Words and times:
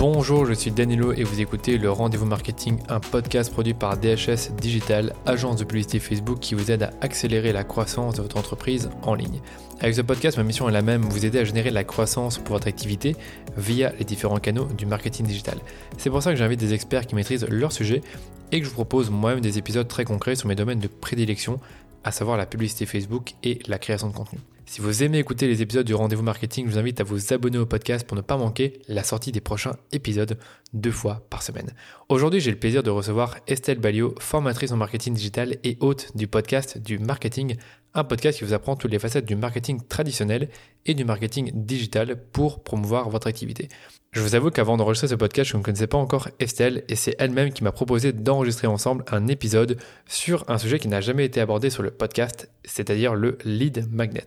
Bonjour, 0.00 0.46
je 0.46 0.54
suis 0.54 0.70
Danilo 0.70 1.12
et 1.12 1.24
vous 1.24 1.42
écoutez 1.42 1.76
le 1.76 1.90
Rendez-vous 1.90 2.24
Marketing, 2.24 2.78
un 2.88 3.00
podcast 3.00 3.52
produit 3.52 3.74
par 3.74 3.98
DHS 3.98 4.50
Digital, 4.58 5.12
agence 5.26 5.56
de 5.56 5.64
publicité 5.64 5.98
Facebook 5.98 6.40
qui 6.40 6.54
vous 6.54 6.70
aide 6.70 6.84
à 6.84 6.90
accélérer 7.02 7.52
la 7.52 7.64
croissance 7.64 8.14
de 8.14 8.22
votre 8.22 8.38
entreprise 8.38 8.88
en 9.02 9.12
ligne. 9.12 9.42
Avec 9.78 9.94
ce 9.94 10.00
podcast, 10.00 10.38
ma 10.38 10.42
mission 10.42 10.66
est 10.70 10.72
la 10.72 10.80
même, 10.80 11.02
vous 11.02 11.26
aider 11.26 11.38
à 11.38 11.44
générer 11.44 11.68
la 11.68 11.84
croissance 11.84 12.38
pour 12.38 12.54
votre 12.54 12.66
activité 12.66 13.14
via 13.58 13.92
les 13.98 14.06
différents 14.06 14.38
canaux 14.38 14.64
du 14.64 14.86
marketing 14.86 15.26
digital. 15.26 15.58
C'est 15.98 16.08
pour 16.08 16.22
ça 16.22 16.30
que 16.30 16.38
j'invite 16.38 16.60
des 16.60 16.72
experts 16.72 17.06
qui 17.06 17.14
maîtrisent 17.14 17.46
leur 17.50 17.70
sujet 17.70 18.00
et 18.52 18.60
que 18.60 18.64
je 18.64 18.70
vous 18.70 18.76
propose 18.76 19.10
moi-même 19.10 19.42
des 19.42 19.58
épisodes 19.58 19.86
très 19.86 20.06
concrets 20.06 20.34
sur 20.34 20.48
mes 20.48 20.54
domaines 20.54 20.80
de 20.80 20.88
prédilection, 20.88 21.60
à 22.04 22.10
savoir 22.10 22.38
la 22.38 22.46
publicité 22.46 22.86
Facebook 22.86 23.34
et 23.42 23.58
la 23.68 23.78
création 23.78 24.08
de 24.08 24.14
contenu. 24.14 24.38
Si 24.70 24.80
vous 24.80 25.02
aimez 25.02 25.18
écouter 25.18 25.48
les 25.48 25.62
épisodes 25.62 25.84
du 25.84 25.94
Rendez-vous 25.94 26.22
Marketing, 26.22 26.64
je 26.64 26.70
vous 26.70 26.78
invite 26.78 27.00
à 27.00 27.02
vous 27.02 27.32
abonner 27.32 27.58
au 27.58 27.66
podcast 27.66 28.06
pour 28.06 28.16
ne 28.16 28.22
pas 28.22 28.36
manquer 28.36 28.80
la 28.86 29.02
sortie 29.02 29.32
des 29.32 29.40
prochains 29.40 29.74
épisodes 29.90 30.38
deux 30.72 30.92
fois 30.92 31.26
par 31.28 31.42
semaine. 31.42 31.72
Aujourd'hui, 32.08 32.38
j'ai 32.38 32.52
le 32.52 32.56
plaisir 32.56 32.84
de 32.84 32.90
recevoir 32.90 33.36
Estelle 33.48 33.80
Balio, 33.80 34.14
formatrice 34.20 34.70
en 34.70 34.76
marketing 34.76 35.14
digital 35.14 35.56
et 35.64 35.76
hôte 35.80 36.16
du 36.16 36.28
podcast 36.28 36.78
du 36.78 37.00
marketing, 37.00 37.56
un 37.94 38.04
podcast 38.04 38.38
qui 38.38 38.44
vous 38.44 38.52
apprend 38.52 38.76
toutes 38.76 38.92
les 38.92 39.00
facettes 39.00 39.24
du 39.24 39.34
marketing 39.34 39.80
traditionnel 39.88 40.48
et 40.86 40.94
du 40.94 41.04
marketing 41.04 41.50
digital 41.52 42.16
pour 42.30 42.62
promouvoir 42.62 43.10
votre 43.10 43.26
activité. 43.26 43.68
Je 44.12 44.22
vous 44.22 44.34
avoue 44.34 44.50
qu'avant 44.50 44.76
d'enregistrer 44.76 45.08
ce 45.08 45.14
podcast, 45.14 45.50
je 45.50 45.56
ne 45.56 45.62
connaissais 45.62 45.86
pas 45.86 45.98
encore 45.98 46.28
Estelle 46.40 46.84
et 46.88 46.96
c'est 46.96 47.14
elle-même 47.18 47.52
qui 47.52 47.62
m'a 47.62 47.70
proposé 47.70 48.12
d'enregistrer 48.12 48.66
ensemble 48.66 49.04
un 49.10 49.28
épisode 49.28 49.78
sur 50.08 50.44
un 50.48 50.58
sujet 50.58 50.78
qui 50.80 50.88
n'a 50.88 51.00
jamais 51.00 51.24
été 51.24 51.40
abordé 51.40 51.70
sur 51.70 51.82
le 51.82 51.92
podcast, 51.92 52.50
c'est-à-dire 52.64 53.14
le 53.14 53.38
lead 53.44 53.86
magnet. 53.92 54.26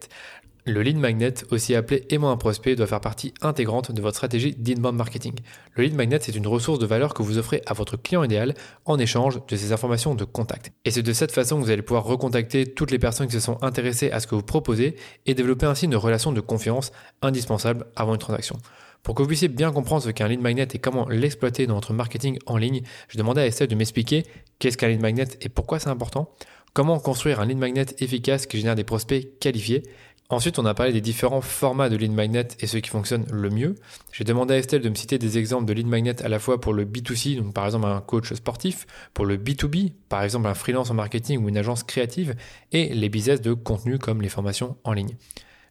Le 0.66 0.82
lead 0.82 0.96
magnet, 0.96 1.34
aussi 1.52 1.76
appelé 1.76 2.06
aimant 2.10 2.32
un 2.32 2.38
prospect, 2.38 2.78
doit 2.78 2.88
faire 2.88 3.02
partie 3.02 3.34
intégrante 3.42 3.92
de 3.92 4.02
votre 4.02 4.16
stratégie 4.16 4.56
d'inbound 4.58 4.96
marketing. 4.96 5.34
Le 5.74 5.84
lead 5.84 5.94
magnet, 5.94 6.20
c'est 6.22 6.36
une 6.36 6.48
ressource 6.48 6.80
de 6.80 6.86
valeur 6.86 7.14
que 7.14 7.22
vous 7.22 7.38
offrez 7.38 7.62
à 7.66 7.74
votre 7.74 7.98
client 7.98 8.24
idéal 8.24 8.54
en 8.86 8.98
échange 8.98 9.46
de 9.46 9.56
ses 9.58 9.74
informations 9.74 10.16
de 10.16 10.24
contact. 10.24 10.72
Et 10.86 10.92
c'est 10.92 11.02
de 11.02 11.12
cette 11.12 11.34
façon 11.34 11.60
que 11.60 11.66
vous 11.66 11.70
allez 11.70 11.82
pouvoir 11.82 12.06
recontacter 12.06 12.66
toutes 12.66 12.92
les 12.92 13.00
personnes 13.00 13.28
qui 13.28 13.34
se 13.34 13.42
sont 13.42 13.62
intéressées 13.62 14.10
à 14.12 14.22
ce 14.22 14.28
que 14.28 14.36
vous 14.36 14.42
proposez 14.42 14.96
et 15.26 15.34
développer 15.34 15.66
ainsi 15.66 15.84
une 15.84 15.98
relation 15.98 16.32
de 16.32 16.40
confiance 16.40 16.94
indispensable 17.22 17.86
avant 17.98 18.14
une 18.14 18.20
transaction. 18.20 18.58
Pour 19.04 19.16
que 19.16 19.22
vous 19.22 19.28
puissiez 19.28 19.50
bien 19.50 19.74
comprendre 19.74 20.02
ce 20.02 20.12
qu'est 20.12 20.24
un 20.24 20.30
lead 20.30 20.40
magnet 20.40 20.68
et 20.74 20.80
comment 20.80 21.10
l'exploiter 21.10 21.68
dans 21.68 21.76
votre 21.76 21.92
marketing 21.92 22.40
en 22.46 22.56
ligne, 22.56 22.84
je 23.10 23.18
demandais 23.18 23.42
à 23.42 23.48
Estelle 23.48 23.68
de 23.68 23.76
m'expliquer 23.76 24.24
qu'est-ce 24.60 24.78
qu'un 24.78 24.88
lead 24.88 25.02
magnet 25.02 25.28
et 25.42 25.50
pourquoi 25.50 25.80
c'est 25.80 25.90
important, 25.90 26.32
comment 26.74 27.00
construire 27.00 27.42
un 27.42 27.46
lead 27.46 27.58
magnet 27.58 27.86
efficace 28.00 28.48
qui 28.48 28.58
génère 28.58 28.76
des 28.76 28.86
prospects 28.86 29.40
qualifiés, 29.40 29.84
Ensuite, 30.30 30.58
on 30.58 30.66
a 30.66 30.74
parlé 30.74 30.94
des 30.94 31.02
différents 31.02 31.42
formats 31.42 31.90
de 31.90 31.96
lead 31.96 32.12
magnet 32.12 32.48
et 32.60 32.66
ceux 32.66 32.80
qui 32.80 32.90
fonctionnent 32.90 33.28
le 33.32 33.50
mieux. 33.50 33.76
J'ai 34.12 34.24
demandé 34.24 34.54
à 34.54 34.58
Estelle 34.58 34.82
de 34.82 34.90
me 34.90 34.96
citer 34.96 35.20
des 35.20 35.38
exemples 35.38 35.66
de 35.66 35.74
lead 35.74 35.86
magnet 35.86 36.24
à 36.24 36.30
la 36.30 36.40
fois 36.40 36.60
pour 36.60 36.74
le 36.74 36.86
B2C, 36.86 37.38
donc 37.38 37.54
par 37.54 37.66
exemple 37.66 37.86
un 37.86 38.02
coach 38.02 38.34
sportif, 38.34 38.88
pour 39.14 39.26
le 39.26 39.38
B2B, 39.38 39.92
par 40.10 40.24
exemple 40.24 40.48
un 40.48 40.54
freelance 40.54 40.90
en 40.90 40.96
marketing 40.96 41.44
ou 41.44 41.50
une 41.50 41.58
agence 41.58 41.84
créative, 41.84 42.36
et 42.72 42.94
les 42.94 43.10
business 43.10 43.42
de 43.42 43.54
contenu 43.54 44.00
comme 44.00 44.22
les 44.22 44.30
formations 44.30 44.78
en 44.84 44.94
ligne. 44.94 45.16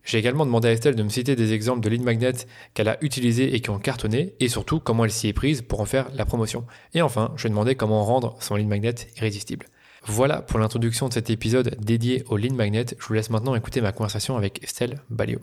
J'ai 0.04 0.18
également 0.18 0.44
demandé 0.44 0.68
à 0.68 0.72
Estelle 0.72 0.96
de 0.96 1.02
me 1.02 1.08
citer 1.08 1.34
des 1.34 1.52
exemples 1.52 1.80
de 1.80 1.88
lead 1.88 2.02
magnet 2.02 2.32
qu'elle 2.74 2.88
a 2.88 2.98
utilisés 3.02 3.54
et 3.54 3.60
qui 3.60 3.70
ont 3.70 3.78
cartonné, 3.78 4.34
et 4.38 4.48
surtout 4.48 4.80
comment 4.80 5.04
elle 5.04 5.12
s'y 5.12 5.28
est 5.28 5.32
prise 5.32 5.62
pour 5.62 5.80
en 5.80 5.86
faire 5.86 6.08
la 6.14 6.26
promotion. 6.26 6.66
Et 6.94 7.02
enfin, 7.02 7.32
je 7.36 7.42
lui 7.42 7.48
ai 7.48 7.50
demandé 7.50 7.74
comment 7.74 8.04
rendre 8.04 8.36
son 8.40 8.56
lead 8.56 8.68
magnet 8.68 8.94
irrésistible. 9.16 9.66
Voilà 10.04 10.42
pour 10.42 10.58
l'introduction 10.58 11.08
de 11.08 11.12
cet 11.12 11.30
épisode 11.30 11.76
dédié 11.80 12.24
au 12.28 12.36
lead 12.36 12.54
magnet. 12.54 12.86
Je 12.98 13.06
vous 13.06 13.14
laisse 13.14 13.30
maintenant 13.30 13.54
écouter 13.54 13.80
ma 13.80 13.92
conversation 13.92 14.36
avec 14.36 14.62
Estelle 14.64 15.00
Balio. 15.10 15.38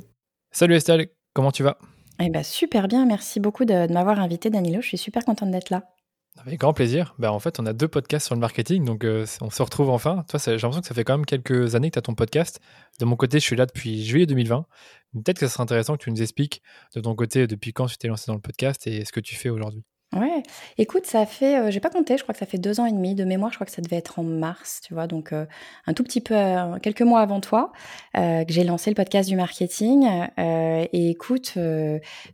Salut 0.51 0.75
Estelle, 0.75 1.07
comment 1.33 1.51
tu 1.51 1.63
vas? 1.63 1.77
Eh 2.19 2.29
ben, 2.29 2.43
super 2.43 2.89
bien, 2.89 3.05
merci 3.05 3.39
beaucoup 3.39 3.63
de, 3.63 3.91
m'avoir 3.91 4.19
invité 4.19 4.49
Danilo, 4.49 4.81
je 4.81 4.87
suis 4.87 4.97
super 4.97 5.23
contente 5.23 5.51
d'être 5.51 5.69
là. 5.69 5.83
Avec 6.45 6.59
grand 6.59 6.73
plaisir. 6.73 7.15
Ben, 7.19 7.29
en 7.29 7.39
fait, 7.39 7.59
on 7.59 7.65
a 7.65 7.73
deux 7.73 7.87
podcasts 7.87 8.25
sur 8.25 8.35
le 8.35 8.41
marketing, 8.41 8.83
donc 8.83 9.05
euh, 9.05 9.25
on 9.41 9.49
se 9.49 9.61
retrouve 9.61 9.89
enfin. 9.89 10.25
Toi, 10.27 10.39
j'ai 10.43 10.51
l'impression 10.51 10.81
que 10.81 10.87
ça 10.87 10.93
fait 10.93 11.03
quand 11.05 11.17
même 11.17 11.25
quelques 11.25 11.75
années 11.75 11.89
que 11.89 11.93
tu 11.93 11.99
as 11.99 12.03
ton 12.03 12.13
podcast. 12.13 12.59
De 12.99 13.05
mon 13.05 13.15
côté, 13.15 13.39
je 13.39 13.45
suis 13.45 13.55
là 13.55 13.65
depuis 13.65 14.03
juillet 14.03 14.25
2020. 14.25 14.65
Peut-être 15.13 15.39
que 15.39 15.47
ce 15.47 15.53
serait 15.53 15.63
intéressant 15.63 15.95
que 15.95 16.03
tu 16.03 16.11
nous 16.11 16.21
expliques 16.21 16.61
de 16.95 17.01
ton 17.01 17.15
côté 17.15 17.47
depuis 17.47 17.71
quand 17.71 17.87
tu 17.87 17.97
t'es 17.97 18.09
lancé 18.09 18.25
dans 18.27 18.35
le 18.35 18.41
podcast 18.41 18.87
et 18.87 19.05
ce 19.05 19.11
que 19.13 19.21
tu 19.21 19.35
fais 19.35 19.49
aujourd'hui. 19.49 19.83
Ouais, 20.15 20.41
écoute, 20.79 21.05
ça 21.05 21.27
fait, 21.27 21.59
euh, 21.59 21.69
j'ai 21.69 21.79
pas 21.79 21.91
compté, 21.91 22.17
je 22.17 22.23
crois 22.23 22.33
que 22.33 22.39
ça 22.39 22.47
fait 22.47 22.57
deux 22.57 22.79
ans 22.79 22.87
et 22.87 22.91
demi. 22.91 23.13
De 23.13 23.25
mémoire, 23.25 23.51
je 23.51 23.57
crois 23.57 23.65
que 23.67 23.71
ça 23.71 23.83
devait 23.83 23.97
être 23.97 24.17
en 24.17 24.23
mars, 24.23 24.81
tu 24.83 24.95
vois, 24.95 25.05
donc 25.05 25.33
euh, 25.33 25.45
un 25.85 25.93
tout 25.93 26.03
petit 26.03 26.19
peu, 26.19 26.35
euh, 26.35 26.79
quelques 26.79 27.03
mois 27.03 27.21
avant 27.21 27.39
toi, 27.41 27.71
que 28.15 28.45
j'ai 28.47 28.63
lancé 28.63 28.89
le 28.89 28.95
podcast 28.95 29.29
du 29.29 29.35
marketing. 29.35 30.07
et 30.37 31.09
écoute, 31.11 31.53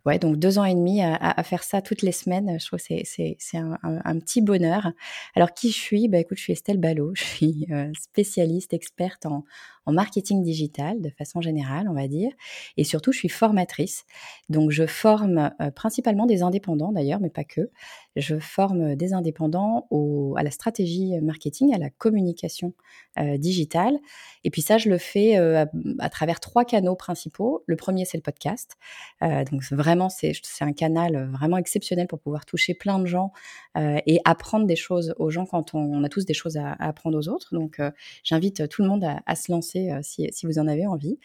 ouais, 0.05 0.19
donc 0.19 0.37
deux 0.37 0.57
ans 0.57 0.63
et 0.63 0.73
demi 0.73 1.03
à, 1.03 1.43
faire 1.43 1.63
ça 1.63 1.81
toutes 1.81 2.01
les 2.01 2.13
semaines, 2.13 2.57
je 2.59 2.65
trouve 2.65 2.79
que 2.79 2.85
c'est, 3.03 3.35
c'est, 3.39 3.57
un, 3.57 3.77
un, 3.83 4.19
petit 4.19 4.41
bonheur. 4.41 4.93
Alors 5.35 5.53
qui 5.53 5.69
je 5.71 5.77
suis? 5.77 6.07
Bah 6.07 6.19
écoute, 6.19 6.37
je 6.37 6.43
suis 6.43 6.53
Estelle 6.53 6.79
Ballot, 6.79 7.11
je 7.15 7.23
suis 7.23 7.67
spécialiste, 7.99 8.73
experte 8.73 9.25
en, 9.25 9.43
en 9.85 9.93
marketing 9.93 10.43
digital 10.43 11.01
de 11.01 11.09
façon 11.09 11.41
générale, 11.41 11.87
on 11.89 11.93
va 11.93 12.07
dire. 12.07 12.31
Et 12.77 12.83
surtout, 12.83 13.11
je 13.11 13.19
suis 13.19 13.29
formatrice. 13.29 14.05
Donc, 14.49 14.71
je 14.71 14.85
forme 14.85 15.51
euh, 15.61 15.71
principalement 15.71 16.25
des 16.25 16.43
indépendants 16.43 16.91
d'ailleurs, 16.91 17.19
mais 17.19 17.29
pas 17.29 17.43
que. 17.43 17.69
Je 18.15 18.39
forme 18.39 18.95
des 18.95 19.13
indépendants 19.13 19.87
au, 19.89 20.35
à 20.37 20.43
la 20.43 20.51
stratégie 20.51 21.19
marketing, 21.21 21.73
à 21.73 21.77
la 21.77 21.89
communication 21.89 22.73
euh, 23.19 23.37
digitale. 23.37 23.97
Et 24.43 24.49
puis 24.49 24.61
ça, 24.61 24.77
je 24.77 24.89
le 24.89 24.97
fais 24.97 25.37
euh, 25.37 25.65
à, 25.99 26.09
travers 26.09 26.39
trois 26.39 26.65
canaux 26.65 26.95
principaux. 26.95 27.63
Le 27.65 27.75
premier, 27.75 28.05
c'est 28.05 28.17
le 28.17 28.23
podcast. 28.23 28.75
donc 29.21 29.63
vraiment, 29.71 30.09
c'est 30.09 30.33
un 30.61 30.73
canal 30.73 31.29
vraiment 31.31 31.57
exceptionnel 31.57 32.07
pour 32.07 32.19
pouvoir 32.19 32.45
toucher 32.45 32.73
plein 32.73 32.99
de 32.99 33.05
gens 33.05 33.31
et 33.77 34.19
apprendre 34.25 34.65
des 34.65 34.75
choses 34.75 35.13
aux 35.17 35.29
gens 35.29 35.45
quand 35.45 35.73
on, 35.73 36.03
a 36.03 36.09
tous 36.09 36.25
des 36.25 36.33
choses 36.33 36.57
à, 36.57 36.73
apprendre 36.73 37.17
aux 37.17 37.27
autres. 37.27 37.53
Donc 37.53 37.81
j'invite 38.23 38.67
tout 38.69 38.81
le 38.81 38.87
monde 38.87 39.03
à, 39.03 39.21
à 39.25 39.35
se 39.35 39.51
lancer 39.51 39.91
euh, 39.91 39.99
si, 40.01 40.45
vous 40.45 40.59
en 40.59 40.67
avez 40.67 40.85
envie 40.87 41.19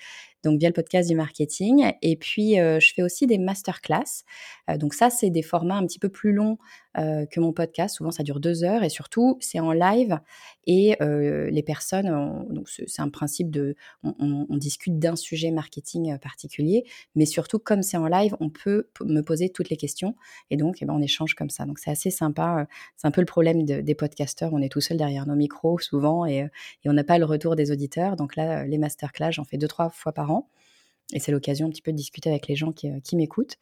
donc 0.45 0.59
via 0.59 0.69
le 0.69 0.73
podcast 0.73 1.09
du 1.09 1.15
marketing. 1.15 1.93
Et 2.03 2.17
puis, 2.17 2.59
euh, 2.59 2.81
je 2.81 2.93
fais 2.95 3.03
aussi 3.03 3.27
des 3.27 3.39
masterclass. 3.39 4.25
Euh, 4.69 4.77
donc 4.77 4.95
ça, 4.95 5.11
c'est 5.11 5.31
des 5.31 5.43
formats 5.43 5.77
un 5.77 5.87
petit 5.87 5.99
peu 5.99 6.09
plus 6.09 6.33
longs 6.33 6.59
euh, 6.99 7.27
que 7.27 7.41
mon 7.41 7.53
podcast. 7.53 7.97
Souvent, 7.97 8.11
ça 8.11 8.23
dure 8.23 8.41
deux 8.41 8.65
heures 8.65 8.83
et 8.83 8.89
surtout, 8.89 9.37
c'est 9.41 9.61
en 9.61 9.73
live. 9.73 10.19
Et 10.67 10.97
les 11.01 11.63
personnes, 11.63 12.47
donc 12.51 12.69
c'est 12.69 13.03
un 13.03 13.09
principe 13.09 13.51
de, 13.51 13.75
on, 14.03 14.57
discute 14.57 14.99
d'un 14.99 15.17
sujet 15.17 15.51
marketing 15.51 16.17
particulier, 16.19 16.85
mais 17.17 17.27
surtout, 17.27 17.59
comme 17.59 17.83
c'est 17.83 17.97
en 17.97 18.07
live, 18.07 18.37
on 18.39 18.51
peut 18.51 18.89
me 19.05 19.21
poser 19.23 19.51
toutes 19.51 19.69
les 19.69 19.77
questions 19.77 20.15
et 20.51 20.57
donc, 20.57 20.79
eh 20.81 20.85
ben, 20.85 20.95
on 20.95 21.03
échange 21.03 21.35
comme 21.35 21.51
ça. 21.51 21.65
Donc 21.65 21.79
c'est 21.81 21.91
assez 21.91 22.11
sympa. 22.11 22.67
C'est 22.97 23.09
un 23.09 23.11
peu 23.11 23.21
le 23.21 23.27
problème 23.27 23.65
des 23.65 23.95
podcasteurs. 23.95 24.53
On 24.53 24.63
est 24.63 24.69
tout 24.69 24.81
seul 24.81 24.97
derrière 24.97 25.27
nos 25.27 25.35
micros 25.35 25.79
souvent 25.81 26.25
et, 26.25 26.49
on 26.85 26.93
n'a 26.93 27.05
pas 27.05 27.19
le 27.19 27.25
retour 27.25 27.57
des 27.57 27.73
auditeurs. 27.73 28.17
Donc 28.17 28.37
là, 28.37 28.65
les 28.65 28.79
masterclass, 28.79 29.33
j'en 29.33 29.45
fais 29.45 29.59
deux, 29.59 29.69
trois 29.69 29.91
fois 29.91 30.13
par 30.13 30.31
et 31.13 31.19
c'est 31.19 31.33
l'occasion 31.33 31.67
un 31.67 31.71
petit 31.71 31.83
peu 31.83 31.93
de 31.93 31.97
discuter 31.97 32.31
avec 32.31 32.47
les 32.47 32.55
gens 32.55 32.73
euh, 32.85 33.01
qui 33.03 33.17
m'écoutent. 33.17 33.57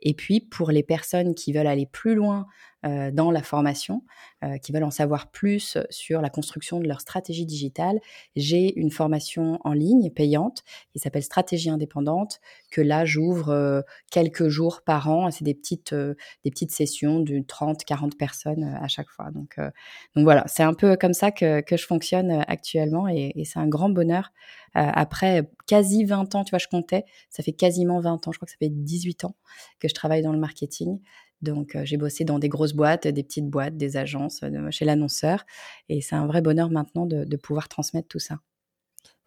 Et 0.00 0.14
puis, 0.14 0.40
pour 0.40 0.70
les 0.70 0.82
personnes 0.82 1.34
qui 1.34 1.52
veulent 1.52 1.66
aller 1.66 1.86
plus 1.86 2.14
loin 2.14 2.46
euh, 2.84 3.12
dans 3.12 3.30
la 3.30 3.44
formation, 3.44 4.02
euh, 4.42 4.58
qui 4.58 4.72
veulent 4.72 4.82
en 4.82 4.90
savoir 4.90 5.30
plus 5.30 5.78
sur 5.88 6.20
la 6.20 6.30
construction 6.30 6.80
de 6.80 6.88
leur 6.88 7.00
stratégie 7.00 7.46
digitale, 7.46 8.00
j'ai 8.34 8.76
une 8.76 8.90
formation 8.90 9.60
en 9.62 9.72
ligne 9.72 10.10
payante 10.10 10.64
qui 10.92 10.98
s'appelle 10.98 11.22
Stratégie 11.22 11.70
indépendante, 11.70 12.40
que 12.72 12.80
là 12.80 13.04
j'ouvre 13.04 13.50
euh, 13.50 13.82
quelques 14.10 14.48
jours 14.48 14.82
par 14.82 15.08
an. 15.08 15.30
C'est 15.30 15.44
des 15.44 15.54
petites, 15.54 15.94
des 15.94 16.50
petites 16.50 16.72
sessions 16.72 17.20
de 17.20 17.40
30, 17.46 17.84
40 17.84 18.18
personnes 18.18 18.64
à 18.64 18.88
chaque 18.88 19.10
fois. 19.10 19.30
Donc, 19.30 19.58
donc 20.16 20.24
voilà, 20.24 20.44
c'est 20.48 20.64
un 20.64 20.74
peu 20.74 20.96
comme 20.96 21.14
ça 21.14 21.30
que, 21.30 21.60
que 21.60 21.76
je 21.76 21.86
fonctionne 21.86 22.44
actuellement 22.48 23.08
et, 23.08 23.32
et 23.36 23.44
c'est 23.44 23.60
un 23.60 23.68
grand 23.68 23.90
bonheur. 23.90 24.32
après 24.74 25.48
quasi 25.66 26.04
20 26.04 26.34
ans, 26.34 26.44
tu 26.44 26.50
vois, 26.50 26.58
je 26.58 26.68
comptais, 26.68 27.04
ça 27.30 27.42
fait 27.42 27.52
quasiment 27.52 28.00
20 28.00 28.26
ans, 28.26 28.32
je 28.32 28.38
crois 28.38 28.46
que 28.46 28.52
ça 28.52 28.58
fait 28.58 28.70
18 28.70 29.24
ans 29.24 29.36
que 29.78 29.88
je 29.88 29.94
travaille 29.94 30.22
dans 30.22 30.32
le 30.32 30.38
marketing. 30.38 30.98
Donc, 31.42 31.76
j'ai 31.84 31.96
bossé 31.96 32.24
dans 32.24 32.38
des 32.38 32.48
grosses 32.48 32.72
boîtes, 32.72 33.06
des 33.06 33.22
petites 33.22 33.48
boîtes, 33.48 33.76
des 33.76 33.96
agences, 33.96 34.40
chez 34.70 34.84
l'annonceur. 34.84 35.44
Et 35.88 36.00
c'est 36.00 36.14
un 36.14 36.26
vrai 36.26 36.40
bonheur 36.40 36.70
maintenant 36.70 37.06
de, 37.06 37.36
pouvoir 37.36 37.68
transmettre 37.68 38.08
tout 38.08 38.18
ça. 38.18 38.38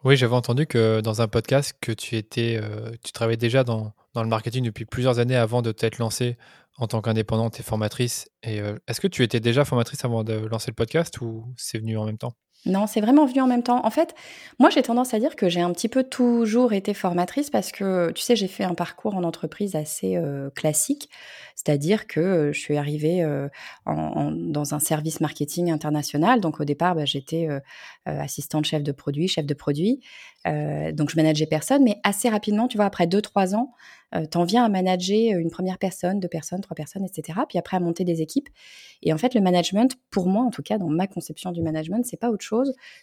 Oui, 0.03 0.15
j'avais 0.15 0.35
entendu 0.35 0.67
que 0.67 1.01
dans 1.01 1.21
un 1.21 1.27
podcast 1.27 1.75
que 1.81 1.91
tu 1.91 2.15
étais, 2.15 2.61
tu 3.03 3.11
travaillais 3.11 3.37
déjà 3.37 3.63
dans, 3.63 3.93
dans, 4.13 4.23
le 4.23 4.29
marketing 4.29 4.63
depuis 4.63 4.85
plusieurs 4.85 5.19
années 5.19 5.35
avant 5.35 5.61
de 5.61 5.71
t'être 5.71 5.97
lancée 5.97 6.37
en 6.77 6.87
tant 6.87 7.01
qu'indépendante 7.01 7.59
et 7.59 7.63
formatrice. 7.63 8.29
Et 8.43 8.61
est-ce 8.87 9.01
que 9.01 9.07
tu 9.07 9.23
étais 9.23 9.39
déjà 9.39 9.65
formatrice 9.65 10.05
avant 10.05 10.23
de 10.23 10.33
lancer 10.33 10.71
le 10.71 10.75
podcast 10.75 11.19
ou 11.21 11.53
c'est 11.57 11.79
venu 11.79 11.97
en 11.97 12.05
même 12.05 12.17
temps? 12.17 12.33
Non, 12.65 12.87
c'est 12.87 13.01
vraiment 13.01 13.25
venu 13.27 13.41
en 13.41 13.47
même 13.47 13.61
temps. 13.61 13.85
En 13.85 13.91
fait, 13.91 14.15
moi, 14.57 14.71
j'ai 14.71 14.81
tendance 14.81 15.13
à 15.13 15.19
dire 15.19 15.35
que 15.35 15.49
j'ai 15.49 15.61
un 15.61 15.71
petit 15.71 15.87
peu 15.87 16.03
toujours 16.03 16.73
été 16.73 16.95
formatrice 16.95 17.51
parce 17.51 17.71
que, 17.71 18.11
tu 18.11 18.23
sais, 18.23 18.35
j'ai 18.35 18.47
fait 18.47 18.63
un 18.63 18.73
parcours 18.73 19.15
en 19.15 19.23
entreprise 19.23 19.75
assez 19.75 20.15
euh, 20.15 20.49
classique. 20.49 21.09
C'est-à-dire 21.55 22.07
que 22.07 22.19
euh, 22.19 22.53
je 22.53 22.59
suis 22.59 22.75
arrivée 22.75 23.21
euh, 23.23 23.47
dans 23.85 24.73
un 24.73 24.79
service 24.79 25.21
marketing 25.21 25.71
international. 25.71 26.41
Donc, 26.41 26.59
au 26.59 26.65
départ, 26.65 26.95
bah, 26.95 27.05
j'étais 27.05 27.47
assistante 28.05 28.65
chef 28.65 28.81
de 28.81 28.91
produit, 28.91 29.27
chef 29.27 29.45
de 29.45 29.53
produit. 29.53 29.99
donc 30.45 31.09
je 31.09 31.15
manageais 31.15 31.47
personne, 31.47 31.83
mais 31.83 31.97
assez 32.03 32.29
rapidement, 32.29 32.67
tu 32.67 32.77
vois, 32.77 32.85
après 32.85 33.07
deux 33.07 33.21
trois 33.21 33.55
ans, 33.55 33.73
t'en 34.31 34.43
viens 34.43 34.63
à 34.63 34.69
manager 34.69 35.37
une 35.37 35.49
première 35.49 35.77
personne, 35.77 36.19
deux 36.19 36.27
personnes, 36.27 36.61
trois 36.61 36.75
personnes, 36.75 37.03
etc. 37.03 37.39
Puis 37.49 37.57
après 37.57 37.77
à 37.77 37.79
monter 37.79 38.03
des 38.03 38.21
équipes. 38.21 38.49
Et 39.01 39.11
en 39.13 39.17
fait, 39.17 39.33
le 39.33 39.41
management, 39.41 39.95
pour 40.11 40.27
moi, 40.27 40.43
en 40.43 40.51
tout 40.51 40.61
cas, 40.61 40.77
dans 40.77 40.89
ma 40.89 41.07
conception 41.07 41.51
du 41.51 41.61
management, 41.61 42.05
c'est 42.05 42.19
pas 42.19 42.29
autre 42.29 42.43
chose 42.43 42.54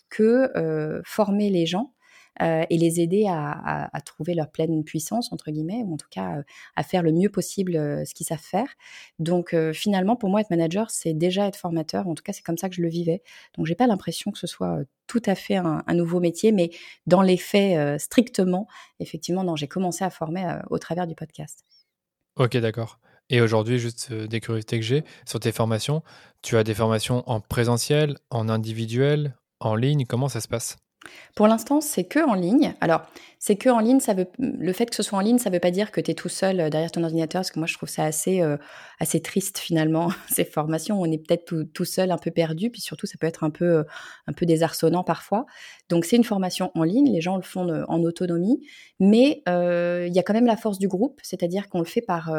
que 0.09 1.03
former 1.05 1.51
les 1.51 1.67
gens 1.67 1.93
euh, 2.41 2.65
et 2.71 2.79
les 2.79 3.01
aider 3.01 3.27
à, 3.29 3.91
trouver 4.07 4.35
leur 4.35 4.51
pleine 4.51 4.85
puissance, 4.85 5.33
entre 5.33 5.51
guillemets, 5.51 5.83
ou 5.85 5.95
en 5.95 5.97
tout 5.99 6.09
cas 6.11 6.39
euh, 6.39 6.43
à 6.77 6.83
faire 6.83 7.03
le 7.03 7.13
mieux 7.13 7.29
possible 7.29 7.77
euh, 7.77 8.05
ce 8.07 8.15
qu'ils 8.15 8.27
savent 8.27 8.39
faire. 8.39 8.69
Donc 9.19 9.55
finalement, 9.73 10.17
pour 10.17 10.31
moi, 10.31 10.41
être 10.41 10.51
manager, 10.51 10.91
c'est 10.91 11.13
déjà 11.13 11.47
être 11.47 11.57
formateur. 11.57 12.09
En 12.09 12.15
tout 12.15 12.23
cas, 12.23 12.33
c'est 12.33 12.43
comme 12.43 12.57
ça 12.57 12.69
que 12.69 12.75
je 12.75 12.83
le 12.83 12.89
vivais. 12.89 13.23
Donc 13.57 13.67
j'ai 13.67 13.75
pas 13.75 13.87
l'impression 13.87 14.31
que 14.31 14.39
ce 14.39 14.47
soit 14.47 14.79
tout 15.07 15.23
à 15.27 15.35
fait 15.35 15.57
un, 15.57 15.83
nouveau 15.93 16.21
métier, 16.21 16.53
mais 16.53 16.71
dans 17.07 17.23
les 17.23 17.37
faits, 17.37 18.01
strictement, 18.01 18.67
effectivement, 18.99 19.45
non, 19.45 19.57
j'ai 19.57 19.69
commencé 19.69 20.05
à 20.05 20.11
former 20.11 20.61
au 20.71 20.79
travers 20.79 21.07
du 21.07 21.15
podcast. 21.15 21.65
Ok, 22.37 22.57
d'accord. 22.57 22.99
Et 23.29 23.41
aujourd'hui, 23.41 23.79
juste 23.79 24.13
des 24.13 24.41
curiosités 24.41 24.79
que 24.79 24.85
j'ai 24.85 25.05
sur 25.27 25.39
tes 25.39 25.53
formations, 25.53 26.03
tu 26.41 26.57
as 26.57 26.65
des 26.65 26.75
formations 26.75 27.29
en 27.29 27.41
présentiel, 27.41 28.17
en 28.31 28.49
individuel, 28.49 29.37
en 29.67 29.75
ligne, 29.75 30.05
comment 30.07 30.29
ça 30.29 30.41
se 30.41 30.49
passe? 30.49 30.77
Pour 31.35 31.49
l'instant, 31.49 31.81
c'est 31.81 32.05
que 32.05 32.21
en 32.21 32.35
ligne. 32.35 32.75
Alors, 32.81 33.03
c'est 33.39 33.57
que 33.57 33.69
en 33.69 33.81
ligne, 33.81 34.01
ça 34.01 34.15
veut, 34.15 34.27
le 34.39 34.73
fait 34.73 34.87
que 34.87 34.95
ce 34.95 35.03
soit 35.03 35.19
en 35.19 35.23
ligne, 35.23 35.39
ça 35.39 35.51
ne 35.51 35.55
veut 35.55 35.61
pas 35.61 35.71
dire 35.71 35.91
que 35.91 36.01
tu 36.01 36.11
es 36.11 36.15
tout 36.15 36.29
seul 36.29 36.61
euh, 36.61 36.71
derrière 36.71 36.93
ton 36.93 37.03
ordinateur, 37.03 37.41
parce 37.41 37.51
que 37.51 37.59
moi, 37.59 37.67
je 37.67 37.75
trouve 37.75 37.89
ça 37.89 38.05
assez, 38.05 38.41
euh, 38.41 38.57
assez 39.01 39.21
triste 39.21 39.59
finalement, 39.59 40.13
ces 40.31 40.45
formations. 40.45 41.01
On 41.01 41.11
est 41.11 41.19
peut-être 41.19 41.65
tout, 41.73 41.85
seul, 41.85 42.11
un 42.11 42.19
peu 42.19 42.31
perdu, 42.31 42.71
puis 42.71 42.81
surtout, 42.81 43.07
ça 43.07 43.15
peut 43.19 43.27
être 43.27 43.45
un 43.45 43.51
peu, 43.51 43.79
euh, 43.79 43.85
un 44.27 44.33
peu 44.33 44.47
désarçonnant 44.47 45.03
parfois. 45.03 45.47
Donc, 45.89 46.05
c'est 46.05 46.17
une 46.17 46.25
formation 46.25 46.71
en 46.75 46.85
ligne, 46.85 47.13
les 47.13 47.21
gens 47.21 47.37
le 47.37 47.43
font 47.43 47.69
en 47.89 48.03
autonomie, 48.03 48.61
mais 49.05 49.43
il 49.47 50.15
y 50.15 50.19
a 50.19 50.23
quand 50.23 50.33
même 50.33 50.47
la 50.47 50.57
force 50.57 50.79
du 50.79 50.89
groupe, 50.89 51.19
c'est-à-dire 51.23 51.69
qu'on 51.69 51.81
le 51.81 51.85
fait 51.85 52.01
par, 52.01 52.33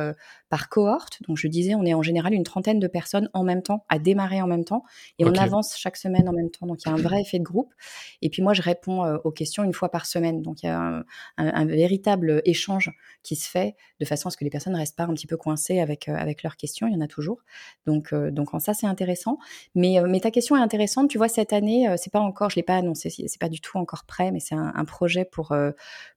par 0.49 0.69
cohorte. 0.69 1.21
Donc, 1.27 1.37
je 1.37 1.47
disais, 1.47 1.75
on 1.75 1.83
est 1.83 1.93
en 1.93 2.01
général 2.01 2.33
une 2.33 2.43
trentaine 2.43 2.79
de 2.79 2.87
personnes 2.87 3.29
en 3.33 3.43
même 3.43 3.61
temps, 3.61 3.85
à 3.89 3.99
démarrer 3.99 4.41
en 4.41 4.47
même 4.47 4.63
temps, 4.63 4.83
et 5.19 5.25
on 5.25 5.33
avance 5.35 5.77
chaque 5.77 5.97
semaine 5.97 6.29
en 6.29 6.33
même 6.33 6.49
temps. 6.49 6.65
Donc, 6.65 6.83
il 6.83 6.87
y 6.87 6.91
a 6.91 6.93
un 6.93 7.01
vrai 7.01 7.21
effet 7.21 7.37
de 7.37 7.43
groupe. 7.43 7.73
Et 8.21 8.29
puis, 8.29 8.41
moi, 8.41 8.53
je 8.53 8.61
réponds 8.61 9.03
aux 9.23 9.31
questions 9.31 9.63
une 9.63 9.73
fois 9.73 9.89
par 9.89 10.05
semaine. 10.05 10.41
Donc, 10.41 10.63
il 10.63 10.67
y 10.67 10.69
a 10.69 11.03
un, 11.37 11.65
véritable 11.65 12.41
échange 12.45 12.91
qui 13.23 13.35
se 13.35 13.49
fait 13.49 13.75
de 13.99 14.05
façon 14.05 14.27
à 14.27 14.31
ce 14.31 14.37
que 14.37 14.43
les 14.43 14.49
personnes 14.49 14.73
ne 14.73 14.77
restent 14.77 14.95
pas 14.95 15.03
un 15.03 15.13
petit 15.13 15.27
peu 15.27 15.37
coincées 15.37 15.79
avec, 15.79 16.07
euh, 16.07 16.15
avec 16.15 16.43
leurs 16.43 16.57
questions. 16.57 16.87
Il 16.87 16.93
y 16.93 16.95
en 16.95 17.01
a 17.01 17.07
toujours. 17.07 17.39
Donc, 17.85 18.13
euh, 18.13 18.31
donc 18.31 18.53
en 18.53 18.59
ça, 18.59 18.73
c'est 18.73 18.87
intéressant. 18.87 19.37
Mais, 19.75 19.99
euh, 19.99 20.07
mais 20.07 20.19
ta 20.19 20.31
question 20.31 20.55
est 20.55 20.61
intéressante. 20.61 21.09
Tu 21.09 21.17
vois, 21.17 21.27
cette 21.27 21.53
année, 21.53 21.93
c'est 21.97 22.11
pas 22.11 22.19
encore, 22.19 22.49
je 22.49 22.55
l'ai 22.55 22.63
pas 22.63 22.75
annoncé, 22.75 23.09
c'est 23.09 23.39
pas 23.39 23.49
du 23.49 23.61
tout 23.61 23.77
encore 23.77 24.05
prêt, 24.05 24.31
mais 24.31 24.39
c'est 24.39 24.55
un, 24.55 24.85
projet 24.85 25.25
pour, 25.25 25.55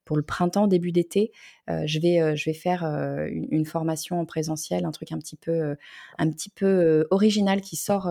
pour 0.05 0.17
le 0.17 0.23
printemps, 0.37 0.67
début 0.67 0.91
d'été. 0.91 1.31
je, 1.67 1.99
vais, 1.99 2.35
je 2.35 2.45
vais 2.45 2.53
faire 2.53 2.83
une, 2.83 3.65
formation 3.65 4.19
en 4.19 4.25
présentiel, 4.25 4.85
un 4.85 4.91
truc 4.91 5.11
un 5.11 5.17
petit 5.17 5.35
peu, 5.35 5.75
un 6.17 6.31
petit 6.31 6.49
peu 6.49 7.07
original 7.09 7.61
qui 7.61 7.75
sort 7.75 8.07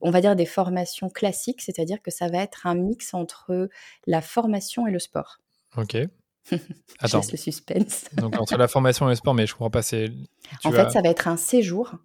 on 0.00 0.10
va 0.10 0.20
dire 0.20 0.36
des 0.36 0.46
formations 0.46 1.10
classiques, 1.10 1.60
c'est-à-dire 1.60 2.00
que 2.02 2.10
ça 2.10 2.28
va 2.28 2.38
être 2.38 2.66
un 2.66 2.74
mix 2.74 3.14
entre 3.14 3.68
la 4.06 4.20
formation 4.20 4.86
et 4.86 4.90
le 4.90 4.98
sport. 4.98 5.38
Ok. 5.76 5.96
Attends. 7.00 7.20
le 7.30 7.36
suspense. 7.36 8.06
Donc 8.14 8.38
entre 8.40 8.56
la 8.56 8.66
formation 8.66 9.06
et 9.06 9.10
le 9.10 9.16
sport, 9.16 9.34
mais 9.34 9.46
je 9.46 9.52
comprends 9.52 9.70
pas. 9.70 9.82
C'est. 9.82 10.10
En 10.64 10.72
fait, 10.72 10.90
ça 10.90 11.02
va 11.02 11.10
être 11.10 11.28
un 11.28 11.36
séjour 11.36 11.96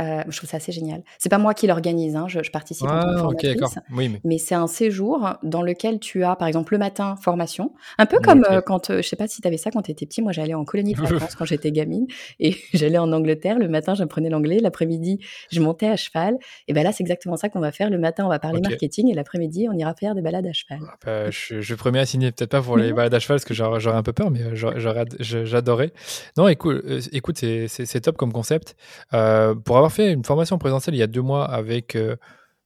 euh, 0.00 0.22
je 0.28 0.36
trouve 0.36 0.48
ça 0.48 0.58
assez 0.58 0.70
génial. 0.70 1.02
C'est 1.18 1.28
pas 1.28 1.38
moi 1.38 1.54
qui 1.54 1.66
l'organise, 1.66 2.14
hein, 2.14 2.26
je, 2.28 2.38
participe 2.50 2.86
en 2.86 3.00
tant 3.00 3.00
que 3.00 3.14
ah, 3.14 3.18
formatrice, 3.18 3.78
mais, 4.24 4.38
c'est 4.38 4.54
un 4.54 4.68
séjour 4.68 5.28
dans 5.42 5.62
lequel 5.62 5.98
tu 5.98 6.22
as, 6.22 6.36
par 6.36 6.46
exemple, 6.46 6.72
le 6.74 6.78
matin, 6.78 7.16
formation. 7.16 7.72
Un 7.98 8.06
peu 8.06 8.18
comme 8.20 8.44
euh, 8.48 8.60
quand, 8.60 8.90
euh, 8.90 9.02
je 9.02 9.08
sais 9.08 9.16
pas 9.16 9.26
si 9.26 9.40
tu 9.40 9.48
avais 9.48 9.56
ça 9.56 9.70
quand 9.70 9.82
tu 9.82 9.90
étais 9.90 10.06
petit, 10.06 10.22
moi 10.22 10.30
j'allais 10.30 10.54
en 10.54 10.64
colonie 10.64 10.94
de 10.94 11.00
vacances 11.02 11.34
quand 11.34 11.44
j'étais 11.44 11.72
gamine, 11.72 12.06
et 12.38 12.56
j'allais 12.74 12.98
en 12.98 13.12
Angleterre, 13.12 13.58
le 13.58 13.68
matin 13.68 13.94
j'apprenais 13.94 14.28
l'anglais, 14.28 14.60
l'après-midi 14.60 15.18
je 15.50 15.60
montais 15.60 15.88
à 15.88 15.96
cheval, 15.96 16.38
et 16.68 16.72
ben 16.72 16.84
là 16.84 16.92
c'est 16.92 17.02
exactement 17.02 17.36
ça 17.36 17.48
qu'on 17.48 17.60
va 17.60 17.72
faire. 17.72 17.90
Le 17.90 17.98
matin 17.98 18.24
on 18.24 18.28
va 18.28 18.38
parler 18.38 18.60
marketing, 18.60 19.10
et 19.10 19.14
l'après-midi 19.14 19.68
on 19.68 19.76
ira 19.76 19.94
faire 19.94 20.14
des 20.14 20.22
balades 20.22 20.46
à 20.46 20.52
cheval. 20.52 20.78
Ah, 20.86 20.94
bah, 21.04 21.30
je, 21.30 21.60
je 21.60 21.74
promets 21.74 21.98
à 21.98 22.06
signer, 22.06 22.30
peut-être 22.30 22.50
pas 22.50 22.62
pour 22.62 22.76
les 22.76 22.92
balades 22.92 23.14
à 23.14 23.18
cheval, 23.18 23.38
parce 23.38 23.44
que 23.44 23.54
j'aurais 23.54 23.98
un 23.98 24.02
peu 24.02 24.12
peur, 24.12 24.30
mais 24.30 24.40
j'adorais. 24.54 25.92
Non, 26.36 26.46
écoute, 26.46 26.84
écoute 27.12 27.38
c'est 27.38 28.00
top 28.00 28.16
comme 28.16 28.32
concept. 28.32 28.76
pour 29.10 29.77
avoir 29.78 29.92
fait 29.92 30.12
une 30.12 30.24
formation 30.24 30.58
présentielle 30.58 30.94
il 30.94 30.98
y 30.98 31.02
a 31.02 31.06
deux 31.06 31.22
mois 31.22 31.44
avec 31.44 31.96
euh, 31.96 32.16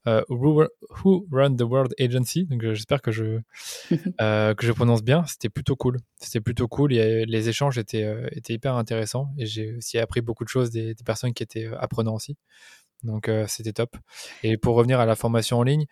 euh, 0.06 0.22
Who 0.28 1.26
Run 1.30 1.56
the 1.56 1.62
World 1.62 1.94
Agency. 1.98 2.46
Donc 2.46 2.64
euh, 2.64 2.74
j'espère 2.74 3.02
que 3.02 3.12
je 3.12 3.40
que 3.90 4.66
je 4.66 4.72
prononce 4.72 5.02
bien. 5.02 5.24
C'était 5.26 5.48
plutôt 5.48 5.76
cool. 5.76 5.98
C'était 6.18 6.40
plutôt 6.40 6.68
cool. 6.68 6.92
les 6.92 7.48
échanges 7.48 7.78
étaient 7.78 8.06
étaient 8.32 8.54
hyper 8.54 8.74
intéressants 8.74 9.28
et 9.38 9.46
j'ai 9.46 9.76
aussi 9.76 9.98
appris 9.98 10.20
beaucoup 10.20 10.44
de 10.44 10.48
choses 10.48 10.70
des, 10.70 10.94
personnes 11.04 11.34
qui 11.34 11.42
étaient 11.42 11.68
apprenants 11.78 12.14
aussi. 12.14 12.36
Donc 13.02 13.30
c'était 13.48 13.72
top. 13.72 13.96
Et 14.42 14.56
pour 14.56 14.76
revenir 14.76 15.00
à 15.00 15.06
la 15.06 15.16
formation 15.16 15.58
en 15.58 15.62
ligne, 15.64 15.86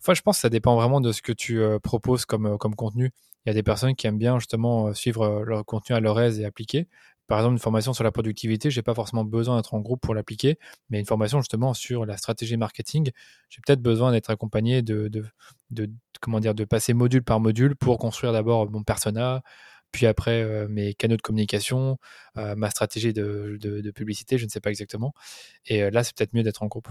enfin, 0.00 0.14
je 0.14 0.22
pense 0.22 0.36
que 0.36 0.42
ça 0.42 0.50
dépend 0.50 0.76
vraiment 0.76 1.00
de 1.00 1.12
ce 1.12 1.22
que 1.22 1.32
tu 1.32 1.62
proposes 1.82 2.24
comme, 2.26 2.58
comme 2.58 2.74
contenu. 2.74 3.10
Il 3.44 3.48
y 3.48 3.50
a 3.50 3.54
des 3.54 3.62
personnes 3.62 3.96
qui 3.96 4.06
aiment 4.06 4.18
bien 4.18 4.38
justement 4.38 4.94
suivre 4.94 5.44
leur 5.44 5.64
contenu 5.64 5.96
à 5.96 6.00
leur 6.00 6.20
aise 6.20 6.38
et 6.40 6.44
appliquer 6.44 6.88
par 7.32 7.38
exemple, 7.38 7.54
une 7.54 7.60
formation 7.60 7.94
sur 7.94 8.04
la 8.04 8.12
productivité, 8.12 8.70
j'ai 8.70 8.82
pas 8.82 8.92
forcément 8.92 9.24
besoin 9.24 9.56
d'être 9.56 9.72
en 9.72 9.80
groupe 9.80 10.02
pour 10.02 10.14
l'appliquer, 10.14 10.58
mais 10.90 11.00
une 11.00 11.06
formation 11.06 11.40
justement 11.40 11.72
sur 11.72 12.04
la 12.04 12.18
stratégie 12.18 12.58
marketing, 12.58 13.10
j'ai 13.48 13.62
peut-être 13.66 13.80
besoin 13.80 14.12
d'être 14.12 14.28
accompagné 14.28 14.82
de, 14.82 15.24
passer 16.68 16.92
module 16.92 17.22
par 17.22 17.40
module 17.40 17.74
pour 17.74 17.96
construire 17.96 18.34
d'abord 18.34 18.70
mon 18.70 18.82
persona, 18.82 19.40
puis 19.92 20.04
après 20.04 20.42
euh, 20.42 20.68
mes 20.68 20.92
canaux 20.92 21.16
de 21.16 21.22
communication, 21.22 21.96
euh, 22.36 22.54
ma 22.54 22.68
stratégie 22.68 23.14
de, 23.14 23.56
de, 23.58 23.90
publicité, 23.92 24.36
je 24.36 24.44
ne 24.44 24.50
sais 24.50 24.60
pas 24.60 24.68
exactement. 24.68 25.14
Et 25.64 25.84
euh, 25.84 25.90
là, 25.90 26.04
c'est 26.04 26.14
peut-être 26.14 26.34
mieux 26.34 26.42
d'être 26.42 26.62
en 26.62 26.66
groupe. 26.66 26.88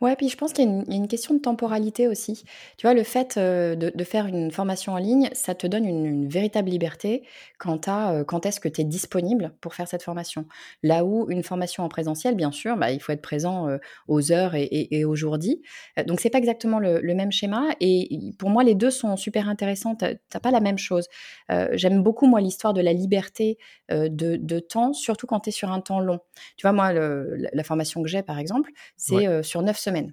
Ouais, 0.00 0.16
puis 0.16 0.28
je 0.28 0.36
pense 0.36 0.52
qu'il 0.52 0.64
y, 0.64 0.92
a 0.92 0.96
une 0.96 1.08
question 1.08 1.34
de 1.34 1.40
temporalité 1.40 2.08
aussi. 2.08 2.44
Tu 2.76 2.86
vois, 2.86 2.94
le 2.94 3.02
fait 3.02 3.36
euh, 3.36 3.74
de, 3.74 4.04
faire 4.04 4.26
une 4.26 4.50
formation 4.50 4.92
en 4.92 4.98
ligne, 4.98 5.28
ça 5.32 5.54
te 5.54 5.66
donne 5.66 5.84
une, 5.84 6.28
véritable 6.28 6.70
liberté 6.70 7.22
quant 7.58 7.80
à 7.86 8.12
euh, 8.12 8.24
quand 8.24 8.46
est-ce 8.46 8.60
que 8.60 8.68
tu 8.68 8.80
es 8.80 8.84
disponible 8.84 9.54
pour 9.60 9.74
faire 9.74 9.88
cette 9.88 10.02
formation. 10.02 10.46
Là 10.82 11.04
où 11.04 11.30
une 11.30 11.42
formation 11.42 11.84
en 11.84 11.88
présentiel, 11.88 12.34
bien 12.34 12.52
sûr, 12.52 12.76
bah, 12.76 12.90
il 12.90 13.00
faut 13.00 13.12
être 13.12 13.22
présent 13.22 13.68
euh, 13.68 13.78
aux 14.08 14.32
heures 14.32 14.54
et, 14.54 14.68
et, 14.70 15.04
aux 15.04 15.14
jours 15.14 15.38
dits. 15.38 15.62
donc, 16.06 16.20
c'est 16.20 16.30
pas 16.30 16.38
exactement 16.38 16.78
le, 16.78 17.14
même 17.14 17.32
schéma. 17.32 17.68
Et 17.80 18.32
pour 18.38 18.50
moi, 18.50 18.64
les 18.64 18.74
deux 18.74 18.90
sont 18.90 19.16
super 19.16 19.48
intéressants. 19.48 19.94
Tu 19.96 20.04
n'as 20.04 20.40
pas 20.40 20.50
la 20.50 20.60
même 20.60 20.78
chose. 20.78 21.06
J'aime 21.72 22.02
beaucoup, 22.02 22.26
moi, 22.26 22.40
l'histoire 22.40 22.74
de 22.74 22.80
la 22.80 22.92
liberté 22.92 23.58
de, 23.90 24.58
temps, 24.58 24.92
surtout 24.92 25.26
quand 25.26 25.40
tu 25.40 25.50
es 25.50 25.52
sur 25.52 25.70
un 25.70 25.80
temps 25.80 26.00
long. 26.00 26.18
Tu 26.56 26.62
vois, 26.62 26.72
moi, 26.72 26.92
la 26.92 27.64
formation 27.64 28.02
que 28.02 28.08
j'ai, 28.08 28.22
par 28.22 28.38
exemple, 28.38 28.70
c'est 28.96 29.42
sur 29.42 29.62
neuf 29.64 29.78
semaines. 29.78 30.12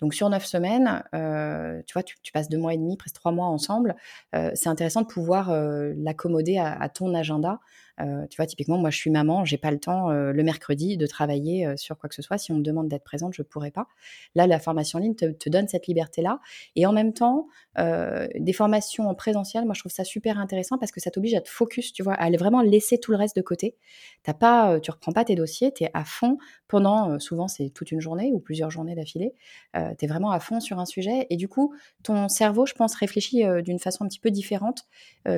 Donc 0.00 0.14
sur 0.14 0.28
neuf 0.28 0.44
semaines, 0.44 1.04
euh, 1.14 1.80
tu 1.86 1.92
vois, 1.92 2.02
tu, 2.02 2.16
passes 2.32 2.48
deux 2.48 2.58
mois 2.58 2.74
et 2.74 2.76
demi, 2.76 2.96
presque 2.96 3.14
trois 3.14 3.32
mois 3.32 3.46
ensemble. 3.46 3.94
Euh, 4.34 4.50
c'est 4.54 4.68
intéressant 4.68 5.02
de 5.02 5.06
pouvoir 5.06 5.50
euh, 5.50 5.92
l'accommoder 5.96 6.58
à, 6.58 6.88
ton 6.88 7.14
agenda 7.14 7.60
euh, 8.00 8.26
tu 8.28 8.36
vois, 8.36 8.46
typiquement, 8.46 8.78
moi, 8.78 8.90
je 8.90 8.96
suis 8.96 9.10
maman, 9.10 9.44
j'ai 9.44 9.58
pas 9.58 9.70
le 9.70 9.78
temps 9.78 10.10
euh, 10.10 10.32
le 10.32 10.42
mercredi 10.42 10.96
de 10.96 11.06
travailler 11.06 11.66
euh, 11.66 11.76
sur 11.76 11.98
quoi 11.98 12.08
que 12.08 12.14
ce 12.14 12.22
soit. 12.22 12.38
Si 12.38 12.52
on 12.52 12.56
me 12.56 12.62
demande 12.62 12.88
d'être 12.88 13.04
présente, 13.04 13.34
je 13.34 13.42
pourrais 13.42 13.70
pas. 13.70 13.86
Là, 14.34 14.46
la 14.46 14.58
formation 14.58 14.98
en 14.98 15.02
ligne 15.02 15.14
te, 15.14 15.48
donne 15.48 15.68
cette 15.68 15.86
liberté-là. 15.86 16.40
Et 16.76 16.86
en 16.86 16.92
même 16.92 17.12
temps, 17.12 17.48
des 17.76 18.52
formations 18.52 19.08
en 19.08 19.14
présentiel, 19.14 19.64
moi, 19.64 19.74
je 19.74 19.80
trouve 19.80 19.92
ça 19.92 20.04
super 20.04 20.38
intéressant 20.38 20.78
parce 20.78 20.92
que 20.92 21.00
ça 21.00 21.10
t'oblige 21.10 21.34
à 21.34 21.40
te 21.40 21.48
focus, 21.48 21.92
tu 21.92 22.02
vois, 22.02 22.14
à 22.14 22.30
vraiment 22.30 22.62
laisser 22.62 22.98
tout 22.98 23.10
le 23.10 23.18
reste 23.18 23.36
de 23.36 23.42
côté. 23.42 23.76
T'as 24.22 24.34
pas, 24.34 24.80
tu 24.80 24.90
reprends 24.90 25.12
pas 25.12 25.24
tes 25.24 25.34
dossiers, 25.34 25.72
tu 25.72 25.84
es 25.84 25.90
à 25.94 26.04
fond 26.04 26.38
pendant, 26.68 27.18
souvent, 27.18 27.48
c'est 27.48 27.70
toute 27.70 27.92
une 27.92 28.00
journée 28.00 28.30
ou 28.32 28.40
plusieurs 28.40 28.70
journées 28.70 28.94
d'affilée. 28.94 29.34
tu 29.74 30.04
es 30.04 30.08
vraiment 30.08 30.30
à 30.30 30.40
fond 30.40 30.60
sur 30.60 30.78
un 30.78 30.86
sujet. 30.86 31.26
Et 31.30 31.36
du 31.36 31.48
coup, 31.48 31.74
ton 32.02 32.28
cerveau, 32.28 32.66
je 32.66 32.74
pense, 32.74 32.94
réfléchit 32.94 33.44
d'une 33.62 33.78
façon 33.78 34.04
un 34.04 34.08
petit 34.08 34.20
peu 34.20 34.30
différente. 34.30 34.86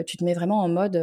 tu 0.06 0.16
te 0.16 0.24
mets 0.24 0.34
vraiment 0.34 0.60
en 0.60 0.68
mode 0.68 0.96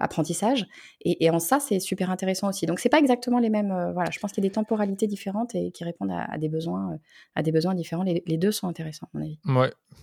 apprentissage. 0.00 0.66
Et, 1.04 1.30
en 1.30 1.38
ça, 1.38 1.60
c'est 1.60 1.80
super 1.80 2.10
intéressant 2.10 2.48
aussi. 2.48 2.66
Donc, 2.66 2.80
c'est 2.80 2.88
pas 2.88 2.98
exactement 2.98 3.38
les 3.38 3.50
mêmes. 3.50 3.70
Euh, 3.70 3.92
voilà, 3.92 4.10
je 4.10 4.18
pense 4.18 4.32
qu'il 4.32 4.42
y 4.42 4.46
a 4.46 4.48
des 4.48 4.54
temporalités 4.54 5.06
différentes 5.06 5.54
et 5.54 5.70
qui 5.70 5.84
répondent 5.84 6.12
à, 6.12 6.38
des 6.38 6.48
besoins, 6.48 6.92
euh, 6.92 6.96
à 7.34 7.42
des 7.42 7.52
besoins 7.52 7.74
différents. 7.74 8.02
Les, 8.02 8.22
deux 8.36 8.52
sont 8.52 8.68
intéressants, 8.68 9.08
à 9.14 9.18
mon 9.18 9.24
avis. 9.24 9.38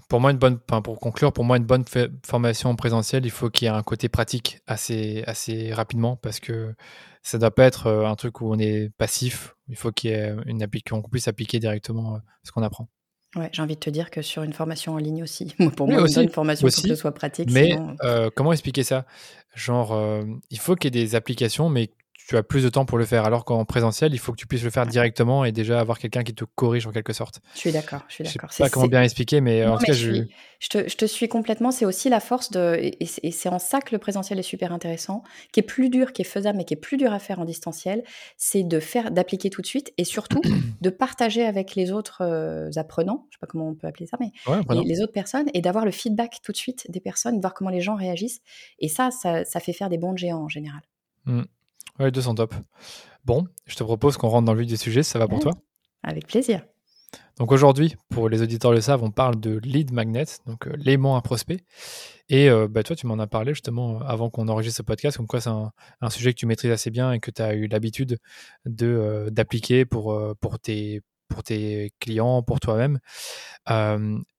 Pour 0.09 0.19
moi, 0.19 0.31
une 0.31 0.37
bonne, 0.37 0.59
pour 0.59 0.99
conclure, 0.99 1.31
pour 1.33 1.43
moi, 1.43 1.57
une 1.57 1.65
bonne 1.65 1.85
formation 2.25 2.69
en 2.69 2.75
présentiel, 2.75 3.25
il 3.25 3.31
faut 3.31 3.49
qu'il 3.49 3.67
y 3.67 3.71
ait 3.71 3.73
un 3.73 3.83
côté 3.83 4.09
pratique 4.09 4.59
assez, 4.67 5.23
assez 5.27 5.73
rapidement 5.73 6.15
parce 6.15 6.39
que 6.39 6.73
ça 7.21 7.37
doit 7.37 7.51
pas 7.51 7.65
être 7.65 7.89
un 7.89 8.15
truc 8.15 8.41
où 8.41 8.51
on 8.51 8.59
est 8.59 8.89
passif. 8.97 9.55
Il 9.67 9.75
faut 9.75 9.91
qu'il 9.91 10.11
y 10.11 10.13
ait 10.13 10.35
une 10.45 10.65
qu'on 10.89 11.01
puisse 11.01 11.27
appliquer 11.27 11.59
directement 11.59 12.19
ce 12.43 12.51
qu'on 12.51 12.61
apprend. 12.61 12.87
Ouais, 13.35 13.49
j'ai 13.51 13.61
envie 13.61 13.75
de 13.75 13.79
te 13.79 13.89
dire 13.89 14.09
que 14.11 14.21
sur 14.21 14.43
une 14.43 14.53
formation 14.53 14.93
en 14.93 14.97
ligne 14.97 15.23
aussi, 15.23 15.53
pour 15.75 15.87
moi, 15.87 16.01
aussi, 16.01 16.21
une 16.21 16.29
formation 16.29 16.67
pour 16.67 16.75
que 16.75 16.87
ce 16.87 16.95
soit 16.95 17.13
pratique. 17.13 17.49
Mais 17.51 17.77
euh, 18.03 18.29
comment 18.33 18.53
expliquer 18.53 18.83
ça? 18.83 19.05
Genre, 19.53 19.93
euh, 19.93 20.23
il 20.49 20.59
faut 20.59 20.75
qu'il 20.75 20.95
y 20.95 20.99
ait 20.99 21.03
des 21.03 21.15
applications, 21.15 21.69
mais 21.69 21.89
tu 22.27 22.37
as 22.37 22.43
plus 22.43 22.63
de 22.63 22.69
temps 22.69 22.85
pour 22.85 22.97
le 22.97 23.05
faire. 23.05 23.25
Alors 23.25 23.45
qu'en 23.45 23.65
présentiel, 23.65 24.13
il 24.13 24.17
faut 24.17 24.31
que 24.31 24.37
tu 24.37 24.47
puisses 24.47 24.63
le 24.63 24.69
faire 24.69 24.85
directement 24.85 25.45
et 25.45 25.51
déjà 25.51 25.79
avoir 25.79 25.99
quelqu'un 25.99 26.23
qui 26.23 26.33
te 26.33 26.43
corrige 26.43 26.87
en 26.87 26.91
quelque 26.91 27.13
sorte. 27.13 27.39
Je 27.53 27.59
suis 27.59 27.71
d'accord, 27.71 28.01
je 28.07 28.15
suis 28.15 28.23
d'accord. 28.23 28.51
sais 28.51 28.63
pas 28.63 28.69
comment 28.69 28.87
bien 28.87 29.03
expliquer, 29.03 29.41
mais 29.41 29.65
en 29.65 29.77
tout 29.77 29.85
cas, 29.85 29.93
je... 29.93 30.25
Je, 30.59 30.69
te, 30.69 30.89
je... 30.89 30.95
te, 30.95 31.05
suis 31.05 31.27
complètement. 31.27 31.71
C'est 31.71 31.85
aussi 31.85 32.09
la 32.09 32.19
force 32.19 32.49
de, 32.49 32.77
et 32.79 33.31
c'est 33.31 33.49
en 33.49 33.59
ça 33.59 33.81
que 33.81 33.93
le 33.93 33.99
présentiel 33.99 34.39
est 34.39 34.43
super 34.43 34.71
intéressant, 34.71 35.23
qui 35.51 35.59
est 35.59 35.63
plus 35.63 35.89
dur, 35.89 36.13
qui 36.13 36.21
est 36.21 36.25
faisable, 36.25 36.57
mais 36.57 36.65
qui 36.65 36.73
est 36.73 36.77
plus 36.77 36.97
dur 36.97 37.13
à 37.13 37.19
faire 37.19 37.39
en 37.39 37.45
distanciel, 37.45 38.03
c'est 38.37 38.63
de 38.63 38.79
faire, 38.79 39.11
d'appliquer 39.11 39.49
tout 39.49 39.61
de 39.61 39.67
suite 39.67 39.93
et 39.97 40.03
surtout 40.03 40.41
de 40.81 40.89
partager 40.89 41.45
avec 41.45 41.75
les 41.75 41.91
autres 41.91 42.21
euh, 42.21 42.69
apprenants, 42.77 43.27
je 43.29 43.35
sais 43.35 43.39
pas 43.39 43.47
comment 43.47 43.69
on 43.69 43.75
peut 43.75 43.87
appeler 43.87 44.07
ça, 44.07 44.17
mais 44.19 44.31
les, 44.83 45.01
autres 45.01 45.13
personnes 45.13 45.47
et 45.53 45.61
d'avoir 45.61 45.85
le 45.85 45.91
feedback 45.91 46.39
tout 46.43 46.51
de 46.51 46.57
suite 46.57 46.89
des 46.89 46.99
personnes, 46.99 47.39
voir 47.39 47.53
comment 47.53 47.69
les 47.69 47.81
gens 47.81 47.95
réagissent. 47.95 48.41
Et 48.79 48.87
ça, 48.87 49.11
ça, 49.11 49.45
ça 49.45 49.59
fait 49.59 49.73
faire 49.73 49.89
des 49.89 49.97
bons 49.97 50.15
géants 50.15 50.43
en 50.43 50.49
général. 50.49 50.81
Mmh. 51.25 51.43
Ouais, 51.99 52.05
les 52.05 52.11
deux 52.11 52.21
sont 52.21 52.35
top. 52.35 52.53
Bon, 53.23 53.47
je 53.65 53.75
te 53.75 53.83
propose 53.83 54.17
qu'on 54.17 54.27
rentre 54.27 54.45
dans 54.45 54.53
le 54.53 54.61
vif 54.61 54.69
du 54.69 54.77
sujet, 54.77 55.03
ça 55.03 55.17
va 55.17 55.27
pour 55.27 55.39
toi? 55.39 55.53
Avec 56.03 56.27
plaisir. 56.27 56.61
Donc 57.37 57.51
aujourd'hui, 57.51 57.95
pour 58.09 58.29
les 58.29 58.41
auditeurs 58.41 58.71
le 58.71 58.81
savent, 58.81 59.03
on 59.03 59.11
parle 59.11 59.39
de 59.39 59.59
lead 59.63 59.91
magnet, 59.91 60.25
donc 60.45 60.67
euh, 60.67 60.73
l'aimant 60.77 61.17
à 61.17 61.21
prospect. 61.21 61.63
Et 62.29 62.49
euh, 62.49 62.67
bah, 62.67 62.83
toi, 62.83 62.95
tu 62.95 63.07
m'en 63.07 63.19
as 63.19 63.27
parlé 63.27 63.53
justement 63.53 63.99
avant 64.01 64.29
qu'on 64.29 64.47
enregistre 64.47 64.77
ce 64.77 64.83
podcast, 64.83 65.17
comme 65.17 65.27
quoi 65.27 65.41
c'est 65.41 65.49
un, 65.49 65.71
sujet 66.09 66.33
que 66.33 66.39
tu 66.39 66.45
maîtrises 66.45 66.71
assez 66.71 66.91
bien 66.91 67.11
et 67.11 67.19
que 67.19 67.31
tu 67.31 67.41
as 67.41 67.53
eu 67.53 67.67
l'habitude 67.67 68.17
de 68.65 68.87
euh, 68.87 69.29
d'appliquer 69.29 69.85
pour, 69.85 70.17
pour, 70.39 70.59
tes, 70.59 71.01
pour 71.27 71.43
tes 71.43 71.91
clients, 71.99 72.41
pour 72.41 72.59
toi-même. 72.59 72.99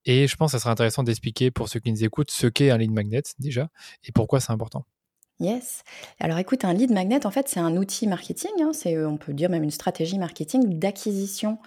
et 0.04 0.26
je 0.26 0.36
pense 0.36 0.52
que 0.52 0.58
ça 0.58 0.62
serait 0.62 0.70
intéressant 0.70 1.02
d'expliquer 1.02 1.50
pour 1.50 1.68
ceux 1.68 1.80
qui 1.80 1.92
nous 1.92 2.04
écoutent 2.04 2.30
ce 2.30 2.46
qu'est 2.46 2.70
un 2.70 2.78
lead 2.78 2.92
magnet 2.92 3.22
déjà 3.38 3.68
et 4.04 4.12
pourquoi 4.12 4.40
c'est 4.40 4.52
important. 4.52 4.84
Yes. 5.38 5.82
Alors 6.18 6.38
écoute, 6.38 6.64
un 6.64 6.72
lead 6.72 6.90
magnet, 6.92 7.26
en 7.26 7.30
fait, 7.30 7.46
c'est 7.48 7.60
un 7.60 7.76
outil 7.76 8.06
marketing, 8.06 8.50
hein, 8.62 8.70
c'est, 8.72 8.96
on 9.04 9.18
peut 9.18 9.34
dire 9.34 9.50
même 9.50 9.64
une 9.64 9.70
stratégie 9.70 10.18
marketing 10.18 10.78
d'acquisition 10.78 11.58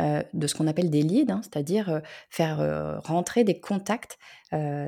euh, 0.00 0.22
de 0.32 0.46
ce 0.46 0.54
qu'on 0.54 0.66
appelle 0.66 0.88
des 0.88 1.02
leads, 1.02 1.30
hein, 1.30 1.40
c'est-à-dire 1.42 1.90
euh, 1.90 2.00
faire 2.30 2.60
euh, 2.60 2.98
rentrer 3.00 3.44
des 3.44 3.60
contacts 3.60 4.18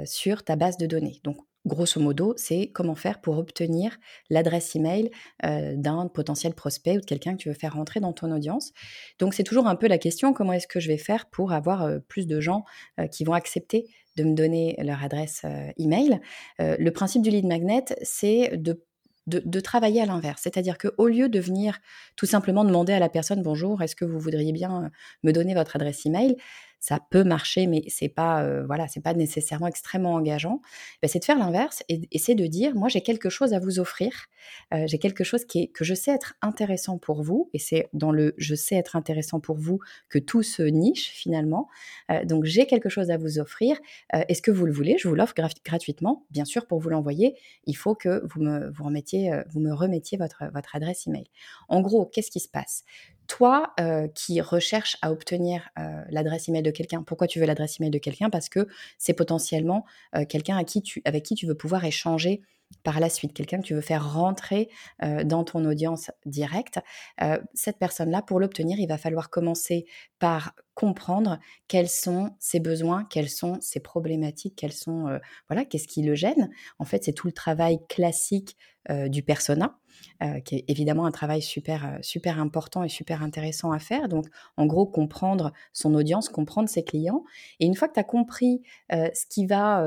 sur 0.06 0.42
ta 0.42 0.56
base 0.56 0.78
de 0.78 0.86
données. 0.86 1.20
Grosso 1.66 2.00
modo, 2.00 2.34
c'est 2.36 2.70
comment 2.72 2.94
faire 2.94 3.20
pour 3.20 3.38
obtenir 3.38 3.96
l'adresse 4.30 4.74
email 4.74 5.10
d'un 5.42 6.08
potentiel 6.08 6.54
prospect 6.54 6.96
ou 6.96 7.00
de 7.00 7.06
quelqu'un 7.06 7.32
que 7.32 7.42
tu 7.42 7.48
veux 7.48 7.54
faire 7.54 7.74
rentrer 7.74 8.00
dans 8.00 8.12
ton 8.12 8.32
audience. 8.32 8.72
Donc 9.18 9.34
c'est 9.34 9.44
toujours 9.44 9.66
un 9.66 9.76
peu 9.76 9.86
la 9.86 9.98
question, 9.98 10.32
comment 10.32 10.52
est-ce 10.52 10.66
que 10.66 10.80
je 10.80 10.88
vais 10.88 10.98
faire 10.98 11.26
pour 11.26 11.52
avoir 11.52 11.88
plus 12.08 12.26
de 12.26 12.40
gens 12.40 12.64
qui 13.10 13.24
vont 13.24 13.34
accepter 13.34 13.86
de 14.16 14.24
me 14.24 14.34
donner 14.34 14.76
leur 14.82 15.02
adresse 15.02 15.42
email? 15.78 16.20
le 16.58 16.90
principe 16.90 17.22
du 17.22 17.30
lead 17.30 17.46
magnet, 17.46 17.84
c'est 18.02 18.56
de 18.56 18.82
de, 19.26 19.60
travailler 19.60 20.00
à 20.00 20.06
l'inverse. 20.06 20.40
C'est-à-dire 20.42 20.78
qu'au 20.78 21.06
lieu 21.06 21.28
de 21.28 21.40
venir 21.40 21.78
tout 22.16 22.26
simplement 22.26 22.64
demander 22.64 22.92
à 22.92 22.98
la 22.98 23.08
personne 23.08 23.42
bonjour, 23.42 23.82
est-ce 23.82 23.96
que 23.96 24.04
vous 24.04 24.18
voudriez 24.18 24.52
bien 24.52 24.90
me 25.22 25.32
donner 25.32 25.54
votre 25.54 25.76
adresse 25.76 26.04
email? 26.06 26.36
Ça 26.80 26.98
peut 27.10 27.24
marcher, 27.24 27.66
mais 27.66 27.84
c'est 27.88 28.08
pas 28.08 28.42
euh, 28.42 28.64
voilà, 28.66 28.88
c'est 28.88 29.02
pas 29.02 29.12
nécessairement 29.12 29.66
extrêmement 29.66 30.14
engageant. 30.14 30.62
Ben, 31.02 31.08
c'est 31.08 31.18
de 31.18 31.24
faire 31.24 31.38
l'inverse 31.38 31.82
et, 31.88 32.18
c'est 32.18 32.34
de 32.34 32.46
dire 32.46 32.74
moi 32.74 32.88
j'ai 32.88 33.02
quelque 33.02 33.28
chose 33.28 33.52
à 33.52 33.58
vous 33.58 33.78
offrir, 33.78 34.10
euh, 34.72 34.86
j'ai 34.86 34.98
quelque 34.98 35.22
chose 35.22 35.44
qui 35.44 35.64
est, 35.64 35.66
que 35.68 35.84
je 35.84 35.94
sais 35.94 36.10
être 36.10 36.34
intéressant 36.40 36.96
pour 36.96 37.22
vous 37.22 37.50
et 37.52 37.58
c'est 37.58 37.88
dans 37.92 38.12
le 38.12 38.34
je 38.38 38.54
sais 38.54 38.76
être 38.76 38.96
intéressant 38.96 39.40
pour 39.40 39.58
vous 39.58 39.78
que 40.08 40.18
tout 40.18 40.42
se 40.42 40.62
niche 40.62 41.10
finalement. 41.10 41.68
Euh, 42.10 42.24
donc 42.24 42.44
j'ai 42.44 42.66
quelque 42.66 42.88
chose 42.88 43.10
à 43.10 43.18
vous 43.18 43.38
offrir. 43.38 43.78
Est-ce 44.12 44.42
que 44.42 44.50
vous 44.50 44.64
le 44.64 44.72
voulez? 44.72 44.96
Je 44.98 45.08
vous 45.08 45.14
l'offre 45.14 45.34
gratuitement. 45.64 46.24
Bien 46.30 46.44
sûr, 46.44 46.66
pour 46.66 46.80
vous 46.80 46.88
l'envoyer, 46.88 47.36
il 47.66 47.74
faut 47.76 47.94
que 47.94 48.22
vous 48.26 48.40
me 48.40 48.70
vous 48.70 48.84
remettiez 48.84 49.32
vous 49.50 49.60
me 49.60 49.72
remettiez 49.72 50.16
votre 50.16 50.44
votre 50.54 50.74
adresse 50.74 51.06
email. 51.06 51.26
En 51.68 51.82
gros, 51.82 52.06
qu'est-ce 52.06 52.30
qui 52.30 52.40
se 52.40 52.48
passe? 52.48 52.84
Toi 53.30 53.72
euh, 53.78 54.08
qui 54.08 54.40
recherches 54.40 54.96
à 55.02 55.12
obtenir 55.12 55.68
euh, 55.78 56.02
l'adresse 56.10 56.48
email 56.48 56.62
de 56.62 56.72
quelqu'un, 56.72 57.04
pourquoi 57.04 57.28
tu 57.28 57.38
veux 57.38 57.46
l'adresse 57.46 57.78
email 57.78 57.90
de 57.90 57.98
quelqu'un? 57.98 58.28
Parce 58.28 58.48
que 58.48 58.66
c'est 58.98 59.12
potentiellement 59.12 59.86
euh, 60.16 60.24
quelqu'un 60.24 60.56
avec 60.56 61.22
qui 61.22 61.34
tu 61.36 61.46
veux 61.46 61.54
pouvoir 61.54 61.84
échanger 61.84 62.42
par 62.82 63.00
la 63.00 63.10
suite, 63.10 63.32
quelqu'un 63.32 63.58
que 63.58 63.66
tu 63.66 63.74
veux 63.74 63.80
faire 63.80 64.14
rentrer 64.14 64.70
dans 65.24 65.44
ton 65.44 65.64
audience 65.64 66.10
directe. 66.24 66.78
cette 67.52 67.78
personne-là, 67.78 68.22
pour 68.22 68.40
l'obtenir, 68.40 68.78
il 68.78 68.86
va 68.86 68.96
falloir 68.96 69.28
commencer 69.28 69.86
par 70.18 70.54
comprendre 70.74 71.38
quels 71.68 71.88
sont 71.88 72.30
ses 72.38 72.60
besoins, 72.60 73.04
quelles 73.04 73.28
sont 73.28 73.58
ses 73.60 73.80
problématiques, 73.80 74.54
quels 74.56 74.72
sont 74.72 75.18
voilà, 75.48 75.64
qu'est-ce 75.64 75.88
qui 75.88 76.02
le 76.02 76.14
gêne. 76.14 76.50
En 76.78 76.84
fait, 76.84 77.04
c'est 77.04 77.12
tout 77.12 77.26
le 77.26 77.32
travail 77.32 77.80
classique 77.88 78.56
du 78.88 79.22
persona. 79.22 79.80
Euh, 80.22 80.40
qui 80.40 80.56
est 80.56 80.64
évidemment 80.68 81.06
un 81.06 81.10
travail 81.10 81.40
super, 81.40 81.86
euh, 81.86 81.98
super 82.02 82.38
important 82.38 82.84
et 82.84 82.90
super 82.90 83.22
intéressant 83.22 83.72
à 83.72 83.78
faire. 83.78 84.08
Donc, 84.08 84.26
en 84.58 84.66
gros, 84.66 84.84
comprendre 84.84 85.52
son 85.72 85.94
audience, 85.94 86.28
comprendre 86.28 86.68
ses 86.68 86.84
clients. 86.84 87.24
Et 87.58 87.66
une 87.66 87.74
fois 87.74 87.88
que 87.88 87.94
tu 87.94 88.00
as 88.00 88.04
compris 88.04 88.62
euh, 88.92 89.08
ce 89.14 89.24
qui 89.26 89.46
va 89.46 89.82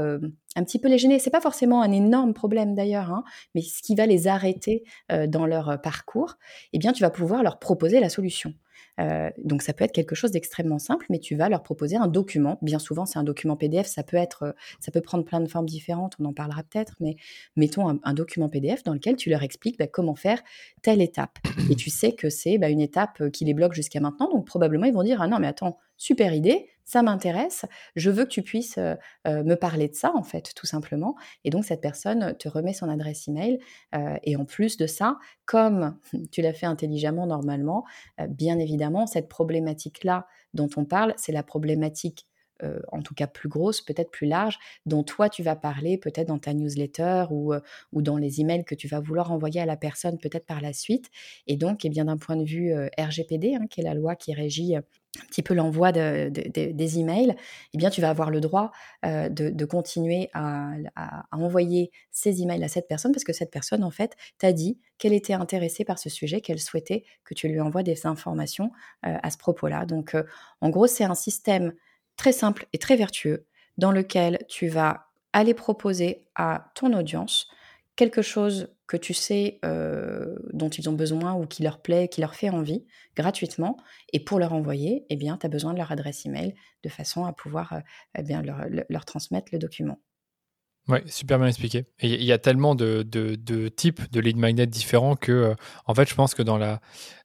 un 0.56 0.64
petit 0.64 0.80
peu 0.80 0.88
les 0.88 0.98
gêner, 0.98 1.20
c'est 1.20 1.30
pas 1.30 1.42
forcément 1.42 1.82
un 1.82 1.92
énorme 1.92 2.34
problème 2.34 2.76
d'ailleurs, 2.76 3.12
hein, 3.12 3.24
mais 3.56 3.62
ce 3.62 3.82
qui 3.82 3.96
va 3.96 4.06
les 4.06 4.28
arrêter 4.28 4.84
dans 5.28 5.46
leur 5.46 5.82
parcours, 5.82 6.36
eh 6.74 6.80
bien, 6.80 6.94
tu 6.94 7.02
vas 7.02 7.10
pouvoir 7.10 7.44
leur 7.44 7.60
proposer 7.60 8.00
la 8.00 8.10
solution. 8.10 8.54
Euh, 9.00 9.30
donc 9.38 9.62
ça 9.64 9.74
peut 9.74 9.84
être 9.84 9.92
quelque 9.92 10.16
chose 10.16 10.32
d'extrêmement 10.32 10.80
simple, 10.80 11.06
mais 11.10 11.20
tu 11.20 11.36
vas 11.36 11.50
leur 11.50 11.64
proposer 11.64 11.96
un 11.96 12.08
document. 12.08 12.60
Bien 12.62 12.80
souvent, 12.80 13.06
c'est 13.06 13.20
un 13.20 13.24
document 13.24 13.56
PDF. 13.56 13.88
Ça 13.88 14.04
peut 14.04 14.18
être, 14.18 14.44
euh, 14.44 14.52
ça 14.80 14.92
peut 14.92 15.02
prendre 15.02 15.26
plein 15.26 15.40
de 15.40 15.48
formes 15.48 15.66
différentes. 15.66 16.16
On 16.20 16.26
en 16.26 16.34
parlera 16.34 16.64
peut-être, 16.64 16.96
mais 17.00 17.16
mettons 17.56 18.00
un, 18.04 18.14
document 18.14 18.50
PDF 18.50 18.84
dans 18.84 18.94
lequel 18.94 19.16
tu 19.16 19.30
leur 19.30 19.42
expliques 19.44 19.80
bah, 19.80 19.88
comment 19.88 20.16
faire 20.16 20.42
telle 20.82 21.02
étape. 21.02 21.40
Et 21.72 21.76
tu 21.76 21.90
sais 21.90 22.14
que 22.14 22.30
c'est 22.30 22.58
bah, 22.58 22.70
une 22.70 22.82
étape 22.82 23.22
euh, 23.22 23.30
qui 23.30 23.46
les 23.46 23.54
bloque 23.54 23.74
jusqu'à 23.74 24.00
maintenant. 24.00 24.30
Donc 24.30 24.46
probablement 24.46 24.86
ils 24.86 24.94
vont 24.94 25.04
dire 25.04 25.22
ah 25.22 25.28
non 25.28 25.40
mais 25.40 25.48
attends 25.48 25.80
super 26.04 26.34
idée, 26.34 26.68
ça 26.84 27.02
m'intéresse, 27.02 27.66
je 27.96 28.12
veux 28.12 28.26
que 28.26 28.30
tu 28.30 28.42
puisses 28.42 28.78
euh, 28.78 28.96
euh, 29.26 29.42
me 29.44 29.56
parler 29.56 29.88
de 29.88 29.96
ça, 29.96 30.12
en 30.14 30.24
fait, 30.24 30.52
tout 30.54 30.66
simplement. 30.66 31.16
Et 31.46 31.50
donc, 31.50 31.64
cette 31.64 31.80
personne 31.80 32.36
te 32.38 32.50
remet 32.50 32.74
son 32.74 32.90
adresse 32.90 33.30
email. 33.30 33.60
Euh, 33.96 34.18
et 34.24 34.36
en 34.36 34.44
plus 34.44 34.76
de 34.76 34.86
ça, 34.86 35.18
comme 35.46 35.98
tu 36.32 36.42
l'as 36.42 36.54
fait 36.54 36.66
intelligemment 36.66 37.26
normalement, 37.26 37.86
bien 38.28 38.60
évidemment, 38.60 39.08
cette 39.08 39.30
problématique-là 39.30 40.28
dont 40.54 40.70
on 40.76 40.84
parle, 40.84 41.14
c'est 41.16 41.32
la 41.32 41.44
problématique 41.44 42.28
en 42.94 43.02
tout 43.02 43.14
cas 43.14 43.28
plus 43.28 43.50
grosse, 43.50 43.82
peut-être 43.82 44.10
plus 44.10 44.26
large, 44.26 44.58
dont 44.86 45.04
toi 45.04 45.28
tu 45.28 45.44
vas 45.44 45.58
parler 45.58 45.98
peut-être 45.98 46.30
dans 46.30 46.40
ta 46.40 46.54
newsletter 46.54 47.26
ou, 47.30 47.54
ou 47.92 48.02
dans 48.02 48.16
les 48.16 48.40
emails 48.40 48.64
que 48.64 48.74
tu 48.74 48.88
vas 48.88 49.02
vouloir 49.02 49.34
envoyer 49.34 49.60
à 49.60 49.66
la 49.66 49.76
personne 49.76 50.18
peut-être 50.18 50.46
par 50.46 50.62
la 50.62 50.72
suite. 50.72 51.10
Et 51.46 51.58
donc, 51.58 51.84
eh 51.84 51.90
bien 51.90 52.06
d'un 52.06 52.16
point 52.16 52.38
de 52.38 52.46
vue 52.46 52.74
RGPD, 52.98 53.56
hein, 53.56 53.68
qui 53.70 53.82
est 53.82 53.84
la 53.84 53.96
loi 53.96 54.16
qui 54.16 54.34
régit 54.34 54.78
un 55.22 55.26
petit 55.26 55.44
peu 55.44 55.54
l'envoi 55.54 55.92
des 55.92 57.00
emails, 57.00 57.36
eh 57.74 57.78
bien, 57.78 57.90
tu 57.90 58.02
vas 58.02 58.10
avoir 58.10 58.32
le 58.32 58.42
droit 58.42 58.72
euh, 59.06 59.30
de, 59.30 59.66
continuer 59.66 60.30
à, 60.34 60.74
envoyer 61.32 61.92
ces 62.12 62.42
emails 62.42 62.64
à 62.64 62.68
cette 62.68 62.88
personne 62.88 63.12
parce 63.12 63.24
que 63.24 63.34
cette 63.34 63.52
personne, 63.52 63.84
en 63.84 63.92
fait, 63.92 64.16
t'a 64.40 64.54
dit 64.54 64.80
qu'elle 64.98 65.14
était 65.14 65.34
intéressée 65.34 65.86
par 65.86 66.00
ce 66.00 66.10
sujet, 66.10 66.42
qu'elle 66.42 66.60
souhaitait 66.60 67.04
que 67.26 67.34
tu 67.34 67.48
lui 67.48 67.60
envoies 67.60 67.84
des 67.84 68.08
informations 68.08 68.72
euh, 69.06 69.18
à 69.22 69.30
ce 69.30 69.38
propos-là. 69.38 69.86
Donc, 69.86 70.16
euh, 70.16 70.24
en 70.62 70.70
gros, 70.70 70.88
c'est 70.88 71.04
un 71.04 71.16
système 71.16 71.74
très 72.18 72.32
simple 72.32 72.66
et 72.74 72.80
très 72.80 72.96
vertueux 72.96 73.46
dans 73.78 73.92
lequel 73.92 74.40
tu 74.50 74.68
vas 74.68 75.08
aller 75.32 75.54
proposer 75.54 76.26
à 76.36 76.72
ton 76.76 76.94
audience 76.94 77.48
quelque 77.96 78.22
chose 78.22 78.70
que 78.94 78.98
tu 78.98 79.16
sais 79.16 79.60
euh, 79.66 80.36
dont 80.54 80.70
ils 80.70 80.88
ont 80.88 80.94
besoin 80.94 81.34
ou 81.34 81.48
qui 81.48 81.64
leur 81.64 81.82
plaît, 81.82 82.08
qui 82.08 82.22
leur 82.22 82.36
fait 82.36 82.50
envie, 82.50 82.86
gratuitement, 83.16 83.76
et 84.12 84.20
pour 84.20 84.38
leur 84.38 84.54
envoyer, 84.54 85.04
eh 85.10 85.16
bien, 85.16 85.36
tu 85.36 85.48
as 85.48 85.50
besoin 85.50 85.74
de 85.74 85.80
leur 85.80 85.92
adresse 85.92 86.28
email 86.28 86.54
de 86.84 86.90
façon 86.90 87.26
à 87.26 87.34
pouvoir 87.34 87.74
euh, 87.74 87.80
eh 88.20 88.22
bien, 88.22 88.44
leur, 88.44 89.06
transmettre 89.06 89.48
le 89.52 89.58
document. 89.58 90.00
Oui, 90.90 91.00
super 91.08 91.40
bien 91.40 91.48
expliqué. 91.48 91.86
il 92.04 92.24
y 92.24 92.32
a 92.32 92.38
tellement 92.38 92.76
de, 92.76 93.02
types 93.70 94.12
de 94.12 94.20
lead 94.20 94.38
magnet 94.38 94.68
différents 94.68 95.16
que, 95.16 95.32
euh, 95.32 95.56
en 95.88 95.96
fait, 95.96 96.08
je 96.08 96.14
pense 96.14 96.36
que 96.36 96.44
dans, 96.44 96.60
la, 96.60 96.80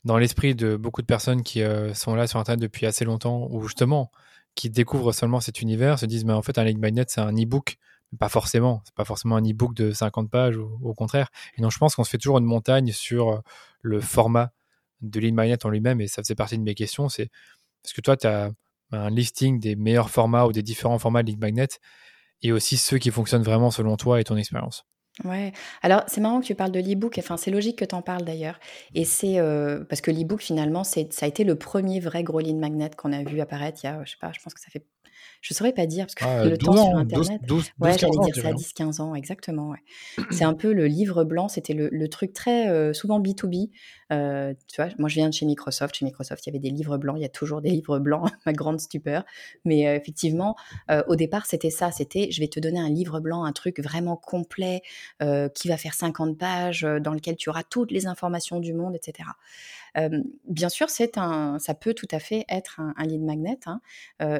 dans 0.04 0.16
l'esprit 0.16 0.54
de 0.54 0.74
beaucoup 0.74 1.02
de 1.02 1.06
personnes 1.06 1.42
qui 1.42 1.60
sont 1.92 2.14
là 2.14 2.26
sur 2.26 2.38
Internet 2.38 2.62
depuis 2.62 2.86
assez 2.86 3.04
longtemps, 3.04 3.46
ou 3.50 3.60
justement, 3.62 4.10
qui 4.54 4.70
découvrent 4.70 5.12
seulement 5.12 5.40
cet 5.40 5.60
univers, 5.60 5.98
se 5.98 6.06
disent, 6.06 6.24
mais 6.24 6.32
en 6.32 6.40
fait, 6.40 6.56
un 6.56 6.64
lead 6.64 6.78
magnet, 6.78 7.04
c'est 7.08 7.20
un 7.20 7.34
e-book 7.34 7.76
pas 8.16 8.28
forcément. 8.28 8.82
C'est 8.84 8.94
pas 8.94 9.04
forcément 9.04 9.36
un 9.36 9.42
e-book 9.42 9.74
de 9.74 9.92
50 9.92 10.30
pages 10.30 10.56
au 10.56 10.94
contraire. 10.94 11.28
Et 11.56 11.62
donc, 11.62 11.72
je 11.72 11.78
pense 11.78 11.94
qu'on 11.94 12.04
se 12.04 12.10
fait 12.10 12.18
toujours 12.18 12.38
une 12.38 12.44
montagne 12.44 12.92
sur 12.92 13.28
euh, 13.28 13.38
le 13.82 14.00
format 14.00 14.50
de 15.00 15.20
lead 15.20 15.34
magnet 15.34 15.64
en 15.64 15.68
lui-même. 15.68 16.00
Et 16.00 16.08
ça 16.08 16.22
faisait 16.22 16.34
partie 16.34 16.58
de 16.58 16.62
mes 16.62 16.74
questions. 16.74 17.08
C'est 17.08 17.30
est-ce 17.84 17.94
que 17.94 18.00
toi, 18.00 18.16
tu 18.16 18.26
as 18.26 18.50
un 18.92 19.10
listing 19.10 19.60
des 19.60 19.76
meilleurs 19.76 20.10
formats 20.10 20.46
ou 20.46 20.52
des 20.52 20.62
différents 20.62 20.98
formats 20.98 21.22
de 21.22 21.30
lead 21.30 21.40
magnet 21.40 21.68
et 22.42 22.52
aussi 22.52 22.76
ceux 22.76 22.98
qui 22.98 23.10
fonctionnent 23.10 23.42
vraiment 23.42 23.70
selon 23.70 23.96
toi 23.96 24.20
et 24.20 24.24
ton 24.24 24.36
expérience? 24.36 24.84
Ouais. 25.24 25.52
Alors, 25.82 26.04
c'est 26.06 26.20
marrant 26.20 26.40
que 26.40 26.46
tu 26.46 26.54
parles 26.54 26.70
de 26.70 26.78
l'e-book. 26.78 27.18
Enfin, 27.18 27.36
c'est 27.36 27.50
logique 27.50 27.76
que 27.78 27.84
tu 27.84 27.94
en 27.94 28.02
parles 28.02 28.24
d'ailleurs. 28.24 28.58
Et 28.94 29.04
c'est 29.04 29.40
euh, 29.40 29.84
parce 29.84 30.00
que 30.00 30.10
l'e-book, 30.12 30.40
finalement, 30.40 30.84
ça 30.84 31.00
a 31.20 31.26
été 31.26 31.42
le 31.42 31.56
premier 31.56 31.98
vrai 31.98 32.22
gros 32.22 32.38
lead 32.38 32.56
magnet 32.56 32.90
qu'on 32.96 33.12
a 33.12 33.22
vu 33.24 33.40
apparaître 33.40 33.80
il 33.82 33.86
y 33.86 33.90
a, 33.90 34.04
je 34.04 34.12
sais 34.12 34.16
pas, 34.20 34.30
je 34.32 34.40
pense 34.40 34.54
que 34.54 34.60
ça 34.60 34.70
fait 34.70 34.86
Je 35.40 35.54
saurais 35.54 35.72
pas 35.72 35.86
dire 35.86 36.06
parce 36.06 36.14
que 36.14 36.24
ah, 36.24 36.44
le 36.44 36.58
temps 36.58 36.72
sur 36.72 36.96
Internet. 36.96 37.40
12, 37.44 37.64
12, 37.64 37.70
ouais, 37.80 37.98
j'allais 37.98 38.18
dire 38.24 38.34
ça, 38.34 38.50
10-15 38.52 39.00
ans, 39.00 39.14
exactement. 39.14 39.70
Ouais. 39.70 39.78
c'est 40.30 40.44
un 40.44 40.54
peu 40.54 40.72
le 40.72 40.86
livre 40.86 41.24
blanc. 41.24 41.48
C'était 41.48 41.74
le, 41.74 41.88
le, 41.90 42.08
truc 42.08 42.32
très 42.32 42.68
euh, 42.68 42.92
souvent 42.92 43.20
B2B. 43.20 43.70
Euh, 44.12 44.54
tu 44.66 44.82
vois, 44.82 44.90
moi 44.98 45.08
je 45.08 45.14
viens 45.14 45.28
de 45.28 45.34
chez 45.34 45.46
Microsoft. 45.46 45.94
Chez 45.94 46.04
Microsoft, 46.04 46.44
il 46.46 46.50
y 46.50 46.52
avait 46.52 46.58
des 46.58 46.70
livres 46.70 46.98
blancs. 46.98 47.16
Il 47.18 47.22
y 47.22 47.26
a 47.26 47.30
toujours 47.30 47.60
des 47.60 47.70
livres 47.70 47.98
blancs, 47.98 48.30
ma 48.46 48.52
grande 48.52 48.80
stupeur. 48.80 49.24
Mais 49.64 49.86
euh, 49.86 49.96
effectivement, 49.96 50.56
au 51.06 51.16
départ, 51.16 51.46
c'était 51.46 51.70
ça. 51.70 51.90
C'était, 51.90 52.30
je 52.30 52.40
vais 52.40 52.48
te 52.48 52.60
donner 52.60 52.80
un 52.80 52.90
livre 52.90 53.20
blanc, 53.20 53.44
un 53.44 53.52
truc 53.52 53.80
vraiment 53.80 54.16
complet 54.16 54.82
qui 55.54 55.68
va 55.68 55.76
faire 55.76 55.94
50 55.94 56.38
pages, 56.38 56.86
dans 57.00 57.12
lequel 57.12 57.36
tu 57.36 57.50
auras 57.50 57.62
toutes 57.62 57.90
les 57.90 58.06
informations 58.06 58.60
du 58.60 58.72
monde, 58.72 58.94
etc 58.94 59.28
bien 60.44 60.68
sûr, 60.68 60.88
un, 61.16 61.58
ça 61.58 61.74
peut 61.74 61.94
tout 61.94 62.08
à 62.10 62.18
fait 62.18 62.44
être 62.48 62.80
un, 62.80 63.04
lead 63.04 63.22
magnet, 63.22 63.58
hein, 63.66 63.80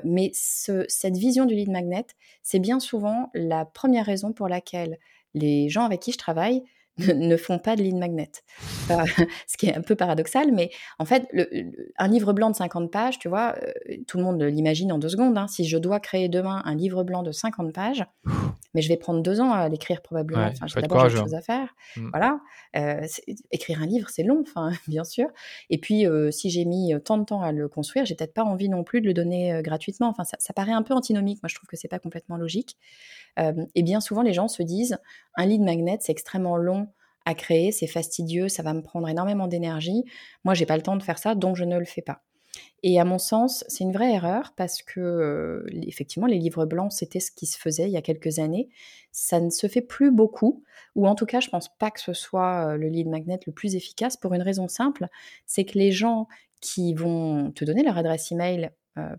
mais 0.04 0.30
cette 0.32 1.16
vision 1.16 1.46
du 1.46 1.54
lead 1.54 1.70
magnet, 1.70 2.06
c'est 2.42 2.58
bien 2.58 2.80
souvent 2.80 3.30
la 3.34 3.64
première 3.64 4.06
raison 4.06 4.32
pour 4.32 4.48
laquelle 4.48 4.98
les 5.34 5.68
gens 5.68 5.84
avec 5.84 6.00
qui 6.00 6.12
je 6.12 6.18
travaille 6.18 6.62
ne 6.98 7.36
font 7.36 7.58
pas 7.58 7.76
de 7.76 7.82
lead 7.82 7.96
magnet. 7.96 8.30
ce 9.46 9.56
qui 9.56 9.66
est 9.66 9.76
un 9.76 9.82
peu 9.82 9.94
paradoxal, 9.94 10.52
mais 10.52 10.70
en 10.98 11.04
fait, 11.04 11.26
le, 11.32 11.48
un 11.98 12.08
livre 12.08 12.32
blanc 12.32 12.50
de 12.50 12.56
50 12.56 12.90
pages, 12.90 13.18
tu 13.18 13.28
vois, 13.28 13.54
euh, 13.62 13.96
tout 14.06 14.18
le 14.18 14.24
monde 14.24 14.42
l'imagine 14.42 14.92
en 14.92 14.98
deux 14.98 15.08
secondes. 15.08 15.36
Hein. 15.36 15.46
Si 15.48 15.64
je 15.64 15.78
dois 15.78 16.00
créer 16.00 16.28
demain 16.28 16.62
un 16.64 16.74
livre 16.74 17.04
blanc 17.04 17.22
de 17.22 17.32
50 17.32 17.72
pages, 17.72 18.04
mais 18.74 18.82
je 18.82 18.88
vais 18.88 18.96
prendre 18.96 19.22
deux 19.22 19.40
ans 19.40 19.52
à 19.52 19.68
l'écrire 19.68 20.02
probablement. 20.02 20.46
enfin, 20.46 20.66
j'ai 20.66 20.80
d'abord 20.80 21.04
autre 21.04 21.16
chose 21.16 21.34
à 21.34 21.40
faire. 21.40 21.74
Mmh. 21.96 22.08
Voilà. 22.10 22.40
Euh, 22.76 23.06
écrire 23.50 23.82
un 23.82 23.86
livre, 23.86 24.08
c'est 24.10 24.22
long, 24.22 24.42
enfin, 24.42 24.70
bien 24.88 25.04
sûr. 25.04 25.28
Et 25.70 25.78
puis, 25.78 26.06
euh, 26.06 26.30
si 26.30 26.50
j'ai 26.50 26.64
mis 26.64 26.92
tant 27.04 27.18
de 27.18 27.24
temps 27.24 27.42
à 27.42 27.52
le 27.52 27.68
construire, 27.68 28.04
j'ai 28.04 28.14
peut-être 28.14 28.34
pas 28.34 28.44
envie 28.44 28.68
non 28.68 28.84
plus 28.84 29.00
de 29.00 29.06
le 29.06 29.14
donner 29.14 29.60
gratuitement. 29.62 30.08
Enfin, 30.08 30.24
ça, 30.24 30.36
ça, 30.40 30.52
paraît 30.52 30.72
un 30.72 30.82
peu 30.82 30.94
antinomique. 30.94 31.42
Moi, 31.42 31.48
je 31.48 31.54
trouve 31.54 31.68
que 31.68 31.76
c'est 31.76 31.88
pas 31.88 31.98
complètement 31.98 32.36
logique. 32.36 32.76
et 33.74 33.82
bien 33.82 34.00
souvent, 34.00 34.22
les 34.22 34.32
gens 34.32 34.48
se 34.48 34.62
disent, 34.62 34.98
un 35.36 35.46
lead 35.46 35.62
magnet, 35.62 35.98
c'est 36.00 36.12
extrêmement 36.12 36.56
long 36.56 36.87
à 37.28 37.34
créer, 37.34 37.72
c'est 37.72 37.86
fastidieux, 37.86 38.48
ça 38.48 38.62
va 38.62 38.72
me 38.72 38.80
prendre 38.80 39.06
énormément 39.06 39.48
d'énergie. 39.48 40.04
Moi, 40.44 40.54
j'ai 40.54 40.64
pas 40.64 40.76
le 40.76 40.82
temps 40.82 40.96
de 40.96 41.02
faire 41.02 41.18
ça, 41.18 41.34
donc 41.34 41.56
je 41.56 41.64
ne 41.64 41.78
le 41.78 41.84
fais 41.84 42.00
pas. 42.00 42.22
Et 42.82 42.98
à 42.98 43.04
mon 43.04 43.18
sens, 43.18 43.64
c'est 43.68 43.84
une 43.84 43.92
vraie 43.92 44.14
erreur 44.14 44.54
parce 44.56 44.80
que 44.80 44.98
euh, 44.98 45.66
effectivement, 45.86 46.26
les 46.26 46.38
livres 46.38 46.64
blancs, 46.64 46.90
c'était 46.90 47.20
ce 47.20 47.30
qui 47.30 47.44
se 47.44 47.58
faisait 47.58 47.84
il 47.84 47.90
y 47.90 47.98
a 47.98 48.02
quelques 48.02 48.38
années. 48.38 48.70
Ça 49.12 49.40
ne 49.40 49.50
se 49.50 49.66
fait 49.66 49.82
plus 49.82 50.10
beaucoup, 50.10 50.62
ou 50.94 51.06
en 51.06 51.14
tout 51.14 51.26
cas, 51.26 51.40
je 51.40 51.50
pense 51.50 51.68
pas 51.76 51.90
que 51.90 52.00
ce 52.00 52.14
soit 52.14 52.72
euh, 52.72 52.76
le 52.78 52.88
lead 52.88 53.08
magnet 53.08 53.38
le 53.46 53.52
plus 53.52 53.74
efficace 53.74 54.16
pour 54.16 54.32
une 54.32 54.42
raison 54.42 54.66
simple, 54.66 55.08
c'est 55.44 55.66
que 55.66 55.78
les 55.78 55.92
gens 55.92 56.28
qui 56.62 56.94
vont 56.94 57.52
te 57.52 57.66
donner 57.66 57.82
leur 57.82 57.98
adresse 57.98 58.32
email 58.32 58.70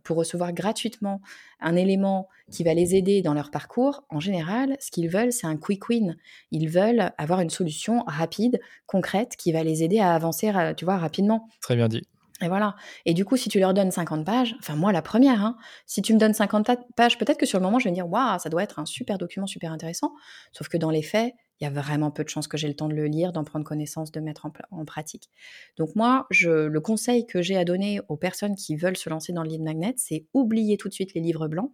pour 0.04 0.18
recevoir 0.18 0.54
gratuitement 0.54 1.22
un 1.60 1.76
élément 1.76 2.28
qui 2.52 2.64
va 2.64 2.74
les 2.74 2.96
aider 2.96 3.22
dans 3.22 3.34
leur 3.34 3.52
parcours, 3.52 4.04
en 4.10 4.20
général, 4.20 4.78
ce 4.80 4.92
qu'ils 4.92 5.10
veulent, 5.10 5.32
c'est 5.32 5.48
un 5.48 5.58
quick 5.58 5.90
win. 5.90 6.18
Ils 6.52 6.70
veulent 6.70 7.12
avoir 7.18 7.42
une 7.42 7.50
solution 7.50 8.04
rapide, 8.08 8.60
concrète, 8.88 9.36
qui 9.36 9.52
va 9.52 9.64
les 9.64 9.84
aider 9.84 10.00
à 10.00 10.14
avancer, 10.14 10.52
tu 10.76 10.86
vois, 10.86 10.98
rapidement. 10.98 11.48
Très 11.62 11.76
bien 11.76 11.88
dit. 11.88 12.08
Et 12.42 12.48
voilà. 12.48 12.76
Et 13.06 13.14
du 13.14 13.26
coup, 13.26 13.36
si 13.36 13.50
tu 13.50 13.60
leur 13.60 13.74
donnes 13.74 13.92
50 13.92 14.26
pages, 14.26 14.56
enfin 14.60 14.76
moi 14.76 14.92
la 14.92 15.02
première, 15.02 15.44
hein, 15.44 15.58
si 15.86 16.02
tu 16.02 16.14
me 16.14 16.20
donnes 16.20 16.34
50 16.34 16.70
pages, 16.96 17.18
peut-être 17.18 17.38
que 17.38 17.46
sur 17.46 17.60
le 17.60 17.66
moment, 17.66 17.80
je 17.80 17.86
vais 17.86 17.90
me 17.92 17.96
dire, 17.96 18.10
waouh, 18.10 18.40
ça 18.40 18.50
doit 18.50 18.64
être 18.64 18.80
un 18.80 18.86
super 18.86 19.18
document, 19.18 19.48
super 19.48 19.72
intéressant. 19.72 20.14
Sauf 20.54 20.70
que 20.70 20.78
dans 20.78 20.90
les 20.90 21.02
faits, 21.02 21.34
il 21.60 21.66
y 21.66 21.68
a 21.68 21.70
vraiment 21.70 22.12
peu 22.12 22.24
de 22.24 22.30
chances 22.30 22.48
que 22.48 22.58
j'ai 22.58 22.70
le 22.70 22.76
temps 22.76 22.88
de 22.88 22.94
le 22.94 23.06
lire, 23.06 23.34
d'en 23.34 23.44
prendre 23.44 23.66
connaissance, 23.66 24.12
de 24.12 24.22
mettre 24.22 24.48
en, 24.72 24.86
pratique. 24.86 25.30
Donc 25.78 25.94
moi, 25.96 26.26
je, 26.30 26.50
le 26.50 26.82
conseil 26.82 27.26
que 27.26 27.42
j'ai 27.42 27.58
à 27.58 27.66
donner 27.66 28.00
aux 28.08 28.16
personnes 28.16 28.56
qui 28.56 28.78
veulent 28.78 28.96
se 28.96 29.10
lancer 29.10 29.34
dans 29.34 29.44
le 29.44 29.50
lead 29.50 29.62
magnet, 29.62 29.94
c'est 29.98 30.26
oublier 30.34 30.78
tout 30.78 30.88
de 30.88 30.94
suite 30.94 31.14
les 31.14 31.22
livres 31.22 31.48
blancs 31.50 31.74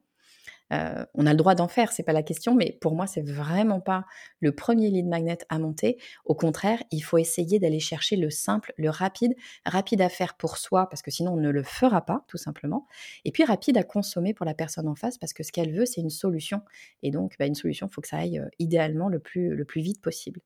euh, 0.74 1.05
on 1.13 1.25
a 1.25 1.31
le 1.31 1.38
droit 1.38 1.55
d'en 1.55 1.67
faire, 1.67 1.91
c'est 1.91 2.03
pas 2.03 2.13
la 2.13 2.24
question, 2.24 2.55
mais 2.55 2.77
pour 2.81 2.95
moi, 2.95 3.07
c'est 3.07 3.22
vraiment 3.22 3.79
pas 3.79 4.05
le 4.39 4.53
premier 4.53 4.89
lead 4.89 5.07
magnet 5.07 5.38
à 5.50 5.60
monter. 5.60 5.98
Au 6.25 6.36
contraire, 6.36 6.81
il 6.91 7.01
faut 7.01 7.17
essayer 7.17 7.60
d'aller 7.60 7.79
chercher 7.79 8.15
le 8.15 8.29
simple, 8.29 8.74
le 8.77 8.89
rapide, 8.89 9.34
rapide 9.65 10.01
à 10.01 10.10
faire 10.10 10.36
pour 10.36 10.57
soi, 10.57 10.88
parce 10.89 11.01
que 11.01 11.12
sinon 11.12 11.34
on 11.34 11.38
ne 11.38 11.50
le 11.50 11.63
fera 11.63 12.05
pas, 12.05 12.25
tout 12.27 12.38
simplement. 12.38 12.88
Et 13.25 13.31
puis 13.31 13.43
rapide 13.43 13.77
à 13.77 13.84
consommer 13.84 14.34
pour 14.34 14.45
la 14.45 14.53
personne 14.53 14.88
en 14.88 14.95
face, 14.95 15.17
parce 15.17 15.34
que 15.34 15.43
ce 15.43 15.51
qu'elle 15.51 15.74
veut, 15.74 15.86
c'est 15.86 16.01
une 16.01 16.10
solution. 16.10 16.62
Et 17.03 17.12
donc, 17.12 17.36
bah, 17.39 17.45
une 17.45 17.55
solution, 17.55 17.88
il 17.88 17.93
faut 17.93 18.01
que 18.01 18.07
ça 18.07 18.17
aille 18.17 18.39
euh, 18.39 18.50
idéalement 18.60 19.10
le 19.10 19.22
le 19.36 19.65
plus 19.65 19.81
vite 19.81 20.01
possible. 20.01 20.39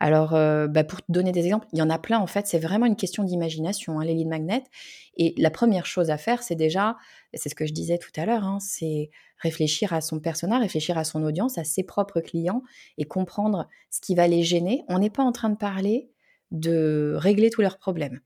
Alors, 0.00 0.34
euh, 0.34 0.66
bah, 0.66 0.84
pour 0.84 1.00
te 1.00 1.10
donner 1.10 1.32
des 1.32 1.46
exemples, 1.46 1.66
il 1.72 1.78
y 1.78 1.82
en 1.82 1.90
a 1.90 1.98
plein 1.98 2.18
en 2.18 2.26
fait. 2.26 2.46
C'est 2.46 2.58
vraiment 2.58 2.86
une 2.86 2.96
question 2.96 3.22
d'imagination, 3.24 4.00
hein, 4.00 4.04
les 4.04 4.14
lead 4.14 4.28
magnets. 4.28 4.64
Et 5.16 5.34
la 5.38 5.50
première 5.50 5.86
chose 5.86 6.10
à 6.10 6.18
faire, 6.18 6.42
c'est 6.42 6.56
déjà, 6.56 6.96
c'est 7.32 7.48
ce 7.48 7.54
que 7.54 7.66
je 7.66 7.72
disais 7.72 7.98
tout 7.98 8.10
à 8.16 8.26
l'heure, 8.26 8.44
hein, 8.44 8.58
c'est 8.60 9.10
réfléchir 9.38 9.92
à 9.92 10.00
son 10.00 10.20
persona, 10.20 10.58
réfléchir 10.58 10.98
à 10.98 11.04
son 11.04 11.22
audience, 11.22 11.58
à 11.58 11.64
ses 11.64 11.84
propres 11.84 12.20
clients 12.20 12.62
et 12.98 13.04
comprendre 13.04 13.68
ce 13.90 14.00
qui 14.00 14.14
va 14.14 14.26
les 14.26 14.42
gêner. 14.42 14.82
On 14.88 14.98
n'est 14.98 15.10
pas 15.10 15.22
en 15.22 15.32
train 15.32 15.50
de 15.50 15.56
parler 15.56 16.10
de 16.50 17.14
régler 17.16 17.50
tous 17.50 17.62
leurs 17.62 17.78
problèmes. 17.78 18.20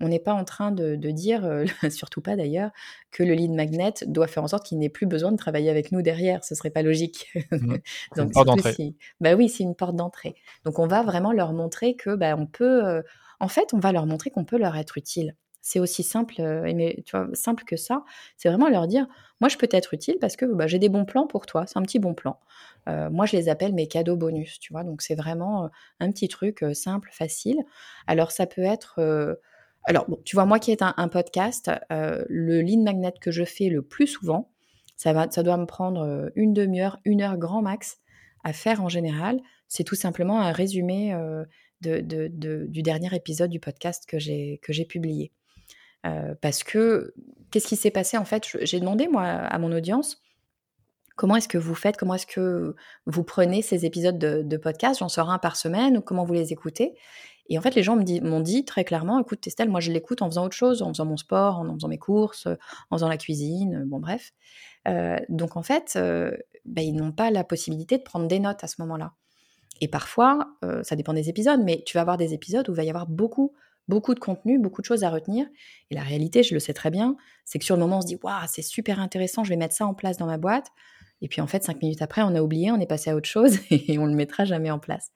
On 0.00 0.08
n'est 0.08 0.18
pas 0.18 0.32
en 0.32 0.44
train 0.44 0.72
de, 0.72 0.96
dire, 1.10 1.44
euh, 1.44 1.64
surtout 1.90 2.20
pas 2.20 2.36
d'ailleurs, 2.36 2.70
que 3.10 3.22
le 3.22 3.34
lead 3.34 3.52
magnet 3.52 3.92
doit 4.06 4.26
faire 4.26 4.42
en 4.42 4.48
sorte 4.48 4.64
qu'il 4.64 4.78
n'ait 4.78 4.88
plus 4.88 5.06
besoin 5.06 5.30
de 5.30 5.36
travailler 5.36 5.70
avec 5.70 5.92
nous 5.92 6.00
derrière. 6.02 6.42
Ce 6.44 6.54
serait 6.54 6.70
pas 6.70 6.82
logique. 6.82 7.32
Mmh. 7.50 7.76
Donc, 8.16 8.26
une 8.26 8.30
porte 8.32 8.46
d'entrée. 8.46 8.94
Bah 9.20 9.34
oui, 9.34 9.48
c'est 9.48 9.62
une 9.62 9.74
porte 9.74 9.96
d'entrée. 9.96 10.34
Donc 10.64 10.78
on 10.78 10.86
va 10.86 11.02
vraiment 11.02 11.32
leur 11.32 11.52
montrer 11.52 11.96
que 11.96 12.14
bah, 12.14 12.34
on 12.36 12.46
peut. 12.46 12.84
Euh, 12.84 13.02
en 13.40 13.48
fait, 13.48 13.74
on 13.74 13.78
va 13.78 13.92
leur 13.92 14.06
montrer 14.06 14.30
qu'on 14.30 14.44
peut 14.44 14.58
leur 14.58 14.76
être 14.76 14.96
utile. 14.96 15.36
C'est 15.62 15.78
aussi 15.78 16.02
simple, 16.02 16.36
euh, 16.40 16.72
mais, 16.74 17.02
tu 17.04 17.16
vois, 17.16 17.28
simple 17.34 17.64
que 17.64 17.76
ça. 17.76 18.02
C'est 18.38 18.48
vraiment 18.48 18.70
leur 18.70 18.86
dire, 18.86 19.06
moi 19.40 19.50
je 19.50 19.58
peux 19.58 19.68
être 19.70 19.92
utile 19.92 20.16
parce 20.18 20.36
que 20.36 20.46
bah, 20.46 20.66
j'ai 20.66 20.78
des 20.78 20.88
bons 20.88 21.04
plans 21.04 21.26
pour 21.26 21.44
toi. 21.44 21.66
C'est 21.66 21.78
un 21.78 21.82
petit 21.82 21.98
bon 21.98 22.14
plan. 22.14 22.38
moi 22.86 23.26
je 23.26 23.36
les 23.36 23.50
appelle 23.50 23.74
mes 23.74 23.86
cadeaux 23.86 24.16
bonus, 24.16 24.58
tu 24.58 24.72
vois. 24.72 24.84
Donc 24.84 25.02
c'est 25.02 25.14
vraiment 25.14 25.68
un 26.00 26.10
petit 26.10 26.28
truc 26.28 26.64
simple, 26.72 27.10
facile. 27.12 27.58
Alors 28.06 28.30
ça 28.30 28.46
peut 28.46 28.62
être 28.62 29.38
alors, 29.84 30.06
tu 30.24 30.36
vois, 30.36 30.44
moi 30.44 30.58
qui 30.58 30.70
est 30.72 30.82
un, 30.82 31.08
podcast, 31.08 31.70
euh, 31.90 32.24
le 32.28 32.60
lead 32.60 32.80
magnet 32.80 33.14
que 33.20 33.30
je 33.30 33.44
fais 33.44 33.68
le 33.68 33.82
plus 33.82 34.06
souvent, 34.06 34.50
ça 34.96 35.12
doit 35.42 35.56
me 35.56 35.64
prendre 35.64 36.02
euh, 36.02 36.28
une 36.36 36.52
demi-heure, 36.52 36.98
une 37.04 37.22
heure 37.22 37.38
grand 37.38 37.62
max 37.62 37.98
à 38.44 38.52
faire 38.52 38.82
en 38.82 38.88
général. 38.88 39.40
C'est 39.68 39.84
tout 39.84 39.94
simplement 39.94 40.40
un 40.40 40.52
résumé 40.52 41.14
euh, 41.14 41.44
du 41.80 42.82
dernier 42.82 43.14
épisode 43.14 43.50
du 43.50 43.60
podcast 43.60 44.04
que 44.06 44.18
j'ai 44.18 44.84
publié. 44.86 45.32
parce 46.42 46.62
que, 46.62 47.14
qu'est-ce 47.50 47.66
qui 47.66 47.76
s'est 47.76 47.90
passé 47.90 48.18
en 48.18 48.24
fait? 48.26 48.44
J'ai 48.60 48.80
demandé, 48.80 49.08
moi, 49.08 49.24
à 49.24 49.58
mon 49.58 49.72
audience, 49.72 50.20
comment 51.16 51.36
est-ce 51.36 51.48
que 51.48 51.58
vous 51.58 51.74
faites? 51.74 51.96
Comment 51.96 52.14
est-ce 52.14 52.26
que 52.26 52.76
vous 53.06 53.24
prenez 53.24 53.62
ces 53.62 53.86
épisodes 53.86 54.18
de, 54.18 54.42
de 54.42 54.56
podcast? 54.58 55.00
J'en 55.00 55.08
sors 55.08 55.30
un 55.30 55.38
par 55.38 55.56
semaine 55.56 55.96
ou 55.96 56.00
comment 56.02 56.24
vous 56.24 56.34
les 56.34 56.52
écoutez? 56.52 56.94
Et 57.50 57.58
en 57.58 57.60
fait, 57.60 57.74
les 57.74 57.82
gens 57.82 57.96
m'ont 57.96 58.40
dit, 58.40 58.64
très 58.64 58.84
clairement, 58.84 59.18
écoute, 59.18 59.44
Estelle, 59.44 59.68
moi 59.68 59.80
je 59.80 59.90
l'écoute 59.90 60.22
en 60.22 60.30
faisant 60.30 60.44
autre 60.44 60.56
chose, 60.56 60.82
en 60.82 60.88
faisant 60.88 61.04
mon 61.04 61.16
sport, 61.16 61.58
en 61.58 61.74
faisant 61.74 61.88
mes 61.88 61.98
courses, 61.98 62.46
en 62.90 62.96
faisant 62.96 63.08
la 63.08 63.16
cuisine, 63.16 63.84
bon 63.86 63.98
bref. 63.98 64.32
Euh, 64.86 65.18
donc 65.28 65.56
en 65.56 65.62
fait, 65.64 65.94
euh, 65.96 66.30
bah, 66.64 66.82
ils 66.82 66.94
n'ont 66.94 67.10
pas 67.10 67.32
la 67.32 67.42
possibilité 67.42 67.98
de 67.98 68.02
prendre 68.04 68.28
des 68.28 68.38
notes 68.38 68.62
à 68.62 68.68
ce 68.68 68.76
moment-là. 68.82 69.14
Et 69.80 69.88
parfois, 69.88 70.56
euh, 70.64 70.84
ça 70.84 70.94
dépend 70.94 71.12
des 71.12 71.28
épisodes, 71.28 71.60
mais 71.64 71.82
tu 71.84 71.96
vas 71.96 72.02
avoir 72.02 72.16
des 72.16 72.34
épisodes 72.34 72.68
où 72.68 72.72
il 72.72 72.76
va 72.76 72.84
y 72.84 72.88
avoir 72.88 73.08
beaucoup, 73.08 73.52
beaucoup 73.88 74.14
de 74.14 74.20
contenu, 74.20 74.60
beaucoup 74.60 74.80
de 74.80 74.86
choses 74.86 75.02
à 75.02 75.10
retenir. 75.10 75.46
Et 75.90 75.96
la 75.96 76.02
réalité, 76.02 76.44
je 76.44 76.54
le 76.54 76.60
sais 76.60 76.72
très 76.72 76.90
bien, 76.90 77.16
c'est 77.44 77.58
que 77.58 77.64
sur 77.64 77.74
le 77.74 77.80
moment, 77.80 77.98
on 77.98 78.02
se 78.02 78.06
dit, 78.06 78.18
waouh, 78.22 78.46
c'est 78.46 78.62
super 78.62 79.00
intéressant, 79.00 79.42
je 79.42 79.48
vais 79.48 79.56
mettre 79.56 79.74
ça 79.74 79.86
en 79.86 79.94
place 79.94 80.18
dans 80.18 80.26
ma 80.26 80.38
boîte. 80.38 80.68
Et 81.22 81.28
puis 81.28 81.40
en 81.40 81.46
fait, 81.46 81.62
cinq 81.62 81.82
minutes 81.82 82.02
après, 82.02 82.22
on 82.22 82.34
a 82.34 82.42
oublié, 82.42 82.70
on 82.70 82.80
est 82.80 82.86
passé 82.86 83.10
à 83.10 83.16
autre 83.16 83.28
chose 83.28 83.58
et 83.70 83.98
on 83.98 84.06
le 84.06 84.14
mettra 84.14 84.44
jamais 84.44 84.70
en 84.70 84.78
place. 84.78 85.10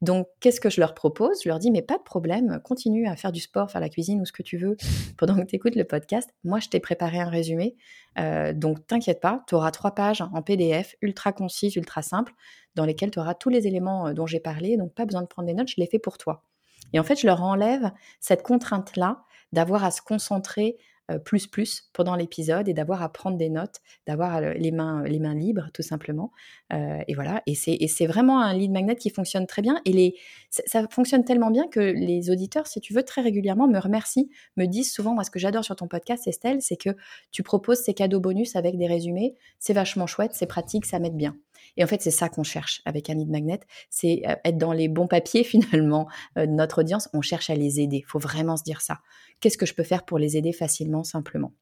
Donc, 0.00 0.28
qu'est-ce 0.40 0.60
que 0.60 0.70
je 0.70 0.80
leur 0.80 0.94
propose? 0.94 1.42
Je 1.44 1.48
leur 1.48 1.58
dis, 1.58 1.70
mais 1.70 1.82
pas 1.82 1.98
de 1.98 2.02
problème, 2.02 2.60
continue 2.64 3.06
à 3.06 3.16
faire 3.16 3.32
du 3.32 3.40
sport, 3.40 3.70
faire 3.70 3.80
la 3.80 3.88
cuisine 3.88 4.20
ou 4.20 4.24
ce 4.24 4.32
que 4.32 4.42
tu 4.42 4.56
veux 4.56 4.76
pendant 5.18 5.36
que 5.36 5.46
tu 5.46 5.56
écoutes 5.56 5.76
le 5.76 5.84
podcast. 5.84 6.30
Moi, 6.44 6.60
je 6.60 6.68
t'ai 6.68 6.80
préparé 6.80 7.20
un 7.20 7.28
résumé. 7.28 7.76
Euh, 8.18 8.52
donc, 8.52 8.86
t'inquiète 8.86 9.20
pas, 9.20 9.44
tu 9.46 9.54
auras 9.54 9.70
trois 9.70 9.94
pages 9.94 10.22
en 10.22 10.42
PDF, 10.42 10.96
ultra 11.02 11.32
concis, 11.32 11.72
ultra 11.76 12.02
simple, 12.02 12.32
dans 12.74 12.84
lesquelles 12.84 13.10
tu 13.10 13.18
auras 13.18 13.34
tous 13.34 13.50
les 13.50 13.66
éléments 13.66 14.08
euh, 14.08 14.12
dont 14.12 14.26
j'ai 14.26 14.40
parlé. 14.40 14.76
Donc, 14.76 14.94
pas 14.94 15.04
besoin 15.04 15.22
de 15.22 15.26
prendre 15.26 15.46
des 15.46 15.54
notes, 15.54 15.68
je 15.68 15.76
l'ai 15.78 15.86
fait 15.86 15.98
pour 15.98 16.18
toi. 16.18 16.44
Et 16.92 16.98
en 16.98 17.04
fait, 17.04 17.20
je 17.20 17.26
leur 17.26 17.42
enlève 17.42 17.92
cette 18.18 18.42
contrainte-là 18.42 19.22
d'avoir 19.52 19.84
à 19.84 19.90
se 19.90 20.00
concentrer 20.00 20.76
plus 21.18 21.46
plus 21.46 21.88
pendant 21.92 22.14
l'épisode 22.14 22.68
et 22.68 22.74
d'avoir 22.74 23.02
à 23.02 23.12
prendre 23.12 23.36
des 23.36 23.48
notes, 23.48 23.76
d'avoir 24.06 24.36
euh, 24.36 24.52
les 24.54 24.70
mains, 24.70 25.02
les 25.04 25.18
mains 25.18 25.34
libres 25.34 25.68
tout 25.74 25.82
simplement. 25.82 26.32
Euh, 26.72 27.00
et 27.08 27.14
voilà, 27.14 27.42
et 27.46 27.54
c'est 27.54 28.06
vraiment 28.06 28.40
un 28.40 28.54
lead 28.54 28.70
magnet 28.70 28.96
qui 28.96 29.10
fonctionne 29.10 29.46
très 29.46 29.62
bien. 29.62 29.80
Et 29.84 29.92
les, 29.92 30.14
ça, 30.50 30.86
fonctionne 30.90 31.24
tellement 31.24 31.50
bien 31.50 31.68
que 31.68 31.80
les 31.80 32.30
auditeurs, 32.30 32.66
si 32.66 32.80
tu 32.80 32.94
veux, 32.94 33.02
très 33.02 33.22
régulièrement 33.22 33.68
me 33.68 33.78
remercient, 33.78 34.30
me 34.56 34.66
disent 34.66 34.92
souvent, 34.92 35.14
moi 35.14 35.24
ce 35.24 35.30
que 35.30 35.38
j'adore 35.38 35.64
sur 35.64 35.76
ton 35.76 35.88
podcast, 35.88 36.26
Estelle, 36.26 36.62
c'est 36.62 36.76
que 36.76 36.90
tu 37.32 37.42
proposes 37.42 37.78
ces 37.78 37.94
cadeaux 37.94 38.20
bonus 38.20 38.56
avec 38.56 38.76
des 38.76 38.86
résumés. 38.86 39.34
C'est 39.58 39.72
vachement 39.72 40.06
chouette, 40.06 40.32
c'est 40.34 40.46
pratique, 40.46 40.86
ça 40.86 40.98
m'aide 40.98 41.16
bien. 41.16 41.36
Et 41.76 41.84
en 41.84 41.86
fait, 41.86 42.02
c'est 42.02 42.10
ça 42.10 42.28
qu'on 42.28 42.42
cherche 42.42 42.82
avec 42.84 43.10
un 43.10 43.14
lead 43.14 43.30
magnet, 43.30 43.60
c'est 43.90 44.22
être 44.44 44.58
dans 44.58 44.72
les 44.72 44.88
bons 44.88 45.06
papiers 45.06 45.44
finalement 45.44 46.08
de 46.36 46.46
notre 46.46 46.80
audience. 46.80 47.08
On 47.12 47.22
cherche 47.22 47.50
à 47.50 47.54
les 47.54 47.80
aider. 47.80 47.98
Il 47.98 48.08
faut 48.08 48.18
vraiment 48.18 48.56
se 48.56 48.62
dire 48.62 48.80
ça. 48.80 49.00
Qu'est-ce 49.40 49.58
que 49.58 49.66
je 49.66 49.74
peux 49.74 49.82
faire 49.82 50.04
pour 50.04 50.18
les 50.18 50.36
aider 50.36 50.52
facilement, 50.52 51.04
simplement? 51.04 51.52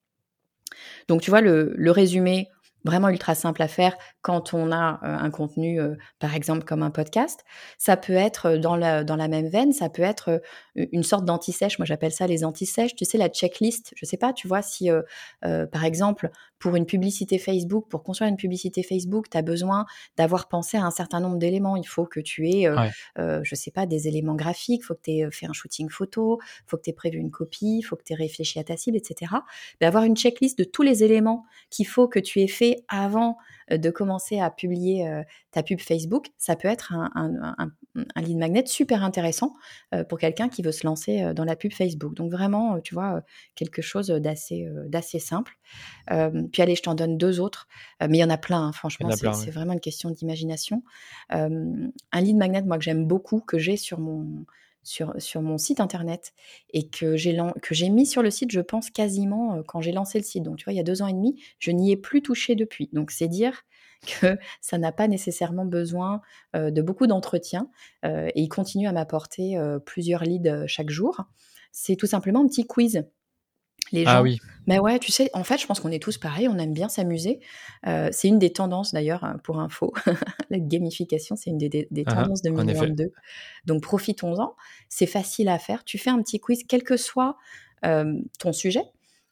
Donc, 1.09 1.23
tu 1.23 1.31
vois, 1.31 1.41
le, 1.41 1.91
résumé, 1.91 2.49
vraiment 2.85 3.09
ultra 3.09 3.35
simple 3.35 3.63
à 3.63 3.69
faire 3.69 3.97
quand 4.23 4.55
on 4.55 4.71
a 4.71 5.01
un 5.03 5.31
contenu, 5.31 5.81
par 6.19 6.35
exemple 6.35 6.65
comme 6.65 6.83
un 6.83 6.91
podcast. 6.91 7.45
Ça 7.77 7.97
peut 7.97 8.15
être 8.15 8.57
dans 8.57 8.77
la, 8.77 9.05
dans 9.05 9.17
la 9.17 9.29
même 9.29 9.49
veine, 9.49 9.73
ça 9.73 9.89
peut 9.89 10.03
être 10.03 10.41
une 10.75 11.03
sorte 11.03 11.25
d'anti-sèche. 11.25 11.79
Moi, 11.79 11.87
j'appelle 11.87 12.13
ça 12.13 12.27
les 12.27 12.45
anti-sèches. 12.45 12.95
Tu 12.95 13.05
sais, 13.05 13.19
la 13.19 13.29
checklist. 13.29 13.93
Je 13.97 14.05
sais 14.07 14.17
pas, 14.17 14.33
tu 14.33 14.49
vois, 14.49 14.63
si 14.63 14.91
par 15.41 15.85
exemple 15.85 16.31
pour 16.59 16.77
une 16.77 16.87
publicité 16.87 17.39
Facebook, 17.39 17.89
pour 17.89 18.03
construire 18.03 18.31
une 18.31 18.37
publicité 18.37 18.83
Facebook, 18.83 19.29
tu 19.31 19.37
as 19.37 19.43
besoin 19.43 19.87
d'avoir 20.17 20.49
pensé 20.49 20.77
à 20.77 20.85
un 20.85 20.91
certain 20.91 21.21
nombre 21.21 21.39
d'éléments. 21.39 21.77
Il 21.77 21.87
faut 21.87 22.07
que 22.07 22.21
tu 22.21 22.49
aies, 22.49 22.69
je 23.17 23.55
sais 23.55 23.71
pas, 23.71 23.87
des 23.87 24.09
éléments 24.09 24.35
graphiques, 24.35 24.83
il 24.83 24.87
faut 24.87 24.95
que 24.95 25.03
tu 25.05 25.11
aies 25.13 25.31
fait 25.31 25.47
un 25.47 25.53
shooting 25.53 25.89
photo, 25.89 26.39
il 26.43 26.71
faut 26.71 26.77
que 26.77 26.83
tu 26.83 26.91
aies 26.91 26.95
prévu 26.95 27.19
une 27.19 27.31
copie, 27.31 27.79
il 27.79 27.83
faut 27.83 27.97
que 27.97 28.05
tu 28.05 28.13
aies 28.13 28.17
réfléchi 28.17 28.59
à 28.59 28.65
ta 28.65 28.77
cible, 28.77 28.97
etc. 28.97 29.33
Mais 29.81 29.87
avoir 29.87 30.05
une 30.05 30.17
checklist 30.17 30.59
de 30.59 30.65
tous 30.65 30.83
les 30.83 31.05
éléments 31.05 31.45
qu'il 31.71 31.87
faut 31.87 32.09
que 32.09 32.19
tu 32.19 32.41
aies 32.41 32.49
fait 32.49 32.85
avant 32.89 33.37
euh, 33.71 33.79
de 33.79 33.91
commencer 33.91 34.41
à 34.41 34.51
publier 34.51 35.09
euh, 35.09 35.23
ta 35.51 35.63
pub 35.63 35.81
Facebook, 35.81 36.29
ça 36.37 36.57
peut 36.57 36.69
être 36.69 36.93
un, 36.93 37.11
un, 37.15 37.71
lead 38.17 38.37
magnet 38.37 38.67
super 38.67 39.05
intéressant 39.05 39.55
euh, 39.95 40.05
pour 40.05 40.19
quelqu'un 40.19 40.49
qui 40.49 40.63
veut 40.63 40.73
se 40.73 40.87
lancer 40.87 41.33
dans 41.35 41.45
la 41.45 41.57
pub 41.57 41.73
Facebook. 41.73 42.15
Donc 42.15 42.31
vraiment, 42.31 42.81
tu 42.81 42.95
vois, 42.95 43.23
quelque 43.55 43.83
chose 43.83 44.09
d'assez 44.09 44.69
d'assez 44.87 45.19
simple. 45.19 45.59
puis 46.07 46.63
allez, 46.63 46.75
je 46.75 46.83
t'en 46.83 46.95
donne 46.95 47.19
deux 47.19 47.41
autres, 47.41 47.69
mais 48.01 48.19
il 48.19 48.21
y 48.21 48.25
en 48.25 48.31
a 48.31 48.39
plein, 48.39 48.69
hein, 48.69 48.73
franchement, 48.73 49.11
c'est 49.11 49.51
vraiment 49.51 49.73
une 49.73 49.81
question 49.81 50.11
d'imagination. 50.11 50.83
un 51.31 52.21
lead 52.21 52.37
magnet, 52.37 52.63
moi, 52.63 52.79
que 52.79 52.85
j'aime 52.85 53.07
beaucoup, 53.07 53.41
que 53.41 53.59
j'ai 53.59 53.77
sur 53.77 54.01
mon 54.01 54.45
sur, 54.83 55.43
mon 55.43 55.59
site 55.59 55.81
internet 55.81 56.33
et 56.71 56.89
que 56.89 57.17
j'ai 57.17 57.89
mis 57.89 58.07
sur 58.07 58.23
le 58.23 58.31
site, 58.31 58.51
je 58.51 58.61
pense, 58.61 58.91
quasiment 58.91 59.57
euh, 59.57 59.63
quand 59.67 59.81
j'ai 59.81 59.93
lancé 59.93 60.19
le 60.19 60.25
site. 60.25 60.43
Donc, 60.43 60.57
tu 60.57 60.65
vois, 60.65 60.73
il 60.73 60.77
y 60.77 60.81
a 60.81 60.85
deux 60.85 61.03
ans 61.03 61.07
et 61.07 61.13
demi, 61.13 61.43
je 61.59 61.71
n'y 61.71 61.93
ai 61.93 61.97
plus 61.97 62.23
touché 62.23 62.55
depuis. 62.55 62.89
Donc, 62.93 63.11
c'est 63.11 63.29
dire 63.29 63.65
que 64.21 64.39
ça 64.61 64.79
n'a 64.79 64.93
pas 64.93 65.09
nécessairement 65.09 65.67
besoin 65.67 66.21
euh, 66.57 66.71
de 66.71 66.83
beaucoup 66.83 67.07
d'entretien 67.07 67.69
euh, 68.05 68.29
et 68.29 68.43
il 68.43 68.49
continue 68.49 68.87
à 68.87 68.93
m'apporter 68.93 69.59
plusieurs 69.85 70.23
leads 70.23 70.67
chaque 70.67 70.91
jour. 70.91 71.25
C'est 71.73 71.97
tout 71.97 72.07
simplement 72.07 72.41
un 72.41 72.47
petit 72.47 72.67
quiz 72.67 73.05
les 73.93 74.03
ah 74.07 74.13
gens. 74.13 74.19
Ah 74.19 74.23
oui. 74.23 74.39
Mais 74.67 74.79
ouais, 74.79 74.99
tu 74.99 75.13
sais, 75.13 75.31
en 75.33 75.45
fait, 75.45 75.59
je 75.59 75.67
pense 75.67 75.81
qu'on 75.81 75.91
est 75.91 76.03
tous 76.03 76.19
pareils, 76.19 76.47
on 76.47 76.59
aime 76.59 76.75
bien 76.75 76.91
s'amuser. 76.91 77.41
Euh, 77.87 78.11
c'est 78.13 78.29
une 78.29 78.39
des 78.39 78.53
tendances 78.53 78.93
d'ailleurs, 78.93 79.25
hein, 79.25 79.39
pour 79.43 79.61
info. 79.61 79.95
la 80.51 80.59
gamification, 80.59 81.37
c'est 81.37 81.49
une 81.51 81.57
des, 81.57 81.89
ah 82.07 82.11
ah, 82.11 82.23
tendances 82.23 82.43
de 82.43 82.51
2022. 82.51 83.13
Donc 83.65 83.83
profitons-en. 83.83 84.55
C'est 84.91 85.07
facile 85.07 85.49
à 85.49 85.59
faire. 85.59 85.85
Tu 85.85 85.97
fais 85.97 86.11
un 86.11 86.21
petit 86.21 86.39
quiz, 86.39 86.65
quel 86.69 86.83
que 86.83 86.99
soit 86.99 87.39
euh, 87.87 88.15
ton 88.39 88.53
sujet. 88.53 88.83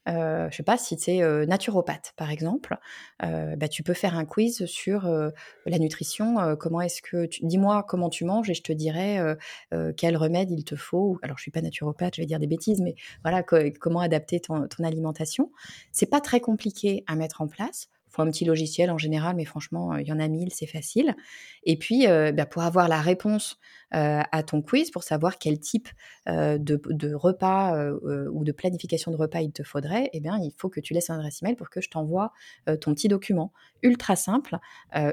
Euh, 0.09 0.49
je 0.51 0.57
sais 0.57 0.63
pas 0.63 0.79
si 0.79 0.97
tu 0.97 1.11
es 1.11 1.23
euh, 1.23 1.47
naturopathe 1.47 2.15
par 2.17 2.31
exemple, 2.31 2.79
euh, 3.25 3.57
bah, 3.57 3.69
tu 3.69 3.83
peux 3.83 3.95
faire 3.95 4.17
un 4.17 4.25
quiz 4.25 4.67
sur 4.67 5.09
la 5.67 5.79
nutrition. 5.79 6.57
comment 6.59 6.81
est-ce 6.81 7.03
que 7.03 7.27
tu... 7.27 7.45
dis-moi 7.45 7.85
comment 7.87 8.09
tu 8.09 8.25
manges 8.25 8.51
et 8.51 8.55
je 8.55 8.63
te 8.63 8.73
dirai 8.73 9.19
quel 9.97 10.17
remède 10.17 10.51
il 10.51 10.65
te 10.65 10.77
faut. 10.77 11.19
Alors 11.23 11.39
je 11.39 11.43
suis 11.43 11.51
pas 11.51 11.63
naturopathe, 11.63 12.17
je 12.17 12.23
vais 12.23 12.27
dire 12.27 12.39
des 12.39 12.47
bêtises, 12.47 12.81
mais 12.81 12.95
voilà 13.23 13.43
comment 13.43 14.01
adapter 14.01 14.41
ton, 14.41 14.67
ton 14.69 14.85
alimentation. 14.85 15.51
C'est 15.93 16.07
pas 16.07 16.21
très 16.21 16.41
compliqué 16.41 17.05
à 17.07 17.17
mettre 17.17 17.43
en 17.43 17.49
place 17.49 17.89
un 18.23 18.31
petit 18.31 18.45
logiciel 18.45 18.91
en 18.91 18.99
général, 18.99 19.37
mais 19.37 19.45
franchement, 19.45 19.93
euh, 19.93 20.01
il 20.01 20.07
y 20.07 20.13
en 20.13 20.19
a 20.19 20.29
mille, 20.29 20.53
c'est 20.53 20.67
facile. 20.67 21.15
Et 21.65 21.79
puis, 21.79 22.07
euh, 22.07 22.33
bah, 22.33 22.47
pour 22.47 22.63
avoir 22.63 22.89
la 22.89 23.01
réponse 23.01 23.59
euh, 23.95 24.23
à 24.31 24.43
ton 24.43 24.63
quiz, 24.63 24.91
pour 24.91 25.03
savoir 25.03 25.39
quel 25.39 25.59
type 25.59 25.89
de, 26.27 27.15
repas 27.15 27.91
ou 28.33 28.45
de 28.45 28.53
planification 28.53 29.13
de 29.13 29.17
repas 29.17 29.41
il 29.41 29.53
te 29.53 29.63
faudrait, 29.63 30.11
eh 30.13 30.21
bien, 30.21 30.39
il 30.39 30.53
faut 30.57 30.69
que 30.69 30.81
tu 30.81 30.93
laisses 30.93 31.11
un 31.11 31.15
adresse 31.15 31.43
email 31.43 31.55
pour 31.55 31.71
que 31.71 31.81
je 31.81 31.89
t'envoie 31.89 32.33
ton 32.81 32.95
petit 32.95 33.07
document. 33.07 33.53
Ultra 33.83 34.17
simple, 34.17 34.59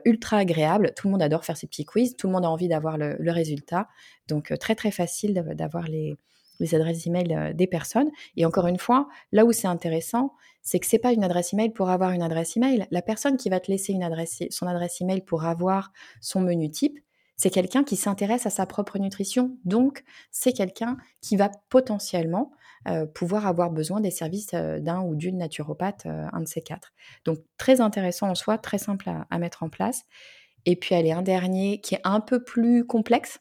ultra 0.06 0.38
agréable. 0.38 0.94
Tout 0.96 1.08
le 1.08 1.12
monde 1.12 1.22
adore 1.22 1.46
faire 1.46 1.56
ces 1.56 1.68
petits 1.68 1.86
quiz. 1.86 2.16
Tout 2.16 2.28
le 2.28 2.34
monde 2.34 2.46
a 2.46 2.50
envie 2.50 2.68
d'avoir 2.68 2.98
le, 2.98 3.16
le, 3.20 3.32
résultat. 3.32 3.88
Donc, 4.28 4.52
très, 4.60 4.74
très 4.74 4.92
facile 4.92 5.46
d'avoir 5.56 5.88
les, 5.88 6.18
les 6.60 6.76
adresses 6.76 7.06
email 7.08 7.34
euh, 7.34 7.54
des 7.54 7.68
personnes. 7.68 8.10
Et 8.36 8.46
encore 8.46 8.68
une 8.68 8.80
fois, 8.80 9.08
là 9.32 9.46
où 9.46 9.52
c'est 9.52 9.68
intéressant, 9.68 10.34
c'est 10.62 10.80
que 10.80 10.86
c'est 10.86 11.00
pas 11.00 11.12
une 11.12 11.24
adresse 11.24 11.54
email 11.54 11.72
pour 11.72 11.90
avoir 11.90 12.12
une 12.12 12.22
adresse 12.22 12.56
email. 12.58 12.88
La 12.92 13.02
personne 13.02 13.38
qui 13.38 13.50
va 13.50 13.60
te 13.60 13.70
laisser 13.70 13.94
une 13.94 14.04
adresse, 14.04 14.44
son 14.50 14.68
adresse 14.68 15.02
email 15.02 15.22
pour 15.22 15.46
avoir 15.46 15.92
son 16.22 16.42
menu 16.42 16.70
type, 16.70 17.00
c'est 17.36 17.50
quelqu'un 17.50 17.84
qui 17.84 17.96
s'intéresse 17.96 18.46
à 18.46 18.50
sa 18.50 18.66
propre 18.66 19.00
nutrition. 19.00 19.58
Donc, 19.66 20.04
c'est 20.32 20.54
quelqu'un 20.54 20.98
qui 21.20 21.36
va 21.36 21.50
potentiellement 21.70 22.52
euh, 22.88 23.06
pouvoir 23.06 23.48
avoir 23.48 23.72
besoin 23.72 24.00
des 24.00 24.12
services 24.12 24.52
euh, 24.54 24.80
d'un 24.80 25.02
ou 25.02 25.16
d'une 25.16 25.38
naturopathe, 25.38 26.06
un 26.06 26.42
de 26.42 26.48
ces 26.48 26.62
quatre. 26.62 26.94
Donc, 27.26 27.40
très 27.58 27.82
intéressant 27.82 28.30
en 28.30 28.36
soi, 28.36 28.58
très 28.58 28.78
simple 28.78 29.10
à, 29.10 29.26
à 29.30 29.40
mettre 29.40 29.64
en 29.64 29.70
place. 29.70 30.04
Et 30.66 30.76
puis, 30.76 30.96
allez, 30.96 31.12
un 31.12 31.24
dernier 31.24 31.82
qui 31.82 31.96
est 31.96 32.02
un 32.04 32.22
peu 32.22 32.42
plus 32.44 32.86
complexe, 32.86 33.40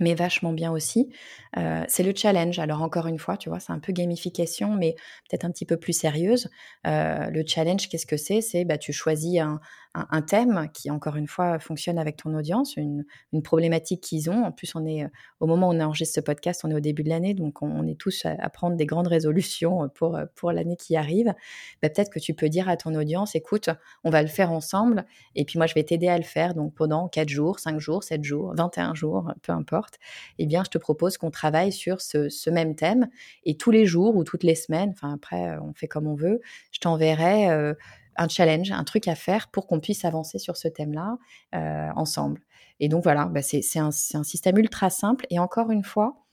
mais 0.00 0.14
vachement 0.14 0.52
bien 0.52 0.72
aussi. 0.72 1.10
Euh, 1.56 1.84
c'est 1.88 2.02
le 2.02 2.12
challenge. 2.14 2.58
Alors 2.58 2.82
encore 2.82 3.06
une 3.06 3.18
fois, 3.18 3.36
tu 3.36 3.48
vois, 3.48 3.60
c'est 3.60 3.72
un 3.72 3.78
peu 3.78 3.92
gamification, 3.92 4.74
mais 4.74 4.94
peut-être 5.28 5.44
un 5.44 5.50
petit 5.50 5.64
peu 5.64 5.76
plus 5.76 5.92
sérieuse. 5.92 6.48
Euh, 6.86 7.30
le 7.30 7.44
challenge, 7.46 7.88
qu'est-ce 7.88 8.06
que 8.06 8.16
c'est? 8.16 8.40
C'est 8.40 8.64
bah, 8.64 8.78
tu 8.78 8.92
choisis 8.92 9.40
un, 9.40 9.60
un, 9.94 10.22
thème 10.22 10.68
qui, 10.72 10.90
encore 10.90 11.16
une 11.16 11.26
fois, 11.26 11.58
fonctionne 11.58 11.98
avec 11.98 12.16
ton 12.16 12.34
audience, 12.34 12.76
une, 12.76 13.04
problématique 13.42 14.02
qu'ils 14.02 14.30
ont. 14.30 14.44
En 14.44 14.52
plus, 14.52 14.74
on 14.74 14.84
est 14.86 15.06
au 15.40 15.46
moment 15.46 15.68
où 15.68 15.72
on 15.72 15.80
enregistre 15.80 16.16
ce 16.16 16.20
podcast, 16.20 16.62
on 16.64 16.70
est 16.70 16.74
au 16.74 16.80
début 16.80 17.02
de 17.02 17.08
l'année, 17.08 17.34
donc 17.34 17.62
on, 17.62 17.86
est 17.86 17.98
tous 17.98 18.24
à, 18.24 18.48
prendre 18.50 18.76
des 18.76 18.86
grandes 18.86 19.08
résolutions 19.08 19.88
pour, 19.94 20.18
pour 20.34 20.52
l'année 20.52 20.76
qui 20.76 20.96
arrive. 20.96 21.34
Bah, 21.82 21.88
peut-être 21.88 22.10
que 22.10 22.18
tu 22.18 22.34
peux 22.34 22.48
dire 22.48 22.68
à 22.68 22.76
ton 22.76 22.94
audience, 22.94 23.34
écoute, 23.34 23.70
on 24.04 24.10
va 24.10 24.22
le 24.22 24.28
faire 24.28 24.52
ensemble, 24.52 25.04
et 25.34 25.44
puis 25.44 25.58
moi, 25.58 25.66
je 25.66 25.74
vais 25.74 25.84
t'aider 25.84 26.08
à 26.08 26.16
le 26.16 26.24
faire. 26.24 26.54
Donc 26.54 26.74
pendant 26.74 27.08
4 27.08 27.28
jours, 27.28 27.58
5 27.58 27.78
jours, 27.78 28.02
7 28.02 28.24
jours, 28.24 28.54
21 28.56 28.94
jours, 28.94 29.32
peu 29.42 29.52
importe, 29.52 29.98
eh 30.38 30.46
bien, 30.46 30.62
je 30.64 30.70
te 30.70 30.78
propose 30.78 31.18
qu'on 31.18 31.30
travaille 31.30 31.72
sur 31.72 32.00
ce, 32.00 32.50
même 32.50 32.74
thème. 32.74 33.08
Et 33.44 33.56
tous 33.56 33.70
les 33.70 33.86
jours 33.86 34.16
ou 34.16 34.24
toutes 34.24 34.44
les 34.44 34.54
semaines, 34.54 34.90
enfin 34.90 35.12
après, 35.12 35.58
on 35.58 35.72
fait 35.74 35.88
comme 35.88 36.06
on 36.06 36.14
veut, 36.14 36.40
je 36.72 36.80
t'enverrai 36.80 37.50
euh, 37.50 37.74
un 38.18 38.28
challenge, 38.28 38.70
un 38.72 38.84
truc 38.84 39.08
à 39.08 39.14
faire 39.14 39.48
pour 39.48 39.66
qu'on 39.66 39.80
puisse 39.80 40.04
avancer 40.04 40.38
sur 40.38 40.56
ce 40.56 40.68
thème-là 40.68 41.16
euh, 41.54 41.88
ensemble. 41.96 42.42
Et 42.80 42.88
donc 42.88 43.02
voilà, 43.02 43.26
bah 43.26 43.42
c'est 43.42 43.62
un, 43.78 43.88
un, 43.88 44.22
système 44.22 44.58
ultra 44.58 44.90
simple. 44.90 45.26
Et 45.30 45.38
encore 45.38 45.70
une 45.70 45.84
fois, 45.84 46.24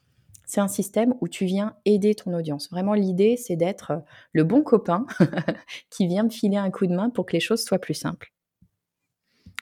c'est 0.46 0.62
un 0.62 0.68
système 0.68 1.14
où 1.22 1.28
tu 1.28 1.46
viens 1.46 1.76
aider 1.86 2.14
ton 2.14 2.34
audience. 2.34 2.70
Vraiment, 2.70 2.94
l'idée, 2.94 3.38
c'est 3.38 3.56
d'être 3.56 4.04
le 4.32 4.44
bon 4.44 4.62
copain 4.62 5.06
qui 5.90 6.08
vient 6.08 6.24
me 6.24 6.30
filer 6.30 6.58
un 6.58 6.70
coup 6.70 6.86
de 6.86 6.94
main 6.94 7.10
pour 7.10 7.26
que 7.26 7.34
les 7.34 7.40
choses 7.40 7.64
soient 7.64 7.80
plus 7.80 7.96
simples. 7.96 8.32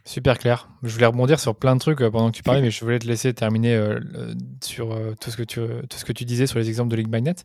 Super 0.05 0.37
clair. 0.37 0.67
Je 0.83 0.93
voulais 0.93 1.05
rebondir 1.05 1.39
sur 1.39 1.55
plein 1.55 1.75
de 1.75 1.79
trucs 1.79 2.01
euh, 2.01 2.11
pendant 2.11 2.29
que 2.29 2.35
tu 2.35 2.43
parlais, 2.43 2.61
mais 2.61 2.71
je 2.71 2.83
voulais 2.83 2.99
te 2.99 3.07
laisser 3.07 3.33
terminer 3.33 3.73
euh, 3.73 4.01
sur 4.61 4.89
tout, 5.21 5.31
ce 5.31 5.37
que 5.37 5.43
tu, 5.43 5.61
tout 5.89 5.97
ce 5.97 6.03
que 6.03 6.11
tu 6.11 6.25
disais 6.25 6.47
sur 6.47 6.59
les 6.59 6.67
exemples 6.67 6.91
de 6.91 6.97
Lead 6.97 7.09
Magnet. 7.09 7.35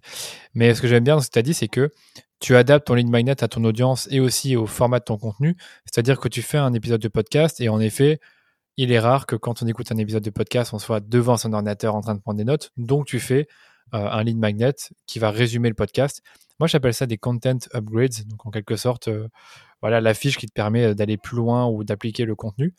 Mais 0.55 0.75
ce 0.75 0.83
que 0.83 0.89
j'aime 0.89 1.05
bien 1.05 1.15
dans 1.15 1.21
ce 1.21 1.29
que 1.29 1.35
tu 1.35 1.39
as 1.39 1.43
dit, 1.43 1.55
c'est 1.55 1.69
que 1.69 1.93
tu 2.41 2.57
adaptes 2.57 2.87
ton 2.87 2.95
lead 2.95 3.09
magnet 3.09 3.43
à 3.43 3.49
ton 3.49 3.65
audience 3.65 4.09
et 4.11 4.21
aussi 4.21 4.57
au 4.57 4.67
format 4.67 5.01
de 5.01 5.05
ton 5.05 5.19
contenu. 5.19 5.57
C'est-à-dire 5.85 6.21
que 6.21 6.29
tu 6.29 6.43
fais 6.43 6.59
un 6.59 6.73
épisode 6.73 7.01
de 7.01 7.09
podcast 7.09 7.61
et 7.61 7.69
en 7.69 7.81
effet, 7.81 8.21
il 8.77 8.93
est 8.93 9.01
rare 9.01 9.27
que 9.27 9.35
quand 9.35 9.63
on 9.63 9.67
écoute 9.67 9.91
un 9.91 9.97
épisode 9.97 10.23
de 10.23 10.31
podcast, 10.31 10.73
on 10.73 10.79
soit 10.79 11.01
devant 11.01 11.37
son 11.37 11.53
ordinateur 11.53 11.97
en 11.97 12.01
train 12.01 12.15
de 12.15 12.21
prendre 12.21 12.39
des 12.39 12.45
notes. 12.45 12.71
Donc, 12.77 13.07
tu 13.07 13.19
fais 13.19 13.49
euh, 13.93 14.09
un 14.09 14.23
lead 14.23 14.39
magnet 14.39 14.75
qui 15.07 15.19
va 15.19 15.33
résumer 15.33 15.69
le 15.69 15.75
podcast. 15.75 16.23
Moi, 16.61 16.69
j'appelle 16.69 16.95
ça 16.95 17.07
des 17.07 17.19
content 17.19 17.59
upgrades. 17.75 18.27
Donc, 18.27 18.47
en 18.47 18.51
quelque 18.51 18.77
sorte, 18.77 19.09
euh, 19.09 19.29
voilà 19.81 20.01
la 20.01 20.15
fiche 20.15 20.39
qui 20.39 20.47
te 20.47 20.53
permet 20.53 20.95
d'aller 20.95 21.17
plus 21.17 21.37
loin 21.37 21.67
ou 21.67 21.83
d'appliquer 21.83 22.25
le 22.25 22.37
contenu. 22.37 22.75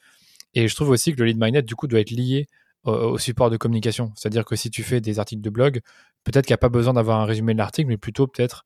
Et 0.54 0.69
je 0.69 0.76
trouve 0.76 0.89
aussi 0.89 1.13
que 1.13 1.19
le 1.19 1.26
lead 1.26 1.38
magnet, 1.38 1.62
du 1.63 1.76
coup, 1.76 1.88
doit 1.88 2.00
être 2.00 2.12
lié 2.12 2.48
au 2.86 3.17
support 3.17 3.50
de 3.50 3.58
communication. 3.58 4.13
C'est-à-dire 4.15 4.45
que 4.45 4.56
si 4.56 4.72
tu 4.72 4.84
fais 4.84 5.02
des 5.02 5.19
articles 5.19 5.41
de 5.41 5.50
blog, 5.50 5.82
peut-être 6.24 6.45
qu'il 6.45 6.54
n'y 6.54 6.56
a 6.56 6.60
pas 6.60 6.69
besoin 6.69 6.93
d'avoir 6.93 7.19
un 7.19 7.26
résumé 7.26 7.54
de 7.54 7.58
l'article, 7.58 7.89
mais 7.89 7.98
plutôt 7.98 8.26
peut-être 8.26 8.65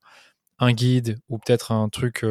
un 0.58 0.72
guide 0.72 1.18
ou 1.28 1.38
peut-être 1.38 1.72
un 1.72 1.88
truc 1.88 2.24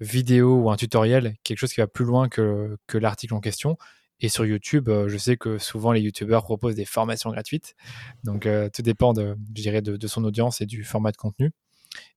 vidéo 0.00 0.56
ou 0.56 0.70
un 0.70 0.76
tutoriel, 0.76 1.36
quelque 1.44 1.58
chose 1.58 1.72
qui 1.72 1.80
va 1.80 1.86
plus 1.86 2.04
loin 2.04 2.28
que, 2.28 2.76
l'article 2.92 3.34
en 3.34 3.40
question. 3.40 3.76
Et 4.20 4.28
sur 4.28 4.46
YouTube, 4.46 4.88
je 4.88 5.18
sais 5.18 5.36
que 5.36 5.58
souvent 5.58 5.92
les 5.92 6.00
YouTubeurs 6.00 6.44
proposent 6.44 6.76
des 6.76 6.84
formations 6.84 7.30
gratuites. 7.30 7.74
Donc 8.22 8.48
tout 8.72 8.82
dépend 8.82 9.12
de, 9.12 9.36
je 9.56 9.80
de, 9.80 10.06
son 10.06 10.24
audience 10.24 10.60
et 10.60 10.66
du 10.66 10.84
format 10.84 11.12
de 11.12 11.16
contenu. 11.16 11.52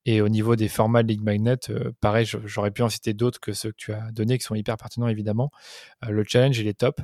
Et 0.06 0.22
au 0.22 0.30
niveau 0.30 0.56
des 0.56 0.70
formats 0.70 1.04
de 1.04 1.08
League 1.10 1.24
Magnet, 1.24 1.60
pareil, 2.02 2.26
j'aurais 2.46 2.72
pu 2.72 2.82
en 2.82 2.90
citer 2.90 3.14
d'autres 3.14 3.40
que 3.40 3.54
ceux 3.54 3.72
que 3.72 3.78
tu 3.78 3.94
as 3.94 4.12
donnés, 4.12 4.38
qui 4.38 4.44
sont 4.44 4.56
hyper 4.56 4.78
pertinents 4.78 5.08
évidemment. 5.08 5.52
le 6.08 6.24
challenge, 6.26 6.58
il 6.60 6.68
est 6.68 6.78
top. 6.80 7.02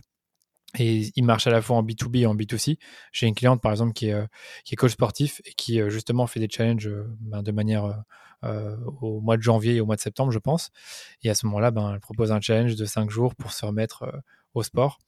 Et 0.80 1.12
il 1.16 1.24
marche 1.24 1.46
à 1.48 1.52
la 1.52 1.62
fois 1.62 1.78
en 1.78 1.84
B2B 1.84 2.22
et 2.22 2.26
en 2.26 2.36
B2C. 2.36 2.78
J'ai 3.12 3.28
une 3.28 3.36
cliente, 3.36 3.62
par 3.62 3.72
exemple, 3.72 3.94
qui 3.94 4.08
est, 4.08 4.28
qui 4.66 4.74
est 4.74 4.78
coach 4.78 4.92
sportif 4.92 5.42
et 5.46 5.54
qui, 5.54 5.80
justement, 5.90 6.26
fait 6.26 6.40
des 6.40 6.50
challenges 6.50 6.90
ben, 7.20 7.44
de 7.44 7.52
manière 7.52 8.04
euh, 8.44 8.76
au 9.02 9.22
mois 9.22 9.38
de 9.38 9.42
janvier 9.42 9.76
et 9.76 9.82
au 9.82 9.86
mois 9.86 9.96
de 9.96 10.02
septembre, 10.02 10.32
je 10.32 10.40
pense. 10.40 10.72
Et 11.22 11.30
à 11.30 11.36
ce 11.36 11.46
moment-là, 11.46 11.72
ben, 11.72 11.94
elle 11.94 12.00
propose 12.02 12.32
un 12.32 12.42
challenge 12.42 12.76
de 12.76 12.86
5 12.86 13.10
jours 13.10 13.36
pour 13.36 13.54
se 13.54 13.66
remettre 13.66 14.04
euh, 14.04 14.12
au 14.54 14.64
sport. 14.64 15.00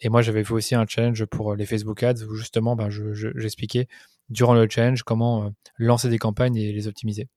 Et 0.00 0.08
moi, 0.08 0.22
j'avais 0.22 0.44
fait 0.44 0.52
aussi 0.52 0.76
un 0.76 0.86
challenge 0.86 1.24
pour 1.24 1.52
euh, 1.52 1.56
les 1.56 1.66
Facebook 1.66 2.02
Ads 2.02 2.24
où 2.24 2.34
justement, 2.34 2.76
ben, 2.76 2.88
j'expliquais 2.88 3.88
durant 4.28 4.54
le 4.54 4.68
challenge 4.68 5.02
comment 5.02 5.52
lancer 5.76 6.08
des 6.08 6.18
campagnes 6.18 6.56
et 6.56 6.72
les 6.72 6.86
optimiser. 6.86 7.28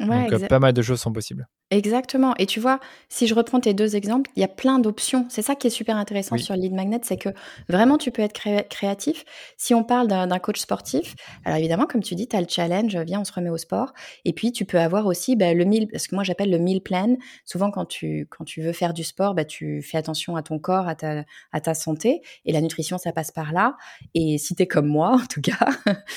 Donc, 0.00 0.48
pas 0.48 0.58
mal 0.58 0.72
de 0.72 0.82
choses 0.82 1.00
sont 1.00 1.12
possibles. 1.12 1.48
Exactement. 1.72 2.34
Et 2.36 2.46
tu 2.46 2.58
vois, 2.58 2.80
si 3.08 3.28
je 3.28 3.34
reprends 3.34 3.60
tes 3.60 3.74
deux 3.74 3.94
exemples, 3.94 4.28
il 4.34 4.40
y 4.40 4.44
a 4.44 4.48
plein 4.48 4.80
d'options. 4.80 5.26
C'est 5.28 5.42
ça 5.42 5.54
qui 5.54 5.68
est 5.68 5.70
super 5.70 5.96
intéressant 5.96 6.36
sur 6.36 6.56
le 6.56 6.62
lead 6.62 6.72
magnet, 6.72 6.98
c'est 7.04 7.16
que 7.16 7.28
vraiment 7.68 7.96
tu 7.96 8.10
peux 8.10 8.22
être 8.22 8.32
créatif. 8.68 9.24
Si 9.56 9.72
on 9.72 9.84
parle 9.84 10.08
d'un 10.08 10.38
coach 10.40 10.58
sportif, 10.58 11.14
alors 11.44 11.58
évidemment, 11.58 11.86
comme 11.86 12.02
tu 12.02 12.16
dis, 12.16 12.26
tu 12.26 12.34
as 12.34 12.40
le 12.40 12.48
challenge, 12.48 12.96
viens, 12.96 13.20
on 13.20 13.24
se 13.24 13.32
remet 13.32 13.50
au 13.50 13.56
sport. 13.56 13.92
Et 14.24 14.32
puis 14.32 14.50
tu 14.50 14.64
peux 14.64 14.80
avoir 14.80 15.06
aussi 15.06 15.36
bah, 15.36 15.54
le 15.54 15.64
meal, 15.64 15.86
ce 15.96 16.08
que 16.08 16.16
moi 16.16 16.24
j'appelle 16.24 16.50
le 16.50 16.58
meal 16.58 16.80
plan. 16.82 17.16
Souvent, 17.44 17.70
quand 17.70 17.84
tu, 17.84 18.26
quand 18.30 18.44
tu 18.44 18.62
veux 18.62 18.72
faire 18.72 18.92
du 18.92 19.04
sport, 19.04 19.34
bah, 19.34 19.44
tu 19.44 19.80
fais 19.80 19.96
attention 19.96 20.34
à 20.34 20.42
ton 20.42 20.58
corps, 20.58 20.88
à 20.88 20.96
ta, 20.96 21.24
à 21.52 21.60
ta 21.60 21.74
santé. 21.74 22.20
Et 22.46 22.52
la 22.52 22.62
nutrition, 22.62 22.98
ça 22.98 23.12
passe 23.12 23.30
par 23.30 23.52
là. 23.52 23.76
Et 24.14 24.38
si 24.38 24.56
tu 24.56 24.64
es 24.64 24.66
comme 24.66 24.88
moi, 24.88 25.12
en 25.22 25.26
tout 25.26 25.40
cas, 25.40 25.68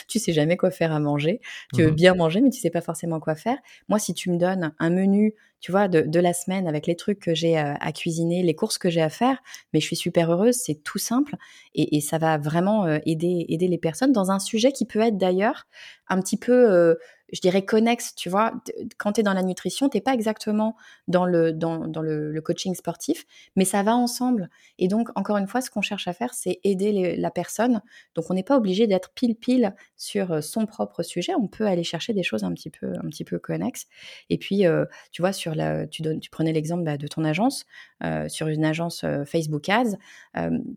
tu 0.08 0.18
sais 0.18 0.34
jamais 0.34 0.58
quoi 0.58 0.72
faire 0.72 0.92
à 0.92 1.00
manger. 1.00 1.42
Tu 1.76 1.84
veux 1.84 1.92
mmh 1.92 1.94
bien 1.94 2.16
manger, 2.16 2.42
mais 2.42 2.50
tu 2.50 2.60
sais 2.60 2.72
pas 2.72 2.82
forcément 2.82 3.20
quoi 3.20 3.36
faire. 3.36 3.58
Moi, 3.88 4.00
si 4.00 4.16
tu 4.16 4.32
me 4.32 4.38
donnes 4.38 4.74
un 4.80 4.90
menu 4.90 5.36
tu 5.64 5.72
vois, 5.72 5.88
de, 5.88 6.20
la 6.20 6.34
semaine 6.34 6.68
avec 6.68 6.88
les 6.88 6.98
trucs 6.98 7.22
que 7.22 7.34
j'ai 7.34 7.58
euh, 7.58 7.74
à, 7.80 7.94
cuisiner, 7.94 8.44
les 8.44 8.54
courses 8.54 8.78
que 8.78 8.90
j'ai 8.90 9.02
à 9.02 9.08
faire, 9.08 9.42
mais 9.72 9.80
je 9.80 9.86
suis 9.86 9.96
super 9.96 10.30
heureuse, 10.30 10.56
c'est 10.56 10.84
tout 10.84 10.98
simple. 10.98 11.38
Et, 11.74 12.02
ça 12.02 12.18
va 12.18 12.38
vraiment 12.38 12.86
euh, 12.86 13.00
aider, 13.06 13.46
aider 13.48 13.70
les 13.70 13.78
personnes 13.78 14.12
dans 14.12 14.30
un 14.30 14.40
sujet 14.40 14.74
qui 14.74 14.86
peut 14.86 15.00
être 15.00 15.18
d'ailleurs 15.18 15.68
un 16.10 16.20
petit 16.20 16.36
peu 16.36 16.52
euh, 16.52 16.96
je 17.32 17.40
dirais, 17.42 17.66
connexe, 17.66 18.14
tu 18.16 18.30
vois. 18.30 18.54
Quand 18.98 19.14
tu 19.14 19.22
es 19.22 19.24
dans 19.24 19.34
la 19.34 19.42
nutrition, 19.42 19.90
tu 19.90 20.00
pas 20.02 20.14
exactement 20.14 20.76
dans, 21.08 21.26
le, 21.26 21.52
dans, 21.54 21.78
le, 22.02 22.42
coaching 22.42 22.76
sportif, 22.76 23.26
mais 23.56 23.66
ça 23.66 23.82
va 23.84 23.96
ensemble. 23.96 24.50
Et 24.78 24.88
donc, 24.88 25.10
encore 25.16 25.38
une 25.38 25.48
fois, 25.48 25.62
ce 25.62 25.72
qu'on 25.72 25.82
cherche 25.82 26.08
à 26.08 26.14
faire, 26.14 26.34
c'est 26.34 26.60
aider 26.64 27.16
la 27.16 27.32
personne. 27.32 27.82
Donc, 28.16 28.26
on 28.30 28.34
n'est 28.34 28.44
pas 28.44 28.58
obligé 28.58 28.86
d'être 28.86 29.12
pile-pile 29.14 29.74
sur 29.98 30.32
euh, 30.32 30.42
son 30.42 30.66
propre 30.66 31.04
sujet. 31.04 31.34
On 31.36 31.48
peut 31.48 31.66
aller 31.66 31.84
chercher 31.84 32.14
des 32.14 32.24
choses 32.24 32.44
un 32.44 32.54
petit 32.54 32.70
peu, 32.70 32.94
un 32.98 33.08
petit 33.10 33.24
peu 33.24 33.40
connexes. 33.40 33.88
Et 34.30 34.38
puis, 34.38 34.68
euh, 34.68 34.86
tu 35.12 35.22
vois, 35.22 35.34
sur 35.34 35.56
la, 35.56 35.88
tu, 35.88 36.02
donnes, 36.02 36.20
tu 36.20 36.30
prenais 36.30 36.52
l'exemple 36.52 36.84
bah, 36.84 36.98
de 36.98 37.08
ton 37.08 37.24
agence, 37.24 37.66
euh, 38.04 38.28
sur 38.28 38.48
une 38.48 38.66
agence 38.66 39.06
Facebook 39.26 39.70
Ads, 39.70 39.98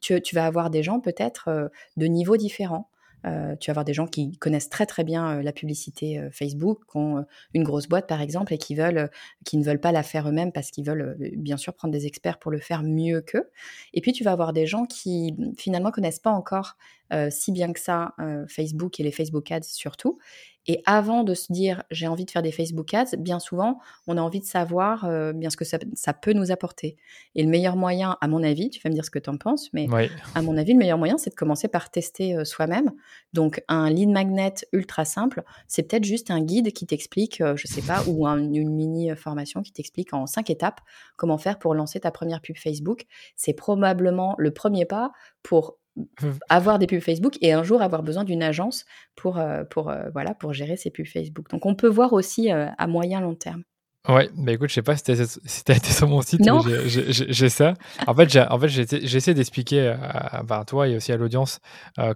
tu, 0.01 0.21
tu, 0.23 0.35
vas 0.35 0.47
avoir 0.47 0.71
des 0.71 0.83
gens 0.83 1.01
peut-être 1.01 1.71
de 1.97 2.07
niveaux 2.07 2.37
différents. 2.37 2.89
Euh, 3.25 3.57
tu 3.57 3.71
vas 3.71 3.73
avoir 3.73 3.85
des 3.85 3.95
gens 3.95 4.07
qui 4.07 4.33
connaissent 4.39 4.69
très 4.69 4.87
très 4.87 5.05
bien 5.05 5.39
euh, 5.39 5.43
la 5.43 5.53
publicité 5.53 6.19
euh, 6.19 6.31
Facebook, 6.31 6.81
qui 6.91 6.97
ont 6.97 7.25
une 7.55 7.65
grosse 7.65 7.89
boîte 7.89 8.07
par 8.07 8.21
exemple 8.21 8.53
et 8.53 8.59
qui 8.59 8.75
veulent, 8.75 9.11
qui 9.45 9.57
ne 9.57 9.65
veulent 9.65 9.81
pas 9.81 9.93
la 9.93 10.03
faire 10.03 10.29
eux-mêmes 10.29 10.53
parce 10.53 10.71
qu'ils 10.71 10.85
veulent 10.85 11.17
bien 11.37 11.57
sûr 11.57 11.75
prendre 11.75 11.93
des 11.93 12.07
experts 12.07 12.39
pour 12.39 12.51
le 12.51 12.59
faire 12.59 12.83
mieux 12.83 13.21
qu'eux. 13.21 13.51
Et 13.95 14.01
puis 14.01 14.13
tu 14.13 14.25
vas 14.25 14.33
avoir 14.33 14.53
des 14.53 14.67
gens 14.67 14.87
qui 14.87 15.35
finalement 15.57 15.91
connaissent 15.91 16.21
pas 16.21 16.31
encore 16.31 16.77
si 17.31 17.53
bien 17.53 17.73
que 17.73 17.81
ça 17.81 18.15
Facebook 18.49 19.01
et 19.01 19.03
les 19.03 19.13
Facebook 19.13 19.51
Ads 19.51 19.63
surtout 19.63 20.19
et 20.69 20.83
avant 20.85 21.23
de 21.23 21.35
se 21.35 21.53
dire 21.53 21.83
j'ai 21.91 22.09
envie 22.09 22.25
de 22.25 22.31
faire 22.31 22.43
des 22.43 22.51
Facebook 22.51 22.93
Ads, 22.93 23.17
bien 23.19 23.39
souvent, 23.39 23.79
on 24.07 24.17
a 24.17 24.21
envie 24.21 24.41
de 24.41 24.45
savoir 24.45 25.05
euh, 25.05 25.33
bien 25.33 25.51
ce 25.51 25.57
que 25.57 25.65
ça, 25.65 25.79
peut 26.15 26.33
nous 26.33 26.51
apporter. 26.51 26.97
Et 27.35 27.43
le 27.43 27.49
meilleur 27.49 27.77
moyen, 27.77 28.17
à 28.21 28.29
mon 28.29 28.43
avis, 28.43 28.71
tu 28.71 28.81
vas 28.83 28.91
me 28.91 28.95
dire 28.95 29.05
ce 29.05 29.11
que 29.11 29.19
tu 29.19 29.31
en 29.31 29.37
penses, 29.37 29.73
mais 29.73 29.87
à 30.35 30.43
mon 30.43 30.57
avis, 30.57 30.73
le 30.73 30.79
meilleur 30.79 30.99
moyen, 30.99 31.19
c'est 31.19 31.31
de 31.31 31.35
commencer 31.35 31.69
par 31.69 31.91
tester 31.91 32.37
euh, 32.37 32.45
soi-même. 32.45 32.93
Donc, 33.33 33.63
un 33.69 33.91
lead 33.91 34.09
magnet 34.09 34.55
ultra 34.73 35.05
simple, 35.05 35.43
c'est 35.69 35.85
peut-être 35.85 36.05
juste 36.05 36.31
un 36.31 36.41
guide 36.41 36.73
qui 36.73 36.87
t'explique, 36.87 37.41
euh, 37.41 37.57
je 37.57 37.67
sais 37.67 37.83
pas, 37.83 38.03
ou 38.09 38.27
une 38.27 38.71
mini 38.71 39.15
formation 39.15 39.63
qui 39.63 39.73
t'explique 39.73 40.13
en 40.15 40.27
cinq 40.27 40.51
étapes 40.51 40.81
comment 41.17 41.39
faire 41.39 41.59
pour 41.59 41.75
lancer 41.75 42.01
ta 42.01 42.11
première 42.11 42.41
pub 42.41 42.57
Facebook. 42.57 43.07
C'est 43.37 43.55
probablement 43.55 44.35
le 44.39 44.53
premier 44.53 44.85
pas 44.85 45.13
pour. 45.43 45.79
Avoir 46.49 46.79
des 46.79 46.87
pubs 46.87 47.01
Facebook 47.01 47.37
et 47.41 47.53
un 47.53 47.63
jour 47.63 47.83
avoir 47.83 48.03
besoin 48.03 48.25
d'une 48.25 48.43
agence 48.43 48.85
pour, 49.15 49.39
euh, 49.39 49.65
pour, 49.65 49.91
euh, 49.91 50.09
voilà, 50.13 50.35
pour 50.35 50.53
gérer 50.53 50.77
ces 50.77 50.91
pubs 50.91 51.07
Facebook. 51.07 51.51
Donc 51.51 51.67
on 51.67 51.75
peut 51.75 51.89
voir 51.89 52.13
aussi 52.13 52.53
euh, 52.53 52.69
à 52.77 52.87
moyen 52.87 53.21
long 53.21 53.35
terme. 53.35 53.63
Ouais, 54.09 54.31
bah 54.37 54.53
écoute, 54.53 54.69
je 54.69 54.75
sais 54.75 54.83
pas 54.83 54.97
si 54.97 55.03
tu 55.03 55.11
as, 55.11 55.77
été 55.77 55.91
sur 55.91 56.07
mon 56.07 56.23
site, 56.23 56.39
non. 56.39 56.61
j'ai 56.87 57.49
ça. 57.49 57.75
En 58.07 58.15
fait, 58.15 58.31
j'ai 58.31 58.41
en 58.41 58.57
fait, 58.57 58.93
essayé 58.93 59.35
d'expliquer 59.35 59.89
à, 59.89 60.45
à, 60.49 60.65
toi 60.65 60.87
et 60.87 60.95
aussi 60.95 61.11
à 61.11 61.17
l'audience 61.17 61.59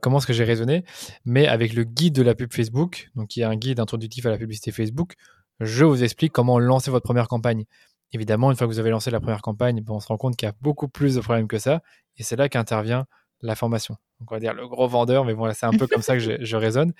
comment 0.00 0.20
ce 0.20 0.26
que 0.28 0.32
j'ai 0.32 0.44
raisonné, 0.44 0.84
mais 1.24 1.48
avec 1.48 1.72
le 1.72 1.82
guide 1.82 2.14
de 2.14 2.22
la 2.22 2.36
pub 2.36 2.52
Facebook, 2.52 3.10
donc 3.16 3.26
qui 3.26 3.40
est 3.40 3.44
un 3.44 3.56
guide 3.56 3.80
introductif 3.80 4.24
à 4.26 4.30
la 4.30 4.38
publicité 4.38 4.70
Facebook, 4.70 5.14
je 5.58 5.84
vous 5.84 6.04
explique 6.04 6.32
comment 6.32 6.60
lancer 6.60 6.92
votre 6.92 7.02
première 7.02 7.26
campagne. 7.26 7.64
Évidemment, 8.12 8.52
une 8.52 8.56
fois 8.56 8.68
que 8.68 8.72
vous 8.72 8.78
avez 8.78 8.90
lancé 8.90 9.10
la 9.10 9.18
première 9.18 9.42
campagne, 9.42 9.82
on 9.88 9.98
se 9.98 10.06
rend 10.06 10.16
compte 10.16 10.36
qu'il 10.36 10.46
y 10.46 10.48
a 10.48 10.54
beaucoup 10.60 10.86
plus 10.86 11.16
de 11.16 11.20
problèmes 11.20 11.48
que 11.48 11.58
ça, 11.58 11.82
et 12.18 12.22
c'est 12.22 12.36
là 12.36 12.48
qu'intervient 12.48 13.06
la 13.42 13.54
formation. 13.54 13.96
Donc 14.20 14.32
on 14.32 14.34
va 14.34 14.40
dire 14.40 14.54
le 14.54 14.66
gros 14.68 14.88
vendeur, 14.88 15.24
mais 15.24 15.34
bon, 15.34 15.52
c'est 15.54 15.66
un 15.66 15.72
peu 15.72 15.86
comme 15.86 16.02
ça 16.02 16.16
que 16.16 16.44
je, 16.44 16.56
raisonne. 16.56 16.92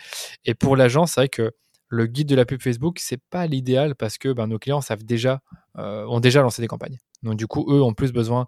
Et 0.45 0.55
pour 0.55 0.77
l'agence, 0.77 1.13
c'est 1.13 1.21
vrai 1.21 1.29
que 1.29 1.53
le 1.89 2.07
guide 2.07 2.29
de 2.29 2.37
la 2.37 2.45
pub 2.45 2.63
Facebook, 2.63 2.99
c'est 2.99 3.21
pas 3.31 3.47
l'idéal 3.47 3.95
parce 3.95 4.17
que 4.17 4.33
ben, 4.33 4.47
nos 4.47 4.59
clients 4.59 4.81
savent 4.81 5.05
déjà, 5.05 5.43
euh, 5.77 6.07
ont 6.07 6.21
déjà 6.21 6.41
lancé 6.41 6.63
des 6.63 6.69
campagnes. 6.69 6.99
Donc 7.23 7.37
du 7.37 7.47
coup, 7.47 7.67
eux 7.69 7.83
ont 7.83 7.95
plus 7.95 8.13
besoin 8.13 8.47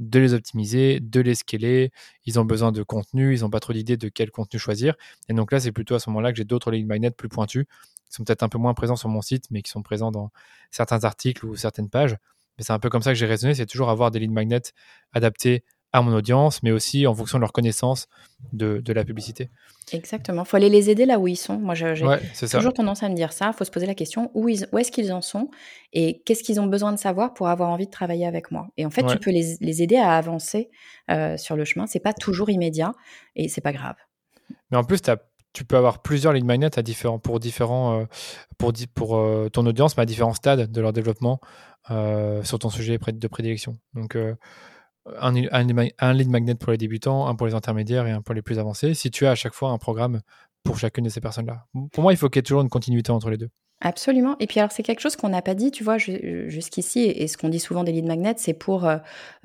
de 0.00 0.18
les 0.18 0.34
optimiser, 0.34 1.00
de 1.00 1.20
les 1.20 1.34
scaler. 1.34 1.92
Ils 2.24 2.38
ont 2.38 2.44
besoin 2.44 2.72
de 2.72 2.82
contenu, 2.82 3.34
ils 3.34 3.40
n'ont 3.42 3.50
pas 3.50 3.60
trop 3.60 3.72
d'idées 3.72 3.96
de 3.96 4.08
quel 4.08 4.30
contenu 4.30 4.58
choisir. 4.58 4.94
Et 5.28 5.34
donc 5.34 5.52
là, 5.52 5.60
c'est 5.60 5.72
plutôt 5.72 5.94
à 5.94 5.98
ce 5.98 6.10
moment-là 6.10 6.32
que 6.32 6.38
j'ai 6.38 6.44
d'autres 6.44 6.70
lead 6.70 6.86
magnets 6.86 7.10
plus 7.10 7.28
pointus 7.28 7.66
qui 8.08 8.14
sont 8.16 8.24
peut-être 8.24 8.42
un 8.42 8.48
peu 8.48 8.58
moins 8.58 8.74
présents 8.74 8.96
sur 8.96 9.08
mon 9.08 9.22
site, 9.22 9.46
mais 9.50 9.62
qui 9.62 9.70
sont 9.70 9.82
présents 9.82 10.10
dans 10.10 10.30
certains 10.70 11.04
articles 11.04 11.44
ou 11.46 11.56
certaines 11.56 11.90
pages. 11.90 12.16
Mais 12.58 12.64
c'est 12.64 12.72
un 12.72 12.78
peu 12.78 12.90
comme 12.90 13.02
ça 13.02 13.10
que 13.10 13.16
j'ai 13.16 13.26
raisonné, 13.26 13.54
c'est 13.54 13.66
toujours 13.66 13.90
avoir 13.90 14.10
des 14.10 14.20
lead 14.20 14.30
magnets 14.30 14.72
adaptés 15.12 15.64
à 15.94 16.02
mon 16.02 16.12
audience, 16.12 16.60
mais 16.64 16.72
aussi 16.72 17.06
en 17.06 17.14
fonction 17.14 17.38
de 17.38 17.42
leur 17.42 17.52
connaissance 17.52 18.08
de, 18.52 18.82
la 18.92 19.04
publicité. 19.04 19.48
Exactement. 19.92 20.42
Il 20.42 20.48
faut 20.48 20.56
aller 20.56 20.68
les 20.68 20.90
aider 20.90 21.06
là 21.06 21.20
où 21.20 21.28
ils 21.28 21.36
sont. 21.36 21.56
Moi, 21.56 21.76
j'ai 21.76 21.94
toujours 22.50 22.72
tendance 22.72 23.04
à 23.04 23.08
me 23.08 23.14
dire 23.14 23.32
ça. 23.32 23.52
Il 23.54 23.56
faut 23.56 23.64
se 23.64 23.70
poser 23.70 23.86
la 23.86 23.94
question 23.94 24.32
où, 24.34 24.48
où 24.48 24.78
est-ce 24.78 24.90
qu'ils 24.90 25.12
en 25.12 25.20
sont 25.20 25.50
et 25.92 26.20
qu'est-ce 26.26 26.42
qu'ils 26.42 26.60
ont 26.60 26.66
besoin 26.66 26.90
de 26.90 26.98
savoir 26.98 27.32
pour 27.32 27.46
avoir 27.48 27.70
envie 27.70 27.86
de 27.86 27.92
travailler 27.92 28.26
avec 28.26 28.50
moi? 28.50 28.66
Et 28.76 28.84
en 28.84 28.90
fait, 28.90 29.06
tu 29.06 29.18
peux 29.18 29.30
les, 29.30 29.82
aider 29.82 29.96
à 29.96 30.16
avancer 30.16 30.68
euh, 31.12 31.36
sur 31.36 31.54
le 31.54 31.64
chemin. 31.64 31.86
C'est 31.86 32.00
pas 32.00 32.12
toujours 32.12 32.50
immédiat 32.50 32.92
et 33.36 33.48
c'est 33.48 33.60
pas 33.60 33.72
grave. 33.72 33.96
Mais 34.72 34.76
en 34.76 34.82
plus, 34.82 35.00
tu 35.52 35.64
peux 35.64 35.76
avoir 35.76 36.02
plusieurs 36.02 36.32
lignes 36.32 36.44
magnets 36.44 36.76
à 36.76 36.82
différents, 36.82 37.20
pour, 37.20 37.38
différents, 37.38 38.00
euh, 38.00 38.04
pour, 38.58 38.72
pour 38.96 39.16
euh, 39.16 39.48
ton 39.48 39.64
audience, 39.64 39.96
mais 39.96 40.02
à 40.02 40.06
différents 40.06 40.34
stades 40.34 40.72
de 40.72 40.80
leur 40.80 40.92
développement 40.92 41.38
sur 42.42 42.58
ton 42.58 42.70
sujet 42.70 42.98
de 42.98 43.28
prédilection. 43.28 43.76
Donc, 43.92 44.16
un, 45.20 45.34
un, 45.34 46.12
lead 46.12 46.28
magnet 46.28 46.54
pour 46.54 46.72
les 46.72 46.78
débutants, 46.78 47.26
un 47.26 47.34
pour 47.34 47.46
les 47.46 47.54
intermédiaires 47.54 48.06
et 48.06 48.12
un 48.12 48.22
pour 48.22 48.34
les 48.34 48.42
plus 48.42 48.58
avancés, 48.58 48.94
si 48.94 49.10
tu 49.10 49.26
as 49.26 49.32
à 49.32 49.34
chaque 49.34 49.54
fois 49.54 49.70
un 49.70 49.78
programme 49.78 50.20
pour 50.62 50.78
chacune 50.78 51.04
de 51.04 51.10
ces 51.10 51.20
personnes-là. 51.20 51.66
Pour 51.92 52.02
moi, 52.02 52.12
il 52.12 52.16
faut 52.16 52.28
qu'il 52.28 52.38
y 52.38 52.40
ait 52.40 52.42
toujours 52.42 52.62
une 52.62 52.70
continuité 52.70 53.10
entre 53.12 53.30
les 53.30 53.36
deux. 53.36 53.50
Absolument. 53.86 54.34
Et 54.40 54.46
puis 54.46 54.60
alors 54.60 54.72
c'est 54.72 54.82
quelque 54.82 55.00
chose 55.00 55.14
qu'on 55.14 55.28
n'a 55.28 55.42
pas 55.42 55.54
dit, 55.54 55.70
tu 55.70 55.84
vois, 55.84 55.98
jusqu'ici, 55.98 57.00
et 57.00 57.28
ce 57.28 57.36
qu'on 57.36 57.50
dit 57.50 57.60
souvent 57.60 57.84
des 57.84 57.92
lead 57.92 58.06
magnets, 58.06 58.32
c'est 58.38 58.54
pour 58.54 58.86
euh, 58.86 58.96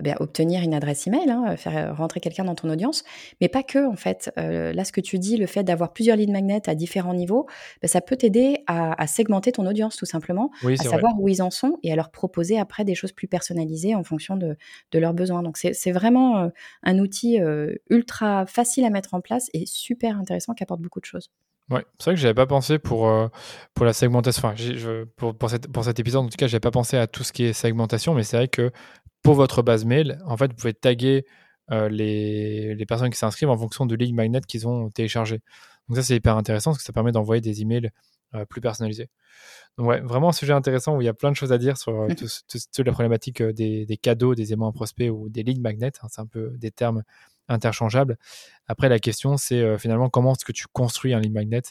ben, 0.02 0.16
obtenir 0.22 0.64
une 0.64 0.74
adresse 0.74 1.08
email, 1.08 1.30
hein, 1.30 1.58
faire 1.58 1.98
rentrer 1.98 2.22
quelqu'un 2.22 2.46
dans 2.46 2.56
ton 2.56 2.70
audience, 2.70 3.04
mais 3.42 3.50
pas 3.50 3.64
que 3.64 3.86
en 3.86 3.98
fait. 3.98 4.32
Euh, 4.38 4.72
là, 4.72 4.86
ce 4.86 4.94
que 4.94 5.02
tu 5.02 5.20
dis, 5.20 5.36
le 5.36 5.46
fait 5.46 5.64
d'avoir 5.64 5.92
plusieurs 5.92 6.16
lead 6.16 6.32
magnets 6.32 6.70
à 6.70 6.76
différents 6.76 7.14
niveaux, 7.14 7.48
ben, 7.82 7.90
ça 7.90 8.00
peut 8.00 8.16
t'aider 8.16 8.64
à, 8.68 9.08
segmenter 9.08 9.52
ton 9.52 9.66
audience 9.68 9.98
tout 9.98 10.06
simplement, 10.06 10.52
à 10.64 10.76
savoir 10.78 11.20
où 11.20 11.28
ils 11.28 11.42
en 11.42 11.52
sont 11.52 11.78
et 11.84 11.92
à 11.92 11.98
leur 11.98 12.10
proposer 12.10 12.58
après 12.58 12.86
des 12.86 12.96
choses 12.96 13.12
plus 13.12 13.28
personnalisées 13.28 13.94
en 13.94 14.06
fonction 14.06 14.38
de, 14.38 14.56
de 14.94 15.00
leurs 15.00 15.14
besoins. 15.14 15.44
Donc 15.44 15.58
c'est 15.58 15.92
vraiment 15.92 16.38
euh, 16.38 16.48
un 16.84 16.98
outil 17.00 17.40
ultra 17.90 18.46
facile 18.46 18.86
à 18.86 18.90
mettre 18.90 19.14
en 19.16 19.20
place 19.20 19.50
et 19.54 19.66
super 19.66 20.18
intéressant 20.18 20.54
qui 20.54 20.64
apporte 20.64 20.80
beaucoup 20.80 21.02
de 21.02 21.06
choses. 21.06 21.30
Ouais, 21.70 21.86
c'est 22.00 22.06
vrai 22.06 22.16
que 22.16 22.22
j'avais 22.22 22.34
pas 22.34 22.48
pensé 22.48 22.80
pour, 22.80 23.08
euh, 23.08 23.28
pour 23.76 23.86
la 23.86 23.94
segmentation. 23.94 24.48
Enfin, 24.48 24.56
pour, 25.16 25.36
pour, 25.38 25.50
pour 25.72 25.84
cet 25.84 26.00
épisode, 26.00 26.26
en 26.26 26.30
tout 26.30 26.38
cas, 26.38 26.48
j'avais 26.48 26.60
pas 26.60 26.72
pensé 26.72 26.98
à 26.98 27.06
tout 27.06 27.24
ce 27.24 27.32
qui 27.32 27.44
est 27.44 27.54
segmentation, 27.54 28.16
mais 28.16 28.24
c'est 28.24 28.38
vrai 28.38 28.48
que 28.48 28.72
pour 29.22 29.36
votre 29.36 29.62
base 29.62 29.86
mail, 29.86 30.20
en 30.26 30.36
fait, 30.36 30.48
vous 30.52 30.56
pouvez 30.56 30.74
taguer 30.74 31.26
euh, 31.72 31.88
les, 31.90 32.74
les, 32.74 32.86
personnes 32.88 33.12
qui 33.12 33.18
s'inscrivent 33.18 33.50
en 33.50 33.58
fonction 33.58 33.86
de 33.86 33.96
lead 33.96 34.16
magnet 34.16 34.42
qu'ils 34.48 34.68
ont 34.68 34.90
téléchargé. 34.90 35.42
Donc 35.88 35.98
ça, 35.98 36.04
c'est 36.04 36.16
hyper 36.16 36.38
intéressant 36.38 36.72
parce 36.72 36.80
que 36.80 36.84
ça 36.84 36.94
permet 36.94 37.12
d'envoyer 37.12 37.42
des 37.42 37.62
emails 37.62 37.92
euh, 38.34 38.46
plus 38.46 38.62
personnalisés. 38.62 39.10
Donc 39.78 39.88
ouais, 39.88 40.02
vraiment 40.02 40.30
un 40.30 40.34
sujet 40.34 40.54
intéressant 40.54 40.98
où 40.98 41.02
il 41.02 41.06
y 41.06 41.10
a 41.10 41.14
plein 41.14 41.32
de 41.32 41.36
choses 41.36 41.52
à 41.52 41.60
dire 41.60 41.78
sur 41.78 42.08
toute 42.18 42.86
la 42.86 42.92
problématique 42.92 43.44
des, 43.44 43.86
des, 43.86 43.98
cadeaux, 43.98 44.34
des 44.34 44.54
aimants 44.54 44.72
prospects 44.72 45.10
ou 45.12 45.30
des 45.30 45.44
lead 45.44 45.62
magnets. 45.62 45.92
Hein, 46.02 46.08
c'est 46.10 46.22
un 46.22 46.26
peu 46.26 46.52
des 46.58 46.72
termes 46.72 47.04
interchangeables. 47.50 48.18
Après, 48.68 48.90
la 48.90 49.00
question, 49.00 49.38
c'est 49.38 49.62
euh, 49.62 49.78
finalement 49.78 50.10
comment 50.10 50.34
est-ce 50.34 50.46
que 50.46 50.52
tu 50.52 50.66
construis 50.72 51.14
un 51.14 51.20
lead 51.20 51.34
magnet? 51.34 51.62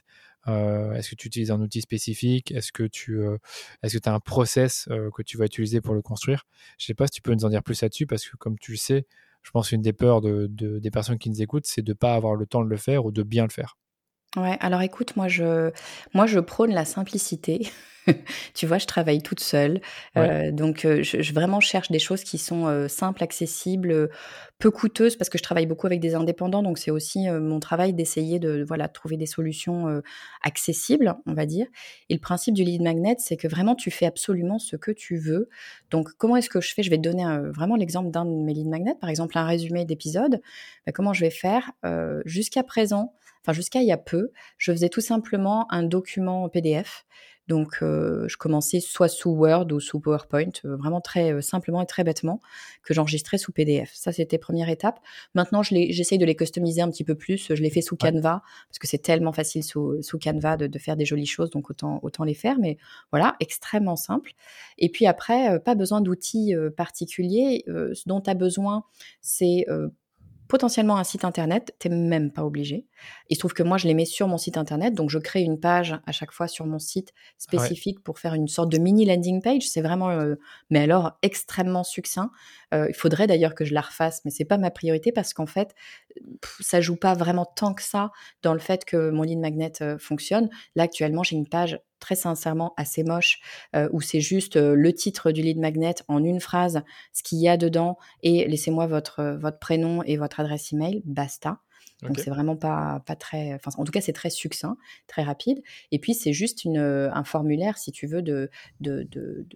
Euh, 0.46 0.92
Est-ce 0.92 1.10
que 1.10 1.14
tu 1.14 1.28
utilises 1.28 1.50
un 1.50 1.60
outil 1.60 1.80
spécifique? 1.80 2.52
Est-ce 2.52 2.72
que 2.72 2.84
tu 2.84 3.20
euh, 3.20 3.38
est-ce 3.82 3.98
que 3.98 4.08
as 4.08 4.14
un 4.14 4.20
process 4.20 4.88
que 4.88 5.22
tu 5.22 5.36
vas 5.36 5.46
utiliser 5.46 5.80
pour 5.80 5.94
le 5.94 6.02
construire? 6.02 6.44
Je 6.78 6.84
ne 6.84 6.86
sais 6.86 6.94
pas 6.94 7.06
si 7.06 7.12
tu 7.12 7.22
peux 7.22 7.34
nous 7.34 7.44
en 7.44 7.50
dire 7.50 7.62
plus 7.62 7.80
là-dessus, 7.82 8.06
parce 8.06 8.26
que 8.26 8.36
comme 8.36 8.58
tu 8.58 8.72
le 8.72 8.76
sais, 8.76 9.06
je 9.42 9.50
pense 9.50 9.68
qu'une 9.68 9.82
des 9.82 9.92
peurs 9.92 10.20
de, 10.20 10.46
des 10.48 10.90
personnes 10.90 11.18
qui 11.18 11.30
nous 11.30 11.42
écoutent, 11.42 11.66
c'est 11.66 11.82
de 11.82 11.92
ne 11.92 11.94
pas 11.94 12.14
avoir 12.14 12.34
le 12.34 12.46
temps 12.46 12.62
de 12.64 12.68
le 12.68 12.76
faire 12.76 13.04
ou 13.04 13.12
de 13.12 13.22
bien 13.22 13.44
le 13.44 13.50
faire. 13.50 13.76
Ouais, 14.36 14.56
alors 14.60 14.82
écoute, 14.82 15.16
moi 15.16 15.28
je, 15.28 15.70
moi 16.12 16.26
je 16.26 16.38
prône 16.38 16.72
la 16.72 16.84
simplicité. 16.84 17.70
tu 18.54 18.66
vois, 18.66 18.78
je 18.78 18.86
travaille 18.86 19.22
toute 19.22 19.40
seule, 19.40 19.80
euh, 20.16 20.50
donc 20.50 20.84
euh, 20.84 21.02
je, 21.02 21.22
je, 21.22 21.32
vraiment 21.32 21.60
cherche 21.60 21.90
des 21.90 21.98
choses 21.98 22.24
qui 22.24 22.38
sont 22.38 22.66
euh, 22.66 22.88
simples, 22.88 23.22
accessibles, 23.22 24.10
peu 24.58 24.70
coûteuses, 24.70 25.16
parce 25.16 25.30
que 25.30 25.38
je 25.38 25.42
travaille 25.42 25.66
beaucoup 25.66 25.86
avec 25.86 26.00
des 26.00 26.14
indépendants, 26.14 26.62
donc 26.62 26.78
c'est 26.78 26.90
aussi 26.90 27.28
mon 27.30 27.60
travail 27.60 27.94
d'essayer 27.94 28.38
de 28.38 28.64
voilà 28.66 28.88
trouver 28.88 29.16
des 29.16 29.26
solutions 29.26 30.02
accessibles, 30.42 31.14
on 31.26 31.32
va 31.32 31.46
dire. 31.46 31.66
Et 32.08 32.14
le 32.14 32.20
principe 32.20 32.54
du 32.54 32.64
lead 32.64 32.82
magnet, 32.82 33.14
c'est 33.18 33.36
que 33.36 33.46
vraiment 33.46 33.76
tu 33.76 33.92
fais 33.92 34.06
absolument 34.06 34.58
ce 34.58 34.74
que 34.74 34.90
tu 34.90 35.16
veux. 35.16 35.48
Donc 35.90 36.10
comment 36.18 36.36
est-ce 36.36 36.50
que 36.50 36.60
je 36.60 36.74
fais? 36.74 36.82
Je 36.82 36.90
vais 36.90 36.96
te 36.96 37.02
donner 37.02 37.24
vraiment 37.54 37.76
l'exemple 37.76 38.10
d'un 38.10 38.24
de 38.24 38.30
mes 38.30 38.52
lead 38.52 38.66
magnets, 38.66 38.96
par 39.00 39.10
exemple 39.10 39.38
un 39.38 39.46
résumé 39.46 39.84
d'épisode. 39.84 40.40
Bah, 40.86 40.92
comment 40.92 41.12
je 41.12 41.20
vais 41.20 41.30
faire 41.30 41.70
Jusqu'à 42.24 42.64
présent, 42.64 43.14
enfin 43.48 43.54
jusqu'à 43.54 43.80
il 43.80 43.88
y 43.88 43.92
a 43.92 43.96
peu, 43.96 44.30
je 44.58 44.72
faisais 44.72 44.90
tout 44.90 45.00
simplement 45.00 45.66
un 45.72 45.82
document 45.82 46.48
PDF 46.50 47.06
donc, 47.48 47.78
euh, 47.80 48.28
je 48.28 48.36
commençais 48.36 48.78
soit 48.78 49.08
sous 49.08 49.30
Word 49.30 49.72
ou 49.72 49.80
sous 49.80 50.00
PowerPoint, 50.00 50.50
euh, 50.66 50.76
vraiment 50.76 51.00
très 51.00 51.32
euh, 51.32 51.40
simplement 51.40 51.80
et 51.80 51.86
très 51.86 52.04
bêtement, 52.04 52.42
que 52.82 52.92
j'enregistrais 52.92 53.38
sous 53.38 53.52
PDF. 53.52 53.90
Ça, 53.94 54.12
c'était 54.12 54.36
première 54.36 54.68
étape. 54.68 55.00
Maintenant, 55.34 55.62
j'essaye 55.62 56.18
de 56.18 56.26
les 56.26 56.36
customiser 56.36 56.82
un 56.82 56.90
petit 56.90 57.04
peu 57.04 57.14
plus. 57.14 57.46
Je 57.48 57.62
les 57.62 57.70
fais 57.70 57.80
sous 57.80 57.96
Canva, 57.96 58.42
parce 58.68 58.78
que 58.78 58.86
c'est 58.86 58.98
tellement 58.98 59.32
facile 59.32 59.64
sous, 59.64 60.02
sous 60.02 60.18
Canva 60.18 60.58
de, 60.58 60.66
de, 60.66 60.78
faire 60.78 60.96
des 60.96 61.06
jolies 61.06 61.26
choses, 61.26 61.48
donc 61.48 61.70
autant, 61.70 62.00
autant 62.02 62.24
les 62.24 62.34
faire. 62.34 62.58
Mais 62.58 62.76
voilà, 63.10 63.34
extrêmement 63.40 63.96
simple. 63.96 64.32
Et 64.76 64.90
puis 64.90 65.06
après, 65.06 65.58
pas 65.60 65.74
besoin 65.74 66.02
d'outils 66.02 66.54
particuliers. 66.76 67.64
ce 67.66 68.06
dont 68.06 68.20
tu 68.20 68.28
as 68.28 68.34
besoin, 68.34 68.84
c'est 69.22 69.64
potentiellement 70.48 70.96
un 70.96 71.04
site 71.04 71.24
internet, 71.24 71.74
t'es 71.78 71.88
même 71.88 72.32
pas 72.32 72.44
obligé. 72.44 72.86
Il 73.28 73.36
se 73.36 73.38
trouve 73.38 73.52
que 73.52 73.62
moi, 73.62 73.76
je 73.76 73.86
les 73.86 73.94
mets 73.94 74.06
sur 74.06 74.26
mon 74.28 74.38
site 74.38 74.56
internet, 74.56 74.94
donc 74.94 75.10
je 75.10 75.18
crée 75.18 75.42
une 75.42 75.60
page 75.60 75.98
à 76.06 76.12
chaque 76.12 76.32
fois 76.32 76.48
sur 76.48 76.66
mon 76.66 76.78
site 76.78 77.12
spécifique 77.36 78.02
pour 78.02 78.18
faire 78.18 78.34
une 78.34 78.48
sorte 78.48 78.70
de 78.70 78.78
mini 78.78 79.04
landing 79.04 79.42
page. 79.42 79.68
C'est 79.68 79.82
vraiment, 79.82 80.10
euh, 80.10 80.36
mais 80.70 80.80
alors 80.80 81.18
extrêmement 81.22 81.84
succinct. 81.84 82.30
Euh, 82.74 82.86
il 82.88 82.94
faudrait 82.94 83.26
d'ailleurs 83.26 83.54
que 83.54 83.64
je 83.64 83.74
la 83.74 83.82
refasse, 83.82 84.22
mais 84.24 84.30
c'est 84.30 84.44
pas 84.44 84.58
ma 84.58 84.70
priorité 84.70 85.12
parce 85.12 85.34
qu'en 85.34 85.46
fait, 85.46 85.74
ça 86.60 86.80
joue 86.80 86.96
pas 86.96 87.14
vraiment 87.14 87.44
tant 87.44 87.74
que 87.74 87.82
ça 87.82 88.10
dans 88.42 88.54
le 88.54 88.58
fait 88.58 88.84
que 88.84 89.10
mon 89.10 89.22
lead 89.22 89.38
magnet 89.38 89.72
euh, 89.82 89.98
fonctionne. 89.98 90.48
Là, 90.74 90.84
actuellement, 90.84 91.22
j'ai 91.22 91.36
une 91.36 91.48
page 91.48 91.78
très 91.98 92.16
sincèrement 92.16 92.74
assez 92.76 93.04
moche 93.04 93.40
euh, 93.74 93.88
où 93.92 94.00
c'est 94.00 94.20
juste 94.20 94.56
le 94.56 94.92
titre 94.92 95.32
du 95.32 95.42
lead 95.42 95.58
magnet 95.58 95.94
en 96.08 96.22
une 96.24 96.40
phrase, 96.40 96.82
ce 97.12 97.22
qu'il 97.22 97.38
y 97.38 97.48
a 97.48 97.56
dedans 97.56 97.98
et 98.22 98.46
laissez-moi 98.46 98.86
votre 98.86 99.36
votre 99.40 99.58
prénom 99.58 100.02
et 100.04 100.16
votre 100.16 100.40
adresse 100.40 100.72
email, 100.72 101.02
basta. 101.04 101.60
Donc 102.02 102.20
c'est 102.20 102.30
vraiment 102.30 102.54
pas, 102.56 103.02
pas 103.06 103.16
très, 103.16 103.54
enfin 103.54 103.72
en 103.76 103.84
tout 103.84 103.90
cas 103.90 104.00
c'est 104.00 104.12
très 104.12 104.30
succinct, 104.30 104.76
très 105.08 105.24
rapide. 105.24 105.60
Et 105.90 105.98
puis 105.98 106.14
c'est 106.14 106.32
juste 106.32 106.64
une, 106.64 106.78
un 106.78 107.24
formulaire, 107.24 107.76
si 107.76 107.90
tu 107.90 108.06
veux, 108.06 108.22
de, 108.22 108.50
de, 108.80 109.02
de, 109.10 109.48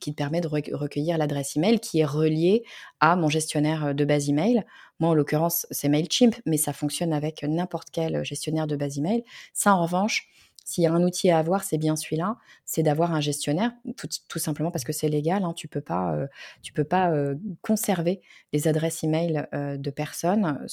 qui 0.00 0.12
te 0.12 0.16
permet 0.16 0.40
de 0.40 0.48
recueillir 0.48 1.18
l'adresse 1.18 1.56
email 1.56 1.78
qui 1.78 2.00
est 2.00 2.06
reliée 2.06 2.64
à 3.00 3.16
mon 3.16 3.28
gestionnaire 3.28 3.94
de 3.94 4.04
base 4.06 4.30
email. 4.30 4.64
Moi 4.98 5.10
en 5.10 5.14
l'occurrence 5.14 5.66
c'est 5.70 5.90
Mailchimp, 5.90 6.36
mais 6.46 6.56
ça 6.56 6.72
fonctionne 6.72 7.12
avec 7.12 7.42
n'importe 7.42 7.88
quel 7.92 8.24
gestionnaire 8.24 8.66
de 8.66 8.76
base 8.76 8.96
email. 8.96 9.22
Ça 9.52 9.74
en 9.74 9.82
revanche, 9.82 10.26
s'il 10.64 10.84
y 10.84 10.86
a 10.86 10.92
un 10.92 11.02
outil 11.02 11.30
à 11.30 11.38
avoir, 11.38 11.64
c'est 11.64 11.78
bien 11.78 11.96
celui-là, 11.96 12.36
c'est 12.64 12.84
d'avoir 12.84 13.12
un 13.12 13.20
gestionnaire, 13.20 13.72
tout, 13.96 14.38
simplement 14.38 14.70
parce 14.70 14.84
que 14.84 14.92
c'est 14.92 15.08
légal. 15.08 15.42
Hein, 15.42 15.52
tu 15.56 15.66
peux 15.66 15.80
pas, 15.80 16.14
euh, 16.14 16.26
tu 16.62 16.72
peux 16.72 16.84
pas 16.84 17.10
euh, 17.10 17.34
conserver 17.62 18.20
les 18.52 18.68
adresses 18.68 19.02
email 19.02 19.46
euh, 19.52 19.76
de 19.76 19.90
personnes. 19.90 20.66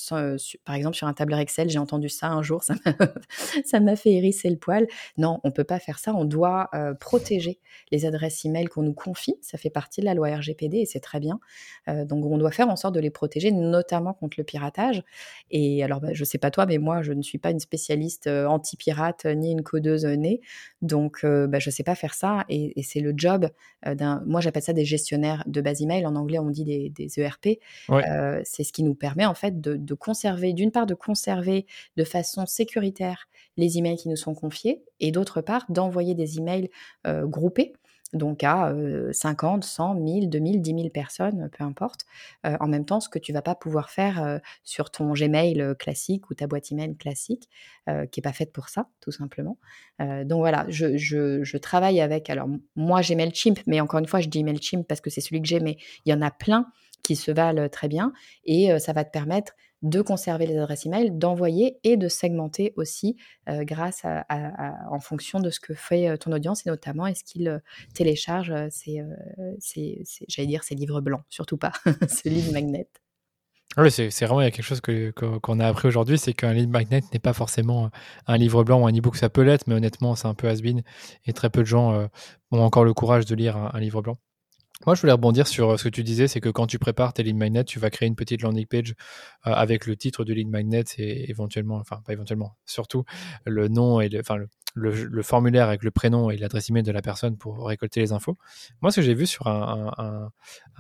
par 0.65 0.76
exemple, 0.76 0.95
sur 0.95 1.08
un 1.08 1.13
tableur 1.13 1.39
Excel, 1.39 1.69
j'ai 1.69 1.80
entendu 1.80 2.10
ça 2.10 2.28
un 2.28 2.43
jour, 2.43 2.63
ça 3.65 3.80
m'a 3.80 3.95
fait 3.95 4.12
hérisser 4.12 4.50
le 4.50 4.58
poil. 4.58 4.86
Non, 5.17 5.39
on 5.43 5.52
peut 5.52 5.63
pas 5.63 5.80
faire 5.80 5.97
ça. 5.97 6.13
On 6.13 6.26
doit 6.26 6.69
protéger 7.00 7.60
les 7.91 8.06
adresses 8.06 8.45
email 8.45 8.65
qu'on 8.65 8.84
nous 8.84 8.93
confie. 8.93 9.36
Ça 9.41 9.58
fait 9.58 9.69
partie 9.69 10.02
de 10.02 10.06
la 10.06 10.13
loi 10.13 10.36
RGPD 10.36 10.78
et 10.78 10.86
c'est 10.86 11.00
très 11.00 11.19
bien. 11.19 11.39
donc, 11.88 12.26
on 12.26 12.38
doit 12.38 12.52
faire 12.52 12.69
en 12.69 12.76
sorte 12.76 12.93
de 12.93 13.00
les 13.00 13.10
protéger, 13.10 13.52
notamment 13.52 14.13
contre 14.13 14.36
le 14.38 14.43
piratage. 14.43 15.04
Et 15.50 15.84
alors, 15.84 16.02
bah, 16.02 16.10
je 16.13 16.23
sais 16.23 16.38
pas 16.38 16.52
toi, 16.52 16.65
mais 16.65 16.78
moi, 16.78 17.02
je 17.02 17.13
ne 17.13 17.21
suis 17.21 17.38
pas 17.38 17.52
une 17.52 17.60
spécialiste 17.60 18.28
anti-pirate 18.28 19.26
ni 19.26 19.52
une 19.52 19.63
codeuse 19.77 20.05
née. 20.05 20.41
Donc, 20.81 21.23
bah, 21.23 21.59
je 21.59 21.69
sais 21.69 21.83
pas 21.83 21.95
faire 21.95 22.13
ça 22.13 22.45
et, 22.49 22.73
c'est 22.83 22.99
le 22.99 23.13
job 23.15 23.49
d'un. 23.85 24.23
Moi, 24.25 24.41
j'appelle 24.41 24.63
ça 24.63 24.73
des 24.73 24.85
gestionnaires 24.85 25.43
de 25.45 25.61
base 25.61 25.81
email. 25.81 26.05
En 26.05 26.15
anglais, 26.15 26.39
on 26.39 26.49
dit 26.49 26.63
des, 26.63 27.19
ERP. 27.19 27.59
E 27.89 28.41
c'est 28.43 28.63
ce 28.63 28.73
qui 28.73 28.83
nous 28.83 28.95
permet 28.95 29.25
en 29.25 29.33
fait 29.33 29.61
de, 29.61 29.93
conserver, 29.93 30.53
d'une 30.53 30.71
part, 30.71 30.85
de 30.85 30.93
conserver 30.93 31.65
de 31.95 32.03
façon 32.03 32.45
sécuritaire 32.45 33.27
les 33.57 33.77
emails 33.77 33.97
qui 33.97 34.09
nous 34.09 34.15
sont 34.15 34.33
confiés 34.33 34.83
et 34.99 35.11
d'autre 35.11 35.41
part, 35.41 35.65
d'envoyer 35.69 36.15
des 36.15 36.37
emails 36.37 36.69
groupés 37.05 37.73
donc 38.13 38.43
à 38.43 38.73
50, 39.11 39.63
100, 39.63 39.95
1000, 39.95 40.29
2000, 40.29 40.61
10 40.61 40.71
000 40.75 40.89
personnes, 40.89 41.49
peu 41.57 41.63
importe, 41.63 42.05
en 42.43 42.67
même 42.67 42.85
temps, 42.85 42.99
ce 42.99 43.09
que 43.09 43.19
tu 43.19 43.33
vas 43.33 43.41
pas 43.41 43.55
pouvoir 43.55 43.89
faire 43.89 44.39
sur 44.63 44.91
ton 44.91 45.13
Gmail 45.13 45.75
classique 45.77 46.29
ou 46.29 46.33
ta 46.33 46.47
boîte 46.47 46.71
email 46.71 46.95
classique, 46.95 47.49
qui 47.85 48.19
n'est 48.19 48.21
pas 48.21 48.33
faite 48.33 48.53
pour 48.53 48.69
ça, 48.69 48.87
tout 49.01 49.11
simplement. 49.11 49.57
donc 49.99 50.39
voilà, 50.39 50.65
je, 50.69 50.97
je, 50.97 51.57
travaille 51.57 51.99
avec, 51.99 52.29
alors 52.29 52.47
moi 52.75 53.01
j'ai 53.01 53.15
MailChimp, 53.15 53.59
mais 53.67 53.81
encore 53.81 53.99
une 53.99 54.07
fois, 54.07 54.21
je 54.21 54.29
dis 54.29 54.43
MailChimp 54.43 54.87
parce 54.87 55.01
que 55.01 55.09
c'est 55.09 55.21
celui 55.21 55.41
que 55.41 55.47
j'ai, 55.47 55.59
mais 55.59 55.77
il 56.05 56.11
y 56.11 56.13
en 56.13 56.21
a 56.21 56.31
plein 56.31 56.67
qui 57.03 57.15
se 57.15 57.31
valent 57.31 57.67
très 57.69 57.87
bien, 57.87 58.13
et 58.45 58.79
ça 58.79 58.93
va 58.93 59.03
te 59.03 59.11
permettre 59.11 59.53
de 59.83 60.01
conserver 60.01 60.47
les 60.47 60.57
adresses 60.57 60.85
email, 60.85 61.11
d'envoyer 61.11 61.77
et 61.83 61.97
de 61.97 62.07
segmenter 62.07 62.73
aussi 62.77 63.15
euh, 63.49 63.63
grâce 63.63 64.01
à, 64.03 64.25
en 64.89 64.99
fonction 64.99 65.39
de 65.39 65.49
ce 65.49 65.59
que 65.59 65.73
fait 65.73 66.09
euh, 66.09 66.17
ton 66.17 66.31
audience 66.31 66.65
et 66.65 66.69
notamment 66.69 67.05
est-ce 67.05 67.23
qu'il 67.23 67.47
euh, 67.47 67.59
télécharge 67.93 68.53
ces, 68.69 69.03
j'allais 70.27 70.47
dire, 70.47 70.63
ces 70.63 70.75
livres 70.75 71.01
blancs, 71.01 71.21
surtout 71.29 71.57
pas 71.57 71.73
ce 72.07 72.27
lead 72.27 72.51
magnet. 72.51 72.87
Oui, 73.77 73.91
c'est 73.91 74.09
vraiment 74.25 74.41
il 74.41 74.45
y 74.45 74.47
a 74.47 74.51
quelque 74.51 74.65
chose 74.65 74.81
qu'on 74.81 75.11
que, 75.11 75.59
a 75.59 75.67
appris 75.67 75.87
aujourd'hui, 75.87 76.17
c'est 76.17 76.33
qu'un 76.33 76.53
lead 76.53 76.69
magnet 76.69 77.01
n'est 77.13 77.19
pas 77.19 77.33
forcément 77.33 77.91
un 78.25 78.37
livre 78.37 78.63
blanc 78.63 78.81
ou 78.81 78.87
un 78.87 78.91
e-book, 78.91 79.15
ça 79.17 79.29
peut 79.29 79.43
l'être, 79.43 79.67
mais 79.67 79.75
honnêtement, 79.75 80.15
c'est 80.15 80.27
un 80.27 80.33
peu 80.33 80.47
has-been 80.47 80.81
et 81.25 81.33
très 81.33 81.51
peu 81.51 81.61
de 81.61 81.67
gens 81.67 82.07
ont 82.49 82.59
encore 82.59 82.85
le 82.85 82.95
courage 82.95 83.25
de 83.25 83.35
lire 83.35 83.55
un 83.55 83.79
livre 83.79 84.01
blanc. 84.01 84.17
Moi, 84.85 84.95
je 84.95 85.01
voulais 85.01 85.13
rebondir 85.13 85.47
sur 85.47 85.71
euh, 85.71 85.77
ce 85.77 85.85
que 85.85 85.89
tu 85.89 86.03
disais, 86.03 86.27
c'est 86.27 86.39
que 86.39 86.49
quand 86.49 86.67
tu 86.67 86.77
prépares 86.77 87.13
tes 87.13 87.23
lead 87.23 87.35
magnets, 87.35 87.63
tu 87.63 87.79
vas 87.79 87.89
créer 87.89 88.07
une 88.07 88.15
petite 88.15 88.43
landing 88.43 88.67
page 88.67 88.93
euh, 89.47 89.51
avec 89.51 89.87
le 89.87 89.95
titre 89.95 90.23
du 90.23 90.35
lead 90.35 90.47
magnet 90.49 90.83
et 90.97 91.29
éventuellement, 91.29 91.77
enfin 91.77 92.01
pas 92.05 92.13
éventuellement, 92.13 92.55
surtout 92.65 93.03
le 93.45 93.69
nom 93.69 94.01
et 94.01 94.09
le, 94.09 94.19
enfin 94.19 94.37
le, 94.75 95.23
formulaire 95.23 95.67
avec 95.67 95.83
le 95.83 95.89
prénom 95.89 96.29
et 96.29 96.37
l'adresse 96.37 96.69
email 96.69 96.83
de 96.83 96.91
la 96.91 97.01
personne 97.01 97.37
pour 97.37 97.65
récolter 97.65 97.99
les 97.99 98.11
infos. 98.11 98.37
Moi, 98.81 98.91
ce 98.91 98.97
que 98.97 99.01
j'ai 99.01 99.15
vu 99.15 99.25
sur 99.25 99.47
un, 99.47 100.29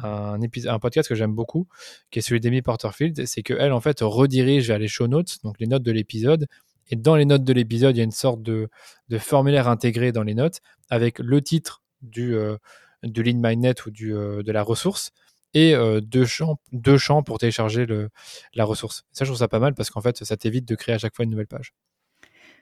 un, 0.03 0.79
podcast 0.79 1.09
que 1.09 1.15
j'aime 1.15 1.33
beaucoup, 1.33 1.67
qui 2.11 2.19
est 2.19 2.21
celui 2.21 2.39
d'Amy 2.39 2.61
Porterfield, 2.61 3.25
c'est 3.25 3.41
qu'elle, 3.41 3.73
en 3.73 3.81
fait, 3.81 4.01
redirige 4.01 4.67
vers 4.67 4.77
les 4.77 4.87
show 4.87 5.07
notes, 5.07 5.37
donc 5.43 5.59
les 5.59 5.65
notes 5.65 5.83
de 5.83 5.91
l'épisode. 5.91 6.45
Et 6.89 6.95
dans 6.95 7.15
les 7.15 7.25
notes 7.25 7.43
de 7.43 7.53
l'épisode, 7.53 7.95
il 7.95 7.97
y 7.97 8.01
a 8.01 8.05
une 8.05 8.11
sorte 8.11 8.43
de, 8.43 8.69
de 9.09 9.17
formulaire 9.17 9.67
intégré 9.67 10.11
dans 10.11 10.23
les 10.23 10.35
notes 10.35 10.61
avec 10.89 11.17
le 11.17 11.41
titre 11.41 11.81
du, 12.01 12.35
euh, 12.35 12.57
du 13.03 13.23
lead 13.23 13.37
magnet 13.37 13.75
ou 13.85 13.91
euh, 14.03 14.43
de 14.43 14.51
la 14.51 14.63
ressource 14.63 15.11
et 15.53 15.73
euh, 15.73 16.01
deux, 16.01 16.25
champs, 16.25 16.57
deux 16.71 16.97
champs 16.97 17.23
pour 17.23 17.39
télécharger 17.39 17.85
la 18.53 18.65
ressource. 18.65 19.03
Ça, 19.11 19.25
je 19.25 19.29
trouve 19.29 19.39
ça 19.39 19.47
pas 19.47 19.59
mal 19.59 19.73
parce 19.73 19.89
qu'en 19.89 20.01
fait, 20.01 20.23
ça 20.23 20.37
t'évite 20.37 20.67
de 20.67 20.75
créer 20.75 20.95
à 20.95 20.97
chaque 20.97 21.15
fois 21.15 21.23
une 21.23 21.31
nouvelle 21.31 21.47
page. 21.47 21.73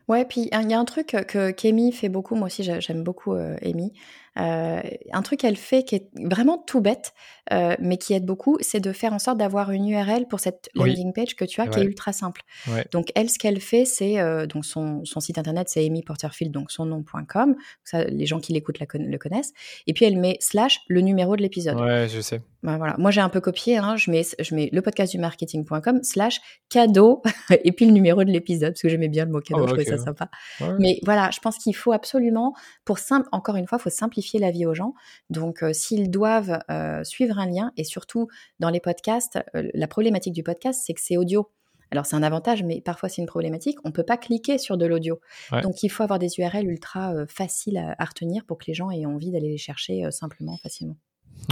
Ouais, 0.08 0.24
puis 0.24 0.50
il 0.52 0.70
y 0.70 0.74
a 0.74 0.80
un 0.80 0.86
truc 0.86 1.08
que 1.28 1.50
qu'Amy 1.50 1.92
fait 1.92 2.10
beaucoup, 2.10 2.36
moi 2.36 2.46
aussi 2.46 2.64
j'aime 2.64 3.04
beaucoup 3.04 3.34
euh, 3.34 3.56
Amy. 3.64 3.92
Euh, 4.38 4.82
un 5.12 5.22
truc 5.22 5.40
qu'elle 5.40 5.56
fait 5.56 5.84
qui 5.84 5.96
est 5.96 6.10
vraiment 6.16 6.58
tout 6.58 6.82
bête, 6.82 7.14
euh, 7.54 7.76
mais 7.80 7.98
qui 7.98 8.14
aide 8.14 8.26
beaucoup, 8.26 8.58
c'est 8.62 8.80
de 8.80 8.92
faire 8.92 9.14
en 9.14 9.20
sorte 9.20 9.38
d'avoir 9.38 9.72
une 9.72 9.88
URL 9.88 10.28
pour 10.28 10.40
cette 10.40 10.70
landing 10.76 11.14
page 11.14 11.36
que 11.36 11.46
tu 11.46 11.62
as, 11.62 11.68
qui 11.68 11.80
est 11.80 11.84
ultra 11.84 12.14
simple. 12.14 12.42
Donc 12.92 13.12
elle, 13.16 13.30
ce 13.30 13.40
qu'elle 13.40 13.60
fait, 13.62 13.86
c'est 13.86 14.18
donc 14.48 14.66
son, 14.66 15.06
son, 15.06 15.20
site 15.20 15.38
internet, 15.38 15.70
c'est 15.70 15.86
Amy 15.86 16.04
Porterfield, 16.04 16.54
donc 16.54 16.72
son 16.72 16.86
nom.com. 16.86 17.56
Ça, 17.84 18.04
les 18.04 18.26
gens 18.26 18.40
qui 18.40 18.54
l'écoutent 18.54 18.80
le 18.80 19.18
connaissent. 19.18 19.54
Et 19.88 19.94
puis 19.94 20.06
elle 20.06 20.18
met 20.18 20.38
slash 20.40 20.82
le 20.88 21.02
numéro 21.02 21.36
de 21.36 21.42
l'épisode. 21.42 21.80
Ouais, 21.80 22.08
je 22.10 22.20
sais. 22.22 22.42
voilà. 22.64 22.96
Moi 22.98 23.12
j'ai 23.12 23.22
un 23.22 23.30
peu 23.30 23.42
copié, 23.42 23.78
hein, 23.78 23.96
je 23.96 24.12
mets 24.12 24.24
je 24.40 24.56
mets 24.56 24.70
le 24.72 24.82
podcast 24.82 25.12
du 25.12 25.20
marketing.com 25.20 26.00
slash 26.04 26.42
cadeau 26.70 27.22
et 27.64 27.72
puis 27.72 27.86
le 27.86 27.92
numéro 27.92 28.24
de 28.24 28.32
l'épisode 28.32 28.72
parce 28.72 28.82
que 28.82 28.90
j'aimais 28.90 29.10
bien 29.10 29.26
le 29.26 29.32
mot 29.32 29.40
cadeau, 29.40 29.64
oh, 29.64 29.68
je 29.68 29.74
trouvais 29.74 29.86
ça 29.86 29.98
sympa. 29.98 30.30
Mais 30.80 31.00
voilà, 31.04 31.30
je 31.32 31.40
pense 31.40 31.58
qu'il 31.58 31.76
faut 31.76 31.94
absolument, 31.94 32.54
pour 32.84 33.00
simple, 33.00 33.28
encore 33.32 33.56
une 33.56 33.68
fois, 33.68 33.78
il 33.80 33.84
faut 33.84 33.90
simplifier 33.90 34.25
la 34.34 34.52
vie 34.52 34.66
aux 34.66 34.74
gens. 34.74 34.94
Donc, 35.30 35.64
euh, 35.64 35.74
s'ils 35.74 36.10
doivent 36.10 36.60
euh, 36.70 37.04
suivre 37.04 37.40
un 37.40 37.48
lien, 37.48 37.72
et 37.78 37.84
surtout 37.84 38.28
dans 38.60 38.70
les 38.70 38.80
podcasts, 38.80 39.40
euh, 39.56 39.70
la 39.74 39.88
problématique 39.88 40.34
du 40.34 40.44
podcast, 40.44 40.84
c'est 40.86 40.94
que 40.94 41.02
c'est 41.02 41.18
audio. 41.18 41.50
Alors 41.92 42.08
c'est 42.08 42.16
un 42.16 42.24
avantage, 42.24 42.64
mais 42.64 42.82
parfois 42.82 43.10
c'est 43.10 43.22
une 43.22 43.28
problématique. 43.28 43.78
On 43.86 43.90
ne 43.90 43.94
peut 43.94 44.04
pas 44.04 44.18
cliquer 44.18 44.58
sur 44.58 44.76
de 44.76 44.88
l'audio. 44.88 45.22
Donc 45.62 45.84
il 45.84 45.90
faut 45.90 46.02
avoir 46.02 46.18
des 46.18 46.40
URL 46.40 46.68
ultra 46.68 47.14
faciles 47.28 47.78
à, 47.78 48.04
retenir 48.04 48.44
pour 48.44 48.58
que 48.58 48.66
les 48.68 48.74
gens 48.74 48.90
aient 48.90 49.06
envie 49.06 49.32
d'aller 49.32 49.50
les 49.50 49.58
chercher 49.58 50.02
simplement, 50.10 50.58
facilement. 50.58 50.98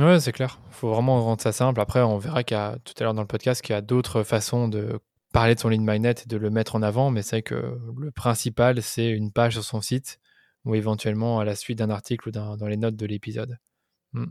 Ouais, 0.01 0.19
c'est 0.19 0.31
clair. 0.31 0.59
Il 0.71 0.73
faut 0.73 0.89
vraiment 0.89 1.21
rendre 1.21 1.39
ça 1.39 1.51
simple. 1.51 1.79
Après, 1.79 2.01
on 2.01 2.17
verra 2.17 2.43
qu'il 2.43 2.57
y 2.57 2.59
a 2.59 2.77
tout 2.83 2.95
à 2.99 3.03
l'heure 3.03 3.13
dans 3.13 3.21
le 3.21 3.27
podcast 3.27 3.61
qu'il 3.61 3.73
y 3.73 3.77
a 3.77 3.81
d'autres 3.81 4.23
façons 4.23 4.67
de 4.67 4.99
parler 5.33 5.55
de 5.55 5.59
son 5.59 5.69
lead 5.69 5.81
magnet 5.81 6.15
et 6.23 6.27
de 6.27 6.37
le 6.37 6.49
mettre 6.49 6.75
en 6.75 6.81
avant, 6.81 7.11
mais 7.11 7.21
c'est 7.21 7.43
que 7.43 7.77
le 7.97 8.11
principal, 8.11 8.81
c'est 8.81 9.09
une 9.09 9.31
page 9.31 9.53
sur 9.53 9.63
son 9.63 9.81
site 9.81 10.19
ou 10.65 10.75
éventuellement 10.75 11.39
à 11.39 11.45
la 11.45 11.55
suite 11.55 11.79
d'un 11.79 11.89
article 11.89 12.29
ou 12.29 12.31
dans 12.31 12.67
les 12.67 12.77
notes 12.77 12.95
de 12.95 13.05
l'épisode. 13.05 13.57
Hmm. 14.13 14.27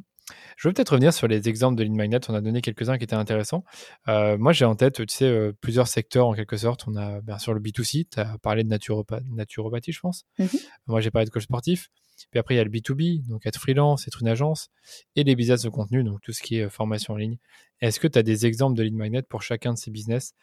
Je 0.57 0.69
veux 0.69 0.75
peut-être 0.75 0.91
revenir 0.91 1.13
sur 1.13 1.27
les 1.27 1.49
exemples 1.49 1.77
de 1.77 1.83
lead 1.83 1.93
magnet. 1.93 2.19
On 2.29 2.35
a 2.35 2.41
donné 2.41 2.61
quelques-uns 2.61 2.99
qui 2.99 3.05
étaient 3.05 3.15
intéressants. 3.15 3.65
Euh, 4.09 4.39
moi, 4.39 4.53
j'ai 4.53 4.65
en 4.65 4.75
tête, 4.75 4.95
tu 4.95 5.05
sais, 5.09 5.25
euh, 5.25 5.53
plusieurs 5.61 5.89
secteurs 5.89 6.27
en 6.27 6.35
quelque 6.35 6.57
sorte. 6.57 6.87
On 6.87 6.97
a 6.97 7.21
bien 7.21 7.39
sûr 7.39 7.55
le 7.55 7.61
B2C. 7.61 8.07
Tu 8.11 8.21
as 8.21 8.39
parlé 8.39 8.65
de 8.65 8.69
naturopathie, 8.69 9.93
je 9.93 10.01
pense. 10.01 10.25
Mmh 10.39 10.47
Moi, 10.87 11.01
j'ai 11.01 11.11
parlé 11.11 11.27
de 11.27 11.31
coach 11.31 11.45
sportif. 11.45 11.89
Puis 12.31 12.39
après, 12.39 12.55
il 12.55 12.59
y 12.59 12.61
a 12.61 12.65
le 12.65 12.71
B2B, 12.71 13.27
donc 13.27 13.47
être 13.47 13.59
freelance, 13.59 14.07
être 14.07 14.21
une 14.21 14.29
agence, 14.29 14.69
et 15.17 15.25
les 15.25 15.35
business 15.35 15.63
de 15.63 15.71
contenu, 15.71 16.05
donc 16.05 16.21
tout 16.21 16.33
ce 16.33 16.41
qui 16.41 16.59
est 16.59 16.67
euh, 16.67 16.71
formation 16.71 17.15
en 17.15 17.17
ligne. 17.17 17.39
Est-ce 17.81 17.99
que 17.99 18.07
tu 18.07 18.19
as 18.19 18.23
des 18.23 18.47
exemples 18.47 18.77
de 18.77 18.85
lead 18.85 18.95
magnet 18.95 19.23
pour 19.23 19.43
chacun 19.43 19.73
de 19.73 19.79
ces 19.79 19.91
business 19.91 20.35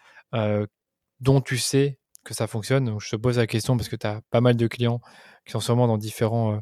dont 1.21 1.41
tu 1.41 1.57
sais 1.57 1.99
que 2.30 2.36
ça 2.36 2.47
fonctionne 2.47 2.86
donc, 2.86 3.01
Je 3.01 3.09
te 3.09 3.15
pose 3.15 3.38
la 3.38 3.47
question 3.47 3.75
parce 3.75 3.89
que 3.89 3.95
tu 3.95 4.07
as 4.07 4.21
pas 4.32 4.41
mal 4.41 4.55
de 4.55 4.67
clients 4.67 5.01
qui 5.45 5.51
sont 5.51 5.59
sûrement 5.59 5.88
dans 5.88 5.97
différents 5.97 6.61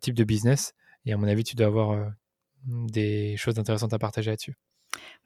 types 0.00 0.14
de 0.14 0.24
business. 0.24 0.72
Et 1.04 1.12
à 1.12 1.16
mon 1.16 1.28
avis, 1.28 1.44
tu 1.44 1.56
dois 1.56 1.66
avoir 1.66 2.12
des 2.66 3.36
choses 3.36 3.58
intéressantes 3.58 3.92
à 3.92 3.98
partager 3.98 4.30
là-dessus. 4.30 4.56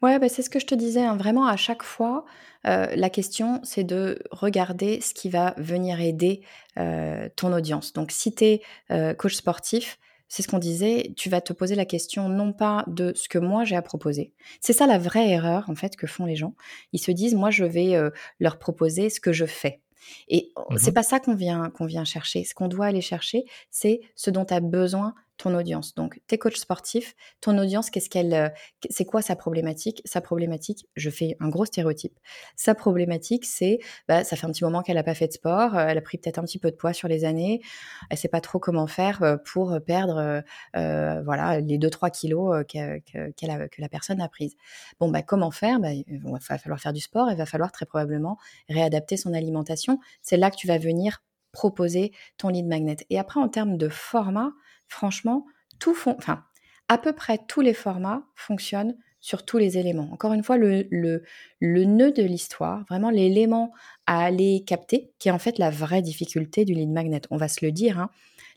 Ouais, 0.01 0.17
bah, 0.17 0.29
c'est 0.29 0.41
ce 0.41 0.49
que 0.49 0.59
je 0.59 0.65
te 0.65 0.75
disais, 0.75 1.03
hein. 1.03 1.17
vraiment 1.17 1.45
à 1.45 1.57
chaque 1.57 1.83
fois, 1.83 2.25
euh, 2.65 2.87
la 2.95 3.09
question 3.09 3.59
c'est 3.63 3.83
de 3.83 4.23
regarder 4.31 5.01
ce 5.01 5.13
qui 5.13 5.29
va 5.29 5.53
venir 5.57 5.99
aider 5.99 6.41
euh, 6.77 7.27
ton 7.35 7.53
audience. 7.53 7.93
Donc 7.93 8.11
si 8.11 8.33
tu 8.33 8.45
es 8.45 8.61
euh, 8.91 9.13
coach 9.13 9.35
sportif, 9.35 9.99
c'est 10.29 10.43
ce 10.43 10.47
qu'on 10.47 10.59
disait, 10.59 11.11
tu 11.17 11.29
vas 11.29 11.41
te 11.41 11.51
poser 11.51 11.75
la 11.75 11.85
question 11.85 12.29
non 12.29 12.53
pas 12.53 12.85
de 12.87 13.11
ce 13.15 13.27
que 13.27 13.39
moi 13.39 13.65
j'ai 13.65 13.75
à 13.75 13.81
proposer. 13.81 14.31
C'est 14.61 14.73
ça 14.73 14.87
la 14.87 14.97
vraie 14.97 15.29
erreur 15.29 15.69
en 15.69 15.75
fait 15.75 15.95
que 15.97 16.07
font 16.07 16.25
les 16.25 16.35
gens. 16.35 16.55
Ils 16.93 16.99
se 16.99 17.11
disent 17.11 17.35
moi 17.35 17.49
je 17.49 17.65
vais 17.65 17.95
leur 18.39 18.59
proposer 18.59 19.09
ce 19.09 19.19
que 19.19 19.33
je 19.33 19.45
fais. 19.45 19.81
Et 20.27 20.51
mmh 20.69 20.77
c'est 20.77 20.91
pas 20.93 21.03
ça 21.03 21.19
qu'on 21.19 21.35
vient 21.35 21.69
qu'on 21.71 21.85
vient 21.85 22.05
chercher. 22.05 22.43
Ce 22.43 22.53
qu'on 22.53 22.67
doit 22.67 22.85
aller 22.85 23.01
chercher, 23.01 23.45
c'est 23.69 24.01
ce 24.15 24.29
dont 24.29 24.45
tu 24.45 24.53
as 24.53 24.59
besoin 24.59 25.13
ton 25.39 25.55
audience. 25.55 25.95
Donc, 25.95 26.19
tes 26.27 26.37
coachs 26.37 26.57
sportifs, 26.57 27.15
ton 27.39 27.57
audience, 27.57 27.89
qu'est-ce 27.89 28.09
qu'elle, 28.09 28.33
euh, 28.33 28.49
c'est 28.89 29.05
quoi 29.05 29.21
sa 29.21 29.37
problématique? 29.37 30.01
Sa 30.05 30.19
problématique, 30.19 30.85
je 30.97 31.09
fais 31.09 31.37
un 31.39 31.47
gros 31.47 31.65
stéréotype. 31.65 32.19
Sa 32.57 32.75
problématique, 32.75 33.45
c'est, 33.45 33.79
bah, 34.09 34.25
ça 34.25 34.35
fait 34.35 34.45
un 34.45 34.51
petit 34.51 34.65
moment 34.65 34.83
qu'elle 34.83 34.97
n'a 34.97 35.03
pas 35.03 35.15
fait 35.15 35.27
de 35.27 35.33
sport, 35.33 35.77
euh, 35.77 35.87
elle 35.87 35.97
a 35.97 36.01
pris 36.01 36.17
peut-être 36.17 36.39
un 36.39 36.43
petit 36.43 36.59
peu 36.59 36.69
de 36.69 36.75
poids 36.75 36.91
sur 36.91 37.07
les 37.07 37.23
années, 37.23 37.61
elle 38.09 38.17
sait 38.17 38.27
pas 38.27 38.41
trop 38.41 38.59
comment 38.59 38.85
faire 38.85 39.23
euh, 39.23 39.37
pour 39.37 39.79
perdre, 39.85 40.43
voilà, 40.73 41.61
les 41.61 41.77
2-3 41.77 42.11
kilos 42.11 42.65
que, 42.67 42.99
que, 42.99 43.81
la 43.81 43.89
personne 43.89 44.19
a 44.19 44.27
prise. 44.27 44.55
Bon, 44.99 45.09
bah, 45.09 45.21
comment 45.21 45.51
faire? 45.51 45.79
Bah, 45.79 45.93
Il 45.93 46.21
va 46.21 46.57
falloir 46.57 46.79
faire 46.79 46.93
du 46.93 46.99
sport, 46.99 47.31
il 47.31 47.37
va 47.37 47.45
falloir 47.45 47.71
très 47.71 47.85
probablement 47.85 48.37
réadapter 48.67 49.15
son 49.15 49.33
alimentation. 49.33 49.99
C'est 50.21 50.37
là 50.37 50.51
que 50.51 50.57
tu 50.57 50.67
vas 50.67 50.77
venir 50.77 51.23
proposer 51.51 52.11
ton 52.37 52.49
lead 52.49 52.67
magnet. 52.67 52.97
Et 53.09 53.17
après, 53.17 53.39
en 53.39 53.49
termes 53.49 53.77
de 53.77 53.89
format, 53.89 54.51
franchement, 54.89 55.45
tout 55.79 55.93
font, 55.93 56.15
enfin, 56.17 56.43
à 56.89 56.97
peu 56.97 57.13
près 57.13 57.39
tous 57.47 57.61
les 57.61 57.73
formats 57.73 58.23
fonctionnent 58.35 58.95
sur 59.21 59.45
tous 59.45 59.57
les 59.57 59.77
éléments. 59.77 60.09
Encore 60.11 60.33
une 60.33 60.43
fois, 60.43 60.57
le, 60.57 60.87
le, 60.91 61.23
le 61.59 61.83
nœud 61.83 62.11
de 62.11 62.23
l'histoire, 62.23 62.85
vraiment 62.89 63.09
l'élément 63.09 63.71
à 64.07 64.23
aller 64.23 64.63
capter, 64.65 65.11
qui 65.19 65.29
est 65.29 65.31
en 65.31 65.39
fait 65.39 65.57
la 65.57 65.69
vraie 65.69 66.01
difficulté 66.01 66.65
du 66.65 66.73
lead 66.73 66.89
magnet. 66.89 67.21
On 67.29 67.37
va 67.37 67.47
se 67.47 67.65
le 67.65 67.71
dire, 67.71 67.99
hein. 67.99 68.09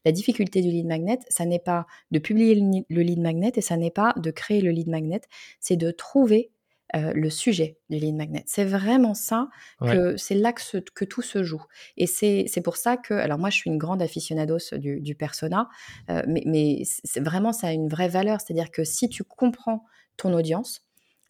la 0.04 0.12
difficulté 0.12 0.62
du 0.62 0.68
lead 0.68 0.86
magnet, 0.86 1.18
ça 1.28 1.44
n'est 1.44 1.58
pas 1.58 1.86
de 2.10 2.18
publier 2.18 2.54
le 2.88 3.02
lead 3.02 3.20
magnet 3.20 3.52
et 3.56 3.60
ça 3.60 3.76
n'est 3.76 3.90
pas 3.90 4.14
de 4.16 4.30
créer 4.30 4.60
le 4.60 4.70
lead 4.70 4.88
magnet, 4.88 5.22
c'est 5.60 5.76
de 5.76 5.90
trouver 5.90 6.50
euh, 6.94 7.12
le 7.14 7.30
sujet 7.30 7.78
du 7.88 7.98
lead 7.98 8.14
magnet. 8.14 8.44
C'est 8.46 8.64
vraiment 8.64 9.14
ça 9.14 9.48
que 9.80 10.16
c'est 10.16 10.34
là 10.34 10.52
que, 10.52 11.04
tout 11.04 11.22
se 11.22 11.42
joue. 11.42 11.62
Et 11.96 12.06
c'est 12.06 12.62
pour 12.62 12.76
ça 12.76 12.96
que, 12.96 13.14
alors 13.14 13.38
moi 13.38 13.50
je 13.50 13.56
suis 13.56 13.70
une 13.70 13.78
grande 13.78 14.02
aficionados 14.02 14.76
du, 14.76 15.00
du 15.00 15.14
persona, 15.14 15.68
euh, 16.10 16.22
mais, 16.26 16.42
mais 16.46 16.82
vraiment 17.16 17.52
ça 17.52 17.68
a 17.68 17.72
une 17.72 17.88
vraie 17.88 18.08
valeur. 18.08 18.40
C'est-à-dire 18.40 18.70
que 18.70 18.84
si 18.84 19.08
tu 19.08 19.24
comprends 19.24 19.84
ton 20.16 20.34
audience, 20.34 20.82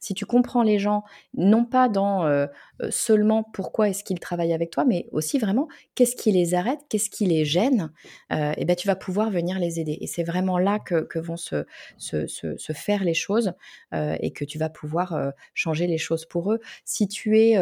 si 0.02 0.14
tu 0.14 0.26
comprends 0.26 0.64
les 0.64 0.80
gens, 0.80 1.04
non 1.32 1.64
pas 1.64 1.88
dans 1.88 2.26
euh, 2.26 2.46
euh, 2.82 2.90
seulement 2.90 3.44
pourquoi 3.44 3.88
est-ce 3.88 4.02
qu'ils 4.02 4.18
travaillent 4.18 4.52
avec 4.52 4.70
toi, 4.70 4.84
mais 4.84 5.06
aussi 5.12 5.38
vraiment 5.38 5.68
qu'est-ce 5.94 6.16
qui 6.16 6.32
les 6.32 6.54
arrête, 6.54 6.80
qu'est-ce 6.88 7.08
qui 7.08 7.24
les 7.24 7.44
gêne, 7.44 7.92
euh, 8.32 8.52
et 8.56 8.64
ben 8.64 8.74
tu 8.74 8.88
vas 8.88 8.96
pouvoir 8.96 9.30
venir 9.30 9.60
les 9.60 9.78
aider. 9.78 9.96
Et 10.00 10.08
c'est 10.08 10.24
vraiment 10.24 10.58
là 10.58 10.80
que, 10.80 11.06
vont 11.20 11.36
se, 11.36 11.64
se, 11.98 12.72
faire 12.72 13.04
les 13.04 13.14
choses 13.14 13.52
et 13.92 14.32
que 14.32 14.44
tu 14.44 14.58
vas 14.58 14.68
pouvoir 14.68 15.32
changer 15.54 15.86
les 15.86 15.98
choses 15.98 16.26
pour 16.26 16.52
eux. 16.52 16.58
Si 16.84 17.06
tu 17.06 17.38
es, 17.38 17.56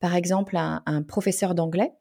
par 0.00 0.14
exemple, 0.14 0.56
un, 0.56 1.02
professeur 1.02 1.54
d'anglais, 1.54 1.92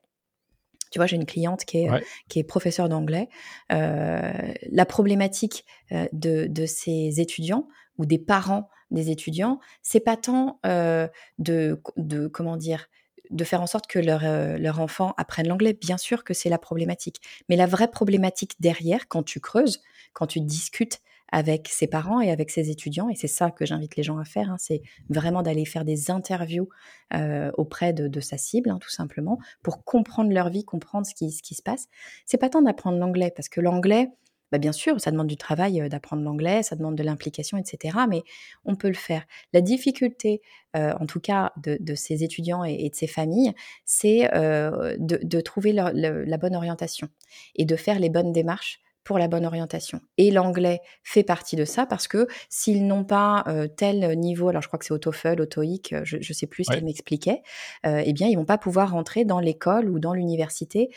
tu 0.89 0.99
vois, 0.99 1.05
j'ai 1.05 1.17
une 1.17 1.25
cliente 1.25 1.65
qui 1.65 1.79
est, 1.79 1.89
qui 2.29 2.39
est 2.39 2.43
professeur 2.43 2.87
d'anglais. 2.87 3.27
la 3.69 4.85
problématique 4.87 5.65
de, 5.91 6.47
de 6.47 6.65
ces 6.65 7.19
étudiants 7.19 7.67
ou 7.97 8.05
des 8.05 8.19
parents 8.19 8.69
des 8.91 9.09
étudiants, 9.09 9.59
c'est 9.81 9.99
pas 9.99 10.17
tant 10.17 10.59
euh, 10.65 11.07
de, 11.39 11.81
de, 11.97 12.27
comment 12.27 12.57
dire, 12.57 12.87
de 13.31 13.43
faire 13.43 13.61
en 13.61 13.67
sorte 13.67 13.87
que 13.87 13.99
leur, 13.99 14.25
euh, 14.25 14.57
leur 14.57 14.79
enfant 14.79 15.13
apprenne 15.17 15.47
l'anglais. 15.47 15.73
Bien 15.73 15.97
sûr 15.97 16.23
que 16.23 16.33
c'est 16.33 16.49
la 16.49 16.57
problématique. 16.57 17.21
Mais 17.49 17.55
la 17.55 17.65
vraie 17.65 17.89
problématique 17.89 18.55
derrière, 18.59 19.07
quand 19.07 19.23
tu 19.23 19.39
creuses, 19.39 19.81
quand 20.13 20.27
tu 20.27 20.41
discutes 20.41 21.01
avec 21.31 21.69
ses 21.69 21.87
parents 21.87 22.19
et 22.19 22.29
avec 22.29 22.51
ses 22.51 22.69
étudiants, 22.69 23.07
et 23.07 23.15
c'est 23.15 23.27
ça 23.27 23.51
que 23.51 23.65
j'invite 23.65 23.95
les 23.95 24.03
gens 24.03 24.17
à 24.17 24.25
faire, 24.25 24.51
hein, 24.51 24.57
c'est 24.59 24.81
vraiment 25.09 25.41
d'aller 25.41 25.63
faire 25.63 25.85
des 25.85 26.11
interviews 26.11 26.67
euh, 27.13 27.51
auprès 27.57 27.93
de, 27.93 28.19
sa 28.19 28.37
cible, 28.37 28.69
hein, 28.69 28.79
tout 28.79 28.89
simplement, 28.89 29.39
pour 29.63 29.85
comprendre 29.85 30.31
leur 30.31 30.49
vie, 30.49 30.65
comprendre 30.65 31.05
ce 31.05 31.15
qui, 31.15 31.31
ce 31.31 31.41
qui 31.41 31.55
se 31.55 31.61
passe. 31.61 31.87
C'est 32.25 32.37
pas 32.37 32.49
tant 32.49 32.61
d'apprendre 32.61 32.97
l'anglais, 32.97 33.31
parce 33.33 33.47
que 33.47 33.61
l'anglais, 33.61 34.09
bah, 34.51 34.57
bien 34.57 34.71
sûr, 34.71 34.99
ça 34.99 35.11
demande 35.11 35.27
du 35.27 35.37
travail 35.37 35.87
d'apprendre 35.89 36.23
l'anglais, 36.23 36.63
ça 36.63 36.75
demande 36.75 36.95
de 36.95 37.03
l'implication, 37.03 37.57
etc. 37.57 37.97
Mais 38.09 38.23
on 38.65 38.75
peut 38.75 38.89
le 38.89 38.93
faire. 38.93 39.25
La 39.53 39.61
difficulté, 39.61 40.41
en 40.73 41.05
tout 41.05 41.19
cas, 41.19 41.51
de, 41.57 41.95
ces 41.95 42.23
étudiants 42.23 42.63
et, 42.63 42.89
de 42.89 42.95
ces 42.95 43.07
familles, 43.07 43.53
c'est 43.85 44.29
de, 44.31 45.41
trouver 45.41 45.73
la 45.73 46.37
bonne 46.37 46.55
orientation 46.55 47.09
et 47.55 47.65
de 47.65 47.75
faire 47.75 47.99
les 47.99 48.09
bonnes 48.09 48.31
démarches 48.31 48.81
pour 49.03 49.17
la 49.17 49.27
bonne 49.27 49.45
orientation. 49.45 49.99
Et 50.17 50.31
l'anglais 50.31 50.79
fait 51.03 51.23
partie 51.23 51.55
de 51.55 51.65
ça 51.65 51.85
parce 51.85 52.07
que 52.07 52.27
s'ils 52.49 52.85
n'ont 52.85 53.03
pas 53.03 53.45
tel 53.77 54.17
niveau, 54.19 54.49
alors 54.49 54.61
je 54.61 54.67
crois 54.67 54.79
que 54.79 54.85
c'est 54.85 54.93
au 54.93 54.99
TOEFL, 54.99 55.41
au 55.41 55.45
TOEIC, 55.45 55.95
je 56.03 56.17
ne 56.17 56.21
sais 56.21 56.47
plus 56.47 56.65
ce 56.65 56.71
qu'elle 56.71 56.85
m'expliquait, 56.85 57.41
eh 57.83 58.13
bien 58.13 58.27
ils 58.27 58.35
vont 58.35 58.45
pas 58.45 58.57
pouvoir 58.57 58.91
rentrer 58.91 59.25
dans 59.25 59.39
l'école 59.39 59.89
ou 59.89 59.99
dans 59.99 60.13
l'université 60.13 60.89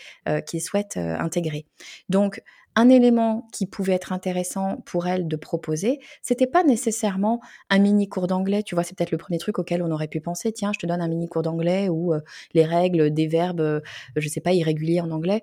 qu'ils 0.47 0.63
souhaitent 0.63 0.97
intégrer. 0.99 1.67
Donc 2.09 2.43
un 2.77 2.89
élément 2.89 3.47
qui 3.53 3.67
pouvait 3.67 3.93
être 3.93 4.13
intéressant 4.13 4.83
pour 4.85 5.07
elle 5.07 5.29
de 5.29 5.37
proposer, 5.37 6.01
c'était 6.23 6.47
pas 6.47 6.65
nécessairement 6.65 7.41
un 7.71 7.79
mini 7.79 8.09
cours 8.09 8.27
d'anglais. 8.27 8.63
Tu 8.63 8.75
vois, 8.75 8.85
c'est 8.85 8.97
peut-être 8.97 9.13
le 9.13 9.19
premier 9.19 9.39
truc 9.39 9.59
auquel 9.59 9.83
on 9.83 9.91
aurait 9.91 10.09
pu 10.09 10.21
penser. 10.21 10.53
Tiens, 10.53 10.73
je 10.73 10.79
te 10.79 10.87
donne 10.87 11.01
un 11.01 11.09
mini 11.09 11.29
cours 11.29 11.43
d'anglais 11.43 11.89
ou 11.89 12.15
euh, 12.15 12.21
les 12.53 12.65
règles 12.65 13.13
des 13.13 13.27
verbes, 13.27 13.61
euh, 13.61 13.81
je 14.17 14.29
sais 14.29 14.41
pas, 14.41 14.53
irréguliers 14.53 15.01
en 15.01 15.11
anglais. 15.11 15.43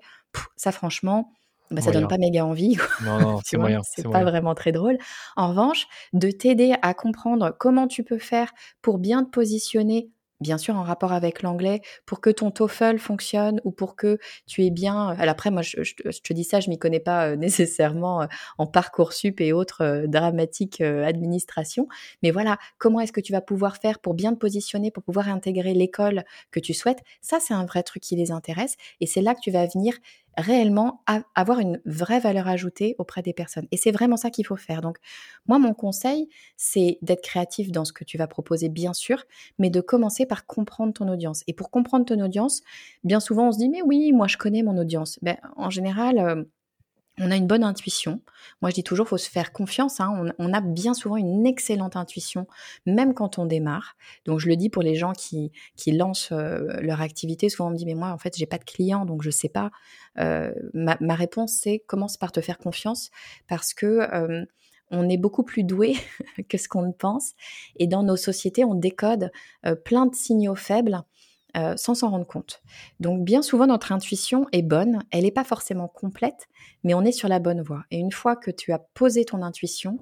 ça, 0.56 0.72
franchement, 0.72 1.32
bah, 1.70 1.80
ça 1.80 1.90
donne 1.90 2.08
pas 2.08 2.18
méga 2.18 2.44
envie. 2.44 2.76
Non, 3.02 3.18
non, 3.18 3.40
c'est 3.44 3.56
moyen. 3.56 3.80
C'est 3.82 4.08
pas 4.08 4.24
vraiment 4.24 4.54
très 4.54 4.72
drôle. 4.72 4.98
En 5.36 5.48
revanche, 5.48 5.86
de 6.12 6.30
t'aider 6.30 6.74
à 6.82 6.94
comprendre 6.94 7.54
comment 7.58 7.86
tu 7.86 8.04
peux 8.04 8.18
faire 8.18 8.52
pour 8.82 8.98
bien 8.98 9.24
te 9.24 9.30
positionner 9.30 10.10
bien 10.42 10.58
sûr 10.58 10.76
en 10.76 10.82
rapport 10.82 11.12
avec 11.12 11.42
l'anglais, 11.42 11.80
pour 12.06 12.20
que 12.20 12.30
ton 12.30 12.50
TOEFL 12.50 12.98
fonctionne 12.98 13.60
ou 13.64 13.70
pour 13.70 13.96
que 13.96 14.18
tu 14.46 14.64
es 14.64 14.70
bien. 14.70 15.08
Alors 15.18 15.32
après, 15.32 15.50
moi, 15.50 15.62
je, 15.62 15.76
te 15.80 16.32
dis 16.32 16.44
ça, 16.44 16.60
je 16.60 16.68
m'y 16.68 16.78
connais 16.78 17.00
pas 17.00 17.36
nécessairement 17.36 18.26
en 18.58 18.66
parcours 18.66 19.12
sup 19.12 19.40
et 19.40 19.52
autres 19.52 20.04
dramatiques 20.06 20.80
administration, 20.80 21.88
mais 22.22 22.30
voilà, 22.30 22.58
comment 22.78 23.00
est-ce 23.00 23.12
que 23.12 23.20
tu 23.20 23.32
vas 23.32 23.40
pouvoir 23.40 23.76
faire 23.76 23.98
pour 23.98 24.14
bien 24.14 24.34
te 24.34 24.38
positionner, 24.38 24.90
pour 24.90 25.02
pouvoir 25.02 25.28
intégrer 25.28 25.74
l'école 25.74 26.24
que 26.50 26.60
tu 26.60 26.74
souhaites? 26.74 27.00
Ça, 27.20 27.38
c'est 27.40 27.54
un 27.54 27.64
vrai 27.64 27.82
truc 27.82 28.02
qui 28.02 28.16
les 28.16 28.30
intéresse 28.30 28.76
et 29.00 29.06
c'est 29.06 29.22
là 29.22 29.34
que 29.34 29.40
tu 29.40 29.50
vas 29.50 29.66
venir 29.66 29.94
réellement 30.36 31.02
avoir 31.34 31.58
une 31.58 31.80
vraie 31.84 32.20
valeur 32.20 32.48
ajoutée 32.48 32.94
auprès 32.98 33.22
des 33.22 33.32
personnes. 33.32 33.66
Et 33.70 33.76
c'est 33.76 33.90
vraiment 33.90 34.16
ça 34.16 34.30
qu'il 34.30 34.46
faut 34.46 34.56
faire. 34.56 34.80
Donc, 34.80 34.98
moi, 35.46 35.58
mon 35.58 35.74
conseil, 35.74 36.28
c'est 36.56 36.98
d'être 37.02 37.22
créatif 37.22 37.70
dans 37.70 37.84
ce 37.84 37.92
que 37.92 38.04
tu 38.04 38.18
vas 38.18 38.26
proposer, 38.26 38.68
bien 38.68 38.92
sûr, 38.92 39.24
mais 39.58 39.70
de 39.70 39.80
commencer 39.80 40.26
par 40.26 40.46
comprendre 40.46 40.92
ton 40.92 41.08
audience. 41.08 41.42
Et 41.46 41.52
pour 41.54 41.70
comprendre 41.70 42.04
ton 42.04 42.20
audience, 42.20 42.62
bien 43.04 43.20
souvent, 43.20 43.48
on 43.48 43.52
se 43.52 43.58
dit, 43.58 43.68
mais 43.68 43.82
oui, 43.82 44.12
moi, 44.12 44.26
je 44.26 44.36
connais 44.36 44.62
mon 44.62 44.78
audience. 44.78 45.18
Ben, 45.22 45.36
en 45.56 45.70
général, 45.70 46.18
euh, 46.18 46.44
on 47.18 47.30
a 47.30 47.36
une 47.36 47.46
bonne 47.46 47.64
intuition. 47.64 48.22
Moi, 48.62 48.70
je 48.70 48.76
dis 48.76 48.82
toujours, 48.82 49.06
faut 49.06 49.18
se 49.18 49.28
faire 49.28 49.52
confiance. 49.52 50.00
Hein. 50.00 50.32
On, 50.38 50.52
a 50.52 50.60
bien 50.60 50.94
souvent 50.94 51.16
une 51.16 51.46
excellente 51.46 51.94
intuition, 51.96 52.46
même 52.86 53.12
quand 53.12 53.38
on 53.38 53.44
démarre. 53.44 53.96
Donc, 54.24 54.38
je 54.38 54.48
le 54.48 54.56
dis 54.56 54.70
pour 54.70 54.82
les 54.82 54.94
gens 54.94 55.12
qui, 55.12 55.52
qui 55.76 55.92
lancent 55.92 56.32
euh, 56.32 56.80
leur 56.80 57.02
activité. 57.02 57.50
Souvent, 57.50 57.68
on 57.68 57.72
me 57.72 57.76
dit, 57.76 57.84
mais 57.84 57.94
moi, 57.94 58.08
en 58.08 58.18
fait, 58.18 58.36
j'ai 58.36 58.46
pas 58.46 58.58
de 58.58 58.64
clients, 58.64 59.04
donc 59.04 59.22
je 59.22 59.30
sais 59.30 59.50
pas. 59.50 59.70
Euh, 60.18 60.52
ma, 60.72 60.96
réponse, 61.14 61.52
c'est 61.52 61.80
commence 61.80 62.16
par 62.16 62.32
te 62.32 62.40
faire 62.40 62.58
confiance, 62.58 63.10
parce 63.46 63.74
que 63.74 63.86
euh, 63.86 64.44
on 64.90 65.08
est 65.08 65.18
beaucoup 65.18 65.42
plus 65.42 65.64
doué 65.64 65.96
que 66.48 66.56
ce 66.56 66.66
qu'on 66.66 66.82
ne 66.82 66.92
pense. 66.92 67.32
Et 67.76 67.86
dans 67.86 68.02
nos 68.02 68.16
sociétés, 68.16 68.64
on 68.64 68.74
décode 68.74 69.30
plein 69.84 70.06
de 70.06 70.14
signaux 70.14 70.54
faibles 70.54 71.02
euh, 71.56 71.76
sans 71.76 71.94
s'en 71.94 72.10
rendre 72.10 72.26
compte. 72.26 72.62
Donc 73.00 73.24
bien 73.24 73.42
souvent, 73.42 73.66
notre 73.66 73.92
intuition 73.92 74.46
est 74.52 74.62
bonne, 74.62 75.02
elle 75.10 75.24
n'est 75.24 75.30
pas 75.30 75.44
forcément 75.44 75.88
complète, 75.88 76.48
mais 76.84 76.94
on 76.94 77.02
est 77.02 77.12
sur 77.12 77.28
la 77.28 77.38
bonne 77.38 77.62
voie. 77.62 77.84
Et 77.90 77.98
une 77.98 78.12
fois 78.12 78.36
que 78.36 78.50
tu 78.50 78.72
as 78.72 78.78
posé 78.78 79.24
ton 79.24 79.42
intuition, 79.42 79.98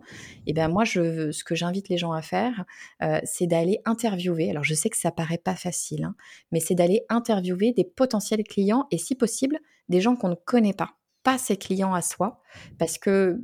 eh 0.47 0.53
ben 0.53 0.69
moi, 0.69 0.85
je, 0.85 1.33
ce 1.33 1.43
que 1.43 1.55
j'invite 1.55 1.89
les 1.89 1.99
gens 1.99 2.13
à 2.13 2.23
faire, 2.23 2.65
euh, 3.03 3.21
c'est 3.25 3.47
d'aller 3.47 3.81
interviewer. 3.85 4.51
Alors 4.51 4.65
je 4.65 4.75
sais 4.75 4.91
que 4.91 4.97
ça 4.97 5.11
paraît 5.11 5.39
pas 5.39 5.57
facile, 5.57 6.05
hein, 6.05 6.15
mais 6.53 6.61
c'est 6.61 6.75
d'aller 6.75 7.03
interviewer 7.09 7.73
des 7.73 7.85
potentiels 7.85 8.45
clients 8.45 8.87
et 8.91 8.99
si 8.99 9.15
possible, 9.15 9.59
des 9.89 10.01
gens 10.01 10.17
qu'on 10.17 10.29
ne 10.29 10.35
connaît 10.35 10.73
pas, 10.73 10.91
pas 11.23 11.37
ses 11.37 11.57
clients 11.57 11.95
à 11.95 12.03
soi, 12.03 12.41
parce 12.79 12.97
que 12.97 13.41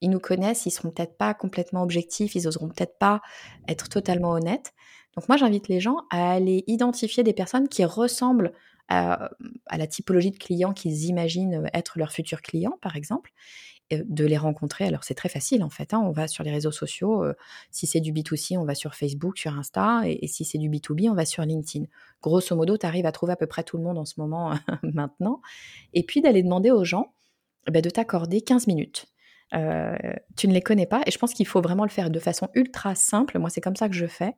ils 0.00 0.10
nous 0.10 0.20
connaissent, 0.20 0.66
ils 0.66 0.70
seront 0.70 0.90
peut-être 0.90 1.16
pas 1.16 1.34
complètement 1.34 1.82
objectifs, 1.82 2.34
ils 2.34 2.46
oseront 2.46 2.68
peut-être 2.68 2.98
pas 2.98 3.20
être 3.66 3.88
totalement 3.88 4.30
honnêtes. 4.30 4.72
Donc 5.18 5.28
moi, 5.28 5.36
j'invite 5.36 5.66
les 5.66 5.80
gens 5.80 5.96
à 6.10 6.30
aller 6.30 6.62
identifier 6.68 7.24
des 7.24 7.32
personnes 7.32 7.66
qui 7.66 7.84
ressemblent 7.84 8.52
à, 8.86 9.30
la 9.68 9.88
typologie 9.88 10.30
de 10.30 10.38
clients 10.38 10.72
qu'ils 10.72 11.06
imaginent 11.06 11.68
être 11.74 11.98
leurs 11.98 12.12
futurs 12.12 12.40
clients, 12.40 12.78
par 12.82 12.94
exemple, 12.94 13.32
de 13.90 14.24
les 14.24 14.36
rencontrer. 14.36 14.84
Alors 14.84 15.02
c'est 15.02 15.16
très 15.16 15.28
facile 15.28 15.64
en 15.64 15.70
fait. 15.70 15.92
Hein. 15.92 16.00
On 16.04 16.12
va 16.12 16.28
sur 16.28 16.44
les 16.44 16.52
réseaux 16.52 16.70
sociaux. 16.70 17.24
Euh, 17.24 17.34
si 17.72 17.88
c'est 17.88 17.98
du 17.98 18.12
B2C, 18.12 18.58
on 18.58 18.64
va 18.64 18.76
sur 18.76 18.94
Facebook, 18.94 19.38
sur 19.38 19.58
Insta. 19.58 20.02
Et, 20.04 20.28
si 20.28 20.44
c'est 20.44 20.58
du 20.58 20.70
B2B, 20.70 21.10
on 21.10 21.14
va 21.14 21.24
sur 21.24 21.42
LinkedIn. 21.42 21.86
Grosso 22.22 22.54
modo, 22.54 22.78
tu 22.78 22.86
arrives 22.86 23.06
à 23.06 23.10
trouver 23.10 23.32
à 23.32 23.36
peu 23.36 23.48
près 23.48 23.64
tout 23.64 23.76
le 23.76 23.82
monde 23.82 23.98
en 23.98 24.04
ce 24.04 24.20
moment 24.20 24.52
maintenant. 24.84 25.42
Et 25.94 26.04
puis 26.04 26.20
d'aller 26.20 26.44
demander 26.44 26.70
aux 26.70 26.84
gens 26.84 27.12
eh 27.66 27.72
ben, 27.72 27.82
de 27.82 27.90
t'accorder 27.90 28.40
15 28.40 28.68
minutes. 28.68 29.06
Euh, 29.54 29.96
tu 30.36 30.46
ne 30.46 30.52
les 30.52 30.60
connais 30.60 30.84
pas 30.84 31.00
et 31.06 31.10
je 31.10 31.18
pense 31.18 31.32
qu'il 31.32 31.46
faut 31.46 31.62
vraiment 31.62 31.84
le 31.84 31.90
faire 31.90 32.10
de 32.10 32.18
façon 32.18 32.48
ultra 32.54 32.94
simple. 32.94 33.38
Moi, 33.38 33.50
c'est 33.50 33.60
comme 33.60 33.76
ça 33.76 33.88
que 33.88 33.94
je 33.94 34.06
fais. 34.06 34.34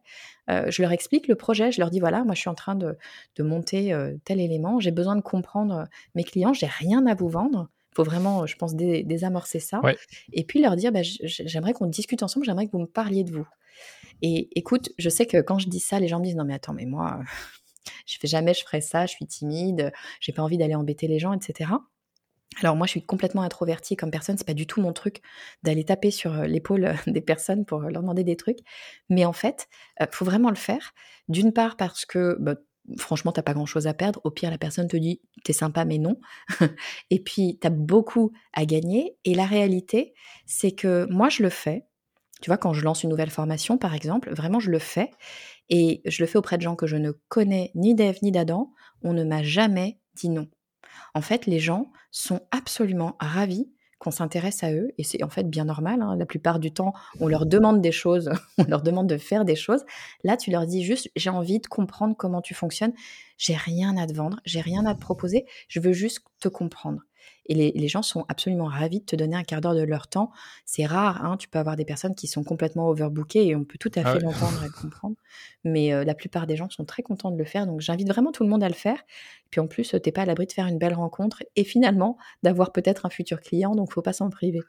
Euh, 0.49 0.71
je 0.71 0.83
leur 0.83 0.93
explique 0.93 1.27
le 1.29 1.35
projet, 1.35 1.73
je 1.73 1.81
leur 1.81 1.91
dis 1.91 2.01
voilà, 2.01 2.25
moi, 2.25 2.35
je 2.35 2.41
suis 2.41 2.51
en 2.51 2.55
train 2.55 2.77
de, 2.77 2.97
monter 3.41 3.93
euh, 3.93 4.17
tel 4.25 4.41
élément, 4.41 4.79
j'ai 4.81 4.91
besoin 4.91 5.17
de 5.17 5.23
comprendre 5.23 5.89
mes 6.15 6.25
clients, 6.25 6.53
j'ai 6.53 6.67
rien 6.67 7.07
à 7.07 7.15
vous 7.15 7.29
vendre. 7.29 7.69
Il 7.93 7.97
faut 7.97 8.05
vraiment, 8.05 8.47
je 8.47 8.55
pense, 8.57 8.77
désamorcer 8.77 9.59
ça. 9.59 9.81
Et 10.33 10.45
puis 10.45 10.61
leur 10.61 10.77
dire 10.77 10.93
bah, 10.93 11.03
j'aimerais 11.03 11.73
qu'on 11.73 11.87
discute 11.87 12.23
ensemble, 12.23 12.47
j'aimerais 12.47 12.67
que 12.67 12.73
vous 12.73 12.81
me 12.81 12.87
parliez 12.87 13.25
de 13.25 13.33
vous. 13.33 13.47
Et 14.23 14.49
écoute, 14.57 14.91
je 14.99 15.09
sais 15.09 15.27
que 15.27 15.41
quand 15.41 15.59
je 15.59 15.69
dis 15.69 15.81
ça, 15.81 15.99
les 15.99 16.07
gens 16.07 16.21
me 16.21 16.25
disent 16.25 16.37
non, 16.37 16.45
mais 16.45 16.55
attends, 16.55 16.75
mais 16.75 16.85
moi, 16.85 17.21
je 18.07 18.17
fais 18.19 18.29
jamais, 18.29 18.55
je 18.55 18.63
ferai 18.63 18.81
ça, 18.81 19.07
je 19.07 19.13
suis 19.13 19.27
timide, 19.27 19.93
j'ai 20.21 20.33
pas 20.33 20.43
envie 20.43 20.59
d'aller 20.59 20.77
embêter 20.77 21.09
les 21.09 21.19
gens, 21.19 21.33
etc. 21.33 21.71
Alors 22.59 22.77
moi, 22.77 22.87
je 22.87 22.91
suis 22.91 23.03
complètement 23.03 23.43
introvertie 23.43 23.97
comme 23.97 24.11
personne, 24.11 24.37
c'est 24.37 24.47
pas 24.47 24.55
du 24.55 24.67
tout 24.67 24.81
mon 24.81 24.93
truc 24.93 25.23
d'aller 25.63 25.85
taper 25.85 26.11
sur 26.11 26.35
euh, 26.35 26.47
l'épaule 26.47 26.85
euh, 26.85 26.95
des 27.07 27.21
personnes 27.21 27.65
pour 27.65 27.81
leur 27.81 28.03
demander 28.03 28.25
des 28.25 28.37
trucs. 28.37 28.59
Mais 29.09 29.25
en 29.25 29.33
fait, 29.33 29.69
euh, 30.01 30.07
faut 30.11 30.25
vraiment 30.25 30.51
le 30.51 30.57
faire. 30.57 30.93
D'une 31.29 31.53
part 31.53 31.77
parce 31.77 32.05
que 32.05 32.37
bah, 32.41 32.57
franchement, 32.99 33.33
t'as 33.33 33.43
pas 33.43 33.55
grand-chose 33.55 33.87
à 33.87 33.95
perdre. 33.95 34.21
Au 34.25 34.31
pire, 34.31 34.51
la 34.51 34.59
personne 34.59 34.89
te 34.89 34.97
dit 34.97 35.21
t'es 35.45 35.53
sympa, 35.53 35.85
mais 35.85 35.99
non. 35.99 36.21
et 37.11 37.21
puis, 37.23 37.59
tu 37.61 37.67
as 37.67 37.71
beaucoup 37.71 38.33
à 38.53 38.67
gagner. 38.67 39.17
Et 39.25 39.35
la 39.35 39.47
réalité, 39.47 40.13
c'est 40.47 40.73
que 40.73 41.07
moi, 41.11 41.29
je 41.29 41.43
le 41.43 41.51
fais. 41.51 41.87
Tu 42.43 42.51
vois, 42.51 42.59
quand 42.59 42.73
je 42.73 42.83
lance 42.85 43.05
une 43.05 43.11
nouvelle 43.11 43.31
formation, 43.31 43.79
par 43.79 43.95
exemple, 43.95 44.35
vraiment, 44.35 44.61
je 44.61 44.71
le 44.71 44.79
fais. 44.79 45.11
Et 45.69 46.03
je 46.05 46.23
le 46.23 46.27
fais 46.27 46.39
auprès 46.39 46.57
de 46.59 46.63
gens 46.63 46.75
que 46.75 46.87
je 46.87 46.97
ne 46.97 47.13
connais 47.29 47.71
ni 47.77 47.95
d'Ève 47.95 48.19
ni 48.23 48.33
d'Adam. 48.33 48.73
On 49.03 49.13
ne 49.13 49.25
m'a 49.25 49.43
jamais 49.43 50.01
dit 50.15 50.31
non. 50.31 50.49
En 51.15 51.21
fait, 51.21 51.47
les 51.47 51.61
gens 51.61 51.91
sont 52.11 52.41
absolument 52.51 53.17
ravis 53.21 53.69
qu'on 53.99 54.11
s'intéresse 54.11 54.65
à 54.65 54.73
eux, 54.73 54.93
et 54.97 55.05
c'est 55.05 55.23
en 55.23 55.29
fait 55.29 55.49
bien 55.49 55.67
normal. 55.67 56.01
Hein. 56.01 56.17
La 56.17 56.25
plupart 56.25 56.59
du 56.59 56.73
temps, 56.73 56.95
on 57.21 57.29
leur 57.29 57.45
demande 57.45 57.83
des 57.83 57.93
choses, 57.93 58.31
on 58.59 58.65
leur 58.65 58.83
demande 58.83 59.07
de 59.07 59.19
faire 59.19 59.45
des 59.45 59.57
choses. 59.57 59.85
Là, 60.25 60.39
tu 60.39 60.51
leur 60.51 60.67
dis 60.67 60.83
juste, 60.83 61.11
j'ai 61.17 61.31
envie 61.31 61.61
de 61.61 61.67
comprendre 61.67 62.17
comment 62.17 62.41
tu 62.41 62.55
fonctionnes. 62.55 62.95
J'ai 63.37 63.57
rien 63.57 63.97
à 63.99 64.07
te 64.07 64.15
vendre, 64.15 64.41
j'ai 64.47 64.63
rien 64.63 64.87
à 64.87 64.95
te 64.95 65.01
proposer. 65.01 65.45
Je 65.69 65.81
veux 65.81 65.93
juste 65.93 66.23
te 66.41 66.49
comprendre. 66.49 67.03
Et 67.47 67.73
les, 67.73 67.89
gens 67.89 68.03
sont 68.03 68.25
absolument 68.29 68.67
ravis 68.67 69.01
de 69.01 69.05
te 69.05 69.17
donner 69.17 69.37
un 69.37 69.43
quart 69.43 69.61
d'heure 69.61 69.75
de 69.75 69.83
leur 69.83 70.07
temps. 70.07 70.31
C'est 70.65 70.87
rare, 70.87 71.25
hein, 71.25 71.37
tu 71.37 71.49
peux 71.49 71.59
avoir 71.59 71.75
des 71.77 71.85
personnes 71.85 72.15
qui 72.15 72.29
sont 72.29 72.45
complètement 72.45 72.89
overbookées 72.89 73.47
et 73.47 73.57
on 73.57 73.65
peut 73.65 73.79
tout 73.79 73.91
à 73.97 74.03
ah 74.05 74.13
fait 74.13 74.21
l'entendre 74.21 74.63
et 74.63 74.67
le 74.67 74.73
comprendre. 74.81 75.17
Mais 75.65 75.93
euh, 75.93 76.05
la 76.05 76.15
plupart 76.15 76.47
des 76.47 76.57
gens 76.57 76.71
sont 76.71 76.85
très 76.85 77.03
contents 77.03 77.31
de 77.31 77.39
le 77.39 77.45
faire. 77.45 77.67
Donc 77.67 77.81
j'invite 77.81 78.09
vraiment 78.09 78.31
tout 78.31 78.45
le 78.45 78.49
monde 78.49 78.63
à 78.63 78.69
le 78.69 78.75
faire. 78.75 79.03
Puis 79.51 79.61
en 79.61 79.67
plus, 79.67 79.97
t'es 80.03 80.13
pas 80.13 80.23
à 80.23 80.27
l'abri 80.27 80.47
de 80.47 80.53
faire 80.53 80.67
une 80.67 80.79
belle 80.79 80.95
rencontre 80.95 81.43
et 81.57 81.65
finalement 81.65 82.17
d'avoir 82.43 82.73
peut-être 82.73 83.07
un 83.07 83.11
futur 83.11 83.41
client. 83.41 83.75
Donc 83.75 83.93
faut 83.93 84.03
pas 84.03 84.13
s'en 84.13 84.31
priver. 84.31 84.61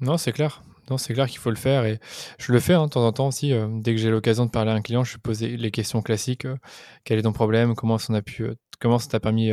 Non, 0.00 0.18
c'est 0.18 0.32
clair. 0.32 0.62
Non, 0.90 0.98
c'est 0.98 1.14
clair 1.14 1.28
qu'il 1.28 1.38
faut 1.38 1.50
le 1.50 1.56
faire 1.56 1.86
et 1.86 1.98
je 2.38 2.52
le 2.52 2.60
fais 2.60 2.74
hein, 2.74 2.86
de 2.86 2.90
temps 2.90 3.06
en 3.06 3.12
temps 3.12 3.28
aussi. 3.28 3.52
Euh, 3.52 3.68
dès 3.70 3.94
que 3.94 4.00
j'ai 4.00 4.10
l'occasion 4.10 4.44
de 4.44 4.50
parler 4.50 4.70
à 4.70 4.74
un 4.74 4.82
client, 4.82 5.02
je 5.04 5.12
lui 5.12 5.20
pose 5.20 5.40
les 5.42 5.70
questions 5.70 6.02
classiques. 6.02 6.44
Euh, 6.44 6.56
quel 7.04 7.18
est 7.18 7.22
ton 7.22 7.32
problème 7.32 7.74
Comment 7.74 7.96
on 8.08 8.14
a 8.14 8.22
pu 8.22 8.46
comment 8.80 8.98
ça 8.98 9.08
t'a 9.08 9.20
permis 9.20 9.50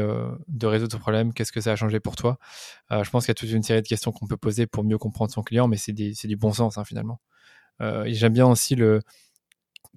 de 0.47 0.67
résoudre 0.67 0.91
ton 0.91 0.99
problème 0.99 1.31
Qu'est-ce 1.33 1.51
que 1.51 1.61
ça 1.61 1.71
a 1.71 1.75
changé 1.75 1.99
pour 1.99 2.15
toi 2.15 2.37
Je 2.89 3.09
pense 3.09 3.23
qu'il 3.23 3.29
y 3.29 3.31
a 3.31 3.35
toute 3.35 3.51
une 3.51 3.63
série 3.63 3.81
de 3.81 3.87
questions 3.87 4.11
qu'on 4.11 4.27
peut 4.27 4.35
poser 4.35 4.67
pour 4.67 4.83
mieux 4.83 4.97
comprendre 4.97 5.31
son 5.31 5.41
client, 5.43 5.67
mais 5.67 5.77
c'est 5.77 5.93
du 5.93 6.35
bon 6.35 6.51
sens 6.51 6.77
hein, 6.77 6.83
finalement. 6.83 7.21
J'aime 7.79 8.33
bien 8.33 8.47
aussi 8.47 8.75
le 8.75 8.99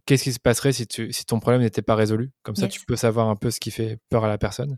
qu'est-ce 0.07 0.25
qui 0.25 0.33
se 0.33 0.41
passerait 0.41 0.73
si, 0.73 0.87
si 1.11 1.25
ton 1.25 1.41
problème 1.41 1.63
n'était 1.63 1.83
pas 1.83 1.95
résolu? 1.95 2.33
Comme 2.43 2.55
ça, 2.55 2.69
tu 2.69 2.85
peux 2.85 2.97
savoir 2.97 3.29
un 3.29 3.37
peu 3.37 3.51
ce 3.51 3.59
qui 3.61 3.71
fait 3.71 3.99
peur 4.11 4.25
à 4.25 4.29
la 4.29 4.39
personne. 4.39 4.77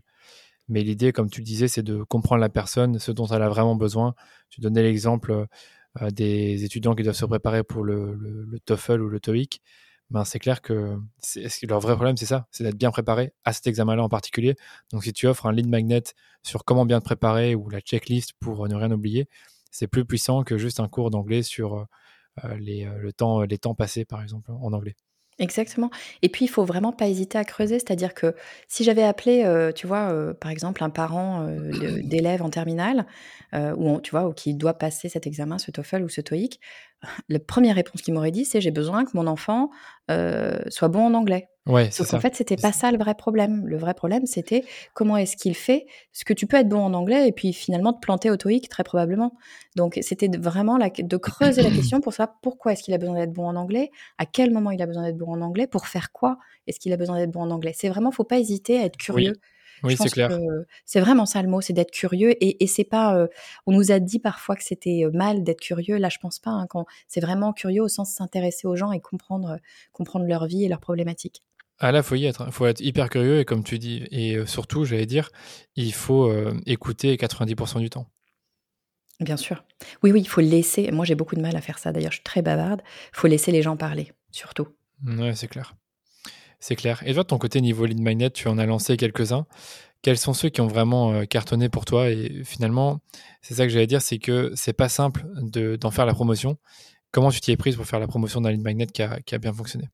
Mais 0.69 0.83
l'idée, 0.83 1.13
comme 1.13 1.29
tu 1.29 1.41
le 1.41 1.45
disais, 1.45 1.67
c'est 1.67 1.83
de 1.83 2.03
comprendre 2.03 2.41
la 2.41 2.49
personne, 2.49 2.99
ce 2.99 3.11
dont 3.11 3.27
elle 3.27 3.41
a 3.41 3.49
vraiment 3.49 3.75
besoin. 3.75 4.15
Tu 4.49 4.59
donnais 4.59 4.83
l'exemple 4.83 5.47
des 6.11 6.63
étudiants 6.63 6.95
qui 6.95 7.03
doivent 7.03 7.15
se 7.15 7.25
préparer 7.25 7.63
pour 7.63 7.83
le, 7.83 8.59
TOEFL 8.65 9.01
ou 9.01 9.09
le 9.09 9.19
TOEIC 9.19 9.61
ben 10.09 10.23
c'est 10.23 10.39
clair 10.39 10.61
que, 10.61 10.97
leur 11.63 11.79
vrai 11.81 11.95
problème, 11.95 12.15
c'est 12.15 12.25
ça, 12.25 12.47
c'est 12.51 12.63
d'être 12.63 12.77
bien 12.77 12.91
préparé 12.91 13.33
à 13.43 13.51
cet 13.51 13.67
examen-là 13.67 14.03
en 14.03 14.09
particulier. 14.09 14.55
Donc, 14.91 15.03
si 15.03 15.11
tu 15.11 15.27
offres 15.27 15.47
un 15.47 15.51
lead 15.51 15.67
magnet 15.67 16.03
sur 16.43 16.63
comment 16.63 16.85
bien 16.85 16.99
te 16.99 17.05
préparer 17.05 17.55
ou 17.55 17.69
la 17.69 17.81
checklist 17.81 18.31
pour 18.39 18.67
ne 18.69 18.75
rien 18.75 18.91
oublier, 18.91 19.27
c'est 19.69 19.87
plus 19.87 20.05
puissant 20.05 20.43
que 20.43 20.57
juste 20.57 20.79
un 20.79 20.87
cours 20.87 21.09
d'anglais 21.09 21.43
sur 21.43 21.75
euh, 21.75 21.85
euh, 22.45 23.45
les 23.45 23.57
temps 23.57 23.75
passés, 23.75 24.05
par 24.05 24.21
exemple, 24.21 24.51
en 24.51 24.71
anglais. 24.71 24.95
Exactement. 25.39 25.91
Et 26.23 26.29
puis, 26.29 26.45
il 26.45 26.47
faut 26.47 26.65
vraiment 26.65 26.91
pas 26.91 27.07
hésiter 27.07 27.37
à 27.37 27.43
creuser. 27.43 27.75
C'est-à-dire 27.75 28.13
que 28.15 28.35
si 28.67 28.83
j'avais 28.83 29.03
appelé, 29.03 29.43
euh, 29.45 29.71
tu 29.71 29.85
vois, 29.85 30.11
euh, 30.11 30.33
par 30.33 30.49
exemple, 30.49 30.83
un 30.83 30.89
parent 30.89 31.45
euh, 31.47 32.01
d'élève 32.03 32.41
en 32.41 32.49
terminale, 32.49 33.05
ou 33.53 33.99
tu 34.01 34.11
vois, 34.11 34.27
ou 34.27 34.33
qui 34.33 34.53
doit 34.53 34.73
passer 34.73 35.09
cet 35.09 35.25
examen, 35.25 35.57
ce 35.57 35.71
TOEFL 35.71 36.03
ou 36.03 36.09
ce 36.09 36.21
TOEIC, 36.21 36.59
la 37.29 37.39
première 37.39 37.75
réponse 37.75 38.01
qu'il 38.01 38.13
m'aurait 38.13 38.31
dit, 38.31 38.45
c'est 38.45 38.61
j'ai 38.61 38.71
besoin 38.71 39.05
que 39.05 39.11
mon 39.13 39.25
enfant 39.25 39.69
soit 40.09 40.89
bon 40.89 41.05
en 41.05 41.13
anglais. 41.13 41.47
Ouais, 41.67 41.91
Sauf 41.91 42.09
qu'en 42.09 42.19
fait, 42.19 42.35
c'était 42.35 42.55
pas 42.55 42.71
ça 42.71 42.91
le 42.91 42.97
vrai 42.97 43.13
problème. 43.13 43.67
Le 43.67 43.77
vrai 43.77 43.93
problème, 43.93 44.25
c'était 44.25 44.63
comment 44.93 45.17
est-ce 45.17 45.35
qu'il 45.35 45.55
fait 45.55 45.85
ce 46.13 46.23
que 46.23 46.33
tu 46.33 46.47
peux 46.47 46.57
être 46.57 46.69
bon 46.69 46.79
en 46.79 46.93
anglais 46.93 47.27
et 47.27 47.31
puis 47.31 47.53
finalement 47.53 47.93
te 47.93 47.99
planter 47.99 48.31
au 48.31 48.37
TOEIC 48.37 48.69
très 48.69 48.83
probablement. 48.83 49.33
Donc, 49.75 49.99
c'était 50.01 50.29
vraiment 50.37 50.77
la, 50.77 50.89
de 50.89 51.17
creuser 51.17 51.61
la 51.61 51.69
question 51.69 51.99
pour 51.99 52.13
savoir 52.13 52.37
pourquoi 52.41 52.73
est-ce 52.73 52.83
qu'il 52.83 52.93
a 52.93 52.97
besoin 52.97 53.15
d'être 53.15 53.33
bon 53.33 53.47
en 53.47 53.55
anglais, 53.55 53.91
à 54.17 54.25
quel 54.25 54.51
moment 54.51 54.71
il 54.71 54.81
a 54.81 54.85
besoin 54.85 55.03
d'être 55.03 55.17
bon 55.17 55.31
en 55.31 55.41
anglais, 55.41 55.67
pour 55.67 55.87
faire 55.87 56.11
quoi 56.11 56.37
est-ce 56.67 56.79
qu'il 56.79 56.93
a 56.93 56.97
besoin 56.97 57.17
d'être 57.17 57.31
bon 57.31 57.41
en 57.41 57.51
anglais. 57.51 57.73
C'est 57.75 57.89
vraiment, 57.89 58.11
faut 58.11 58.23
pas 58.23 58.39
hésiter 58.39 58.79
à 58.79 58.85
être 58.85 58.97
curieux. 58.97 59.33
Oui. 59.83 59.95
c'est 59.95 60.09
clair. 60.09 60.29
C'est 60.85 60.99
vraiment 60.99 61.25
ça 61.25 61.41
le 61.41 61.47
mot, 61.47 61.61
c'est 61.61 61.73
d'être 61.73 61.91
curieux. 61.91 62.31
Et, 62.43 62.63
et 62.63 62.67
c'est 62.67 62.83
pas. 62.83 63.15
Euh, 63.15 63.27
on 63.65 63.73
nous 63.73 63.91
a 63.91 63.99
dit 63.99 64.19
parfois 64.19 64.55
que 64.55 64.63
c'était 64.63 65.05
euh, 65.05 65.11
mal 65.13 65.43
d'être 65.43 65.61
curieux. 65.61 65.97
Là, 65.97 66.09
je 66.09 66.17
pense 66.17 66.39
pas. 66.39 66.51
Hein, 66.51 66.67
quand 66.67 66.85
c'est 67.07 67.21
vraiment 67.21 67.53
curieux 67.53 67.83
au 67.83 67.87
sens 67.87 68.11
s'intéresser 68.13 68.67
aux 68.67 68.75
gens 68.75 68.91
et 68.91 68.99
comprendre, 68.99 69.59
comprendre 69.93 70.25
leur 70.25 70.47
vie 70.47 70.65
et 70.65 70.67
leurs 70.67 70.79
problématiques. 70.79 71.43
Ah 71.79 71.91
là, 71.91 72.01
faut 72.01 72.15
y 72.15 72.25
être. 72.25 72.43
Il 72.47 72.51
faut 72.51 72.65
être 72.65 72.81
hyper 72.81 73.09
curieux 73.09 73.39
et 73.39 73.45
comme 73.45 73.63
tu 73.63 73.77
dis, 73.77 74.03
et 74.09 74.35
euh, 74.35 74.45
surtout, 74.45 74.85
j'allais 74.85 75.05
dire, 75.05 75.29
il 75.75 75.93
faut 75.93 76.25
euh, 76.25 76.59
écouter 76.65 77.15
90% 77.15 77.79
du 77.79 77.89
temps. 77.89 78.07
Bien 79.19 79.37
sûr. 79.37 79.63
Oui, 80.03 80.11
oui, 80.11 80.21
il 80.21 80.27
faut 80.27 80.41
laisser. 80.41 80.91
Moi, 80.91 81.05
j'ai 81.05 81.15
beaucoup 81.15 81.35
de 81.35 81.41
mal 81.41 81.55
à 81.55 81.61
faire 81.61 81.79
ça. 81.79 81.91
D'ailleurs, 81.91 82.11
je 82.11 82.17
suis 82.17 82.23
très 82.23 82.41
bavarde. 82.41 82.81
Il 83.13 83.17
faut 83.17 83.27
laisser 83.27 83.51
les 83.51 83.61
gens 83.61 83.77
parler, 83.77 84.11
surtout. 84.31 84.67
Ouais, 85.05 85.35
c'est 85.35 85.47
clair. 85.47 85.75
C'est 86.59 86.75
clair. 86.75 87.01
Et 87.05 87.13
toi, 87.13 87.23
de 87.23 87.27
ton 87.27 87.37
côté, 87.37 87.61
niveau 87.61 87.85
lead 87.85 87.99
magnet, 87.99 88.31
tu 88.31 88.47
en 88.47 88.57
as 88.57 88.65
lancé 88.65 88.97
quelques-uns. 88.97 89.45
Quels 90.01 90.17
sont 90.17 90.33
ceux 90.33 90.49
qui 90.49 90.61
ont 90.61 90.67
vraiment 90.67 91.13
euh, 91.13 91.25
cartonné 91.25 91.69
pour 91.69 91.85
toi? 91.85 92.09
Et 92.09 92.43
finalement, 92.43 92.99
c'est 93.41 93.55
ça 93.55 93.65
que 93.65 93.69
j'allais 93.69 93.87
dire, 93.87 94.01
c'est 94.01 94.19
que 94.19 94.51
c'est 94.55 94.73
pas 94.73 94.89
simple 94.89 95.25
d'en 95.79 95.91
faire 95.91 96.05
la 96.05 96.13
promotion. 96.13 96.57
Comment 97.11 97.31
tu 97.31 97.39
t'y 97.39 97.51
es 97.51 97.57
prise 97.57 97.75
pour 97.75 97.85
faire 97.85 97.99
la 97.99 98.07
promotion 98.07 98.41
d'un 98.41 98.51
lead 98.51 98.61
magnet 98.61 98.87
qui 98.87 99.01
a 99.01 99.37
bien 99.39 99.53
fonctionné? 99.53 99.89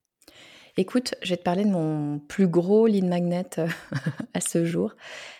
Écoute, 0.76 1.14
je 1.22 1.30
vais 1.30 1.38
te 1.38 1.44
parler 1.44 1.66
de 1.66 1.70
mon 1.70 2.18
plus 2.18 2.48
gros 2.48 2.88
lead 2.88 3.06
magnet 3.06 3.46
euh, 3.60 3.68
à 4.34 4.42
ce 4.42 4.66
jour. 4.66 4.96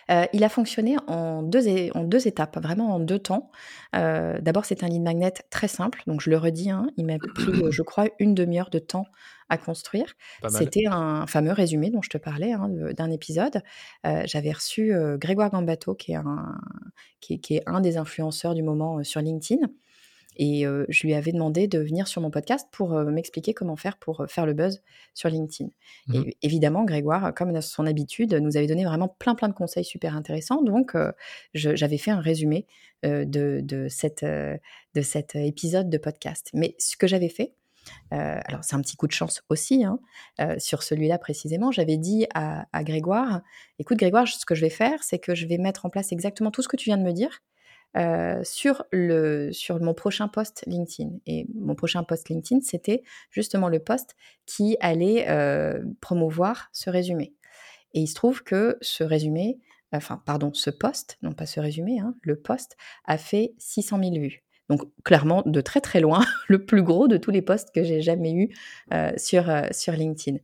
Euh, 0.08 0.26
il 0.32 0.44
a 0.44 0.48
fonctionné 0.48 0.96
en 1.08 1.42
deux, 1.42 1.90
en 1.94 2.04
deux 2.04 2.28
étapes, 2.28 2.56
vraiment 2.62 2.94
en 2.94 3.00
deux 3.00 3.18
temps. 3.18 3.50
Euh, 3.96 4.38
d'abord, 4.40 4.64
c'est 4.64 4.84
un 4.84 4.88
lead 4.88 5.02
magnet 5.02 5.32
très 5.50 5.66
simple, 5.66 6.02
donc 6.06 6.20
je 6.20 6.30
le 6.30 6.36
redis, 6.36 6.70
hein, 6.70 6.86
il 6.96 7.06
m'a 7.06 7.18
pris, 7.18 7.52
je 7.68 7.82
crois, 7.82 8.06
une 8.20 8.34
demi-heure 8.36 8.70
de 8.70 8.78
temps 8.78 9.06
à 9.48 9.58
construire. 9.58 10.14
C'était 10.48 10.86
un 10.86 11.26
fameux 11.26 11.52
résumé 11.52 11.90
dont 11.90 12.00
je 12.00 12.10
te 12.10 12.18
parlais 12.18 12.52
hein, 12.52 12.68
d'un 12.96 13.10
épisode. 13.10 13.62
J'avais 14.04 14.52
reçu 14.52 14.94
Grégoire 15.18 15.50
Gambato, 15.50 15.94
qui 15.94 16.12
est, 16.12 16.16
un, 16.16 16.58
qui 17.20 17.34
est 17.34 17.62
un 17.66 17.80
des 17.80 17.98
influenceurs 17.98 18.54
du 18.54 18.62
moment 18.62 19.04
sur 19.04 19.20
LinkedIn. 19.20 19.66
Et 20.36 20.64
je 20.88 21.06
lui 21.06 21.14
avais 21.14 21.32
demandé 21.32 21.68
de 21.68 21.78
venir 21.78 22.08
sur 22.08 22.20
mon 22.20 22.30
podcast 22.30 22.68
pour 22.72 22.90
m'expliquer 22.90 23.54
comment 23.54 23.76
faire 23.76 23.96
pour 23.96 24.24
faire 24.28 24.46
le 24.46 24.52
buzz 24.52 24.82
sur 25.14 25.28
LinkedIn. 25.28 25.70
Et 26.12 26.18
mmh 26.18 26.30
évidemment, 26.42 26.84
Grégoire, 26.84 27.32
comme 27.34 27.60
son 27.60 27.86
habitude, 27.86 28.34
nous 28.34 28.56
avait 28.56 28.66
donné 28.66 28.84
vraiment 28.84 29.08
plein 29.08 29.34
plein 29.34 29.48
de 29.48 29.54
conseils 29.54 29.84
super 29.84 30.16
intéressants. 30.16 30.62
Donc, 30.62 30.96
j'avais 31.54 31.98
fait 31.98 32.10
un 32.10 32.20
résumé 32.20 32.66
de, 33.02 33.60
de, 33.62 33.88
cette, 33.88 34.24
de 34.24 35.02
cet 35.02 35.34
épisode 35.36 35.90
de 35.90 35.98
podcast. 35.98 36.50
Mais 36.54 36.74
ce 36.78 36.96
que 36.96 37.06
j'avais 37.06 37.28
fait, 37.28 37.54
alors 38.10 38.64
c'est 38.64 38.76
un 38.76 38.80
petit 38.80 38.96
coup 38.96 39.06
de 39.06 39.12
chance 39.12 39.42
aussi, 39.48 39.84
hein, 39.84 39.98
sur 40.58 40.82
celui-là 40.82 41.18
précisément, 41.18 41.70
j'avais 41.70 41.96
dit 41.96 42.26
à, 42.34 42.66
à, 42.72 42.84
Grégoire, 42.84 43.42
écoute 43.78 43.98
Grégoire, 43.98 44.26
ce 44.26 44.46
que 44.46 44.54
je 44.54 44.60
vais 44.60 44.70
faire, 44.70 45.02
c'est 45.02 45.18
que 45.18 45.34
je 45.34 45.46
vais 45.46 45.58
mettre 45.58 45.86
en 45.86 45.90
place 45.90 46.12
exactement 46.12 46.50
tout 46.50 46.62
ce 46.62 46.68
que 46.68 46.76
tu 46.76 46.90
viens 46.90 46.98
de 46.98 47.02
me 47.02 47.12
dire, 47.12 47.40
euh, 47.96 48.40
sur, 48.42 48.84
le, 48.90 49.52
sur 49.52 49.80
mon 49.80 49.94
prochain 49.94 50.28
post 50.28 50.64
LinkedIn. 50.66 51.10
Et 51.26 51.46
mon 51.54 51.74
prochain 51.74 52.02
post 52.02 52.28
LinkedIn, 52.28 52.60
c'était 52.62 53.02
justement 53.30 53.68
le 53.68 53.78
post 53.78 54.16
qui 54.46 54.76
allait 54.80 55.28
euh, 55.28 55.82
promouvoir 56.00 56.68
ce 56.72 56.90
résumé. 56.90 57.34
Et 57.92 58.00
il 58.00 58.06
se 58.08 58.14
trouve 58.14 58.42
que 58.42 58.76
ce 58.80 59.04
résumé, 59.04 59.60
enfin, 59.92 60.20
pardon, 60.26 60.52
ce 60.54 60.70
post, 60.70 61.18
non 61.22 61.32
pas 61.32 61.46
ce 61.46 61.60
résumé, 61.60 62.00
hein, 62.00 62.16
le 62.22 62.36
post 62.36 62.76
a 63.04 63.16
fait 63.16 63.54
600 63.58 64.00
000 64.02 64.14
vues. 64.14 64.42
Donc 64.68 64.82
clairement, 65.04 65.42
de 65.46 65.60
très 65.60 65.80
très 65.80 66.00
loin, 66.00 66.24
le 66.48 66.64
plus 66.64 66.82
gros 66.82 67.06
de 67.06 67.16
tous 67.16 67.30
les 67.30 67.42
posts 67.42 67.72
que 67.72 67.84
j'ai 67.84 68.02
jamais 68.02 68.32
eu 68.32 68.56
euh, 68.92 69.12
sur, 69.16 69.44
sur 69.70 69.92
LinkedIn. 69.92 70.38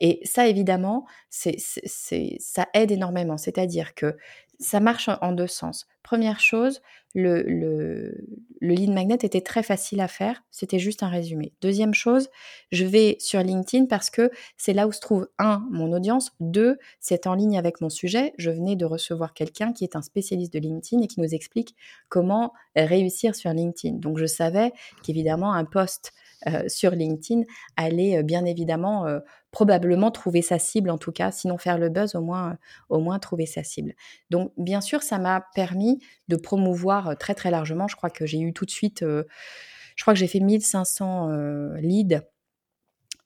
Et 0.00 0.20
ça, 0.24 0.46
évidemment, 0.46 1.06
ça 1.30 2.66
aide 2.74 2.90
énormément. 2.90 3.36
C'est-à-dire 3.38 3.94
que 3.94 4.16
ça 4.58 4.80
marche 4.80 5.10
en 5.20 5.32
deux 5.32 5.46
sens. 5.46 5.86
Première 6.02 6.40
chose, 6.40 6.80
le, 7.14 8.14
lead 8.60 8.90
magnet 8.90 9.18
était 9.22 9.40
très 9.40 9.62
facile 9.62 10.00
à 10.00 10.08
faire, 10.08 10.44
c'était 10.50 10.78
juste 10.78 11.02
un 11.02 11.08
résumé. 11.08 11.52
Deuxième 11.60 11.94
chose, 11.94 12.28
je 12.70 12.84
vais 12.84 13.16
sur 13.18 13.42
LinkedIn 13.42 13.86
parce 13.86 14.10
que 14.10 14.30
c'est 14.56 14.72
là 14.72 14.86
où 14.86 14.92
se 14.92 15.00
trouve, 15.00 15.28
un, 15.38 15.66
mon 15.70 15.92
audience, 15.92 16.32
deux, 16.40 16.78
c'est 17.00 17.26
en 17.26 17.34
ligne 17.34 17.58
avec 17.58 17.80
mon 17.80 17.88
sujet. 17.88 18.34
Je 18.38 18.50
venais 18.50 18.76
de 18.76 18.84
recevoir 18.84 19.34
quelqu'un 19.34 19.72
qui 19.72 19.84
est 19.84 19.96
un 19.96 20.02
spécialiste 20.02 20.52
de 20.52 20.58
LinkedIn 20.58 21.02
et 21.02 21.06
qui 21.06 21.20
nous 21.20 21.34
explique 21.34 21.74
comment 22.08 22.52
réussir 22.76 23.34
sur 23.34 23.52
LinkedIn. 23.52 23.96
Donc 23.96 24.18
je 24.18 24.26
savais 24.26 24.72
qu'évidemment, 25.02 25.52
un 25.52 25.64
post 25.64 26.12
euh, 26.46 26.68
sur 26.68 26.90
LinkedIn 26.90 27.42
allait 27.76 28.18
euh, 28.18 28.22
bien 28.22 28.44
évidemment 28.44 29.06
euh, 29.06 29.20
probablement 29.56 30.10
trouver 30.10 30.42
sa 30.42 30.58
cible 30.58 30.90
en 30.90 30.98
tout 30.98 31.12
cas, 31.12 31.30
sinon 31.32 31.56
faire 31.56 31.78
le 31.78 31.88
buzz, 31.88 32.14
au 32.14 32.20
moins, 32.20 32.58
au 32.90 33.00
moins 33.00 33.18
trouver 33.18 33.46
sa 33.46 33.64
cible. 33.64 33.94
Donc 34.28 34.52
bien 34.58 34.82
sûr, 34.82 35.02
ça 35.02 35.18
m'a 35.18 35.46
permis 35.54 35.98
de 36.28 36.36
promouvoir 36.36 37.16
très 37.16 37.34
très 37.34 37.50
largement. 37.50 37.88
Je 37.88 37.96
crois 37.96 38.10
que 38.10 38.26
j'ai 38.26 38.38
eu 38.38 38.52
tout 38.52 38.66
de 38.66 38.70
suite, 38.70 39.02
je 39.02 40.02
crois 40.02 40.12
que 40.12 40.20
j'ai 40.20 40.26
fait 40.26 40.40
1500 40.40 41.30
leads 41.76 42.20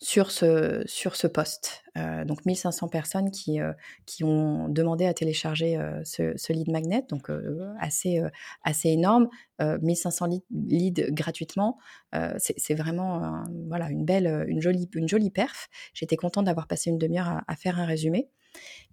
sur 0.02 0.30
ce, 0.30 0.82
sur 0.86 1.14
ce 1.14 1.26
poste. 1.26 1.82
Euh, 1.98 2.24
donc 2.24 2.46
1500 2.46 2.88
personnes 2.88 3.30
qui, 3.30 3.60
euh, 3.60 3.72
qui 4.06 4.24
ont 4.24 4.68
demandé 4.68 5.04
à 5.04 5.12
télécharger 5.12 5.76
euh, 5.76 6.00
ce, 6.04 6.52
lead 6.52 6.70
magnet, 6.70 7.04
donc 7.10 7.30
assez, 7.78 8.22
assez 8.62 8.88
énorme. 8.88 9.28
1500 9.60 10.28
leads, 10.50 11.10
gratuitement, 11.10 11.76
c'est 12.38 12.74
vraiment 12.74 13.44
voilà, 13.68 13.90
une 13.90 14.06
belle, 14.06 14.46
une 14.48 14.60
jolie, 14.60 14.88
une 14.94 15.08
jolie 15.08 15.30
perf. 15.30 15.68
J'étais 15.92 16.16
contente 16.16 16.46
d'avoir 16.46 16.66
passé 16.66 16.88
une 16.88 16.98
demi-heure 16.98 17.42
à, 17.46 17.56
faire 17.56 17.78
un 17.78 17.84
résumé. 17.84 18.28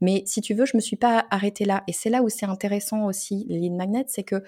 Mais 0.01 0.23
si 0.25 0.41
tu 0.41 0.53
veux, 0.53 0.65
je 0.65 0.75
me 0.75 0.81
suis 0.81 0.97
pas 0.97 1.25
arrêtée 1.31 1.65
là. 1.65 1.83
Et 1.87 1.93
c'est 1.93 2.09
là 2.09 2.21
où 2.21 2.29
c'est 2.29 2.45
intéressant 2.45 3.05
aussi, 3.05 3.45
les 3.47 3.59
lead 3.59 3.73
magnets, 3.73 4.05
c'est 4.07 4.23
que 4.23 4.43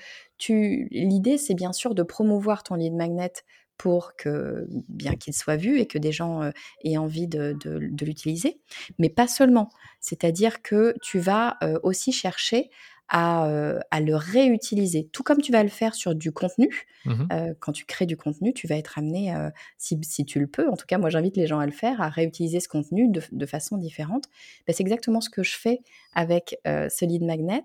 l'idée, 0.50 1.38
c'est 1.38 1.56
bien 1.56 1.72
sûr 1.72 1.96
de 1.96 2.04
promouvoir 2.04 2.64
ton 2.64 2.76
lead 2.76 2.94
magnet 2.94 3.32
pour 3.80 4.18
que 4.18 4.68
bien 4.90 5.16
qu'il 5.16 5.34
soit 5.34 5.56
vu 5.56 5.80
et 5.80 5.88
que 5.88 5.98
des 5.98 6.12
gens 6.12 6.44
euh, 6.44 6.52
aient 6.84 6.98
envie 6.98 7.28
de, 7.28 7.58
l'utiliser, 8.04 8.60
mais 9.00 9.10
pas 9.10 9.28
seulement. 9.28 9.70
C'est-à-dire 10.02 10.62
que 10.62 10.94
tu 11.02 11.18
vas 11.18 11.58
euh, 11.64 11.80
aussi 11.82 12.12
chercher 12.12 12.70
euh, 13.16 13.80
à, 13.90 14.02
le 14.02 14.16
réutiliser, 14.16 15.08
tout 15.14 15.24
comme 15.24 15.42
tu 15.42 15.54
vas 15.54 15.64
le 15.64 15.70
faire 15.70 15.96
sur 15.96 16.14
du 16.14 16.32
contenu. 16.32 16.86
Mmh 17.06 17.28
quand 17.60 17.72
tu 17.72 17.86
crées 17.86 18.06
du 18.06 18.18
contenu, 18.18 18.54
tu 18.54 18.68
vas 18.68 18.76
être 18.76 18.98
amené, 19.00 19.34
si, 19.78 20.26
tu 20.26 20.40
le 20.40 20.48
peux, 20.48 20.68
en 20.70 20.76
tout 20.76 20.86
cas 20.86 20.98
moi 20.98 21.10
j'invite 21.10 21.38
les 21.38 21.48
gens 21.48 21.60
à 21.60 21.66
le 21.66 21.72
faire, 21.72 22.02
à 22.02 22.10
réutiliser 22.10 22.60
ce 22.60 22.68
contenu 22.68 23.10
de, 23.10 23.46
façon 23.46 23.78
différente. 23.78 24.26
Ben, 24.68 24.74
c'est 24.74 24.82
exactement 24.82 25.22
ce 25.22 25.30
que 25.30 25.42
je 25.42 25.56
fais 25.56 25.80
avec 26.14 26.60
ce 26.66 27.06
lead 27.06 27.24
magnet 27.24 27.64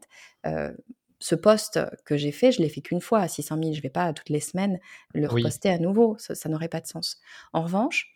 ce 1.19 1.35
poste 1.35 1.81
que 2.05 2.17
j'ai 2.17 2.33
fait, 2.33 2.53
je 2.53 2.61
l'ai 2.61 2.69
fait 2.69 2.81
qu'une 2.81 3.01
fois 3.01 3.21
à 3.21 3.29
600 3.29 3.57
000. 3.57 3.73
Je 3.73 3.79
ne 3.79 3.83
vais 3.83 3.91
pas 3.91 4.13
toutes 4.13 4.29
les 4.29 4.41
semaines 4.41 4.79
le 5.15 5.27
reposter 5.27 5.71
à 5.71 5.79
nouveau. 5.79 6.17
Ça, 6.19 6.49
n'aurait 6.49 6.69
pas 6.69 6.81
de 6.81 6.87
sens. 6.87 7.19
En 7.53 7.63
revanche, 7.63 8.14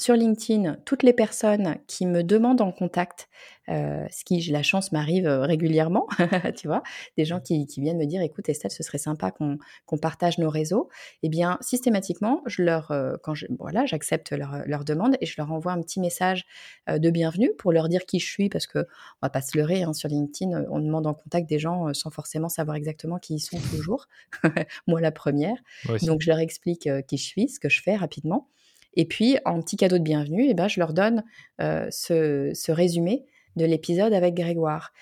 sur 0.00 0.14
LinkedIn, 0.14 0.78
toutes 0.86 1.02
les 1.02 1.12
personnes 1.12 1.76
qui 1.86 2.06
me 2.06 2.24
demandent 2.24 2.62
en 2.62 2.72
contact, 2.72 3.28
euh, 3.68 4.06
ce 4.10 4.24
qui, 4.24 4.40
j'ai 4.40 4.50
la 4.50 4.62
chance, 4.62 4.92
m'arrive 4.92 5.26
euh, 5.26 5.42
régulièrement, 5.42 6.06
tu 6.56 6.68
vois, 6.68 6.82
des 7.18 7.26
gens 7.26 7.38
qui, 7.38 7.66
viennent 7.76 7.98
me 7.98 8.06
dire, 8.06 8.22
écoute 8.22 8.48
Estelle, 8.48 8.70
ce 8.70 8.82
serait 8.82 8.96
sympa 8.96 9.30
qu'on 9.30 9.98
partage 9.98 10.38
nos 10.38 10.48
réseaux, 10.48 10.88
eh 11.22 11.28
bien, 11.28 11.58
systématiquement, 11.60 12.42
je 12.46 12.62
leur, 12.62 12.90
euh, 12.92 13.16
quand 13.22 13.34
je, 13.34 13.44
voilà, 13.58 13.84
j'accepte 13.84 14.32
leur, 14.32 14.62
leur, 14.64 14.86
demande 14.86 15.18
et 15.20 15.26
je 15.26 15.34
leur 15.36 15.52
envoie 15.52 15.72
un 15.72 15.82
petit 15.82 16.00
message 16.00 16.46
de 16.88 17.10
bienvenue 17.10 17.52
pour 17.58 17.70
leur 17.70 17.90
dire 17.90 18.06
qui 18.06 18.20
je 18.20 18.26
suis, 18.26 18.48
parce 18.48 18.66
que 18.66 18.78
on 18.78 19.26
va 19.26 19.28
pas 19.28 19.42
se 19.42 19.58
leurrer, 19.58 19.82
hein, 19.82 19.92
sur 19.92 20.08
LinkedIn, 20.08 20.64
on 20.70 20.78
demande 20.78 21.06
en 21.06 21.12
contact 21.12 21.46
des 21.46 21.58
gens 21.58 21.92
sans 21.92 22.10
forcément 22.10 22.48
savoir 22.48 22.78
exactement 22.78 23.18
qui 23.18 23.34
ils 23.34 23.40
sont 23.40 23.60
toujours, 23.70 24.06
moi 24.86 25.02
la 25.02 25.12
première. 25.12 25.56
Donc, 26.02 26.22
je 26.22 26.30
leur 26.30 26.38
explique 26.38 26.88
qui 27.06 27.18
je 27.18 27.24
suis, 27.24 27.48
ce 27.50 27.60
que 27.60 27.68
je 27.68 27.82
fais 27.82 27.96
rapidement. 27.96 28.48
Et 28.94 29.06
puis, 29.06 29.38
en 29.44 29.60
petit 29.60 29.76
cadeau 29.76 29.98
de 29.98 30.02
bienvenue, 30.02 30.46
eh 30.48 30.54
ben, 30.54 30.68
je 30.68 30.80
leur 30.80 30.92
donne 30.92 31.24
euh, 31.60 31.86
ce, 31.90 32.50
ce, 32.54 32.72
résumé 32.72 33.24
de 33.56 33.64
l'épisode 33.64 34.12
avec 34.12 34.34
Grégoire. 34.34 34.92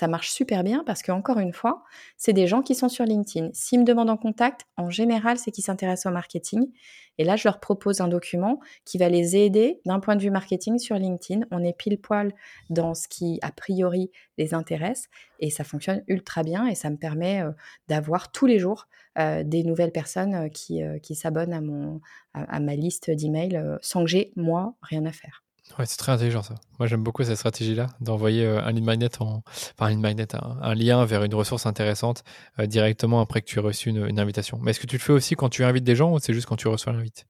Ça 0.00 0.08
marche 0.08 0.30
super 0.30 0.64
bien 0.64 0.82
parce 0.86 1.02
que 1.02 1.12
encore 1.12 1.40
une 1.40 1.52
fois, 1.52 1.84
c'est 2.16 2.32
des 2.32 2.46
gens 2.46 2.62
qui 2.62 2.74
sont 2.74 2.88
sur 2.88 3.04
LinkedIn. 3.04 3.50
S'ils 3.52 3.80
me 3.80 3.84
demandent 3.84 4.08
en 4.08 4.16
contact, 4.16 4.62
en 4.78 4.88
général, 4.88 5.36
c'est 5.36 5.50
qu'ils 5.50 5.62
s'intéressent 5.62 6.10
au 6.10 6.14
marketing. 6.14 6.72
Et 7.18 7.24
là, 7.24 7.36
je 7.36 7.46
leur 7.46 7.60
propose 7.60 8.00
un 8.00 8.08
document 8.08 8.60
qui 8.86 8.96
va 8.96 9.10
les 9.10 9.36
aider 9.36 9.82
d'un 9.84 10.00
point 10.00 10.16
de 10.16 10.22
vue 10.22 10.30
marketing 10.30 10.78
sur 10.78 10.96
LinkedIn. 10.96 11.44
On 11.50 11.62
est 11.62 11.76
pile 11.76 12.00
poil 12.00 12.32
dans 12.70 12.94
ce 12.94 13.08
qui, 13.08 13.38
a 13.42 13.52
priori, 13.52 14.10
les 14.38 14.54
intéresse. 14.54 15.10
Et 15.38 15.50
ça 15.50 15.64
fonctionne 15.64 16.02
ultra 16.06 16.44
bien 16.44 16.66
et 16.66 16.74
ça 16.74 16.88
me 16.88 16.96
permet 16.96 17.42
euh, 17.42 17.50
d'avoir 17.88 18.32
tous 18.32 18.46
les 18.46 18.58
jours 18.58 18.88
euh, 19.18 19.42
des 19.44 19.64
nouvelles 19.64 19.92
personnes 19.92 20.34
euh, 20.34 20.48
qui, 20.48 20.80
qui 21.02 21.14
s'abonnent 21.14 21.52
à, 21.52 21.60
mon, 21.60 22.00
à, 22.32 22.58
ma 22.58 22.74
liste 22.74 23.10
d'emails 23.10 23.62
sans 23.82 24.04
que 24.04 24.08
j'ai, 24.08 24.32
moi, 24.34 24.76
rien 24.80 25.04
à 25.04 25.12
faire. 25.12 25.44
Ouais, 25.78 25.86
c'est 25.86 25.96
très 25.96 26.12
intelligent 26.12 26.42
ça. 26.42 26.54
Moi, 26.78 26.86
j'aime 26.86 27.02
beaucoup 27.02 27.22
cette 27.24 27.36
stratégie-là, 27.36 27.86
d'envoyer 28.00 28.46
un 28.46 28.70
lead 28.72 28.84
magnet, 28.84 29.10
en... 29.20 29.42
enfin 29.46 29.86
un 29.86 29.90
lead 29.90 30.00
magnet, 30.00 30.28
un, 30.34 30.74
lien 30.74 31.04
vers 31.04 31.22
une 31.24 31.34
ressource 31.34 31.66
intéressante 31.66 32.24
directement 32.58 33.20
après 33.20 33.40
que 33.40 33.46
tu 33.46 33.58
aies 33.58 33.62
reçu 33.62 33.90
une, 33.90 34.06
une 34.06 34.18
invitation. 34.18 34.58
Mais 34.62 34.70
est-ce 34.72 34.80
que 34.80 34.86
tu 34.86 34.96
le 34.96 35.00
fais 35.02 35.12
aussi 35.12 35.36
quand 35.36 35.48
tu 35.48 35.64
invites 35.64 35.84
des 35.84 35.96
gens 35.96 36.12
ou 36.12 36.18
c'est 36.18 36.34
juste 36.34 36.46
quand 36.46 36.56
tu 36.56 36.68
reçois 36.68 36.92
l'invite? 36.92 37.26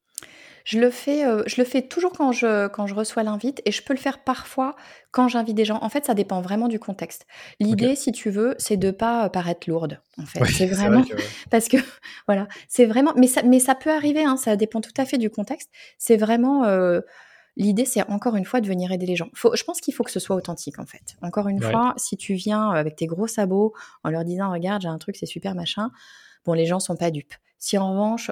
Je 0.65 0.79
le 0.79 0.91
fais, 0.91 1.25
euh, 1.25 1.43
je 1.47 1.61
le 1.61 1.65
fais 1.65 1.83
toujours 1.83 2.13
quand 2.13 2.33
je, 2.33 2.69
quand 2.69 2.87
je 2.87 2.95
reçois 2.95 3.23
l'invite 3.23 3.63
et 3.65 3.73
je 3.73 3.83
peux 3.83 3.95
le 3.95 3.99
faire 3.99 4.23
parfois 4.23 4.77
quand 5.11 5.29
j'invite 5.29 5.57
des 5.57 5.65
gens. 5.65 5.79
En 5.83 5.89
fait, 5.89 6.05
ça 6.05 6.15
dépend 6.15 6.41
vraiment 6.41 6.69
du 6.69 6.79
contexte. 6.79 7.27
L'idée, 7.61 7.97
si 7.97 8.13
tu 8.13 8.31
veux, 8.31 8.55
c'est 8.59 8.77
de 8.77 8.91
pas 8.91 9.27
euh, 9.27 9.29
paraître 9.29 9.69
lourde. 9.69 10.01
En 10.19 10.27
fait, 10.27 10.45
c'est 10.47 10.67
vraiment 10.67 11.05
parce 11.51 11.69
que 11.69 11.79
voilà, 12.27 12.47
c'est 12.69 12.85
vraiment. 12.85 13.13
Mais 13.17 13.27
ça, 13.27 13.43
mais 13.43 13.59
ça 13.59 13.75
peut 13.75 13.91
arriver. 13.91 14.25
Hein, 14.25 14.37
ça 14.37 14.57
dépend 14.57 14.81
tout 14.81 14.93
à 14.97 15.05
fait 15.05 15.19
du 15.19 15.31
contexte. 15.31 15.71
C'est 15.99 16.17
vraiment. 16.17 16.65
Euh, 16.65 17.01
l'idée, 17.57 17.85
c'est 17.85 18.09
encore 18.09 18.37
une 18.37 18.45
fois 18.45 18.61
de 18.61 18.67
venir 18.67 18.93
aider 18.93 19.07
les 19.07 19.17
gens. 19.17 19.29
Faut, 19.35 19.55
je 19.55 19.65
pense 19.65 19.81
qu'il 19.81 19.95
faut 19.95 20.05
que 20.05 20.11
ce 20.11 20.21
soit 20.21 20.37
authentique, 20.37 20.79
en 20.79 20.87
fait. 20.87 21.17
Encore 21.23 21.49
une 21.49 21.61
fois, 21.61 21.95
si 21.97 22.17
tu 22.17 22.35
viens 22.35 22.71
avec 22.71 22.97
tes 22.97 23.07
gros 23.07 23.27
sabots 23.27 23.75
en 24.05 24.11
leur 24.11 24.25
disant, 24.25 24.51
regarde, 24.51 24.83
j'ai 24.83 24.89
un 24.89 24.99
truc, 24.99 25.17
c'est 25.17 25.27
super 25.27 25.55
machin. 25.55 25.91
Bon, 26.45 26.53
les 26.53 26.67
gens 26.67 26.81
sont 26.81 26.97
pas 26.97 27.11
dupes. 27.11 27.35
Si 27.63 27.77
en 27.77 27.91
revanche, 27.91 28.31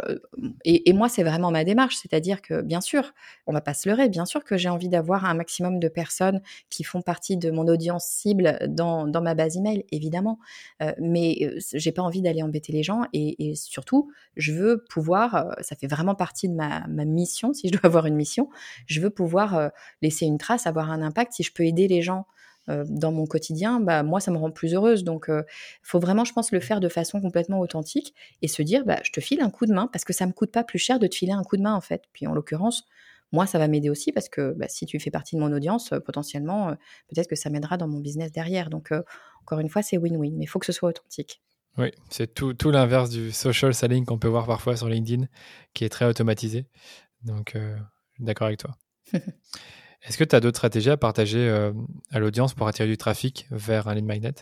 et, 0.65 0.91
moi 0.95 1.11
c'est 1.11 1.23
vraiment 1.23 1.51
ma 1.51 1.63
démarche, 1.63 1.97
c'est-à-dire 1.97 2.41
que 2.41 2.63
bien 2.63 2.81
sûr, 2.81 3.13
on 3.47 3.53
va 3.53 3.61
pas 3.61 3.75
se 3.75 3.87
leurrer, 3.87 4.09
bien 4.09 4.25
sûr 4.25 4.43
que 4.43 4.57
j'ai 4.57 4.71
envie 4.71 4.89
d'avoir 4.89 5.27
un 5.27 5.35
maximum 5.35 5.79
de 5.79 5.89
personnes 5.89 6.41
qui 6.71 6.83
font 6.83 7.03
partie 7.03 7.37
de 7.37 7.51
mon 7.51 7.69
audience 7.69 8.07
cible 8.07 8.59
dans, 8.67 9.07
ma 9.21 9.35
base 9.35 9.59
email, 9.59 9.85
évidemment, 9.93 10.39
euh, 10.83 10.93
mais 10.99 11.57
j'ai 11.75 11.93
pas 11.93 12.01
envie 12.01 12.23
d'aller 12.23 12.43
embêter 12.43 12.73
les 12.73 12.83
gens 12.83 13.03
et, 13.13 13.55
surtout, 13.55 14.11
je 14.39 14.53
veux 14.53 14.83
pouvoir, 14.89 15.55
ça 15.61 15.77
fait 15.77 15.89
vraiment 15.89 16.15
partie 16.15 16.49
de 16.49 16.55
ma, 16.55 16.87
mission, 16.89 17.53
si 17.53 17.69
je 17.69 17.73
dois 17.75 17.85
avoir 17.85 18.07
une 18.07 18.17
mission, 18.17 18.49
je 18.87 19.03
veux 19.03 19.11
pouvoir 19.11 19.71
laisser 20.01 20.25
une 20.25 20.39
trace, 20.39 20.67
avoir 20.67 20.91
un 20.91 21.03
impact, 21.03 21.35
si 21.35 21.43
je 21.43 21.53
peux 21.53 21.65
aider 21.65 21.87
les 21.87 22.01
gens 22.01 22.27
dans 22.69 23.13
mon 23.13 23.27
quotidien, 23.27 23.81
bah, 23.81 24.03
moi, 24.03 24.21
ça 24.21 24.31
me 24.31 24.37
rend 24.37 24.51
plus 24.51 24.75
heureuse. 24.75 25.05
Donc, 25.05 25.27
il 25.29 25.33
euh, 25.33 25.43
faut 25.83 25.99
vraiment, 25.99 26.25
je 26.25 26.33
pense, 26.33 26.53
le 26.53 26.61
faire 26.61 26.81
de 26.81 26.89
façon 26.89 27.21
complètement 27.21 27.61
authentique 27.61 28.15
et 28.43 28.49
se 28.49 28.63
dire, 28.63 28.85
bah, 28.85 29.01
je 29.05 29.13
te 29.13 29.21
file 29.21 29.41
un 29.41 29.51
coup 29.51 29.67
de 29.67 29.73
main 29.73 29.89
parce 29.93 30.05
que 30.05 30.13
ça 30.13 30.27
me 30.27 30.33
coûte 30.33 30.53
pas 30.53 30.65
plus 30.65 30.79
cher 30.79 30.99
de 30.99 31.07
te 31.07 31.15
filer 31.15 31.33
un 31.33 31.43
coup 31.43 31.57
de 31.57 31.63
main, 31.63 31.75
en 31.75 31.81
fait. 31.81 32.05
Puis, 32.13 32.27
en 32.27 32.35
l'occurrence, 32.35 32.85
moi, 33.33 33.47
ça 33.47 33.59
va 33.59 33.69
m'aider 33.69 33.91
aussi 33.91 34.13
parce 34.13 34.29
que 34.29 34.53
bah, 34.57 34.67
si 34.69 34.87
tu 34.87 34.99
fais 35.01 35.11
partie 35.11 35.37
de 35.37 35.41
mon 35.41 35.53
audience, 35.53 35.93
euh, 35.93 36.01
potentiellement, 36.01 36.75
peut-être 37.09 37.29
que 37.29 37.37
ça 37.37 37.51
m'aidera 37.51 37.77
dans 37.77 37.89
mon 37.89 38.01
business 38.01 38.33
derrière. 38.33 38.71
Donc, 38.71 38.93
encore 39.43 39.61
une 39.61 39.69
fois, 39.69 39.83
c'est 39.83 39.97
win-win, 39.97 40.37
mais 40.37 40.45
il 40.45 40.49
faut 40.49 40.59
que 40.59 40.67
ce 40.67 40.73
soit 40.73 40.91
authentique. 40.91 41.43
Oui, 41.79 41.93
c'est 42.11 42.35
tout, 42.35 42.55
tout 42.55 42.73
l'inverse 42.73 43.09
du 43.09 43.31
social 43.31 43.73
selling 43.73 44.05
qu'on 44.05 44.19
peut 44.19 44.29
voir 44.29 44.47
parfois 44.47 44.77
sur 44.77 44.89
LinkedIn, 44.89 45.27
qui 45.75 45.85
est 45.85 45.89
très 45.89 46.07
automatisé. 46.07 46.67
Donc, 47.23 47.55
euh, 47.55 47.77
d'accord 48.19 48.49
avec 48.49 48.59
toi. 48.59 48.77
Est-ce 50.07 50.17
que 50.17 50.25
tu 50.25 50.35
as 50.37 50.41
d'autres 50.41 50.59
stratégies 50.59 50.91
à 50.91 50.97
partager 50.97 51.49
euh, 51.49 51.73
à 52.13 52.19
l'audience 52.19 52.55
pour 52.55 52.69
attirer 52.69 52.89
du 52.89 52.97
trafic 52.97 53.47
vers 53.51 53.89
un 53.89 53.95
lead 53.95 54.05
magnet 54.05 54.35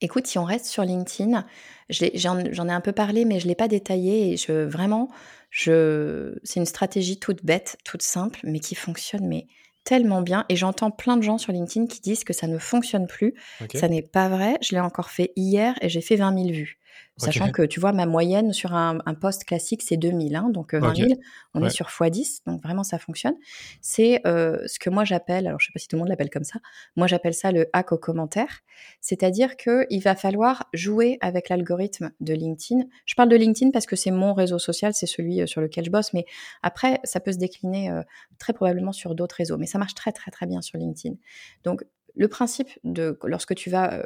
Écoute, 0.00 0.26
si 0.26 0.38
on 0.38 0.44
reste 0.44 0.66
sur 0.66 0.82
LinkedIn, 0.82 1.46
j'en 1.88 2.68
ai 2.68 2.72
un 2.72 2.80
peu 2.80 2.92
parlé, 2.92 3.24
mais 3.24 3.38
je 3.38 3.44
ne 3.44 3.48
l'ai 3.50 3.54
pas 3.54 3.68
détaillé. 3.68 4.32
Et 4.32 4.36
je, 4.36 4.64
vraiment, 4.64 5.08
je, 5.50 6.34
c'est 6.42 6.58
une 6.58 6.66
stratégie 6.66 7.18
toute 7.18 7.44
bête, 7.44 7.78
toute 7.84 8.02
simple, 8.02 8.40
mais 8.42 8.58
qui 8.58 8.74
fonctionne 8.74 9.26
mais 9.26 9.46
tellement 9.84 10.22
bien. 10.22 10.44
Et 10.48 10.56
j'entends 10.56 10.90
plein 10.90 11.16
de 11.16 11.22
gens 11.22 11.38
sur 11.38 11.52
LinkedIn 11.52 11.86
qui 11.86 12.00
disent 12.00 12.24
que 12.24 12.32
ça 12.32 12.46
ne 12.46 12.58
fonctionne 12.58 13.06
plus. 13.06 13.34
Ça 13.74 13.88
n'est 13.88 14.02
pas 14.02 14.28
vrai. 14.28 14.56
Je 14.60 14.74
l'ai 14.74 14.80
encore 14.80 15.10
fait 15.10 15.32
hier 15.36 15.74
et 15.82 15.88
j'ai 15.88 16.00
fait 16.00 16.16
20 16.16 16.36
000 16.36 16.50
vues. 16.50 16.78
Sachant 17.16 17.50
que, 17.50 17.62
tu 17.62 17.78
vois, 17.78 17.92
ma 17.92 18.06
moyenne 18.06 18.52
sur 18.52 18.74
un, 18.74 18.98
poste 19.20 19.44
classique, 19.44 19.82
c'est 19.82 19.96
2000. 19.96 20.34
Hein, 20.34 20.48
donc, 20.50 20.74
20 20.74 20.96
000, 20.96 21.10
on 21.54 21.64
est 21.64 21.70
sur 21.70 21.86
x10. 21.86 22.40
Donc, 22.46 22.62
vraiment, 22.62 22.82
ça 22.82 22.98
fonctionne. 22.98 23.34
C'est 23.80 24.26
euh, 24.26 24.58
ce 24.66 24.78
que 24.78 24.90
moi, 24.90 25.04
j'appelle, 25.04 25.46
alors 25.46 25.60
je 25.60 25.66
sais 25.66 25.72
pas 25.72 25.78
si 25.78 25.88
tout 25.88 25.96
le 25.96 26.00
monde 26.00 26.08
l'appelle 26.08 26.30
comme 26.30 26.44
ça, 26.44 26.58
moi, 26.96 27.06
j'appelle 27.06 27.34
ça 27.34 27.52
le 27.52 27.68
hack 27.72 27.92
au 27.92 27.98
commentaire. 27.98 28.60
C'est-à-dire 29.00 29.56
qu'il 29.56 30.00
va 30.02 30.16
falloir 30.16 30.68
jouer 30.72 31.18
avec 31.20 31.48
l'algorithme 31.48 32.10
de 32.20 32.34
LinkedIn. 32.34 32.84
Je 33.04 33.14
parle 33.14 33.28
de 33.28 33.36
LinkedIn 33.36 33.70
parce 33.70 33.86
que 33.86 33.96
c'est 33.96 34.10
mon 34.10 34.34
réseau 34.34 34.58
social, 34.58 34.94
c'est 34.94 35.06
celui 35.06 35.42
euh, 35.42 35.46
sur 35.46 35.60
lequel 35.60 35.84
je 35.84 35.90
bosse. 35.90 36.12
Mais 36.14 36.24
après, 36.62 37.00
ça 37.04 37.20
peut 37.20 37.32
se 37.32 37.38
décliner 37.38 37.90
euh, 37.90 38.02
très 38.38 38.52
probablement 38.52 38.92
sur 38.92 39.14
d'autres 39.14 39.36
réseaux. 39.36 39.58
Mais 39.58 39.66
ça 39.66 39.78
marche 39.78 39.94
très, 39.94 40.12
très, 40.12 40.30
très 40.30 40.46
bien 40.46 40.62
sur 40.62 40.78
LinkedIn. 40.78 41.16
Donc, 41.64 41.84
le 42.14 42.28
principe 42.28 42.68
de 42.84 43.18
lorsque 43.24 43.54
tu 43.54 43.70
vas 43.70 44.02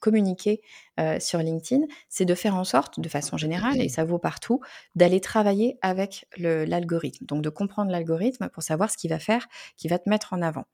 communiquer 0.00 0.60
sur 1.18 1.38
LinkedIn, 1.38 1.84
c'est 2.08 2.24
de 2.24 2.34
faire 2.34 2.54
en 2.54 2.64
sorte, 2.64 3.00
de 3.00 3.08
façon 3.08 3.36
générale, 3.36 3.80
et 3.80 3.88
ça 3.88 4.04
vaut 4.04 4.18
partout, 4.18 4.60
d'aller 4.94 5.20
travailler 5.20 5.78
avec 5.82 6.26
l'algorithme. 6.36 7.26
Donc 7.26 7.42
de 7.42 7.48
comprendre 7.48 7.90
l'algorithme 7.90 8.48
pour 8.48 8.62
savoir 8.62 8.90
ce 8.90 8.96
qu'il 8.96 9.10
va 9.10 9.18
faire, 9.18 9.46
qui 9.76 9.88
va 9.88 9.98
te 9.98 10.08
mettre 10.08 10.32
en 10.32 10.42
avant. 10.42 10.64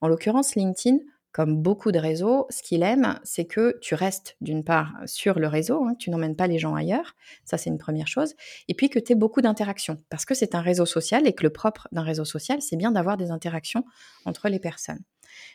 En 0.00 0.08
l'occurrence, 0.08 0.54
LinkedIn, 0.54 0.98
comme 1.32 1.56
beaucoup 1.56 1.92
de 1.92 1.98
réseaux, 1.98 2.46
ce 2.50 2.62
qu'il 2.62 2.82
aime, 2.82 3.18
c'est 3.24 3.46
que 3.46 3.78
tu 3.80 3.94
restes 3.94 4.36
d'une 4.40 4.64
part 4.64 4.92
sur 5.06 5.38
le 5.38 5.48
réseau, 5.48 5.84
hein, 5.84 5.94
tu 5.98 6.10
n'emmènes 6.10 6.36
pas 6.36 6.46
les 6.46 6.58
gens 6.58 6.74
ailleurs, 6.74 7.14
ça 7.44 7.56
c'est 7.56 7.70
une 7.70 7.78
première 7.78 8.06
chose, 8.06 8.34
et 8.68 8.74
puis 8.74 8.90
que 8.90 8.98
tu 8.98 9.12
aies 9.12 9.16
beaucoup 9.16 9.40
d'interactions, 9.40 10.02
parce 10.10 10.24
que 10.24 10.34
c'est 10.34 10.54
un 10.54 10.60
réseau 10.60 10.84
social 10.84 11.26
et 11.26 11.32
que 11.32 11.42
le 11.42 11.50
propre 11.50 11.88
d'un 11.90 12.02
réseau 12.02 12.26
social, 12.26 12.60
c'est 12.60 12.76
bien 12.76 12.92
d'avoir 12.92 13.16
des 13.16 13.30
interactions 13.30 13.84
entre 14.26 14.48
les 14.48 14.58
personnes. 14.58 15.00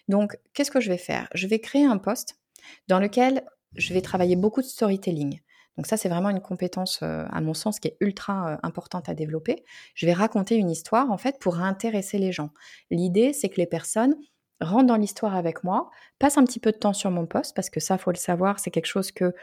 Donc, 0.07 0.37
qu'est-ce 0.53 0.71
que 0.71 0.79
je 0.79 0.89
vais 0.89 0.97
faire? 0.97 1.27
Je 1.35 1.45
vais 1.47 1.59
créer 1.59 1.85
un 1.85 1.97
poste 1.97 2.39
dans 2.87 2.99
lequel 2.99 3.43
je 3.75 3.93
vais 3.93 4.01
travailler 4.01 4.35
beaucoup 4.35 4.61
de 4.61 4.67
storytelling. 4.67 5.39
Donc 5.77 5.85
ça, 5.85 5.95
c'est 5.95 6.09
vraiment 6.09 6.31
une 6.31 6.41
compétence, 6.41 6.99
euh, 7.03 7.25
à 7.31 7.39
mon 7.39 7.53
sens, 7.53 7.79
qui 7.79 7.89
est 7.89 7.97
ultra 7.99 8.53
euh, 8.53 8.57
importante 8.63 9.09
à 9.09 9.13
développer. 9.13 9.63
Je 9.93 10.07
vais 10.07 10.13
raconter 10.13 10.55
une 10.55 10.71
histoire, 10.71 11.11
en 11.11 11.17
fait, 11.17 11.37
pour 11.39 11.59
intéresser 11.59 12.17
les 12.17 12.31
gens. 12.31 12.49
L'idée, 12.89 13.31
c'est 13.31 13.49
que 13.49 13.57
les 13.57 13.67
personnes 13.67 14.15
rentrent 14.61 14.87
dans 14.87 14.95
l'histoire 14.95 15.35
avec 15.35 15.63
moi, 15.63 15.89
passent 16.19 16.37
un 16.37 16.43
petit 16.43 16.59
peu 16.59 16.71
de 16.71 16.77
temps 16.77 16.93
sur 16.93 17.11
mon 17.11 17.25
poste, 17.25 17.55
parce 17.55 17.69
que 17.69 17.79
ça, 17.79 17.97
faut 17.97 18.11
le 18.11 18.17
savoir, 18.17 18.59
c'est 18.59 18.71
quelque 18.71 18.87
chose 18.87 19.11
que 19.11 19.25
euh, 19.25 19.33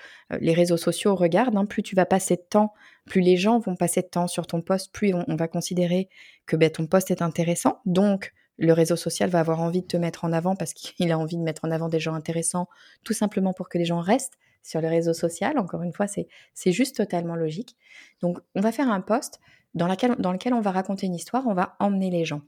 les 0.41 0.53
réseaux 0.53 0.77
sociaux 0.77 1.15
regardent. 1.15 1.57
Hein. 1.57 1.67
Plus 1.67 1.83
tu 1.83 1.95
vas 1.95 2.07
passer 2.07 2.37
de 2.37 2.45
temps, 2.49 2.73
plus 3.07 3.21
les 3.21 3.37
gens 3.37 3.59
vont 3.59 3.77
passer 3.77 4.03
de 4.03 4.09
temps 4.09 4.27
sur 4.27 4.47
ton 4.47 4.61
poste, 4.61 4.93
plus 4.93 5.15
on, 5.15 5.37
va 5.37 5.49
considérer 5.49 6.09
que 6.47 6.57
ben, 6.57 6.71
ton 6.71 6.87
poste 6.87 7.11
est 7.11 7.23
intéressant. 7.23 7.81
Donc, 7.85 8.33
le 8.57 8.73
réseau 8.73 8.97
social 8.97 9.31
va 9.31 9.41
avoir 9.41 9.61
envie 9.61 9.83
de 9.83 9.87
te 9.87 9.97
mettre 9.97 10.25
en 10.25 10.33
avant 10.33 10.55
parce 10.55 10.73
qu'il 10.73 11.11
a 11.11 11.19
envie 11.19 11.37
de 11.37 11.43
mettre 11.43 11.65
en 11.65 11.71
avant 11.71 11.89
des 11.89 11.99
gens 11.99 12.15
intéressants, 12.15 12.69
tout 13.03 13.13
simplement 13.13 13.53
pour 13.53 13.69
que 13.69 13.79
les 13.79 13.85
gens 13.85 14.01
restent 14.01 14.39
sur 14.63 14.81
le 14.81 14.89
réseau 14.89 15.13
social. 15.13 15.59
Encore 15.59 15.83
une 15.83 15.93
fois, 15.93 16.07
c'est 16.07 16.73
juste 16.73 16.97
totalement 16.97 17.35
logique. 17.35 17.77
Donc, 18.21 18.39
on 18.55 18.61
va 18.61 18.73
faire 18.73 18.89
un 18.89 19.01
post 19.01 19.41
dans, 19.75 19.89
dans 20.19 20.33
lequel 20.33 20.55
on 20.55 20.61
va 20.61 20.71
raconter 20.71 21.07
une 21.07 21.15
histoire, 21.15 21.47
on 21.47 21.55
va 21.55 21.77
emmener 21.81 22.11
les 22.11 22.25
gens. 22.25 22.43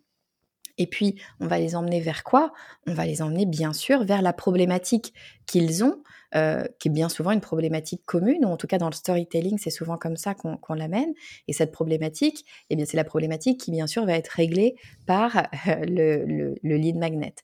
Et 0.79 0.87
puis, 0.87 1.17
on 1.41 1.47
va 1.47 1.59
les 1.59 1.77
emmener 1.77 2.01
vers 2.01 2.25
quoi? 2.25 2.53
On 2.87 2.95
va 2.95 3.07
les 3.07 3.23
emmener, 3.23 3.47
bien 3.47 3.73
sûr, 3.73 4.05
vers 4.05 4.23
la 4.23 4.33
problématique 4.33 5.15
qu'ils 5.47 5.85
ont, 5.85 6.03
euh, 6.35 6.65
qui 6.79 6.89
est 6.89 6.91
bien 6.91 7.09
souvent 7.09 7.31
une 7.31 7.41
problématique 7.41 8.03
commune, 8.05 8.45
ou 8.45 8.49
en 8.49 8.57
tout 8.57 8.67
cas 8.67 8.79
dans 8.79 8.89
le 8.89 8.95
storytelling, 8.95 9.59
c'est 9.59 9.71
souvent 9.71 9.97
comme 9.97 10.17
ça 10.17 10.35
qu'on 10.35 10.75
l'amène. 10.75 11.13
Et 11.49 11.53
cette 11.53 11.73
problématique, 11.73 12.45
eh 12.71 12.77
bien, 12.77 12.85
c'est 12.85 12.97
la 12.97 13.05
problématique 13.05 13.61
qui, 13.61 13.71
bien 13.71 13.87
sûr, 13.87 14.05
va 14.07 14.15
être 14.15 14.29
réglée 14.29 14.77
par 15.07 15.37
euh, 15.37 16.55
le, 16.63 16.77
lead 16.77 16.97
magnet. 16.97 17.35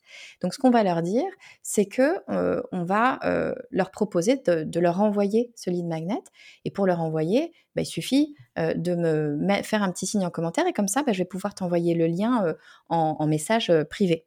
Donc, 0.42 0.54
ce 0.54 0.58
qu'on 0.58 0.70
va 0.70 0.82
leur 0.82 1.02
dire, 1.02 1.30
c'est 1.62 1.86
que 1.86 2.16
euh, 2.30 2.62
on 2.72 2.84
va 2.84 3.20
leur 3.70 3.90
proposer 3.90 4.36
de, 4.36 4.80
leur 4.80 5.00
envoyer 5.00 5.52
ce 5.54 5.70
lead 5.70 5.86
magnet. 5.86 6.22
Et 6.64 6.70
pour 6.70 6.86
leur 6.86 7.00
envoyer, 7.00 7.52
bah, 7.74 7.82
il 7.82 7.86
suffit 7.86 8.34
de 8.56 8.94
me 8.94 9.62
faire 9.62 9.82
un 9.82 9.92
petit 9.92 10.06
signe 10.06 10.26
en 10.26 10.30
commentaire, 10.30 10.66
et 10.66 10.72
comme 10.72 10.88
ça, 10.88 11.02
bah, 11.02 11.12
je 11.12 11.18
vais 11.18 11.24
pouvoir 11.24 11.54
t'envoyer 11.54 11.94
le 11.94 12.06
lien 12.06 12.54
en 12.88 13.26
message 13.26 13.72
privé. 13.88 14.26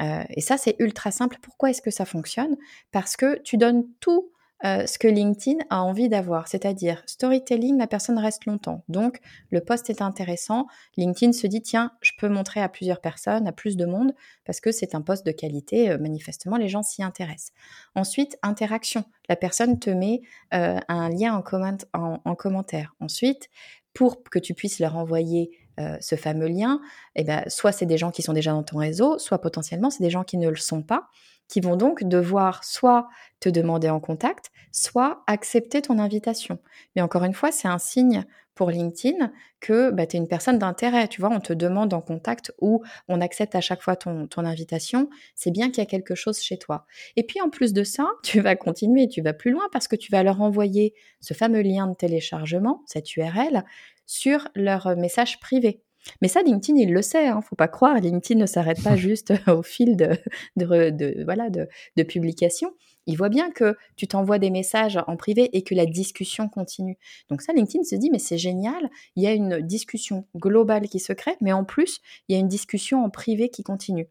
Euh, 0.00 0.24
et 0.30 0.40
ça, 0.40 0.56
c'est 0.56 0.76
ultra 0.78 1.10
simple. 1.10 1.38
Pourquoi 1.42 1.70
est-ce 1.70 1.82
que 1.82 1.90
ça 1.90 2.04
fonctionne? 2.04 2.56
Parce 2.92 3.16
que 3.16 3.40
tu 3.42 3.56
donnes 3.56 3.84
tout 4.00 4.30
euh, 4.64 4.86
ce 4.86 4.98
que 4.98 5.06
LinkedIn 5.06 5.58
a 5.70 5.82
envie 5.82 6.08
d'avoir, 6.08 6.48
c'est-à-dire 6.48 7.02
storytelling, 7.06 7.78
la 7.78 7.86
personne 7.86 8.18
reste 8.18 8.44
longtemps. 8.46 8.82
Donc, 8.88 9.20
le 9.50 9.60
post 9.60 9.88
est 9.88 10.02
intéressant. 10.02 10.66
LinkedIn 10.96 11.32
se 11.32 11.46
dit, 11.46 11.62
tiens, 11.62 11.92
je 12.00 12.10
peux 12.18 12.28
montrer 12.28 12.60
à 12.60 12.68
plusieurs 12.68 13.00
personnes, 13.00 13.46
à 13.46 13.52
plus 13.52 13.76
de 13.76 13.86
monde, 13.86 14.14
parce 14.44 14.60
que 14.60 14.72
c'est 14.72 14.96
un 14.96 15.00
post 15.00 15.24
de 15.24 15.30
qualité. 15.30 15.90
Euh, 15.90 15.98
manifestement, 15.98 16.56
les 16.56 16.68
gens 16.68 16.82
s'y 16.82 17.04
intéressent. 17.04 17.52
Ensuite, 17.94 18.36
interaction. 18.42 19.04
La 19.28 19.36
personne 19.36 19.78
te 19.78 19.90
met 19.90 20.22
un 20.50 21.08
lien 21.10 21.34
en, 21.34 22.20
en 22.24 22.34
commentaire. 22.34 22.94
Ensuite, 22.98 23.48
pour 23.94 24.22
que 24.22 24.38
tu 24.38 24.54
puisses 24.54 24.78
leur 24.78 24.96
envoyer 24.96 25.50
euh, 25.78 25.96
ce 26.00 26.16
fameux 26.16 26.48
lien, 26.48 26.80
eh 27.14 27.24
ben, 27.24 27.44
soit 27.48 27.72
c'est 27.72 27.86
des 27.86 27.98
gens 27.98 28.10
qui 28.10 28.22
sont 28.22 28.32
déjà 28.32 28.52
dans 28.52 28.62
ton 28.62 28.78
réseau, 28.78 29.18
soit 29.18 29.40
potentiellement 29.40 29.90
c'est 29.90 30.02
des 30.02 30.10
gens 30.10 30.24
qui 30.24 30.36
ne 30.36 30.48
le 30.48 30.56
sont 30.56 30.82
pas, 30.82 31.08
qui 31.48 31.60
vont 31.60 31.76
donc 31.76 32.04
devoir 32.04 32.64
soit 32.64 33.08
te 33.40 33.48
demander 33.48 33.88
en 33.88 34.00
contact, 34.00 34.50
soit 34.72 35.22
accepter 35.26 35.82
ton 35.82 35.98
invitation. 35.98 36.58
Mais 36.94 37.02
encore 37.02 37.24
une 37.24 37.34
fois, 37.34 37.52
c'est 37.52 37.68
un 37.68 37.78
signe 37.78 38.24
pour 38.58 38.70
LinkedIn 38.72 39.30
que 39.60 39.92
bah, 39.92 40.04
tu 40.04 40.16
es 40.16 40.18
une 40.18 40.26
personne 40.26 40.58
d'intérêt. 40.58 41.06
Tu 41.06 41.20
vois, 41.20 41.30
on 41.30 41.38
te 41.38 41.52
demande 41.52 41.94
en 41.94 42.00
contact 42.00 42.52
ou 42.60 42.82
on 43.06 43.20
accepte 43.20 43.54
à 43.54 43.60
chaque 43.60 43.82
fois 43.82 43.94
ton, 43.94 44.26
ton 44.26 44.44
invitation. 44.44 45.08
C'est 45.36 45.52
bien 45.52 45.68
qu'il 45.70 45.78
y 45.78 45.86
a 45.86 45.86
quelque 45.86 46.16
chose 46.16 46.40
chez 46.40 46.58
toi. 46.58 46.84
Et 47.14 47.22
puis 47.22 47.40
en 47.40 47.50
plus 47.50 47.72
de 47.72 47.84
ça, 47.84 48.08
tu 48.24 48.40
vas 48.40 48.56
continuer, 48.56 49.08
tu 49.08 49.22
vas 49.22 49.32
plus 49.32 49.52
loin 49.52 49.68
parce 49.70 49.86
que 49.86 49.94
tu 49.94 50.10
vas 50.10 50.24
leur 50.24 50.40
envoyer 50.40 50.92
ce 51.20 51.34
fameux 51.34 51.62
lien 51.62 51.86
de 51.86 51.94
téléchargement, 51.94 52.82
cette 52.86 53.16
URL, 53.16 53.64
sur 54.08 54.48
leur 54.56 54.96
message 54.96 55.38
privé. 55.38 55.82
Mais 56.22 56.28
ça, 56.28 56.42
LinkedIn, 56.42 56.78
il 56.78 56.92
le 56.92 57.02
sait, 57.02 57.28
hein, 57.28 57.42
faut 57.42 57.56
pas 57.56 57.68
croire. 57.68 58.00
LinkedIn 58.00 58.40
ne 58.40 58.46
s'arrête 58.46 58.82
pas 58.82 58.96
juste 58.96 59.32
au 59.46 59.62
fil 59.62 59.96
de, 59.96 60.16
de, 60.56 61.22
voilà, 61.24 61.50
de, 61.50 61.68
de 61.96 62.02
publication. 62.02 62.72
Il 63.06 63.16
voit 63.16 63.28
bien 63.28 63.50
que 63.50 63.76
tu 63.96 64.08
t'envoies 64.08 64.38
des 64.38 64.50
messages 64.50 64.98
en 65.06 65.16
privé 65.16 65.50
et 65.56 65.62
que 65.62 65.74
la 65.74 65.86
discussion 65.86 66.48
continue. 66.48 66.98
Donc 67.28 67.42
ça, 67.42 67.52
LinkedIn 67.52 67.84
se 67.84 67.96
dit, 67.96 68.10
mais 68.10 68.18
c'est 68.18 68.38
génial, 68.38 68.90
il 69.16 69.22
y 69.22 69.26
a 69.26 69.32
une 69.32 69.60
discussion 69.60 70.26
globale 70.36 70.88
qui 70.88 71.00
se 71.00 71.12
crée, 71.12 71.36
mais 71.40 71.52
en 71.52 71.64
plus, 71.64 72.00
il 72.28 72.34
y 72.34 72.36
a 72.36 72.40
une 72.40 72.48
discussion 72.48 73.04
en 73.04 73.10
privé 73.10 73.50
qui 73.50 73.62
continue. 73.62 74.08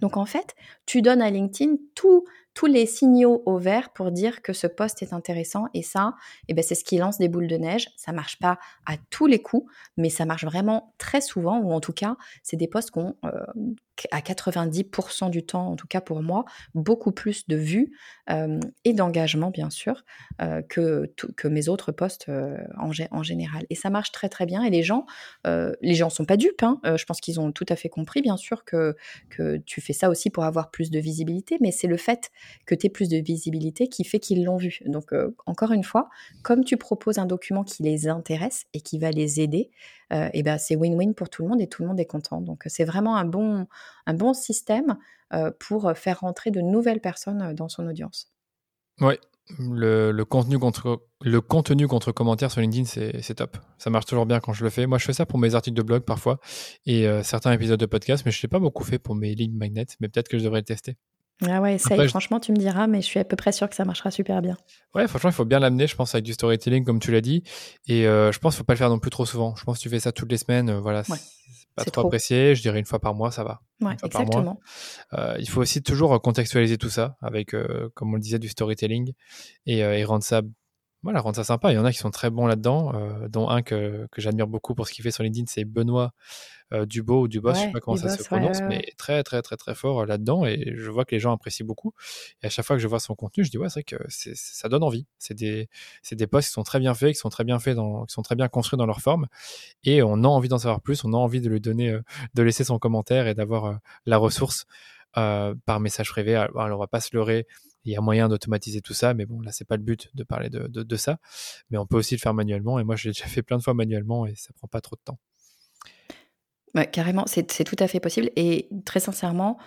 Donc 0.00 0.16
en 0.16 0.26
fait, 0.26 0.54
tu 0.86 1.02
donnes 1.02 1.22
à 1.22 1.30
LinkedIn 1.30 1.76
tous 2.54 2.66
les 2.66 2.86
signaux 2.86 3.42
au 3.46 3.58
vert 3.58 3.90
pour 3.92 4.10
dire 4.10 4.42
que 4.42 4.52
ce 4.52 4.66
poste 4.66 5.02
est 5.02 5.12
intéressant 5.12 5.66
et 5.74 5.82
ça, 5.82 6.14
eh 6.48 6.54
ben, 6.54 6.62
c'est 6.62 6.74
ce 6.74 6.84
qui 6.84 6.98
lance 6.98 7.18
des 7.18 7.28
boules 7.28 7.46
de 7.46 7.56
neige. 7.56 7.88
Ça 7.96 8.12
marche 8.12 8.38
pas 8.38 8.58
à 8.86 8.96
tous 9.10 9.26
les 9.26 9.40
coups, 9.40 9.70
mais 9.96 10.10
ça 10.10 10.24
marche 10.24 10.44
vraiment 10.44 10.94
très 10.98 11.20
souvent 11.20 11.58
ou 11.58 11.72
en 11.72 11.80
tout 11.80 11.92
cas, 11.92 12.16
c'est 12.42 12.56
des 12.56 12.68
postes 12.68 12.90
qui 12.90 12.98
ont 12.98 13.16
euh, 13.24 13.30
à 14.10 14.20
90% 14.20 15.30
du 15.30 15.44
temps, 15.44 15.66
en 15.68 15.76
tout 15.76 15.86
cas 15.86 16.00
pour 16.00 16.22
moi, 16.22 16.44
beaucoup 16.74 17.12
plus 17.12 17.46
de 17.48 17.56
vues 17.56 17.92
et 18.84 18.92
d'engagement, 18.92 19.50
bien 19.50 19.70
sûr, 19.70 20.04
que, 20.68 21.12
que 21.36 21.48
mes 21.48 21.68
autres 21.68 21.90
postes 21.92 22.30
en, 22.78 23.22
général. 23.22 23.64
Et 23.70 23.74
ça 23.74 23.90
marche 23.90 24.12
très 24.12 24.28
très 24.28 24.46
bien. 24.46 24.62
Et 24.62 24.70
les 24.70 24.82
gens, 24.82 25.06
les 25.44 25.94
gens 25.94 26.10
sont 26.10 26.24
pas 26.24 26.36
dupes. 26.36 26.62
Hein. 26.62 26.80
je 26.84 27.04
pense 27.04 27.20
qu'ils 27.20 27.40
ont 27.40 27.52
tout 27.52 27.66
à 27.68 27.76
fait 27.76 27.88
compris, 27.88 28.22
bien 28.22 28.36
sûr, 28.36 28.64
que, 28.64 28.96
que 29.30 29.56
tu 29.58 29.80
fais 29.80 29.92
ça 29.92 30.10
aussi 30.10 30.30
pour 30.30 30.44
avoir 30.44 30.70
plus 30.70 30.90
de 30.90 31.00
visibilité, 31.00 31.58
mais 31.60 31.72
c'est 31.72 31.88
le 31.88 31.96
fait 31.96 32.30
que 32.66 32.74
tu 32.74 32.86
aies 32.86 32.90
plus 32.90 33.08
de 33.08 33.18
visibilité 33.18 33.88
qui 33.88 34.04
fait 34.04 34.20
qu'ils 34.20 34.44
l'ont 34.44 34.56
vu. 34.56 34.80
Donc, 34.86 35.12
encore 35.46 35.72
une 35.72 35.84
fois, 35.84 36.08
comme 36.42 36.64
tu 36.64 36.76
proposes 36.76 37.18
un 37.18 37.26
document 37.26 37.64
qui 37.64 37.82
les 37.82 38.08
intéresse 38.08 38.66
et 38.74 38.80
qui 38.80 38.98
va 38.98 39.10
les 39.10 39.40
aider, 39.40 39.70
et 40.10 40.42
ben 40.42 40.58
c'est 40.58 40.76
win-win 40.76 41.14
pour 41.14 41.28
tout 41.28 41.42
le 41.42 41.48
monde 41.48 41.60
et 41.60 41.68
tout 41.68 41.82
le 41.82 41.88
monde 41.88 42.00
est 42.00 42.06
content. 42.06 42.40
Donc 42.40 42.64
c'est 42.66 42.84
vraiment 42.84 43.16
un 43.16 43.24
bon, 43.24 43.66
un 44.06 44.14
bon 44.14 44.34
système 44.34 44.96
euh, 45.32 45.52
pour 45.60 45.92
faire 45.96 46.20
rentrer 46.20 46.50
de 46.50 46.60
nouvelles 46.60 47.00
personnes 47.00 47.54
dans 47.54 47.68
son 47.68 47.86
audience. 47.86 48.32
Oui, 49.00 49.14
le, 49.58 50.22
contenu 50.24 50.58
contre 50.58 51.06
le 51.20 51.40
contenu 51.40 51.86
contre 51.86 52.12
commentaires 52.12 52.50
sur 52.50 52.60
LinkedIn, 52.60 52.84
c'est 52.84 53.34
top. 53.34 53.56
Ça 53.78 53.90
marche 53.90 54.06
toujours 54.06 54.26
bien 54.26 54.40
quand 54.40 54.52
je 54.52 54.64
le 54.64 54.70
fais. 54.70 54.86
Moi, 54.86 54.98
je 54.98 55.04
fais 55.04 55.12
ça 55.12 55.26
pour 55.26 55.38
mes 55.38 55.54
articles 55.54 55.76
de 55.76 55.82
blog 55.82 56.02
parfois 56.02 56.40
et 56.84 57.06
euh, 57.06 57.22
certains 57.22 57.52
épisodes 57.52 57.78
de 57.78 57.86
podcast, 57.86 58.24
mais 58.24 58.32
je 58.32 58.38
ne 58.38 58.42
l'ai 58.42 58.48
pas 58.48 58.58
beaucoup 58.58 58.84
fait 58.84 58.98
pour 58.98 59.14
mes 59.14 59.34
lignes 59.34 59.56
magnets, 59.56 59.86
mais 60.00 60.08
peut-être 60.08 60.28
que 60.28 60.38
je 60.38 60.44
devrais 60.44 60.60
le 60.60 60.64
tester. 60.64 60.96
Ah 61.48 61.60
ouais, 61.60 61.78
ça, 61.78 61.96
franchement, 62.08 62.40
tu 62.40 62.52
me 62.52 62.56
diras, 62.56 62.86
mais 62.86 63.00
je 63.00 63.06
suis 63.06 63.20
à 63.20 63.24
peu 63.24 63.36
près 63.36 63.52
sûr 63.52 63.68
que 63.68 63.74
ça 63.74 63.84
marchera 63.84 64.10
super 64.10 64.42
bien. 64.42 64.56
Ouais, 64.94 65.08
franchement, 65.08 65.30
il 65.30 65.34
faut 65.34 65.44
bien 65.44 65.58
l'amener, 65.58 65.86
je 65.86 65.96
pense, 65.96 66.14
avec 66.14 66.24
du 66.24 66.32
storytelling, 66.32 66.84
comme 66.84 67.00
tu 67.00 67.12
l'as 67.12 67.20
dit. 67.20 67.42
Et 67.86 68.02
je 68.02 68.38
pense 68.38 68.54
qu'il 68.54 68.58
ne 68.58 68.62
faut 68.62 68.64
pas 68.64 68.74
le 68.74 68.78
faire 68.78 68.90
non 68.90 68.98
plus 68.98 69.10
trop 69.10 69.24
souvent. 69.24 69.54
Je 69.56 69.64
pense 69.64 69.78
que 69.78 69.82
tu 69.82 69.88
fais 69.88 70.00
ça 70.00 70.12
toutes 70.12 70.30
les 70.30 70.38
semaines, 70.38 70.72
voilà, 70.72 71.02
ouais 71.08 71.18
pas 71.84 71.84
trop, 71.84 72.06
apprécié. 72.06 72.54
Je 72.54 72.62
dirais 72.62 72.78
une 72.78 72.84
fois 72.84 72.98
par 72.98 73.14
mois, 73.14 73.30
ça 73.30 73.44
va. 73.44 73.60
Ouais, 73.80 73.96
exactement. 74.02 74.60
Euh, 75.14 75.36
il 75.38 75.48
faut 75.48 75.60
aussi 75.60 75.82
toujours 75.82 76.20
contextualiser 76.20 76.78
tout 76.78 76.90
ça 76.90 77.16
avec, 77.20 77.54
euh, 77.54 77.90
comme 77.94 78.12
on 78.12 78.16
le 78.16 78.20
disait, 78.20 78.38
du 78.38 78.48
storytelling 78.48 79.12
et, 79.66 79.84
euh, 79.84 79.96
et, 79.96 80.04
rendre 80.04 80.24
ça 80.24 80.42
voilà, 81.02 81.20
rendre 81.20 81.36
ça 81.36 81.44
sympa. 81.44 81.72
Il 81.72 81.76
y 81.76 81.78
en 81.78 81.84
a 81.84 81.92
qui 81.92 81.98
sont 81.98 82.10
très 82.10 82.30
bons 82.30 82.46
là-dedans, 82.46 82.92
dont 83.28 83.48
un 83.48 83.62
que, 83.62 84.06
que 84.10 84.20
j'admire 84.20 84.46
beaucoup 84.46 84.74
pour 84.74 84.86
ce 84.86 84.92
qu'il 84.92 85.02
fait 85.02 85.10
sur 85.10 85.22
LinkedIn, 85.22 85.46
c'est 85.48 85.64
Benoît 85.64 86.12
euh, 86.72 86.86
Dubo 86.86 87.22
ou 87.22 87.28
Dubos, 87.28 87.54
je 87.54 87.60
sais 87.60 87.70
pas 87.72 87.80
comment 87.80 87.96
ça 87.96 88.16
se 88.16 88.22
prononce, 88.22 88.60
mais 88.62 88.92
très 88.96 89.22
très 89.24 89.42
très 89.42 89.56
très 89.56 89.74
fort 89.74 90.06
là-dedans 90.06 90.46
et 90.46 90.72
je 90.76 90.90
vois 90.90 91.04
que 91.04 91.14
les 91.14 91.18
gens 91.18 91.32
apprécient 91.32 91.66
beaucoup. 91.66 91.92
Et 92.42 92.46
à 92.46 92.50
chaque 92.50 92.64
fois 92.64 92.76
que 92.76 92.82
je 92.82 92.86
vois 92.86 93.00
son 93.00 93.14
contenu, 93.14 93.44
je 93.44 93.50
dis 93.50 93.58
ouais, 93.58 93.68
c'est 93.68 93.80
vrai 93.80 93.84
que 93.84 93.96
ça 94.08 94.68
donne 94.68 94.84
envie. 94.84 95.06
C'est 95.18 95.34
des 95.34 95.68
c'est 96.02 96.14
des 96.14 96.26
posts 96.26 96.48
qui 96.48 96.52
sont 96.52 96.62
très 96.62 96.78
bien 96.78 96.94
faits, 96.94 97.14
qui 97.14 97.18
sont 97.18 97.28
très 97.28 97.44
bien 97.44 97.58
faits, 97.58 97.74
dans, 97.74 98.04
qui 98.06 98.14
sont 98.14 98.22
très 98.22 98.36
bien 98.36 98.48
construits 98.48 98.78
dans 98.78 98.86
leur 98.86 99.00
forme 99.00 99.26
et 99.84 100.02
on 100.02 100.22
a 100.22 100.28
envie 100.28 100.48
d'en 100.48 100.58
savoir 100.58 100.80
plus, 100.80 101.04
on 101.04 101.12
a 101.12 101.16
envie 101.16 101.40
de 101.40 101.48
lui 101.48 101.60
donner, 101.60 101.90
euh, 101.90 102.02
de 102.34 102.42
laisser 102.42 102.64
son 102.64 102.78
commentaire 102.78 103.26
et 103.26 103.34
d'avoir 103.34 103.64
euh, 103.64 103.74
la 104.06 104.18
ressource 104.18 104.66
par 105.12 105.80
message 105.80 106.08
privé. 106.08 106.36
Alors 106.36 106.76
on 106.76 106.76
va 106.76 106.86
pas 106.86 107.00
se 107.00 107.16
leurrer 107.16 107.48
il 107.84 107.92
y 107.92 107.96
a 107.96 108.00
moyen 108.00 108.28
d'automatiser 108.28 108.80
tout 108.80 108.94
ça, 108.94 109.14
mais 109.14 109.26
bon, 109.26 109.40
là, 109.40 109.52
c'est 109.52 109.66
pas 109.66 109.76
le 109.76 109.82
but 109.82 110.10
de 110.14 110.22
parler 110.22 110.50
de, 110.50 110.66
de, 110.68 110.82
de, 110.82 110.96
ça. 110.96 111.18
Mais 111.70 111.78
on 111.78 111.86
peut 111.86 111.96
aussi 111.96 112.14
le 112.14 112.20
faire 112.20 112.34
manuellement. 112.34 112.78
Et 112.78 112.84
moi, 112.84 112.96
je 112.96 113.08
l'ai 113.08 113.12
déjà 113.12 113.26
fait 113.26 113.42
plein 113.42 113.56
de 113.56 113.62
fois 113.62 113.74
manuellement 113.74 114.26
et 114.26 114.34
ça 114.34 114.52
prend 114.52 114.68
pas 114.68 114.80
trop 114.80 114.96
de 114.96 115.02
temps 115.04 115.18
carrément, 116.90 117.24
c'est 117.26 117.64
tout 117.64 117.76
à 117.78 117.88
fait 117.88 118.00
possible. 118.00 118.30
Et 118.36 118.68
très 118.84 119.00
sincèrement, 119.00 119.58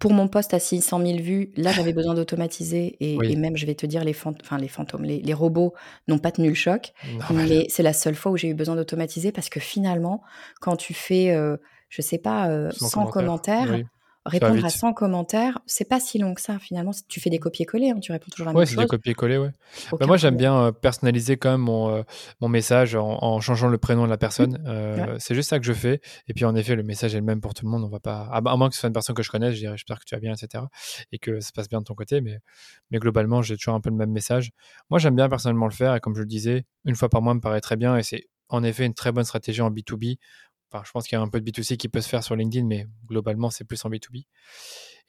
pour 0.00 0.12
mon 0.12 0.28
poste 0.28 0.54
à 0.54 0.58
600 0.58 1.04
000 1.04 1.18
vues, 1.18 1.52
là, 1.56 1.72
j'avais 1.72 1.92
besoin 1.92 2.14
d'automatiser. 2.14 2.96
Et, 3.00 3.36
même, 3.36 3.56
je 3.56 3.66
vais 3.66 3.74
te 3.74 3.86
dire, 3.86 4.02
les, 4.04 4.16
enfin, 4.16 4.58
les 4.58 4.68
fantômes, 4.68 5.04
les, 5.04 5.34
robots 5.34 5.74
n'ont 6.08 6.18
pas 6.18 6.32
tenu 6.32 6.48
le 6.48 6.54
choc. 6.54 6.92
mais 7.32 7.66
c'est 7.68 7.82
la 7.82 7.92
seule 7.92 8.14
fois 8.14 8.32
où 8.32 8.36
j'ai 8.36 8.48
eu 8.48 8.54
besoin 8.54 8.76
d'automatiser 8.76 9.32
parce 9.32 9.48
que 9.48 9.60
finalement, 9.60 10.22
quand 10.60 10.76
tu 10.76 10.94
fais, 10.94 11.30
euh, 11.30 11.56
je 11.88 12.02
sais 12.02 12.18
pas, 12.18 12.70
100 12.70 13.06
euh, 13.06 13.10
commentaires, 13.10 13.78
répondre 14.26 14.64
à 14.64 14.68
100 14.68 14.92
commentaires, 14.92 15.60
c'est 15.66 15.88
pas 15.88 15.98
si 15.98 16.18
long 16.18 16.34
que 16.34 16.40
ça 16.40 16.58
finalement. 16.58 16.90
Tu 17.08 17.20
fais 17.20 17.30
des 17.30 17.38
copier-coller, 17.38 17.90
hein, 17.90 18.00
tu 18.00 18.12
réponds 18.12 18.30
toujours 18.30 18.46
la 18.46 18.52
même 18.52 18.60
chose. 18.60 18.76
Ouais, 18.76 18.76
c'est 18.76 18.82
des 18.82 18.88
copier-coller, 18.88 19.38
ouais. 19.38 19.50
Bah, 19.98 20.06
moi, 20.06 20.16
j'aime 20.16 20.36
bien 20.36 20.56
euh, 20.56 20.72
personnaliser 20.72 21.36
quand 21.36 21.50
même 21.52 21.62
mon, 21.62 21.90
euh, 21.90 22.02
mon 22.40 22.48
message 22.48 22.94
en, 22.94 23.40
changeant 23.40 23.68
le 23.68 23.78
prénom 23.78 24.04
de 24.04 24.10
la 24.10 24.18
personne. 24.18 24.62
Euh, 24.66 25.16
c'est 25.18 25.34
juste 25.34 25.48
ça 25.48 25.58
que 25.58 25.64
je 25.64 25.72
fais. 25.72 26.00
Et 26.28 26.34
puis, 26.34 26.44
en 26.44 26.54
effet, 26.54 26.76
le 26.76 26.82
message 26.82 27.14
est 27.14 27.18
le 27.18 27.24
même 27.24 27.40
pour 27.40 27.54
tout 27.54 27.64
le 27.64 27.70
monde. 27.70 27.84
On 27.84 27.88
va 27.88 28.00
pas, 28.00 28.28
à, 28.30 28.40
moins 28.40 28.68
que 28.68 28.74
ce 28.74 28.80
soit 28.80 28.88
une 28.88 28.92
personne 28.92 29.14
que 29.14 29.22
je 29.22 29.30
connaisse, 29.30 29.54
je 29.54 29.60
dirais 29.60 29.76
j'espère 29.76 29.98
que 29.98 30.04
tu 30.04 30.14
vas 30.14 30.20
bien, 30.20 30.34
etc. 30.34 30.64
Et 31.12 31.18
que 31.18 31.40
ça 31.40 31.48
se 31.48 31.52
passe 31.52 31.68
bien 31.68 31.80
de 31.80 31.84
ton 31.84 31.94
côté. 31.94 32.20
Mais, 32.20 32.38
mais 32.90 32.98
globalement, 32.98 33.42
j'ai 33.42 33.56
toujours 33.56 33.74
un 33.74 33.80
peu 33.80 33.90
le 33.90 33.96
même 33.96 34.12
message. 34.12 34.50
Moi, 34.90 34.98
j'aime 34.98 35.16
bien 35.16 35.28
personnellement 35.28 35.66
le 35.66 35.72
faire. 35.72 35.94
Et 35.94 36.00
comme 36.00 36.14
je 36.14 36.20
le 36.20 36.26
disais, 36.26 36.66
une 36.84 36.94
fois 36.94 37.08
par 37.08 37.22
mois 37.22 37.34
me 37.34 37.40
paraît 37.40 37.60
très 37.60 37.76
bien. 37.76 37.96
Et 37.96 38.02
c'est 38.02 38.28
en 38.50 38.62
effet 38.64 38.84
une 38.84 38.94
très 38.94 39.12
bonne 39.12 39.24
stratégie 39.24 39.62
en 39.62 39.70
B2B. 39.70 40.18
Je 40.84 40.90
pense 40.90 41.06
qu'il 41.06 41.16
y 41.16 41.18
a 41.18 41.22
un 41.22 41.28
peu 41.28 41.40
de 41.40 41.50
B2C 41.50 41.76
qui 41.76 41.88
peut 41.88 42.00
se 42.00 42.08
faire 42.08 42.22
sur 42.22 42.36
LinkedIn, 42.36 42.66
mais 42.66 42.86
globalement, 43.06 43.50
c'est 43.50 43.64
plus 43.64 43.84
en 43.84 43.90
B2B. 43.90 44.26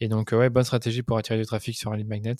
Et 0.01 0.07
donc, 0.07 0.31
ouais, 0.31 0.49
bonne 0.49 0.63
stratégie 0.63 1.03
pour 1.03 1.17
attirer 1.17 1.37
du 1.37 1.45
trafic 1.45 1.77
sur 1.77 1.91
un 1.91 1.95
lead 1.95 2.07
magnet. 2.07 2.35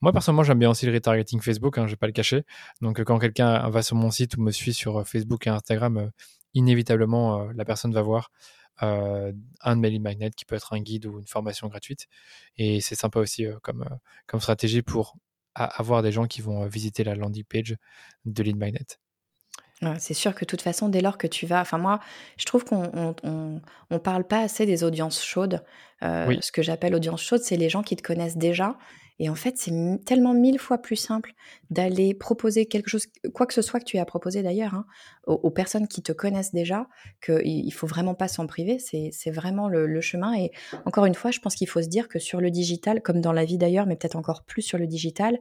Moi, 0.00 0.12
personnellement, 0.12 0.44
j'aime 0.44 0.60
bien 0.60 0.70
aussi 0.70 0.86
le 0.86 0.92
retargeting 0.92 1.40
Facebook, 1.40 1.76
hein, 1.76 1.86
je 1.86 1.92
vais 1.92 1.96
pas 1.96 2.06
le 2.06 2.12
cacher. 2.12 2.44
Donc, 2.82 3.02
quand 3.02 3.18
quelqu'un 3.18 3.68
va 3.68 3.82
sur 3.82 3.96
mon 3.96 4.12
site 4.12 4.36
ou 4.36 4.42
me 4.42 4.52
suit 4.52 4.72
sur 4.72 4.98
euh, 4.98 5.04
Facebook 5.04 5.44
et 5.48 5.50
Instagram, 5.50 5.96
euh, 5.96 6.08
inévitablement, 6.54 7.40
euh, 7.40 7.52
la 7.56 7.64
personne 7.64 7.92
va 7.92 8.02
voir 8.02 8.30
un 8.82 9.76
de 9.76 9.80
mes 9.80 9.90
lead 9.90 10.00
magnets 10.00 10.30
qui 10.30 10.46
peut 10.46 10.54
être 10.54 10.72
un 10.72 10.80
guide 10.80 11.04
ou 11.04 11.18
une 11.18 11.26
formation 11.26 11.68
gratuite. 11.68 12.06
Et 12.56 12.80
c'est 12.80 12.94
sympa 12.94 13.20
aussi 13.20 13.44
comme, 13.62 13.84
comme 14.26 14.40
stratégie 14.40 14.80
pour 14.80 15.16
avoir 15.54 16.02
des 16.02 16.12
gens 16.12 16.26
qui 16.26 16.40
vont 16.40 16.64
visiter 16.66 17.04
la 17.04 17.14
landing 17.14 17.44
page 17.44 17.76
de 18.24 18.42
lead 18.42 18.56
magnet 18.56 18.86
c'est 19.98 20.14
sûr 20.14 20.34
que 20.34 20.40
de 20.40 20.46
toute 20.46 20.62
façon, 20.62 20.88
dès 20.88 21.00
lors 21.00 21.18
que 21.18 21.26
tu 21.26 21.46
vas, 21.46 21.60
enfin 21.60 21.78
moi, 21.78 22.00
je 22.36 22.44
trouve 22.44 22.64
qu'on 22.64 23.14
on, 23.22 23.98
parle 23.98 24.24
pas 24.24 24.40
assez 24.40 24.66
des 24.66 24.84
audiences 24.84 25.22
chaudes. 25.22 25.64
Euh, 26.02 26.34
ce 26.40 26.52
que 26.52 26.62
j'appelle 26.62 26.94
audience 26.94 27.22
chaude, 27.22 27.40
c'est 27.42 27.56
les 27.56 27.68
gens 27.68 27.82
qui 27.82 27.96
te 27.96 28.02
connaissent 28.02 28.36
déjà. 28.36 28.76
Et 29.22 29.28
en 29.28 29.34
fait, 29.34 29.58
c'est 29.58 29.72
tellement 30.06 30.32
mille 30.32 30.58
fois 30.58 30.78
plus 30.78 30.96
simple 30.96 31.34
d'aller 31.68 32.14
proposer 32.14 32.64
quelque 32.64 32.88
chose, 32.88 33.06
quoi 33.34 33.46
que 33.46 33.52
ce 33.52 33.60
soit 33.60 33.78
que 33.78 33.84
tu 33.84 33.98
aies 33.98 34.00
à 34.00 34.06
proposer 34.06 34.42
d'ailleurs, 34.42 34.72
hein, 34.72 34.86
aux, 35.26 35.50
personnes 35.50 35.88
qui 35.88 36.02
te 36.02 36.12
connaissent 36.12 36.54
déjà, 36.54 36.88
qu'il 37.22 37.66
ne 37.66 37.70
faut 37.70 37.86
vraiment 37.86 38.14
pas 38.14 38.28
s'en 38.28 38.46
priver. 38.46 38.78
C'est 38.78 39.30
vraiment 39.30 39.68
le, 39.68 39.86
le, 39.86 40.00
chemin. 40.00 40.34
Et 40.34 40.52
encore 40.86 41.04
une 41.04 41.14
fois, 41.14 41.30
je 41.32 41.40
pense 41.40 41.54
qu'il 41.54 41.68
faut 41.68 41.82
se 41.82 41.88
dire 41.88 42.08
que 42.08 42.18
sur 42.18 42.40
le 42.40 42.50
digital, 42.50 43.02
comme 43.02 43.20
dans 43.20 43.32
la 43.32 43.44
vie 43.44 43.58
d'ailleurs, 43.58 43.84
mais 43.84 43.96
peut-être 43.96 44.16
encore 44.16 44.42
plus 44.44 44.62
sur 44.62 44.78
le 44.78 44.86
digital, 44.86 45.38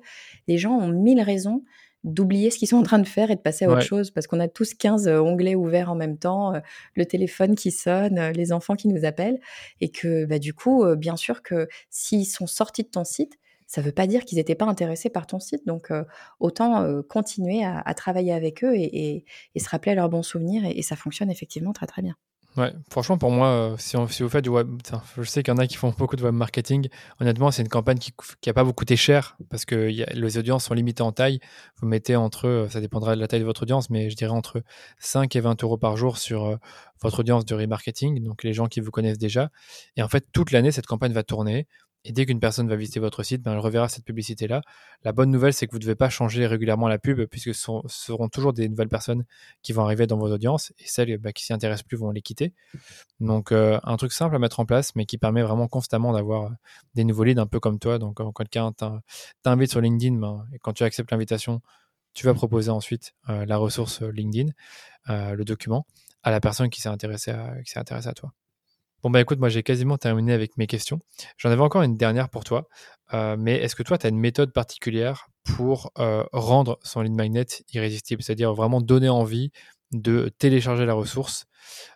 les 0.49 0.57
gens 0.57 0.73
ont 0.73 0.89
mille 0.89 1.21
raisons 1.21 1.63
d'oublier 2.03 2.49
ce 2.49 2.57
qu'ils 2.57 2.67
sont 2.67 2.77
en 2.77 2.83
train 2.83 2.99
de 2.99 3.07
faire 3.07 3.29
et 3.31 3.35
de 3.35 3.41
passer 3.41 3.65
à 3.65 3.69
autre 3.69 3.81
chose 3.81 4.11
parce 4.11 4.27
qu'on 4.27 4.39
a 4.39 4.47
tous 4.47 4.73
15 4.73 5.07
euh, 5.07 5.19
onglets 5.19 5.55
ouverts 5.55 5.91
en 5.91 5.95
même 5.95 6.17
temps, 6.17 6.55
euh, 6.55 6.59
le 6.95 7.05
téléphone 7.05 7.55
qui 7.55 7.71
sonne, 7.71 8.17
euh, 8.17 8.31
les 8.31 8.53
enfants 8.53 8.75
qui 8.75 8.87
nous 8.87 9.05
appellent 9.05 9.39
et 9.81 9.89
que 9.89 10.25
bah, 10.25 10.39
du 10.39 10.53
coup, 10.53 10.85
bien 10.95 11.17
sûr 11.17 11.43
que 11.43 11.67
s'ils 11.89 12.25
sont 12.25 12.47
sortis 12.47 12.83
de 12.83 12.89
ton 12.89 13.03
site, 13.03 13.37
ça 13.67 13.81
ne 13.81 13.85
veut 13.85 13.91
pas 13.91 14.07
dire 14.07 14.25
qu'ils 14.25 14.37
n'étaient 14.37 14.55
pas 14.55 14.65
intéressés 14.65 15.09
par 15.09 15.27
ton 15.27 15.39
site. 15.39 15.67
Donc, 15.67 15.91
autant 16.39 17.03
continuer 17.03 17.63
à, 17.63 17.93
travailler 17.93 18.33
avec 18.33 18.63
eux 18.63 18.73
et, 18.75 19.25
se 19.55 19.69
rappeler 19.69 19.93
leurs 19.93 20.09
bons 20.09 20.23
souvenirs. 20.23 20.65
et, 20.65 20.81
ça 20.81 20.95
fonctionne 20.95 21.29
effectivement 21.29 21.71
très, 21.71 21.85
très 21.85 22.01
bien. 22.01 22.15
Franchement, 22.89 23.17
pour 23.17 23.31
moi, 23.31 23.47
euh, 23.47 23.75
si, 23.77 23.95
vous 23.97 24.29
faites 24.29 24.43
du 24.43 24.49
web, 24.49 24.69
je 25.17 25.23
sais 25.23 25.43
qu'il 25.43 25.53
y 25.53 25.55
en 25.55 25.59
a 25.59 25.67
qui 25.67 25.75
font 25.75 25.93
beaucoup 25.97 26.15
de 26.15 26.23
web 26.23 26.33
marketing. 26.33 26.89
Honnêtement, 27.19 27.51
c'est 27.51 27.61
une 27.61 27.69
campagne 27.69 27.97
qui 27.97 28.13
n'a 28.47 28.53
pas 28.53 28.63
beaucoup 28.63 28.79
coûté 28.79 28.95
cher 28.95 29.37
parce 29.49 29.65
que 29.65 29.75
les 29.75 30.37
audiences 30.37 30.65
sont 30.65 30.73
limitées 30.73 31.03
en 31.03 31.11
taille. 31.11 31.39
Vous 31.77 31.87
mettez 31.87 32.15
entre, 32.15 32.47
euh, 32.47 32.69
ça 32.69 32.79
dépendra 32.79 33.15
de 33.15 33.21
la 33.21 33.27
taille 33.27 33.41
de 33.41 33.45
votre 33.45 33.63
audience, 33.63 33.89
mais 33.89 34.09
je 34.09 34.15
dirais 34.15 34.31
entre 34.31 34.63
5 34.99 35.35
et 35.35 35.39
20 35.41 35.61
euros 35.63 35.77
par 35.77 35.97
jour 35.97 36.17
sur 36.17 36.45
euh, 36.45 36.55
votre 37.01 37.19
audience 37.19 37.45
de 37.45 37.55
remarketing, 37.55 38.23
donc 38.23 38.43
les 38.43 38.53
gens 38.53 38.67
qui 38.67 38.79
vous 38.79 38.91
connaissent 38.91 39.17
déjà. 39.17 39.49
Et 39.97 40.03
en 40.03 40.07
fait, 40.07 40.25
toute 40.31 40.51
l'année, 40.51 40.71
cette 40.71 40.85
campagne 40.85 41.13
va 41.13 41.23
tourner. 41.23 41.67
Et 42.05 42.13
dès 42.13 42.25
qu'une 42.25 42.39
personne 42.39 42.69
va 42.69 42.77
visiter 42.77 42.99
votre 43.01 43.23
site, 43.23 43.41
ben, 43.41 43.51
elle 43.51 43.59
reverra 43.59 43.89
cette 43.89 44.05
publicité-là. 44.05 44.61
La 45.03 45.11
bonne 45.11 45.29
nouvelle, 45.29 45.53
c'est 45.53 45.67
que 45.67 45.71
vous 45.71 45.79
ne 45.79 45.83
devez 45.83 45.95
pas 45.95 46.09
changer 46.09 46.47
régulièrement 46.47 46.87
la 46.87 46.97
pub, 46.97 47.25
puisque 47.25 47.53
ce, 47.53 47.71
seront 47.87 48.29
toujours 48.29 48.53
des 48.53 48.69
nouvelles 48.69 48.87
personnes 48.87 49.25
qui 49.63 49.73
vont 49.73 49.83
arriver 49.83 50.07
dans 50.07 50.17
vos 50.17 50.31
audiences, 50.31 50.71
et 50.79 50.85
celles 50.85 51.17
ben, 51.17 51.33
qui 51.33 51.43
s'y 51.43 51.51
intéressent 51.51 51.83
plus 51.83 51.97
vont 51.97 52.11
les 52.11 52.21
quitter. 52.21 52.53
Donc, 53.19 53.51
euh, 53.51 53.79
un 53.83 53.97
truc 53.97 54.13
simple 54.13 54.35
à 54.35 54.39
mettre 54.39 54.61
en 54.61 54.65
place, 54.65 54.95
mais 54.95 55.05
qui 55.05 55.17
permet 55.17 55.41
vraiment 55.43 55.67
constamment 55.67 56.13
d'avoir 56.13 56.45
euh, 56.45 56.55
des 56.95 57.03
nouveaux 57.03 57.25
leads, 57.25 57.41
un 57.41 57.47
peu 57.47 57.59
comme 57.59 57.79
toi. 57.79 57.99
Donc, 57.99 58.15
quand 58.17 58.31
quelqu'un 58.31 58.71
t'invite 59.43 59.71
sur 59.71 59.81
LinkedIn, 59.81 60.15
ben, 60.15 60.45
et 60.53 60.59
quand 60.59 60.73
tu 60.73 60.83
acceptes 60.83 61.11
l'invitation, 61.11 61.61
tu 62.13 62.25
vas 62.25 62.33
proposer 62.33 62.71
ensuite 62.71 63.13
euh, 63.29 63.45
la 63.45 63.57
ressource 63.57 64.01
LinkedIn, 64.01 64.51
le 65.07 65.43
document, 65.43 65.85
à 66.23 66.31
la 66.31 66.39
personne 66.39 66.69
qui 66.69 66.81
s'est 66.81 66.89
intéressée 66.89 67.33
qui 67.65 67.71
s'est 67.71 67.79
intéressée 67.79 68.09
à 68.09 68.13
toi. 68.13 68.33
Bon, 69.01 69.09
bah 69.09 69.21
écoute, 69.21 69.39
moi 69.39 69.47
j'ai 69.47 69.63
quasiment 69.63 69.97
terminé 69.97 70.33
avec 70.33 70.57
mes 70.57 70.67
questions. 70.67 70.99
J'en 71.37 71.49
avais 71.49 71.61
encore 71.61 71.83
une 71.83 71.95
dernière 71.95 72.29
pour 72.29 72.43
toi. 72.43 72.67
Euh, 73.13 73.37
mais 73.39 73.55
est-ce 73.55 73.75
que 73.75 73.83
toi, 73.83 73.97
tu 73.97 74.05
as 74.05 74.09
une 74.09 74.19
méthode 74.19 74.51
particulière 74.51 75.29
pour 75.43 75.91
euh, 75.99 76.25
rendre 76.33 76.79
son 76.83 77.01
lead 77.01 77.13
magnet 77.13 77.45
irrésistible? 77.73 78.21
C'est-à-dire 78.21 78.53
vraiment 78.53 78.81
donner 78.81 79.07
envie 79.07 79.51
de 79.91 80.29
télécharger 80.37 80.85
la 80.85 80.93
ressource. 80.93 81.45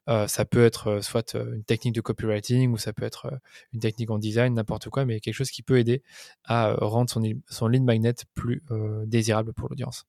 Euh, 0.09 0.27
ça 0.27 0.45
peut 0.45 0.63
être 0.63 1.01
soit 1.03 1.35
une 1.35 1.63
technique 1.65 1.93
de 1.93 2.01
copywriting 2.01 2.71
ou 2.71 2.77
ça 2.77 2.93
peut 2.93 3.05
être 3.05 3.31
une 3.73 3.81
technique 3.81 4.09
en 4.09 4.17
design, 4.17 4.53
n'importe 4.53 4.89
quoi, 4.89 5.05
mais 5.05 5.19
quelque 5.19 5.35
chose 5.35 5.51
qui 5.51 5.61
peut 5.61 5.77
aider 5.77 6.03
à 6.45 6.73
rendre 6.79 7.09
son, 7.09 7.21
son 7.49 7.67
lead 7.67 7.83
magnet 7.83 8.13
plus 8.33 8.63
désirable 9.05 9.53
pour 9.53 9.69
l'audience. 9.69 10.05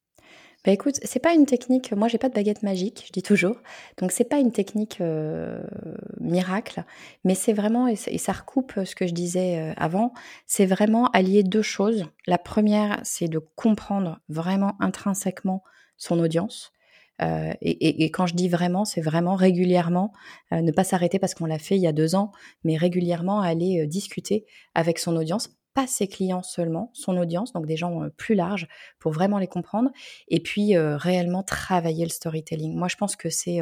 Bah 0.64 0.72
écoute, 0.72 0.98
c'est 1.02 1.18
pas 1.18 1.34
une 1.34 1.44
technique. 1.44 1.92
Moi, 1.92 2.08
j'ai 2.08 2.16
pas 2.16 2.30
de 2.30 2.34
baguette 2.34 2.62
magique, 2.62 3.04
je 3.06 3.12
dis 3.12 3.22
toujours. 3.22 3.56
Donc, 3.98 4.12
c'est 4.12 4.24
pas 4.24 4.38
une 4.38 4.50
technique 4.50 4.98
euh, 5.02 5.62
miracle, 6.20 6.84
mais 7.22 7.34
c'est 7.34 7.52
vraiment 7.52 7.86
et, 7.86 7.96
ça 7.96 8.32
recoupe 8.32 8.72
ce 8.82 8.94
que 8.94 9.06
je 9.06 9.12
disais 9.12 9.58
euh, 9.58 9.74
avant. 9.76 10.14
C'est 10.46 10.64
vraiment 10.64 11.08
allier 11.08 11.42
deux 11.42 11.60
choses. 11.60 12.06
La 12.26 12.38
première, 12.38 12.98
c'est 13.02 13.28
de 13.28 13.38
comprendre 13.38 14.20
vraiment 14.30 14.72
intrinsèquement 14.80 15.62
son 15.98 16.18
audience. 16.18 16.72
Euh, 17.20 17.52
et, 17.60 18.04
et, 18.04 18.10
quand 18.10 18.26
je 18.26 18.34
dis 18.34 18.48
vraiment, 18.48 18.86
c'est 18.86 19.02
vraiment 19.02 19.34
régulièrement, 19.34 20.12
ne 20.50 20.72
pas 20.72 20.82
s'arrêter 20.82 21.18
parce 21.18 21.34
qu'on 21.34 21.46
l'a 21.46 21.58
fait 21.58 21.76
il 21.76 21.82
y 21.82 21.86
a 21.86 21.92
deux 21.92 22.14
ans, 22.14 22.32
mais 22.64 22.78
régulièrement 22.78 23.40
aller 23.42 23.86
discuter 23.86 24.46
avec 24.74 24.98
son 24.98 25.14
audience 25.14 25.50
pas 25.74 25.86
ses 25.86 26.08
clients 26.08 26.42
seulement, 26.42 26.90
son 26.92 27.16
audience, 27.16 27.52
donc 27.52 27.66
des 27.66 27.76
gens 27.76 28.08
plus 28.16 28.34
larges 28.34 28.68
pour 28.98 29.12
vraiment 29.12 29.38
les 29.38 29.48
comprendre, 29.48 29.90
et 30.28 30.40
puis 30.40 30.76
réellement 30.78 31.42
travailler 31.42 32.04
le 32.04 32.10
storytelling. 32.10 32.76
Moi, 32.76 32.88
je 32.88 32.96
pense 32.96 33.16
que 33.16 33.28
c'est 33.28 33.60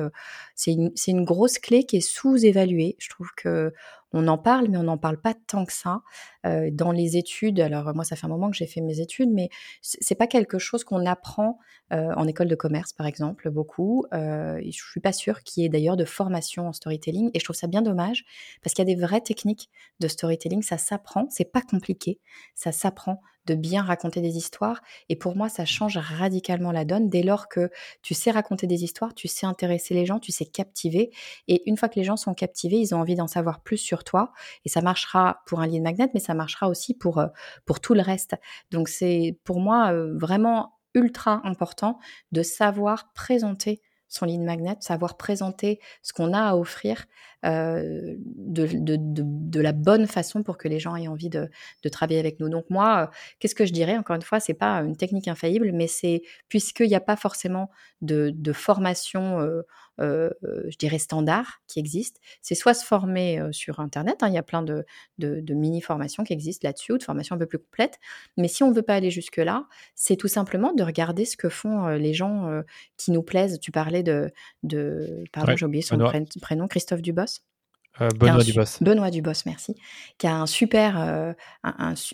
c'est 0.55 0.73
une, 0.73 0.93
une, 1.07 1.25
grosse 1.25 1.59
clé 1.59 1.85
qui 1.85 1.97
est 1.97 2.01
sous-évaluée. 2.01 2.97
Je 2.99 3.09
trouve 3.09 3.31
que 3.37 3.73
on 4.13 4.29
en 4.29 4.39
parle, 4.39 4.69
mais 4.69 4.77
on 4.77 4.85
n'en 4.85 4.99
parle 4.99 5.21
pas 5.21 5.35
tant 5.35 5.65
que 5.65 5.73
ça 5.73 6.03
euh, 6.47 6.71
dans 6.73 6.93
les 6.93 7.17
études. 7.17 7.61
Alors 7.61 7.95
moi, 7.95 8.05
ça 8.05 8.17
fait 8.17 8.27
un 8.27 8.31
moment 8.31 8.51
que 8.51 8.57
j'ai 8.57 8.67
fait 8.67 8.81
mes 8.81 9.01
études, 9.01 9.31
mais 9.31 9.49
c'est 9.81 10.15
pas 10.15 10.27
quelque 10.27 10.59
chose 10.59 10.85
qu'on 10.85 11.07
apprend 11.07 11.59
euh, 11.93 12.13
en 12.17 12.27
école 12.27 12.49
de 12.49 12.55
commerce, 12.55 12.93
par 12.93 13.07
exemple, 13.07 13.51
beaucoup. 13.51 14.05
Euh, 14.13 14.61
je 14.65 14.71
suis 14.71 15.01
pas 15.01 15.13
sûre 15.13 15.43
qu'il 15.43 15.63
y 15.63 15.67
ait 15.67 15.69
d'ailleurs 15.69 15.97
de 15.97 16.05
formation 16.05 16.69
en 16.69 16.73
storytelling, 16.73 17.31
et 17.35 17.39
je 17.39 17.45
trouve 17.45 17.57
ça 17.57 17.67
bien 17.67 17.83
dommage 17.83 18.25
parce 18.63 18.75
qu'il 18.75 18.87
y 18.87 18.91
a 18.91 18.95
des 18.95 19.01
vraies 19.01 19.21
techniques 19.21 19.71
de 20.01 20.09
storytelling. 20.09 20.63
Ça 20.63 20.79
s'apprend, 20.79 21.27
c'est 21.31 21.51
pas 21.51 21.63
compliqué, 21.63 22.21
ça 22.55 22.73
s'apprend 22.73 23.21
de 23.47 23.55
bien 23.55 23.83
raconter 23.83 24.21
des 24.21 24.37
histoires. 24.37 24.81
Et 25.09 25.17
pour 25.17 25.37
moi, 25.37 25.49
ça 25.49 25.65
change 25.65 25.97
radicalement 25.97 26.73
la 26.73 26.85
donne 26.85 27.09
dès 27.09 27.23
lors 27.23 27.49
que 27.49 27.71
tu 28.03 28.15
sais 28.15 28.31
raconter 28.31 28.67
des 28.67 28.85
histoires, 28.85 29.15
tu 29.15 29.29
sais 29.29 29.47
intéresser 29.47 29.95
les 29.95 30.07
gens, 30.07 30.19
tu 30.19 30.33
sais 30.33 30.47
captiver. 30.47 31.11
Et 31.49 31.69
une 31.69 31.77
fois 31.77 31.89
que 31.89 31.99
les 31.99 32.05
gens 32.05 32.17
sont 32.17 32.35
captivés, 32.35 32.77
ils 32.79 32.95
ont 32.95 33.01
envie 33.01 33.17
d'en 33.17 33.27
savoir 33.27 33.63
plus 33.63 33.79
sur 33.79 34.05
toi. 34.05 34.33
Et 34.65 34.69
ça 34.69 34.81
marchera 34.81 35.43
pour 35.47 35.61
un 35.61 35.67
lead 35.67 35.83
magnet, 35.83 36.09
mais 36.15 36.21
ça 36.21 36.35
marchera 36.35 36.69
aussi 36.69 36.95
pour, 36.95 37.19
euh, 37.19 37.27
pour 37.67 37.81
tout 37.81 37.95
le 37.95 38.03
reste. 38.03 38.35
Donc 38.71 38.89
c'est 38.89 39.39
pour 39.45 39.61
moi 39.61 39.93
euh, 39.93 40.17
vraiment 40.19 40.79
ultra 40.95 41.41
important 41.45 41.99
de 42.33 42.43
savoir 42.43 43.13
présenter 43.15 43.81
son 44.09 44.27
lead 44.27 44.43
magnet, 44.43 44.77
savoir 44.81 45.17
présenter 45.17 45.81
ce 46.03 46.13
qu'on 46.13 46.35
a 46.35 46.41
à 46.41 46.55
offrir 46.55 47.07
euh, 47.45 48.15
de, 48.37 48.67
de, 48.67 48.97
de, 48.99 49.61
la 49.61 49.73
bonne 49.73 50.07
façon 50.07 50.45
pour 50.45 50.59
que 50.59 50.69
les 50.69 50.79
gens 50.79 50.95
aient 50.95 51.09
envie 51.09 51.29
de, 51.29 51.51
travailler 51.91 52.21
avec 52.21 52.39
nous. 52.39 52.49
Donc 52.49 52.67
moi, 52.71 53.03
euh, 53.03 53.17
qu'est-ce 53.41 53.57
que 53.57 53.67
je 53.67 53.73
dirais? 53.73 53.97
Encore 53.97 54.15
une 54.15 54.23
fois, 54.23 54.39
c'est 54.39 54.55
pas 54.55 54.77
une 54.83 54.97
technique 54.97 55.27
infaillible, 55.27 55.73
mais 55.73 55.89
c'est 55.89 56.23
puisqu'il 56.49 56.87
n'y 56.87 56.95
a 56.95 57.01
pas 57.01 57.17
forcément 57.17 57.71
de, 58.01 58.33
formation, 58.53 59.41
euh, 60.01 60.31
je 60.41 60.77
dirais 60.77 60.99
standard 60.99 61.63
qui 61.67 61.81
existe, 61.81 62.21
c'est 62.43 62.55
soit 62.55 62.75
se 62.75 62.85
former 62.85 63.43
sur 63.51 63.81
Internet. 63.81 64.23
Hein, 64.23 64.29
il 64.29 64.35
y 64.35 64.39
a 64.39 64.43
plein 64.43 64.63
de, 64.63 64.85
mini 65.53 65.81
formations 65.81 66.23
qui 66.23 66.33
existent 66.33 66.69
là-dessus, 66.69 66.97
de 66.97 67.03
formations 67.03 67.35
un 67.35 67.39
peu 67.39 67.47
plus 67.47 67.59
complètes. 67.59 67.99
Mais 68.37 68.47
si 68.47 68.63
on 68.63 68.71
ne 68.71 68.75
veut 68.75 68.83
pas 68.83 68.95
aller 68.95 69.11
jusque 69.11 69.39
là, 69.39 69.67
c'est 69.97 70.17
tout 70.17 70.29
simplement 70.29 70.73
de 70.75 70.83
regarder 70.85 71.25
ce 71.25 71.37
que 71.37 71.49
font 71.49 71.89
les 71.89 72.15
gens 72.15 72.63
qui 72.97 73.11
nous 73.11 73.23
plaisent. 73.23 73.59
Tu 73.61 73.73
parlais 73.73 74.03
de, 74.03 74.31
de 74.63 75.25
pardon, 75.33 75.57
j'ai 75.57 75.67
oublié 75.67 75.83
son 75.83 75.99
prénom, 76.41 76.69
Christophe 76.69 77.03
Dubos? 77.03 77.32
Euh, 78.01 78.09
Benoît 78.17 78.43
Dubos. 78.43 78.79
Benoît 78.81 79.11
Dubos, 79.11 79.43
merci. 79.45 79.75
Qui 80.17 80.27
a 80.27 80.37
un 80.37 80.47
super, 80.47 80.99
euh, 80.99 81.33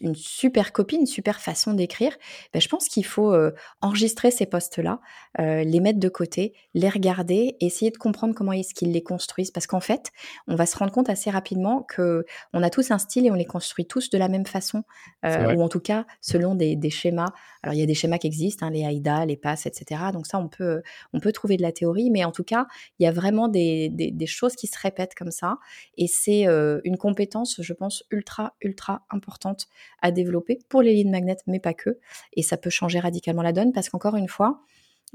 une 0.01 0.17
super 0.17 0.73
copie, 0.73 0.97
une 0.97 1.07
super 1.07 1.41
façon 1.41 1.73
d'écrire. 1.73 2.17
Ben, 2.53 2.61
je 2.61 2.69
pense 2.69 2.89
qu'il 2.89 3.05
faut 3.05 3.33
euh, 3.33 3.53
enregistrer 3.81 4.31
ces 4.31 4.47
postes-là, 4.47 5.01
les 5.39 5.81
mettre 5.81 6.01
de 6.01 6.09
côté, 6.09 6.53
les 6.75 6.89
regarder, 6.89 7.57
essayer 7.61 7.91
de 7.91 7.97
comprendre 7.97 8.35
comment 8.35 8.53
est-ce 8.53 8.75
qu'ils 8.75 8.93
les 8.93 9.03
construisent. 9.03 9.53
Parce 9.53 9.67
qu'en 9.67 9.81
fait, 9.81 10.11
on 10.49 10.57
va 10.57 10.67
se 10.67 10.77
rendre 10.77 10.91
compte 10.91 11.09
assez 11.09 11.31
rapidement 11.31 11.83
que 11.83 12.25
on 12.53 12.63
a 12.63 12.71
tous 12.71 12.91
un 12.91 12.99
style 12.99 13.27
et 13.27 13.31
on 13.31 13.35
les 13.35 13.45
construit 13.45 13.87
tous 13.87 14.11
de 14.11 14.19
la 14.19 14.29
même 14.29 14.47
façon, 14.47 14.83
ou 15.25 15.63
en 15.63 15.69
tout 15.69 15.81
cas 15.81 16.07
selon 16.21 16.55
des, 16.55 16.75
des, 16.75 16.91
schémas. 16.91 17.33
Alors 17.63 17.75
il 17.75 17.79
y 17.79 17.83
a 17.83 17.87
des 17.87 17.95
schémas 17.95 18.19
qui 18.19 18.27
existent, 18.27 18.67
hein, 18.67 18.71
les 18.71 18.83
AIDA, 18.83 19.27
les 19.27 19.37
passes, 19.37 19.67
etc. 19.67 20.03
Donc 20.13 20.27
ça, 20.27 20.39
on 20.39 20.49
peut, 20.49 20.83
on 21.13 21.21
peut 21.21 21.33
trouver 21.33 21.57
de 21.57 21.63
la 21.63 21.73
théorie, 21.73 22.11
mais 22.11 22.25
en 22.25 22.33
tout 22.33 22.45
cas, 22.45 22.67
il 22.99 23.05
y 23.05 23.07
a 23.07 23.13
vraiment 23.13 23.47
des, 23.49 23.89
des, 23.91 24.11
des 24.11 24.27
choses 24.27 24.57
qui 24.57 24.67
se 24.67 24.79
répètent 24.79 25.15
comme 25.15 25.31
ça. 25.31 25.59
Et 25.97 26.07
c'est 26.07 26.47
une 26.85 26.97
compétence, 26.97 27.61
je 27.61 27.73
pense, 27.73 28.05
ultra, 28.11 28.55
ultra 28.63 29.07
importante 29.11 29.67
à 30.03 30.11
développer 30.11 30.59
pour 30.69 30.83
les 30.83 30.95
lead 30.95 31.09
magnets, 31.09 31.37
mais 31.47 31.61
pas 31.61 31.75
que. 31.75 31.99
Et 32.35 32.43
ça 32.43 32.57
peut 32.57 32.71
changer 32.71 33.01
radicalement 33.01 33.43
la 33.43 33.53
donne 33.53 33.73
parce 33.73 33.89
qu'encore 33.89 34.17
une 34.17 34.29
fois, 34.29 34.61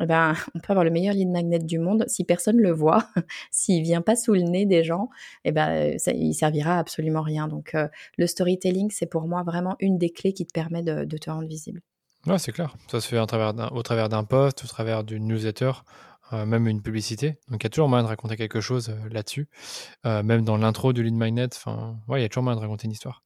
eh 0.01 0.05
ben, 0.05 0.33
on 0.55 0.59
peut 0.59 0.71
avoir 0.71 0.83
le 0.83 0.91
meilleur 0.91 1.13
lead 1.13 1.29
magnet 1.29 1.59
du 1.59 1.79
monde. 1.79 2.05
Si 2.07 2.23
personne 2.23 2.57
le 2.57 2.71
voit, 2.71 3.07
s'il 3.51 3.83
vient 3.83 4.01
pas 4.01 4.15
sous 4.15 4.33
le 4.33 4.41
nez 4.41 4.65
des 4.65 4.83
gens, 4.83 5.09
eh 5.45 5.51
ben, 5.51 5.97
ça, 5.99 6.11
il 6.11 6.33
servira 6.33 6.79
absolument 6.79 7.21
rien. 7.21 7.47
Donc, 7.47 7.75
le 8.17 8.27
storytelling, 8.27 8.89
c'est 8.91 9.05
pour 9.05 9.27
moi 9.27 9.43
vraiment 9.43 9.75
une 9.79 9.97
des 9.97 10.09
clés 10.09 10.33
qui 10.33 10.45
te 10.45 10.53
permet 10.53 10.83
de, 10.83 11.17
te 11.17 11.29
rendre 11.29 11.47
visible. 11.47 11.81
Ouais, 12.25 12.39
c'est 12.39 12.53
clair. 12.53 12.75
Ça 12.87 13.01
se 13.01 13.07
fait 13.07 13.19
au 13.19 13.25
travers 13.25 14.09
d'un 14.09 14.23
post, 14.23 14.63
au 14.63 14.67
travers 14.67 15.03
d'une 15.03 15.27
newsletter. 15.27 15.71
Euh, 16.33 16.45
même 16.45 16.67
une 16.67 16.81
publicité. 16.81 17.37
Donc 17.49 17.63
il 17.63 17.65
y 17.65 17.67
a 17.67 17.69
toujours 17.69 17.89
moyen 17.89 18.03
de 18.03 18.09
raconter 18.09 18.35
quelque 18.35 18.59
chose 18.59 18.89
euh, 18.89 19.09
là-dessus. 19.11 19.47
Euh, 20.05 20.23
même 20.23 20.43
dans 20.43 20.57
l'intro 20.57 20.91
du 20.91 21.03
lead 21.03 21.13
magnet, 21.13 21.47
enfin, 21.53 21.99
ouais, 22.07 22.19
il 22.19 22.23
y 22.23 22.25
a 22.25 22.29
toujours 22.29 22.43
moyen 22.43 22.55
de 22.55 22.61
raconter 22.61 22.85
une 22.85 22.91
histoire. 22.91 23.23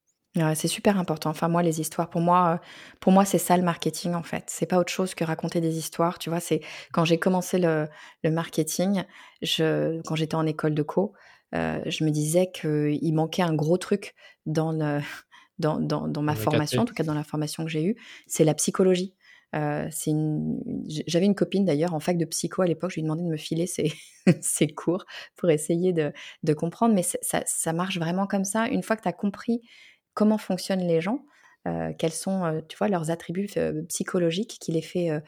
c'est 0.55 0.67
super 0.67 0.99
important. 0.99 1.29
Enfin, 1.29 1.47
moi, 1.47 1.63
les 1.63 1.79
histoires, 1.79 2.09
pour 2.09 2.21
moi, 2.21 2.59
pour 2.99 3.13
moi, 3.13 3.23
c'est 3.23 3.37
ça 3.37 3.55
le 3.55 3.63
marketing 3.63 4.13
en 4.13 4.23
fait. 4.23 4.43
C'est 4.47 4.65
pas 4.65 4.77
autre 4.77 4.91
chose 4.91 5.15
que 5.15 5.23
raconter 5.23 5.61
des 5.61 5.77
histoires. 5.77 6.19
Tu 6.19 6.29
vois, 6.29 6.41
c'est 6.41 6.61
quand 6.91 7.05
j'ai 7.05 7.17
commencé 7.17 7.59
le, 7.59 7.87
le, 8.23 8.31
marketing, 8.31 9.03
je, 9.41 10.01
quand 10.01 10.15
j'étais 10.15 10.35
en 10.35 10.45
école 10.45 10.73
de 10.73 10.83
co, 10.83 11.13
je 11.53 12.03
me 12.03 12.09
disais 12.09 12.51
qu'il 12.51 13.13
manquait 13.13 13.43
un 13.43 13.55
gros 13.55 13.77
truc 13.77 14.15
dans 14.45 14.73
le, 14.73 14.99
dans, 15.59 15.79
dans, 15.79 16.07
dans 16.09 16.21
ma 16.21 16.35
formation, 16.35 16.81
en 16.81 16.85
tout 16.85 16.93
cas 16.93 17.03
dans 17.03 17.15
la 17.15 17.23
formation 17.23 17.63
que 17.63 17.71
j'ai 17.71 17.85
eue, 17.85 17.95
c'est 18.27 18.43
la 18.43 18.53
psychologie. 18.53 19.15
Euh, 19.55 19.89
j'avais 21.07 21.25
une 21.25 21.35
copine 21.35 21.63
d'ailleurs 21.63 21.93
en 21.93 21.99
fac 21.99 22.17
de 22.17 22.25
psycho 22.25 22.61
à 22.61 22.67
l'époque, 22.67 22.91
je 22.91 22.95
lui 22.95 23.01
ai 23.01 23.03
demandé 23.03 23.23
de 23.23 23.29
me 23.29 23.37
filer 23.37 23.65
ses, 24.41 24.67
cours 24.67 25.05
pour 25.35 25.49
essayer 25.49 25.93
de, 25.93 26.53
comprendre, 26.53 26.93
mais 26.93 27.03
ça, 27.03 27.73
marche 27.73 27.97
vraiment 27.97 28.27
comme 28.27 28.45
ça. 28.45 28.67
Une 28.67 28.83
fois 28.83 28.95
que 28.95 29.03
tu 29.03 29.07
as 29.07 29.13
compris 29.13 29.61
comment 30.13 30.37
fonctionnent 30.37 30.85
les 30.85 30.99
gens, 30.99 31.23
euh, 31.67 31.91
quels 31.97 32.13
sont, 32.13 32.45
euh, 32.45 32.87
leurs 32.87 33.09
attributs 33.09 33.49
psychologiques 33.89 34.57
qui 34.59 34.71
les 34.71 34.81
fait, 34.81 35.21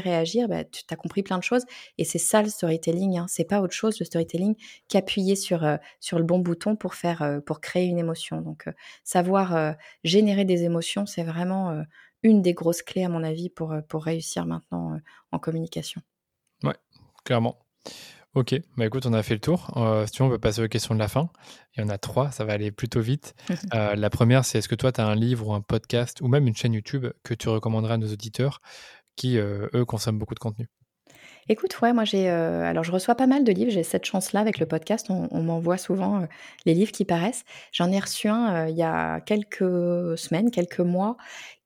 réagir, 0.00 0.48
bah, 0.48 0.64
tu 0.64 0.82
as 0.90 0.96
compris 0.96 1.22
plein 1.22 1.38
de 1.38 1.42
choses. 1.42 1.64
Et 1.98 2.04
c'est 2.04 2.18
ça 2.18 2.42
le 2.42 2.48
storytelling, 2.48 3.18
hein. 3.18 3.26
c'est 3.28 3.44
pas 3.44 3.60
autre 3.60 3.74
chose 3.74 3.98
le 3.98 4.06
storytelling 4.06 4.54
qu'appuyer 4.88 5.36
sur, 5.36 5.60
le 5.62 6.22
bon 6.22 6.38
bouton 6.38 6.76
pour 6.76 6.94
créer 6.94 7.86
une 7.86 7.98
émotion. 7.98 8.40
Donc, 8.40 8.68
savoir 9.04 9.74
générer 10.02 10.44
des 10.44 10.64
émotions, 10.64 11.04
c'est 11.04 11.24
vraiment 11.24 11.84
une 12.22 12.42
des 12.42 12.54
grosses 12.54 12.82
clés, 12.82 13.04
à 13.04 13.08
mon 13.08 13.22
avis, 13.22 13.48
pour, 13.48 13.72
euh, 13.72 13.80
pour 13.82 14.04
réussir 14.04 14.46
maintenant 14.46 14.94
euh, 14.94 14.98
en 15.32 15.38
communication. 15.38 16.02
Ouais, 16.62 16.76
clairement. 17.24 17.58
Ok, 18.34 18.54
bah 18.76 18.86
écoute, 18.86 19.06
on 19.06 19.12
a 19.12 19.22
fait 19.24 19.34
le 19.34 19.40
tour. 19.40 19.76
Euh, 19.76 20.06
si 20.06 20.12
tu 20.12 20.22
veux, 20.22 20.28
on 20.28 20.30
peut 20.30 20.38
passer 20.38 20.62
aux 20.62 20.68
questions 20.68 20.94
de 20.94 21.00
la 21.00 21.08
fin. 21.08 21.30
Il 21.76 21.80
y 21.80 21.84
en 21.84 21.88
a 21.88 21.98
trois, 21.98 22.30
ça 22.30 22.44
va 22.44 22.52
aller 22.52 22.70
plutôt 22.70 23.00
vite. 23.00 23.34
la 23.72 24.10
première, 24.10 24.44
c'est 24.44 24.58
est-ce 24.58 24.68
que 24.68 24.76
toi, 24.76 24.92
tu 24.92 25.00
as 25.00 25.06
un 25.06 25.16
livre 25.16 25.48
ou 25.48 25.52
un 25.52 25.60
podcast 25.60 26.20
ou 26.20 26.28
même 26.28 26.46
une 26.46 26.54
chaîne 26.54 26.72
YouTube 26.72 27.06
que 27.24 27.34
tu 27.34 27.48
recommanderais 27.48 27.94
à 27.94 27.98
nos 27.98 28.12
auditeurs 28.12 28.60
qui, 29.16 29.36
eux, 29.36 29.84
consomment 29.84 30.18
beaucoup 30.18 30.34
de 30.34 30.40
contenu? 30.40 30.68
Écoute, 31.52 31.80
ouais, 31.80 31.92
moi 31.92 32.04
j'ai, 32.04 32.30
euh, 32.30 32.62
alors 32.62 32.84
je 32.84 32.92
reçois 32.92 33.16
pas 33.16 33.26
mal 33.26 33.42
de 33.42 33.50
livres. 33.50 33.72
J'ai 33.72 33.82
cette 33.82 34.04
chance-là 34.04 34.38
avec 34.38 34.60
le 34.60 34.66
podcast. 34.66 35.10
On, 35.10 35.42
m'envoie 35.42 35.78
souvent 35.78 36.20
euh, 36.20 36.26
les 36.64 36.74
livres 36.74 36.92
qui 36.92 37.04
paraissent. 37.04 37.44
J'en 37.72 37.90
ai 37.90 37.98
reçu 37.98 38.28
un 38.28 38.54
euh, 38.54 38.68
il 38.68 38.76
y 38.76 38.84
a 38.84 39.20
quelques 39.22 40.16
semaines, 40.16 40.52
quelques 40.52 40.78
mois, 40.78 41.16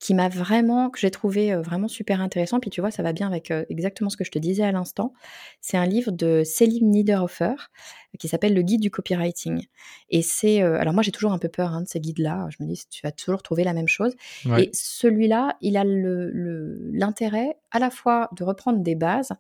qui 0.00 0.14
m'a 0.14 0.30
vraiment, 0.30 0.88
que 0.88 0.98
j'ai 0.98 1.10
trouvé 1.10 1.54
vraiment 1.56 1.86
super 1.86 2.22
intéressant. 2.22 2.60
Puis 2.60 2.70
tu 2.70 2.80
vois, 2.80 2.90
ça 2.90 3.02
va 3.02 3.12
bien 3.12 3.26
avec 3.26 3.52
exactement 3.68 4.08
ce 4.08 4.16
que 4.16 4.24
je 4.24 4.30
te 4.30 4.38
disais 4.38 4.62
à 4.62 4.72
l'instant. 4.72 5.12
C'est 5.60 5.76
un 5.76 5.84
livre 5.84 6.12
de 6.12 6.44
Céline 6.44 6.90
Niederhofer 6.90 7.54
qui 8.18 8.26
s'appelle 8.26 8.54
Le 8.54 8.62
guide 8.62 8.80
du 8.80 8.90
copywriting. 8.90 9.66
Et 10.08 10.22
c'est, 10.22 10.62
alors 10.62 10.94
moi 10.94 11.02
j'ai 11.02 11.12
toujours 11.12 11.32
un 11.32 11.38
peu 11.38 11.50
peur 11.50 11.74
hein, 11.74 11.82
de 11.82 11.88
ces 11.88 12.00
guides-là. 12.00 12.48
Je 12.48 12.64
me 12.64 12.68
dis, 12.68 12.84
tu 12.90 13.02
vas 13.02 13.12
toujours 13.12 13.42
trouver 13.42 13.64
la 13.64 13.74
même 13.74 13.88
chose. 13.88 14.14
Et 14.58 14.70
celui-là, 14.72 15.58
il 15.60 15.76
a 15.76 15.84
l'intérêt 15.84 17.48
le, 17.48 17.54
à 17.70 17.78
la 17.78 17.90
fois 17.90 18.30
de 18.34 18.44
reprendre 18.44 18.78
des 18.78 18.94
bases 18.94 19.32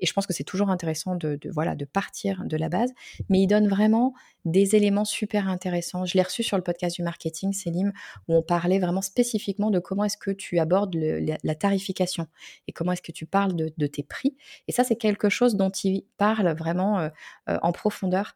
et 0.00 0.06
je 0.06 0.12
pense 0.12 0.26
que 0.26 0.32
c'est 0.32 0.44
toujours 0.44 0.70
intéressant 0.70 1.14
de, 1.14 1.38
voilà, 1.50 1.74
de 1.74 1.84
partir 1.84 2.42
de 2.44 2.56
la 2.56 2.68
base. 2.68 2.90
Mais 3.28 3.40
il 3.40 3.46
donne 3.46 3.68
vraiment 3.68 4.14
des 4.44 4.74
éléments 4.74 5.04
super 5.04 5.48
intéressants. 5.48 6.04
Je 6.04 6.14
l'ai 6.14 6.22
reçu 6.22 6.42
sur 6.42 6.56
le 6.56 6.62
podcast 6.62 6.96
du 6.96 7.02
marketing, 7.02 7.52
Célim, 7.52 7.92
où 8.26 8.34
on 8.34 8.42
parlait 8.42 8.80
vraiment 8.80 9.02
spécifiquement 9.02 9.70
de 9.70 9.78
comment 9.78 10.04
est-ce 10.04 10.16
que 10.16 10.32
tu 10.32 10.58
abordes 10.58 10.94
la, 10.96 11.54
tarification 11.54 12.26
et 12.66 12.72
comment 12.72 12.92
est-ce 12.92 13.02
que 13.02 13.12
tu 13.12 13.26
parles 13.26 13.54
de, 13.54 13.86
tes 13.86 14.02
prix. 14.02 14.36
Et 14.66 14.72
ça, 14.72 14.84
c'est 14.84 14.96
quelque 14.96 15.28
chose 15.28 15.54
dont 15.54 15.70
il 15.70 16.04
parle 16.16 16.56
vraiment 16.56 16.98
euh, 16.98 17.08
euh, 17.48 17.58
en 17.62 17.72
profondeur 17.72 18.34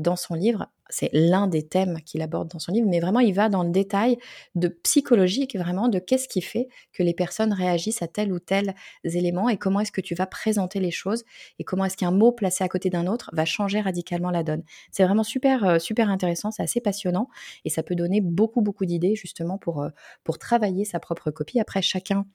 dans 0.00 0.16
son 0.16 0.34
livre. 0.34 0.68
C'est 0.90 1.10
l'un 1.12 1.46
des 1.46 1.66
thèmes 1.66 2.00
qu'il 2.04 2.22
aborde 2.22 2.48
dans 2.48 2.58
son 2.58 2.72
livre, 2.72 2.88
mais 2.88 2.98
vraiment 2.98 3.20
il 3.20 3.34
va 3.34 3.48
dans 3.48 3.62
le 3.62 3.70
détail 3.70 4.18
de 4.54 4.68
psychologique, 4.68 5.54
vraiment 5.56 5.88
de 5.88 5.98
qu'est-ce 5.98 6.28
qui 6.28 6.40
fait 6.40 6.68
que 6.92 7.02
les 7.02 7.12
personnes 7.12 7.52
réagissent 7.52 8.02
à 8.02 8.08
tel 8.08 8.32
ou 8.32 8.38
tel 8.38 8.74
élément 9.04 9.48
et 9.48 9.58
comment 9.58 9.80
est-ce 9.80 9.92
que 9.92 10.00
tu 10.00 10.14
vas 10.14 10.26
présenter 10.26 10.80
les 10.80 10.90
choses 10.90 11.24
et 11.58 11.64
comment 11.64 11.84
est-ce 11.84 11.96
qu'un 11.96 12.10
mot 12.10 12.32
placé 12.32 12.64
à 12.64 12.68
côté 12.68 12.88
d'un 12.90 13.06
autre 13.06 13.30
va 13.34 13.44
changer 13.44 13.80
radicalement 13.80 14.30
la 14.30 14.42
donne. 14.42 14.62
C'est 14.90 15.04
vraiment 15.04 15.24
super 15.24 15.64
euh, 15.64 15.78
super 15.78 16.08
intéressant, 16.08 16.50
c'est 16.50 16.62
assez 16.62 16.80
passionnant 16.80 17.28
et 17.64 17.70
ça 17.70 17.82
peut 17.82 17.94
donner 17.94 18.20
beaucoup 18.20 18.62
beaucoup 18.62 18.86
d'idées 18.86 19.14
justement 19.14 19.58
pour 19.58 19.82
euh, 19.82 19.90
pour 20.24 20.38
travailler 20.38 20.84
sa 20.84 21.00
propre 21.00 21.30
copie. 21.30 21.60
Après 21.60 21.82
chacun 21.82 22.26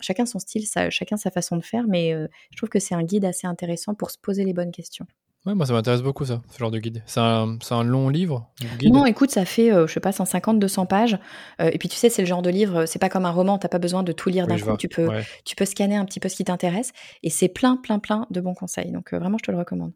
chacun 0.00 0.24
son 0.24 0.38
style, 0.38 0.64
chacun 0.90 1.16
sa 1.18 1.30
façon 1.30 1.56
de 1.56 1.64
faire, 1.64 1.84
mais 1.86 2.14
je 2.50 2.56
trouve 2.56 2.70
que 2.70 2.78
c'est 2.78 2.94
un 2.94 3.02
guide 3.02 3.26
assez 3.26 3.46
intéressant 3.46 3.94
pour 3.94 4.10
se 4.10 4.16
poser 4.16 4.44
les 4.44 4.54
bonnes 4.54 4.72
questions. 4.72 5.06
Ouais, 5.46 5.54
moi 5.54 5.64
ça 5.64 5.72
m'intéresse 5.72 6.02
beaucoup 6.02 6.26
ça, 6.26 6.42
ce 6.50 6.58
genre 6.58 6.70
de 6.70 6.78
guide. 6.78 7.02
C'est 7.06 7.20
un, 7.20 7.58
un, 7.70 7.82
long 7.82 8.10
livre 8.10 8.50
Non, 8.84 9.06
écoute, 9.06 9.30
ça 9.30 9.46
fait, 9.46 9.72
euh, 9.72 9.86
je 9.86 9.92
sais 9.94 10.00
pas, 10.00 10.12
150, 10.12 10.58
200 10.58 10.84
pages. 10.84 11.18
Euh, 11.62 11.70
et 11.72 11.78
puis 11.78 11.88
tu 11.88 11.96
sais, 11.96 12.10
c'est 12.10 12.20
le 12.20 12.28
genre 12.28 12.42
de 12.42 12.50
livre, 12.50 12.84
c'est 12.84 12.98
pas 12.98 13.08
comme 13.08 13.24
un 13.24 13.30
roman, 13.30 13.56
t'as 13.56 13.68
pas 13.68 13.78
besoin 13.78 14.02
de 14.02 14.12
tout 14.12 14.28
lire 14.28 14.46
d'un 14.46 14.58
coup. 14.58 14.76
Tu 14.76 14.88
peux, 14.88 15.08
tu 15.46 15.56
peux 15.56 15.64
scanner 15.64 15.96
un 15.96 16.04
petit 16.04 16.20
peu 16.20 16.28
ce 16.28 16.36
qui 16.36 16.44
t'intéresse. 16.44 16.92
Et 17.22 17.30
c'est 17.30 17.48
plein, 17.48 17.76
plein, 17.76 17.98
plein 17.98 18.26
de 18.30 18.40
bons 18.40 18.54
conseils. 18.54 18.92
Donc 18.92 19.14
euh, 19.14 19.18
vraiment, 19.18 19.38
je 19.38 19.44
te 19.44 19.50
le 19.50 19.56
recommande. 19.56 19.92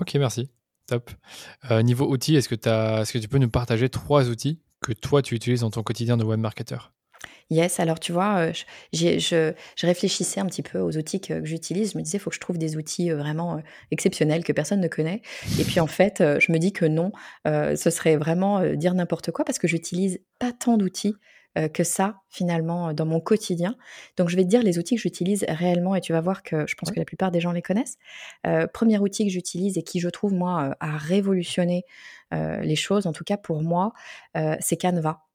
Ok, 0.00 0.14
merci. 0.14 0.50
Top. 0.88 1.10
Euh, 1.70 1.82
niveau 1.82 2.10
outils, 2.10 2.34
est-ce 2.34 2.48
que, 2.48 2.56
est 2.56 3.12
que 3.12 3.18
tu 3.18 3.28
peux 3.28 3.38
nous 3.38 3.50
partager 3.50 3.88
trois 3.88 4.28
outils 4.28 4.58
que 4.80 4.92
toi 4.92 5.22
tu 5.22 5.34
utilises 5.34 5.60
dans 5.60 5.70
ton 5.70 5.82
quotidien 5.82 6.16
de 6.16 6.24
web 6.24 6.40
marketer 6.40 6.78
Yes, 7.50 7.80
alors 7.80 7.98
tu 7.98 8.12
vois, 8.12 8.38
euh, 8.38 8.52
je, 8.92 9.18
je, 9.18 9.86
réfléchissais 9.86 10.40
un 10.40 10.46
petit 10.46 10.62
peu 10.62 10.78
aux 10.80 10.96
outils 10.96 11.20
que, 11.20 11.44
j'utilise. 11.44 11.92
Je 11.92 11.98
me 11.98 12.02
disais, 12.02 12.18
il 12.18 12.20
faut 12.20 12.30
que 12.30 12.36
je 12.36 12.40
trouve 12.40 12.58
des 12.58 12.76
outils 12.76 13.10
euh, 13.10 13.16
vraiment 13.16 13.62
exceptionnels 13.90 14.44
que 14.44 14.52
personne 14.52 14.80
ne 14.80 14.88
connaît. 14.88 15.22
Et 15.58 15.64
puis 15.64 15.80
en 15.80 15.86
fait, 15.86 16.22
je 16.22 16.52
me 16.52 16.58
dis 16.58 16.72
que 16.72 16.84
non, 16.84 17.12
ce 17.46 17.90
serait 17.90 18.16
vraiment 18.16 18.62
dire 18.74 18.94
n'importe 18.94 19.30
quoi 19.30 19.44
parce 19.44 19.58
que 19.58 19.68
j'utilise 19.68 20.20
pas 20.38 20.52
tant 20.52 20.76
d'outils 20.76 21.16
euh, 21.58 21.68
que 21.68 21.82
ça, 21.82 22.20
finalement, 22.28 22.92
dans 22.92 23.06
mon 23.06 23.20
quotidien. 23.20 23.74
Donc, 24.16 24.28
je 24.28 24.36
vais 24.36 24.44
te 24.44 24.48
dire 24.48 24.62
les 24.62 24.78
outils 24.78 24.96
que 24.96 25.00
j'utilise 25.00 25.44
réellement 25.48 25.94
et 25.94 26.00
tu 26.00 26.12
vas 26.12 26.20
voir 26.20 26.42
que 26.42 26.66
je 26.66 26.74
pense 26.74 26.90
que 26.90 26.98
la 26.98 27.04
plupart 27.04 27.30
des 27.30 27.40
gens 27.40 27.52
les 27.52 27.62
connaissent. 27.62 27.96
Euh, 28.46 28.66
premier 28.66 28.98
outil 28.98 29.24
que 29.24 29.32
j'utilise 29.32 29.78
et 29.78 29.82
qui, 29.82 29.98
je 29.98 30.08
trouve, 30.08 30.34
moi, 30.34 30.76
a 30.78 30.96
révolutionné 30.96 31.84
euh, 32.34 32.60
les 32.60 32.76
choses, 32.76 33.06
en 33.06 33.12
tout 33.12 33.24
cas 33.24 33.38
pour 33.38 33.62
moi, 33.62 33.92
c'est 34.60 34.76
Canva. 34.76 35.27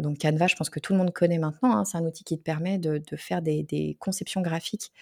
Donc 0.00 0.18
Canva, 0.18 0.46
je 0.46 0.56
pense 0.56 0.70
que 0.70 0.80
tout 0.80 0.92
le 0.92 0.98
monde 0.98 1.12
connaît 1.12 1.38
maintenant. 1.38 1.76
Hein. 1.76 1.84
c'est 1.84 1.98
un 1.98 2.04
outil 2.04 2.24
qui 2.24 2.38
te 2.38 2.42
permet 2.42 2.78
de, 2.78 3.02
faire 3.16 3.42
des, 3.42 3.62
des 3.62 3.96
conceptions 4.00 4.40
graphiques 4.40 4.92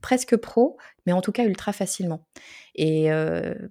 presque 0.00 0.36
pro, 0.36 0.76
mais 1.06 1.12
en 1.12 1.20
tout 1.20 1.32
cas 1.32 1.44
ultra 1.44 1.72
facilement. 1.72 2.26
Et 2.74 3.08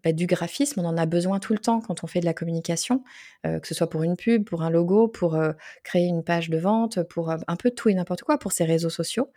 bah, 0.03 0.11
du 0.11 0.27
graphisme, 0.27 0.79
on 0.81 0.85
en 0.85 0.97
a 0.97 1.05
besoin 1.05 1.39
tout 1.39 1.53
le 1.53 1.59
temps 1.59 1.79
quand 1.81 2.03
on 2.03 2.07
fait 2.07 2.19
de 2.19 2.25
la 2.25 2.33
communication, 2.33 3.03
que 3.43 3.65
ce 3.67 3.73
soit 3.73 3.89
pour 3.89 4.03
une 4.03 4.15
pub, 4.17 4.45
pour 4.45 4.61
un 4.61 4.69
logo, 4.69 5.07
pour 5.07 5.37
créer 5.83 6.05
une 6.05 6.23
page 6.23 6.49
de 6.49 6.57
vente, 6.57 7.01
pour 7.03 7.31
un 7.31 7.55
peu 7.55 7.71
tout 7.71 7.89
et 7.89 7.93
n'importe 7.93 8.21
quoi, 8.21 8.37
pour 8.37 8.51
ses 8.51 8.65
réseaux 8.65 8.89
sociaux. 8.89 9.31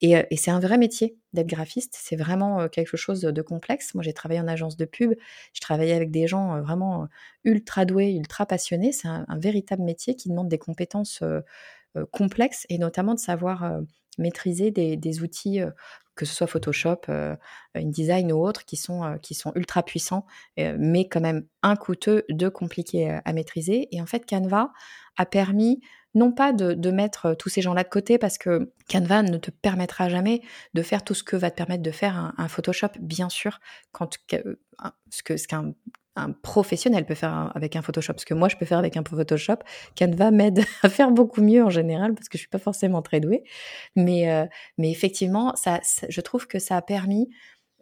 Et, 0.00 0.36
c'est 0.36 0.50
un 0.50 0.60
vrai 0.60 0.78
métier 0.78 1.16
d'être 1.32 1.46
graphiste, 1.46 1.96
c'est 1.98 2.16
vraiment 2.16 2.68
quelque 2.68 2.96
chose 2.96 3.22
de 3.22 3.42
complexe. 3.42 3.94
Moi, 3.94 4.02
j'ai 4.02 4.12
travaillé 4.12 4.40
en 4.40 4.48
agence 4.48 4.76
de 4.76 4.84
pub, 4.84 5.14
je 5.52 5.60
travaillais 5.60 5.94
avec 5.94 6.10
des 6.10 6.26
gens 6.26 6.60
vraiment 6.60 7.08
ultra 7.44 7.84
doués, 7.84 8.12
ultra 8.12 8.46
passionnés. 8.46 8.92
C'est 8.92 9.08
un, 9.08 9.26
véritable 9.38 9.82
métier 9.82 10.14
qui 10.14 10.28
demande 10.28 10.48
des 10.48 10.58
compétences 10.58 11.22
complexes 12.10 12.66
et 12.68 12.78
notamment 12.78 13.14
de 13.14 13.20
savoir 13.20 13.80
maîtriser 14.18 14.70
des 14.70 15.22
outils 15.22 15.60
que 16.16 16.24
ce 16.24 16.34
soit 16.34 16.46
Photoshop, 16.46 17.02
euh, 17.08 17.36
InDesign 17.74 18.32
ou 18.32 18.44
autres, 18.44 18.64
qui 18.64 18.76
sont, 18.76 19.04
euh, 19.04 19.16
qui 19.18 19.34
sont 19.34 19.52
ultra 19.54 19.82
puissants, 19.82 20.26
euh, 20.58 20.76
mais 20.78 21.08
quand 21.08 21.20
même 21.20 21.46
un 21.62 21.76
coûteux, 21.76 22.24
deux 22.30 22.50
compliqués 22.50 23.20
à 23.24 23.32
maîtriser. 23.32 23.88
Et 23.94 24.00
en 24.00 24.06
fait, 24.06 24.28
Canva 24.28 24.72
a 25.16 25.26
permis 25.26 25.80
non 26.14 26.32
pas 26.32 26.54
de, 26.54 26.90
mettre 26.90 27.34
tous 27.34 27.50
ces 27.50 27.60
gens-là 27.60 27.84
de 27.84 27.88
côté, 27.90 28.16
parce 28.16 28.38
que 28.38 28.72
Canva 28.90 29.22
ne 29.22 29.36
te 29.36 29.50
permettra 29.50 30.08
jamais 30.08 30.40
de 30.72 30.82
faire 30.82 31.04
tout 31.04 31.12
ce 31.12 31.22
que 31.22 31.36
va 31.36 31.50
te 31.50 31.56
permettre 31.56 31.82
de 31.82 31.90
faire 31.90 32.32
un, 32.38 32.48
Photoshop, 32.48 32.88
bien 32.98 33.28
sûr, 33.28 33.60
ce 35.10 35.46
qu'un 35.46 35.74
un 36.16 36.32
professionnel 36.32 37.04
peut 37.04 37.14
faire 37.14 37.52
avec 37.54 37.76
un 37.76 37.82
Photoshop, 37.82 38.14
ce 38.16 38.26
que 38.26 38.34
moi 38.34 38.48
je 38.48 38.56
peux 38.56 38.64
faire 38.64 38.78
avec 38.78 38.96
un 38.96 39.04
Photoshop. 39.04 39.58
Canva 39.96 40.30
m'aide 40.30 40.64
à 40.82 40.88
faire 40.88 41.10
beaucoup 41.10 41.42
mieux 41.42 41.62
en 41.62 41.70
général 41.70 42.14
parce 42.14 42.28
que 42.28 42.38
je 42.38 42.40
suis 42.40 42.50
pas 42.50 42.58
forcément 42.58 43.02
très 43.02 43.20
douée, 43.20 43.44
mais 43.94 44.30
euh, 44.30 44.46
mais 44.78 44.90
effectivement, 44.90 45.54
ça, 45.56 45.80
je 46.08 46.20
trouve 46.20 46.46
que 46.46 46.58
ça 46.58 46.76
a 46.76 46.82
permis 46.82 47.28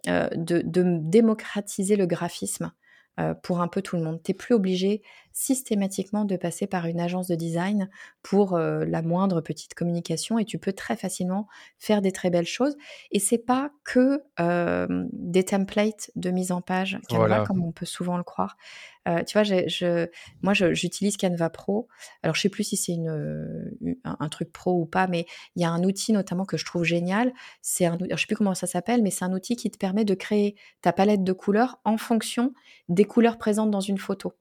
euh, 0.07 0.29
de, 0.35 0.61
démocratiser 0.65 1.95
le 1.95 2.05
graphisme 2.05 2.71
euh, 3.19 3.33
pour 3.33 3.61
un 3.61 3.67
peu 3.67 3.81
tout 3.81 3.95
le 3.95 4.03
monde. 4.03 4.21
Tu 4.23 4.31
n'es 4.31 4.35
plus 4.35 4.53
obligé 4.53 5.01
systématiquement 5.35 6.23
de 6.23 6.37
passer 6.37 6.65
par 6.65 6.85
une 6.85 7.01
agence 7.01 7.27
de 7.27 7.35
design 7.35 7.89
pour 8.23 8.55
euh, 8.55 8.85
la 8.85 9.01
moindre 9.01 9.41
petite 9.41 9.73
communication 9.73 10.39
et 10.39 10.45
tu 10.45 10.57
peux 10.57 10.71
très 10.71 10.95
facilement 10.95 11.47
faire 11.77 12.01
des 12.01 12.13
très 12.13 12.29
belles 12.29 12.45
choses. 12.45 12.77
Et 13.11 13.19
c'est 13.19 13.37
pas 13.37 13.69
que 13.83 14.23
euh, 14.39 14.87
des 15.11 15.43
templates 15.43 16.09
de 16.15 16.31
mise 16.31 16.53
en 16.53 16.61
page 16.61 16.99
Canva 17.09 17.43
comme 17.45 17.61
on 17.65 17.73
peut 17.73 17.85
souvent 17.85 18.15
le 18.15 18.23
croire. 18.23 18.55
tu 19.05 19.33
vois, 19.33 19.43
je, 19.43 20.07
moi 20.41 20.53
j'utilise 20.53 21.17
Canva 21.17 21.49
Pro. 21.49 21.89
Alors 22.23 22.33
je 22.33 22.41
sais 22.41 22.49
plus 22.49 22.63
si 22.63 22.77
c'est 22.77 22.93
une, 22.93 23.75
un, 24.05 24.29
truc 24.29 24.53
pro 24.53 24.79
ou 24.79 24.85
pas, 24.85 25.07
mais 25.07 25.25
il 25.57 25.61
y 25.61 25.65
a 25.65 25.69
un 25.69 25.83
outil 25.83 26.13
notamment 26.13 26.45
que 26.45 26.55
je 26.55 26.63
trouve 26.63 26.85
génial. 26.85 27.33
C'est 27.61 27.85
un, 27.85 27.97
je 28.09 28.15
sais 28.15 28.25
plus 28.25 28.37
comment 28.37 28.55
ça 28.55 28.67
s'appelle, 28.67 29.03
mais 29.03 29.11
c'est 29.11 29.25
un 29.25 29.33
outil 29.33 29.57
qui 29.57 29.69
te 29.69 29.77
permet 29.77 30.05
de 30.05 30.13
créer 30.13 30.55
ta 30.81 30.93
palette 30.93 31.25
de 31.25 31.33
couleurs 31.33 31.81
en 31.83 31.97
fonction 31.97 32.53
des 32.87 33.03
couleurs 33.03 33.37
présentes 33.37 33.69
dans 33.69 33.81
une 33.81 33.97
photo. 33.97 34.33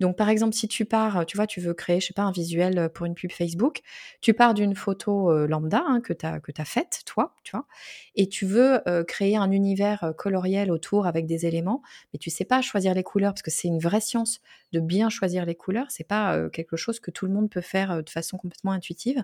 Donc, 0.00 0.16
par 0.16 0.28
exemple, 0.28 0.54
si 0.54 0.68
tu 0.68 0.84
pars, 0.84 1.24
tu 1.26 1.36
vois, 1.36 1.46
tu 1.46 1.60
veux 1.60 1.74
créer, 1.74 2.00
je 2.00 2.06
sais 2.06 2.14
pas, 2.14 2.22
un 2.22 2.32
visuel 2.32 2.78
euh, 2.78 2.88
pour 2.88 3.06
une 3.06 3.14
pub 3.14 3.32
Facebook, 3.32 3.80
tu 4.20 4.34
pars 4.34 4.54
d'une 4.54 4.74
photo 4.74 5.30
euh, 5.30 5.46
lambda 5.46 5.82
hein, 5.86 6.00
que 6.00 6.12
tu 6.12 6.26
as, 6.26 6.64
faite, 6.64 7.02
toi, 7.06 7.34
tu 7.42 7.52
vois, 7.52 7.66
et 8.14 8.28
tu 8.28 8.46
veux 8.46 8.86
euh, 8.88 9.04
créer 9.04 9.36
un 9.36 9.50
univers 9.50 10.12
coloriel 10.16 10.70
autour 10.70 11.06
avec 11.06 11.26
des 11.26 11.46
éléments, 11.46 11.82
mais 12.12 12.18
tu 12.18 12.30
sais 12.30 12.44
pas 12.44 12.62
choisir 12.62 12.94
les 12.94 13.02
couleurs 13.02 13.32
parce 13.32 13.42
que 13.42 13.50
c'est 13.50 13.68
une 13.68 13.78
vraie 13.78 14.00
science 14.00 14.40
de 14.72 14.80
bien 14.80 15.08
choisir 15.08 15.44
les 15.46 15.54
couleurs. 15.54 15.86
C'est 15.90 16.04
pas 16.04 16.48
quelque 16.50 16.76
chose 16.76 17.00
que 17.00 17.10
tout 17.10 17.26
le 17.26 17.32
monde 17.32 17.50
peut 17.50 17.60
faire 17.60 18.02
de 18.02 18.10
façon 18.10 18.36
complètement 18.36 18.72
intuitive. 18.72 19.18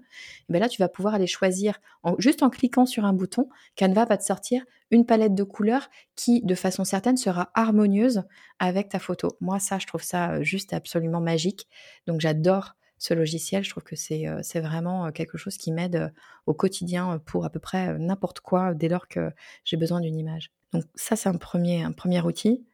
Et 0.49 0.53
ben 0.53 0.59
là, 0.59 0.69
tu 0.69 0.81
vas 0.83 0.89
pouvoir 0.89 1.15
aller 1.15 1.27
choisir 1.27 1.81
juste 2.19 2.43
en 2.43 2.51
cliquant 2.51 2.87
sur 2.87 3.05
un 3.05 3.13
bouton. 3.13 3.49
Canva 3.77 4.05
va 4.05 4.17
te 4.17 4.25
sortir 4.25 4.65
une 4.91 5.05
palette 5.05 5.35
de 5.35 5.43
couleurs 5.43 5.89
qui, 6.15 6.43
de 6.43 6.55
façon 6.55 6.85
certaine, 6.85 7.17
sera 7.17 7.51
harmonieuse 7.55 8.23
avec 8.59 8.89
ta 8.89 8.99
photo. 8.99 9.37
Moi, 9.41 9.59
ça, 9.59 9.79
je 9.79 9.87
trouve 9.87 10.03
ça 10.03 10.43
juste 10.43 10.73
absolument 10.73 11.21
magique. 11.21 11.69
Donc, 12.07 12.21
j'adore 12.21 12.77
ce 12.99 13.13
logiciel. 13.15 13.63
Je 13.65 13.71
trouve 13.71 13.83
que 13.83 13.97
c'est 13.97 14.61
vraiment 14.61 15.11
quelque 15.13 15.39
chose 15.39 15.57
qui 15.57 15.73
m'aide 15.73 16.13
au 16.47 16.55
quotidien 16.55 17.21
pour 17.27 17.45
à 17.45 17.51
peu 17.51 17.61
près 17.61 17.99
n'importe 17.99 18.41
quoi 18.41 18.75
dès 18.75 18.89
lors 18.89 19.09
que 19.09 19.31
j'ai 19.65 19.77
besoin 19.77 20.01
d'une 20.01 20.17
image. 20.17 20.53
Donc, 20.73 20.85
ça, 20.95 21.17
c'est 21.17 21.29
un 21.29 21.37
premier, 21.37 21.83
un 21.83 21.93
premier 21.93 22.21
outil. 22.23 22.65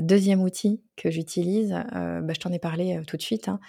Deuxième 0.00 0.42
outil 0.42 0.82
que 0.96 1.10
j'utilise, 1.10 1.70
bah, 1.70 2.32
je 2.32 2.40
t'en 2.40 2.52
ai 2.52 2.58
parlé 2.58 3.00
tout 3.06 3.16
de 3.16 3.22
suite, 3.22 3.48
hein, 3.48 3.60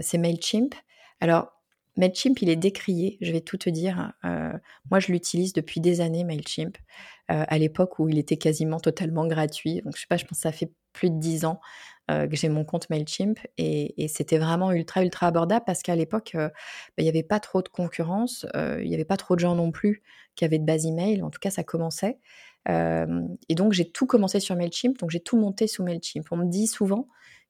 c'est 0.00 0.18
MailChimp. 0.18 0.74
Alors, 1.20 1.58
MailChimp, 1.98 2.40
il 2.42 2.48
est 2.48 2.56
décrié, 2.56 3.18
je 3.20 3.32
vais 3.32 3.40
tout 3.40 3.58
te 3.58 3.68
dire. 3.68 4.12
Euh, 4.24 4.52
moi, 4.90 5.00
je 5.00 5.10
l'utilise 5.12 5.52
depuis 5.52 5.80
des 5.80 6.00
années, 6.00 6.22
MailChimp, 6.22 6.78
euh, 7.30 7.44
à 7.46 7.58
l'époque 7.58 7.98
où 7.98 8.08
il 8.08 8.18
était 8.18 8.36
quasiment 8.36 8.78
totalement 8.78 9.26
gratuit. 9.26 9.82
Donc, 9.82 9.96
je 9.96 10.02
sais 10.02 10.06
pas, 10.08 10.16
je 10.16 10.24
pense 10.24 10.38
que 10.38 10.42
ça 10.42 10.52
fait 10.52 10.70
plus 10.92 11.10
de 11.10 11.18
dix 11.18 11.44
ans 11.44 11.60
euh, 12.10 12.28
que 12.28 12.36
j'ai 12.36 12.48
mon 12.48 12.64
compte 12.64 12.88
MailChimp 12.88 13.38
et, 13.58 14.06
c'était 14.08 14.38
vraiment 14.38 14.70
ultra, 14.70 15.02
ultra 15.02 15.26
abordable 15.26 15.64
parce 15.66 15.82
qu'à 15.82 15.96
l'époque, 15.96 16.30
bah, 16.34 16.50
il 16.98 17.02
n'y 17.02 17.10
avait 17.10 17.24
pas 17.24 17.40
trop 17.40 17.62
de 17.62 17.68
concurrence, 17.68 18.46
il 18.54 18.88
n'y 18.88 18.94
avait 18.94 19.04
pas 19.04 19.16
trop 19.16 19.34
de 19.34 19.40
gens 19.40 19.56
non 19.56 19.72
plus 19.72 20.02
qui 20.36 20.44
avaient 20.44 20.60
de 20.60 20.64
base 20.64 20.86
email. 20.86 21.22
En 21.22 21.30
tout 21.30 21.40
cas, 21.40 21.50
ça 21.50 21.64
commençait. 21.64 22.18
Et 22.66 23.54
donc, 23.54 23.72
j'ai 23.72 23.90
tout 23.90 24.06
commencé 24.06 24.40
sur 24.40 24.54
MailChimp, 24.54 24.98
donc 24.98 25.10
j'ai 25.10 25.20
tout 25.20 25.38
monté 25.38 25.66
sous 25.66 25.82
MailChimp. 25.82 26.26
On 26.30 26.36
me 26.36 26.44
dit 26.44 26.66
souvent 26.66 27.08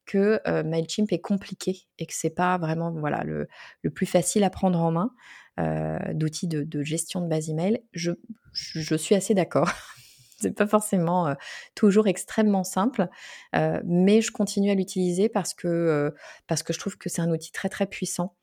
que 0.09 0.41
euh, 0.49 0.65
Mailchimp 0.65 1.13
est 1.13 1.21
compliqué 1.21 1.87
et 1.99 2.07
que 2.07 2.15
c'est 2.15 2.31
pas 2.31 2.59
vraiment 2.59 2.91
voilà 2.91 3.23
le, 3.23 3.47
le, 3.83 3.91
plus 3.91 4.07
facile 4.07 4.43
à 4.43 4.51
prendre 4.51 4.81
en 4.81 4.91
main 4.91 5.13
euh, 5.61 5.99
d'outils 6.15 6.49
de, 6.49 6.83
gestion 6.83 7.21
de 7.21 7.29
base 7.29 7.51
email. 7.51 7.85
Je, 7.93 8.13
je 8.53 8.97
suis 8.97 9.15
assez 9.15 9.35
d'accord. 9.35 9.71
c'est 10.41 10.53
pas 10.53 10.67
forcément 10.67 11.29
euh, 11.29 11.35
toujours 11.75 12.09
extrêmement 12.09 12.65
simple, 12.65 13.09
mais 13.53 14.23
je 14.23 14.33
continue 14.33 14.71
à 14.71 14.75
l'utiliser 14.75 15.29
parce 15.29 15.53
que 15.55 16.15
parce 16.47 16.63
que 16.63 16.73
je 16.73 16.79
trouve 16.79 16.97
que 16.97 17.09
c'est 17.09 17.23
un 17.23 17.31
outil 17.31 17.53
très 17.53 17.69
très 17.69 17.87
puissant 17.87 18.35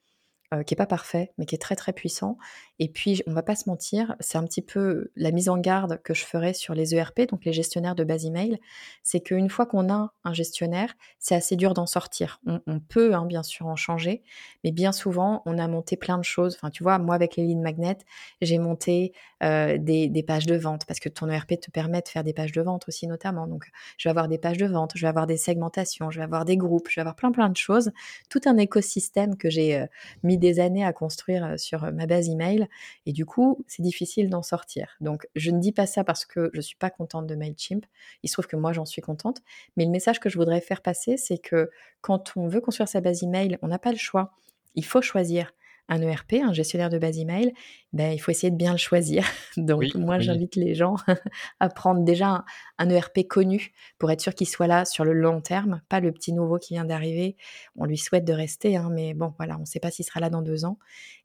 euh, 0.53 0.61
qui 0.61 0.75
est 0.75 0.77
pas 0.77 0.85
parfait, 0.85 1.33
mais 1.37 1.45
qui 1.47 1.55
est 1.55 1.61
très 1.61 1.75
très 1.75 1.91
puissant. 1.91 2.37
Et 2.79 2.89
puis, 2.89 3.21
on 3.25 3.33
va 3.33 3.41
pas 3.41 3.55
se 3.55 3.69
mentir, 3.69 4.15
c'est 4.19 4.37
un 4.37 4.43
petit 4.43 4.61
peu 4.61 5.11
la 5.15 5.31
mise 5.31 5.47
en 5.47 5.57
garde 5.57 6.01
que 6.03 6.13
je 6.13 6.25
ferai 6.25 6.53
sur 6.53 6.73
les 6.73 6.93
ERP, 6.93 7.21
donc 7.29 7.45
les 7.45 7.53
gestionnaires 7.53 7.95
de 7.95 8.03
base 8.03 8.25
email, 8.25 8.59
c'est 9.01 9.21
qu'une 9.21 9.49
fois 9.49 9.65
qu'on 9.65 9.89
a 9.89 10.13
un 10.25 10.33
gestionnaire, 10.33 10.93
c'est 11.17 11.35
assez 11.35 11.55
dur 11.55 11.73
d'en 11.73 11.85
sortir. 11.85 12.41
On, 12.45 12.79
peut 12.79 13.15
hein, 13.15 13.25
bien 13.25 13.43
sûr 13.43 13.67
en 13.67 13.77
changer, 13.77 14.23
mais 14.63 14.71
bien 14.71 14.91
souvent, 14.91 15.41
on 15.45 15.57
a 15.57 15.67
monté 15.69 15.95
plein 15.95 16.17
de 16.17 16.23
choses. 16.23 16.55
Enfin, 16.55 16.69
tu 16.69 16.83
vois, 16.83 16.99
moi 16.99 17.15
avec 17.15 17.37
les 17.37 17.45
lignes 17.45 17.61
magnets, 17.61 17.99
j'ai 18.41 18.57
monté 18.57 19.13
euh, 19.43 19.77
des, 19.77 20.23
pages 20.23 20.45
de 20.45 20.55
vente 20.55 20.85
parce 20.85 20.99
que 20.99 21.07
ton 21.09 21.29
ERP 21.29 21.59
te 21.61 21.71
permet 21.71 22.01
de 22.01 22.07
faire 22.07 22.23
des 22.23 22.33
pages 22.33 22.51
de 22.51 22.61
vente 22.61 22.85
aussi 22.87 23.07
notamment. 23.07 23.47
Donc, 23.47 23.69
je 23.97 24.07
vais 24.07 24.11
avoir 24.11 24.27
des 24.27 24.37
pages 24.37 24.57
de 24.57 24.65
vente, 24.65 24.93
je 24.95 25.01
vais 25.01 25.07
avoir 25.07 25.27
des 25.27 25.37
segmentations, 25.37 26.09
je 26.09 26.17
vais 26.17 26.23
avoir 26.23 26.45
des 26.45 26.57
groupes, 26.57 26.89
je 26.89 26.95
vais 26.95 27.01
avoir 27.01 27.15
plein 27.15 27.31
plein 27.31 27.49
de 27.49 27.57
choses, 27.57 27.91
tout 28.29 28.41
un 28.45 28.57
écosystème 28.57 29.37
que 29.37 29.49
j'ai 29.49 29.77
euh, 29.77 29.85
mis 30.23 30.37
des 30.37 30.59
années 30.59 30.85
à 30.85 30.91
construire 30.93 31.45
euh, 31.45 31.57
sur 31.57 31.89
ma 31.93 32.05
base 32.05 32.27
email 32.27 32.64
et 33.05 33.13
du 33.13 33.25
coup, 33.25 33.63
c'est 33.67 33.83
difficile 33.83 34.29
d'en 34.29 34.43
sortir. 34.43 34.95
Donc, 35.01 35.27
je 35.35 35.51
ne 35.51 35.59
dis 35.59 35.71
pas 35.71 35.85
ça 35.85 36.03
parce 36.03 36.25
que 36.25 36.49
je 36.53 36.61
suis 36.61 36.75
pas 36.75 36.89
contente 36.89 37.27
de 37.27 37.35
Mailchimp. 37.35 37.85
Il 38.23 38.29
se 38.29 38.33
trouve 38.33 38.47
que 38.47 38.55
moi, 38.55 38.73
j'en 38.73 38.85
suis 38.85 39.01
contente. 39.01 39.41
Mais 39.77 39.85
le 39.85 39.91
message 39.91 40.19
que 40.19 40.29
je 40.29 40.37
voudrais 40.37 40.61
faire 40.61 40.81
passer, 40.81 41.17
c'est 41.17 41.37
que 41.37 41.69
quand 42.01 42.33
on 42.35 42.47
veut 42.47 42.61
construire 42.61 42.89
sa 42.89 43.01
base 43.01 43.23
email, 43.23 43.57
on 43.61 43.67
n'a 43.67 43.79
pas 43.79 43.91
le 43.91 43.97
choix. 43.97 44.33
Il 44.75 44.85
faut 44.85 45.01
choisir 45.01 45.51
un 45.87 46.01
ERP, 46.01 46.33
un 46.43 46.53
gestionnaire 46.53 46.89
de 46.89 46.97
base 46.97 47.19
email, 47.19 47.53
ben, 47.93 48.11
il 48.11 48.17
faut 48.17 48.31
essayer 48.31 48.51
de 48.51 48.57
bien 48.57 48.71
le 48.71 48.77
choisir. 48.77 49.23
Donc, 49.57 49.95
moi, 49.95 50.19
j'invite 50.19 50.55
les 50.55 50.73
gens 50.73 50.95
à 51.59 51.69
prendre 51.69 52.03
déjà 52.03 52.43
un, 52.77 52.89
ERP 52.89 53.27
connu 53.27 53.71
pour 53.99 54.11
être 54.11 54.21
sûr 54.21 54.33
qu'il 54.33 54.47
soit 54.47 54.67
là 54.67 54.85
sur 54.85 55.05
le 55.05 55.13
long 55.13 55.41
terme, 55.41 55.81
pas 55.87 55.99
le 55.99 56.11
petit 56.11 56.33
nouveau 56.33 56.57
qui 56.57 56.73
vient 56.73 56.85
d'arriver. 56.85 57.37
On 57.75 57.85
lui 57.85 57.97
souhaite 57.97 58.25
de 58.25 58.33
rester, 58.33 58.75
hein, 58.75 58.89
mais 58.91 59.13
bon, 59.13 59.33
voilà, 59.37 59.55
on 59.57 59.61
ne 59.61 59.65
sait 59.65 59.79
pas 59.79 59.91
s'il 59.91 60.05
sera 60.05 60.19
là 60.19 60.29
dans 60.29 60.41
deux 60.41 60.65
ans. 60.65 60.77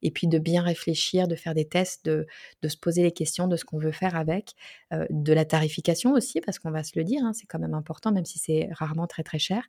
Et 0.03 0.11
puis 0.11 0.29
de 0.29 0.39
bien 0.39 0.63
réfléchir, 0.63 1.27
de 1.27 1.35
faire 1.35 1.55
des 1.55 1.67
tests, 1.67 2.05
de, 2.05 2.27
se 2.69 2.77
poser 2.77 3.03
les 3.03 3.13
questions 3.13 3.49
de 3.49 3.57
ce 3.57 3.65
qu'on 3.65 3.79
veut 3.79 3.93
faire 3.93 4.15
avec, 4.15 4.55
euh, 4.93 5.07
de 5.11 5.33
la 5.33 5.45
tarification 5.45 6.13
aussi, 6.13 6.41
parce 6.41 6.59
qu'on 6.59 6.71
va 6.71 6.85
se 6.85 6.93
le 6.97 7.05
dire, 7.05 7.23
hein, 7.25 7.33
c'est 7.33 7.47
quand 7.47 7.59
même 7.59 7.75
important, 7.75 8.13
même 8.13 8.25
si 8.25 8.39
c'est 8.39 8.69
rarement 8.73 9.07
très 9.07 9.23
très 9.23 9.39
cher. 9.39 9.65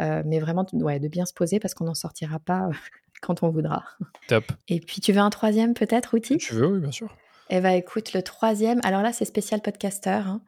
Euh, 0.00 0.22
mais 0.26 0.40
vraiment, 0.40 0.66
ouais, 0.72 0.98
de 0.98 1.08
bien 1.08 1.26
se 1.26 1.34
poser 1.34 1.60
parce 1.60 1.74
qu'on 1.74 1.84
n'en 1.84 1.94
sortira 1.94 2.38
pas 2.40 2.70
quand 3.20 3.42
on 3.42 3.50
voudra. 3.50 3.84
Top. 4.28 4.44
Et 4.68 4.80
puis, 4.80 5.00
tu 5.00 5.12
veux 5.12 5.20
un 5.20 5.30
troisième 5.30 5.74
peut-être 5.74 6.16
outil 6.16 6.38
Tu 6.38 6.54
veux, 6.54 6.66
oui, 6.66 6.80
bien 6.80 6.92
sûr. 6.92 7.14
Eh 7.50 7.60
bien, 7.60 7.72
écoute, 7.72 8.12
le 8.12 8.22
troisième, 8.22 8.80
alors 8.84 9.02
là, 9.02 9.12
c'est 9.12 9.24
spécial 9.24 9.60
podcaster. 9.60 10.10
Hein. 10.10 10.40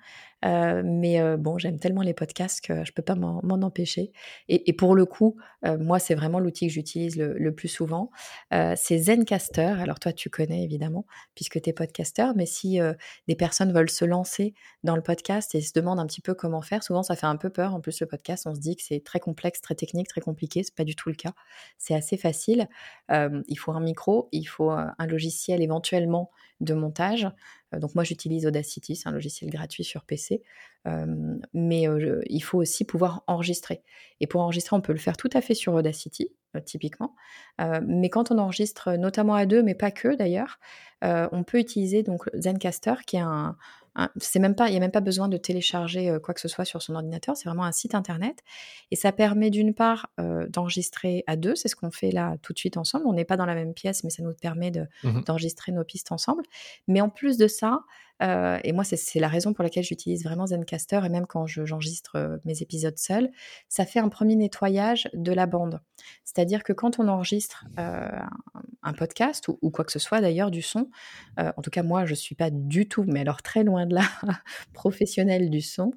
Euh, 0.44 0.82
mais 0.84 1.20
euh, 1.20 1.36
bon, 1.36 1.58
j'aime 1.58 1.78
tellement 1.78 2.02
les 2.02 2.14
podcasts 2.14 2.60
que 2.60 2.84
je 2.84 2.92
peux 2.92 3.02
pas 3.02 3.14
m'en 3.14 3.40
empêcher. 3.62 4.12
Et, 4.48 4.72
pour 4.72 4.94
le 4.94 5.06
coup, 5.06 5.36
euh, 5.64 5.78
moi, 5.78 5.98
c'est 5.98 6.14
vraiment 6.14 6.40
l'outil 6.40 6.66
que 6.66 6.72
j'utilise 6.72 7.16
le, 7.16 7.54
plus 7.54 7.68
souvent. 7.68 8.10
c'est 8.50 8.98
Zencaster. 8.98 9.80
Alors 9.80 10.00
toi, 10.00 10.12
tu 10.12 10.30
connais 10.30 10.64
évidemment, 10.64 11.06
puisque 11.34 11.60
tu 11.60 11.70
es 11.70 11.72
podcaster. 11.72 12.26
Mais 12.34 12.46
si 12.46 12.80
des 13.28 13.36
personnes 13.36 13.72
veulent 13.72 13.90
se 13.90 14.04
lancer 14.04 14.54
dans 14.82 14.96
le 14.96 15.02
podcast 15.02 15.54
et 15.54 15.60
se 15.60 15.72
demandent 15.74 16.00
un 16.00 16.06
petit 16.06 16.22
peu 16.22 16.34
comment 16.34 16.62
faire, 16.62 16.82
souvent 16.82 17.02
ça 17.02 17.14
fait 17.14 17.26
un 17.26 17.36
peu 17.36 17.50
peur. 17.50 17.74
En 17.74 17.80
plus, 17.80 18.00
le 18.00 18.06
podcast, 18.06 18.46
on 18.46 18.54
se 18.54 18.60
dit 18.60 18.76
que 18.76 18.82
c'est 18.82 19.04
très 19.04 19.20
complexe, 19.20 19.60
très 19.60 19.74
technique, 19.74 20.08
très 20.08 20.20
compliqué. 20.22 20.62
C'est 20.62 20.74
pas 20.74 20.84
du 20.84 20.96
tout 20.96 21.08
le 21.08 21.14
cas. 21.14 21.32
C'est 21.78 21.94
assez 21.94 22.16
facile. 22.16 22.68
il 23.10 23.56
faut 23.58 23.72
un 23.72 23.80
micro, 23.80 24.28
il 24.32 24.44
faut 24.44 24.70
un 24.70 25.06
logiciel 25.06 25.62
éventuellement 25.62 26.30
de 26.60 26.74
montage. 26.74 27.28
Euh, 27.74 27.78
donc 27.78 27.94
moi 27.94 28.04
j'utilise 28.04 28.46
Audacity, 28.46 28.96
c'est 28.96 29.08
un 29.08 29.12
logiciel 29.12 29.50
gratuit 29.50 29.84
sur 29.84 30.04
PC, 30.04 30.42
euh, 30.86 31.36
mais 31.52 31.88
euh, 31.88 32.22
il 32.26 32.40
faut 32.40 32.58
aussi 32.58 32.84
pouvoir 32.84 33.22
enregistrer. 33.26 33.82
Et 34.20 34.26
pour 34.26 34.40
enregistrer, 34.40 34.76
on 34.76 34.80
peut 34.80 34.92
le 34.92 34.98
faire 34.98 35.16
tout 35.16 35.30
à 35.32 35.40
fait 35.40 35.54
sur 35.54 35.74
Audacity, 35.74 36.30
typiquement. 36.66 37.14
mais 37.58 38.10
quand 38.10 38.30
on 38.30 38.38
enregistre 38.38 38.92
notamment 38.96 39.34
à 39.34 39.46
deux, 39.46 39.62
mais 39.62 39.74
pas 39.74 39.90
que 39.90 40.14
d'ailleurs, 40.14 40.60
on 41.02 41.44
peut 41.44 41.58
utiliser 41.58 42.02
donc 42.02 42.28
Zencaster, 42.34 42.94
qui 43.06 43.16
est 43.16 43.20
un, 43.20 43.56
c'est 44.16 44.38
même 44.38 44.54
pas, 44.54 44.68
il 44.68 44.70
n'y 44.72 44.76
a 44.76 44.80
même 44.80 44.90
pas 44.90 45.00
besoin 45.00 45.28
de 45.28 45.36
télécharger 45.36 46.16
quoi 46.22 46.34
que 46.34 46.40
ce 46.40 46.48
soit 46.48 46.64
sur 46.64 46.80
son 46.82 46.94
ordinateur, 46.94 47.36
c'est 47.36 47.48
vraiment 47.48 47.64
un 47.64 47.72
site 47.72 47.94
internet. 47.94 48.38
Et 48.90 48.96
ça 48.96 49.12
permet 49.12 49.50
d'une 49.50 49.74
part 49.74 50.10
d'enregistrer 50.48 51.24
à 51.26 51.36
deux, 51.36 51.54
c'est 51.54 51.68
ce 51.68 51.76
qu'on 51.76 51.90
fait 51.90 52.10
là 52.10 52.36
tout 52.42 52.52
de 52.52 52.58
suite 52.58 52.76
ensemble. 52.76 53.06
On 53.06 53.12
n'est 53.12 53.24
pas 53.24 53.36
dans 53.36 53.46
la 53.46 53.54
même 53.54 53.74
pièce, 53.74 54.04
mais 54.04 54.10
ça 54.10 54.22
nous 54.22 54.34
permet 54.34 54.70
mmh 54.70 55.22
d'enregistrer 55.26 55.72
nos 55.72 55.84
pistes 55.84 56.12
ensemble. 56.12 56.42
Mais 56.88 57.00
en 57.00 57.10
plus 57.10 57.36
de 57.36 57.46
ça, 57.46 57.80
euh, 58.22 58.58
et 58.62 58.72
moi, 58.72 58.84
c'est 58.84 59.20
la 59.20 59.28
raison 59.28 59.52
pour 59.52 59.64
laquelle 59.64 59.84
j'utilise 59.84 60.24
vraiment 60.24 60.46
Zencaster, 60.46 61.00
et 61.04 61.08
même 61.08 61.26
quand 61.26 61.46
j'enregistre 61.46 62.16
euh, 62.16 62.38
mes 62.44 62.62
épisodes 62.62 62.96
seuls, 62.98 63.30
ça 63.68 63.84
fait 63.84 63.98
un 63.98 64.08
premier 64.08 64.36
nettoyage 64.36 65.08
de 65.14 65.32
la 65.32 65.46
bande. 65.46 65.80
C'est-à-dire 66.24 66.62
que 66.62 66.72
quand 66.72 66.98
on 66.98 67.08
enregistre 67.08 67.64
euh, 67.78 68.08
un 68.82 68.92
podcast, 68.92 69.48
ou, 69.48 69.70
quoi 69.70 69.84
que 69.84 69.92
ce 69.92 69.98
soit 69.98 70.20
d'ailleurs, 70.20 70.50
du 70.50 70.62
son, 70.62 70.88
en 71.38 71.62
tout 71.62 71.70
cas 71.70 71.82
moi, 71.82 72.04
je 72.04 72.12
ne 72.12 72.16
suis 72.16 72.34
pas 72.34 72.50
du 72.50 72.88
tout, 72.88 73.04
mais 73.06 73.20
alors 73.20 73.42
très 73.42 73.64
loin 73.64 73.86
de 73.86 73.94
là, 73.94 74.02
professionnelle 74.72 75.50
du 75.50 75.60
son, 75.60 75.92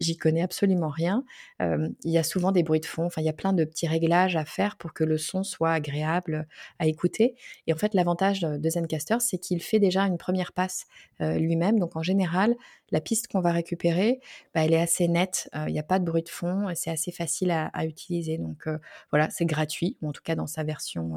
j'y 0.00 0.16
connais 0.16 0.42
absolument 0.42 0.88
rien. 0.88 1.24
Il 1.60 2.10
y 2.10 2.18
a 2.18 2.22
souvent 2.22 2.52
des 2.52 2.62
bruits 2.62 2.80
de 2.80 2.86
fond, 2.86 3.08
il 3.18 3.24
y 3.24 3.28
a 3.28 3.34
plein 3.34 3.52
de 3.52 3.64
petits 3.64 3.86
réglages 3.86 4.36
à 4.36 4.44
faire 4.44 4.76
pour 4.76 4.94
que 4.94 5.04
le 5.04 5.18
son 5.18 5.44
soit 5.44 5.72
agréable 5.72 6.46
à 6.78 6.86
écouter. 6.86 7.34
Et 7.66 7.72
en 7.72 7.76
fait, 7.76 7.92
l'avantage 7.92 8.40
de 8.40 8.70
Zencaster, 8.70 9.16
c'est 9.20 9.38
qu'il 9.38 9.62
fait 9.62 9.78
déjà 9.78 10.02
une 10.04 10.18
première 10.18 10.52
passe 10.52 10.86
lui-même 11.52 11.78
donc 11.78 11.96
en 11.96 12.02
général, 12.02 12.54
la 12.90 13.00
piste 13.00 13.28
qu'on 13.28 13.40
va 13.40 13.52
récupérer, 13.52 14.20
bah, 14.54 14.64
elle 14.64 14.72
est 14.72 14.80
assez 14.80 15.08
nette, 15.08 15.48
euh, 15.54 15.64
il 15.68 15.72
n'y 15.72 15.78
a 15.78 15.82
pas 15.82 15.98
de 15.98 16.04
bruit 16.04 16.22
de 16.22 16.28
fond 16.28 16.68
c'est 16.74 16.90
assez 16.90 17.12
facile 17.12 17.50
à, 17.50 17.86
utiliser. 17.86 18.38
Donc 18.38 18.66
euh, 18.66 18.78
voilà, 19.10 19.28
c'est 19.30 19.44
gratuit, 19.44 19.96
ou 20.02 20.08
en 20.08 20.12
tout 20.12 20.22
cas 20.22 20.34
dans 20.34 20.46
sa 20.46 20.62
version 20.62 21.14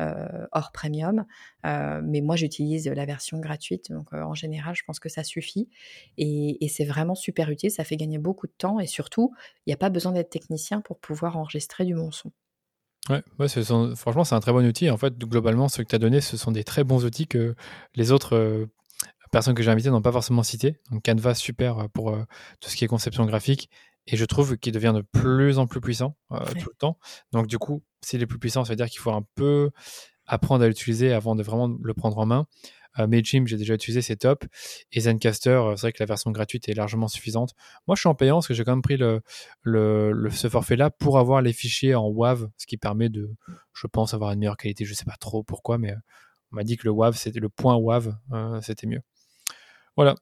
euh, 0.00 0.46
hors 0.52 0.72
premium. 0.72 1.24
mais 1.64 2.20
moi, 2.20 2.36
j'utilise 2.36 2.88
la 2.88 3.04
version 3.04 3.38
gratuite, 3.38 3.90
donc 3.90 4.12
en 4.12 4.34
général, 4.34 4.74
je 4.74 4.82
pense 4.84 5.00
que 5.00 5.08
ça 5.08 5.24
suffit. 5.24 5.68
Et, 6.16 6.66
c'est 6.68 6.84
vraiment 6.84 7.14
super 7.14 7.50
utile, 7.50 7.70
ça 7.70 7.84
fait 7.84 7.96
gagner 7.96 8.18
beaucoup 8.18 8.46
de 8.46 8.52
temps 8.56 8.78
et 8.78 8.86
surtout, 8.86 9.32
il 9.66 9.70
n'y 9.70 9.74
a 9.74 9.78
pas 9.78 9.90
besoin 9.90 10.12
d'être 10.12 10.30
technicien 10.30 10.80
pour 10.80 10.98
pouvoir 10.98 11.36
enregistrer 11.36 11.84
du 11.84 11.94
bon 11.94 12.10
son. 12.10 12.30
Ouais, 13.08 13.22
franchement, 13.96 14.24
c'est 14.24 14.34
un 14.34 14.40
très 14.40 14.52
bon 14.52 14.66
outil. 14.66 14.90
En 14.90 14.98
fait, 14.98 15.16
globalement, 15.18 15.68
ce 15.68 15.80
que 15.82 15.88
tu 15.88 15.94
as 15.94 15.98
donné, 15.98 16.20
ce 16.20 16.36
sont 16.36 16.52
des 16.52 16.62
très 16.62 16.84
bons 16.84 17.06
outils 17.06 17.26
que 17.26 17.54
les 17.94 18.12
autres 18.12 18.68
personnes 19.30 19.54
que 19.54 19.62
j'ai 19.62 19.70
invitées 19.70 19.90
n'ont 19.90 20.02
pas 20.02 20.12
forcément 20.12 20.42
cité. 20.42 20.76
Donc 20.90 21.04
Canva, 21.04 21.34
super 21.34 21.78
euh, 21.78 21.88
pour 21.88 22.10
euh, 22.10 22.22
tout 22.60 22.70
ce 22.70 22.76
qui 22.76 22.84
est 22.84 22.88
conception 22.88 23.24
graphique. 23.26 23.70
Et 24.06 24.16
je 24.16 24.24
trouve 24.24 24.56
qu'il 24.56 24.72
devient 24.72 24.94
de 24.94 25.02
plus 25.02 25.58
en 25.58 25.66
plus 25.66 25.80
puissant 25.80 26.16
euh, 26.32 26.38
tout 26.58 26.70
le 26.70 26.76
temps. 26.78 26.98
Donc 27.32 27.46
du 27.46 27.58
coup, 27.58 27.82
s'il 28.02 28.22
est 28.22 28.26
plus 28.26 28.38
puissant, 28.38 28.64
ça 28.64 28.72
veut 28.72 28.76
dire 28.76 28.88
qu'il 28.88 29.00
faut 29.00 29.10
un 29.12 29.24
peu 29.34 29.70
apprendre 30.26 30.64
à 30.64 30.68
l'utiliser 30.68 31.12
avant 31.12 31.34
de 31.34 31.42
vraiment 31.42 31.76
le 31.82 31.94
prendre 31.94 32.18
en 32.18 32.26
main. 32.26 32.46
Euh, 32.98 33.06
Mailchimp, 33.06 33.46
j'ai 33.46 33.56
déjà 33.56 33.74
utilisé, 33.74 34.02
c'est 34.02 34.16
top. 34.16 34.44
Et 34.92 35.00
Zencaster, 35.00 35.62
c'est 35.76 35.82
vrai 35.82 35.92
que 35.92 36.02
la 36.02 36.06
version 36.06 36.30
gratuite 36.30 36.68
est 36.68 36.74
largement 36.74 37.06
suffisante. 37.06 37.54
Moi, 37.86 37.96
je 37.96 38.00
suis 38.00 38.08
en 38.08 38.14
payant 38.14 38.36
parce 38.36 38.48
que 38.48 38.54
j'ai 38.54 38.64
quand 38.64 38.72
même 38.72 38.82
pris 38.82 38.96
le, 38.96 39.20
le, 39.62 40.30
ce 40.30 40.48
forfait-là 40.48 40.90
pour 40.90 41.18
avoir 41.18 41.42
les 41.42 41.52
fichiers 41.52 41.94
en 41.94 42.08
WAV, 42.08 42.48
ce 42.56 42.66
qui 42.66 42.76
permet 42.76 43.08
de, 43.10 43.30
je 43.74 43.86
pense, 43.86 44.14
avoir 44.14 44.32
une 44.32 44.40
meilleure 44.40 44.56
qualité. 44.56 44.84
Je 44.84 44.94
sais 44.94 45.04
pas 45.04 45.16
trop 45.20 45.42
pourquoi, 45.42 45.78
mais 45.78 45.92
on 46.50 46.56
m'a 46.56 46.64
dit 46.64 46.76
que 46.76 46.84
le 46.84 46.90
WAV, 46.92 47.14
c'était 47.16 47.40
le 47.40 47.50
point 47.50 47.76
WAV, 47.76 48.14
c'était 48.62 48.86
mieux. 48.86 49.02
Voilà. 49.98 50.14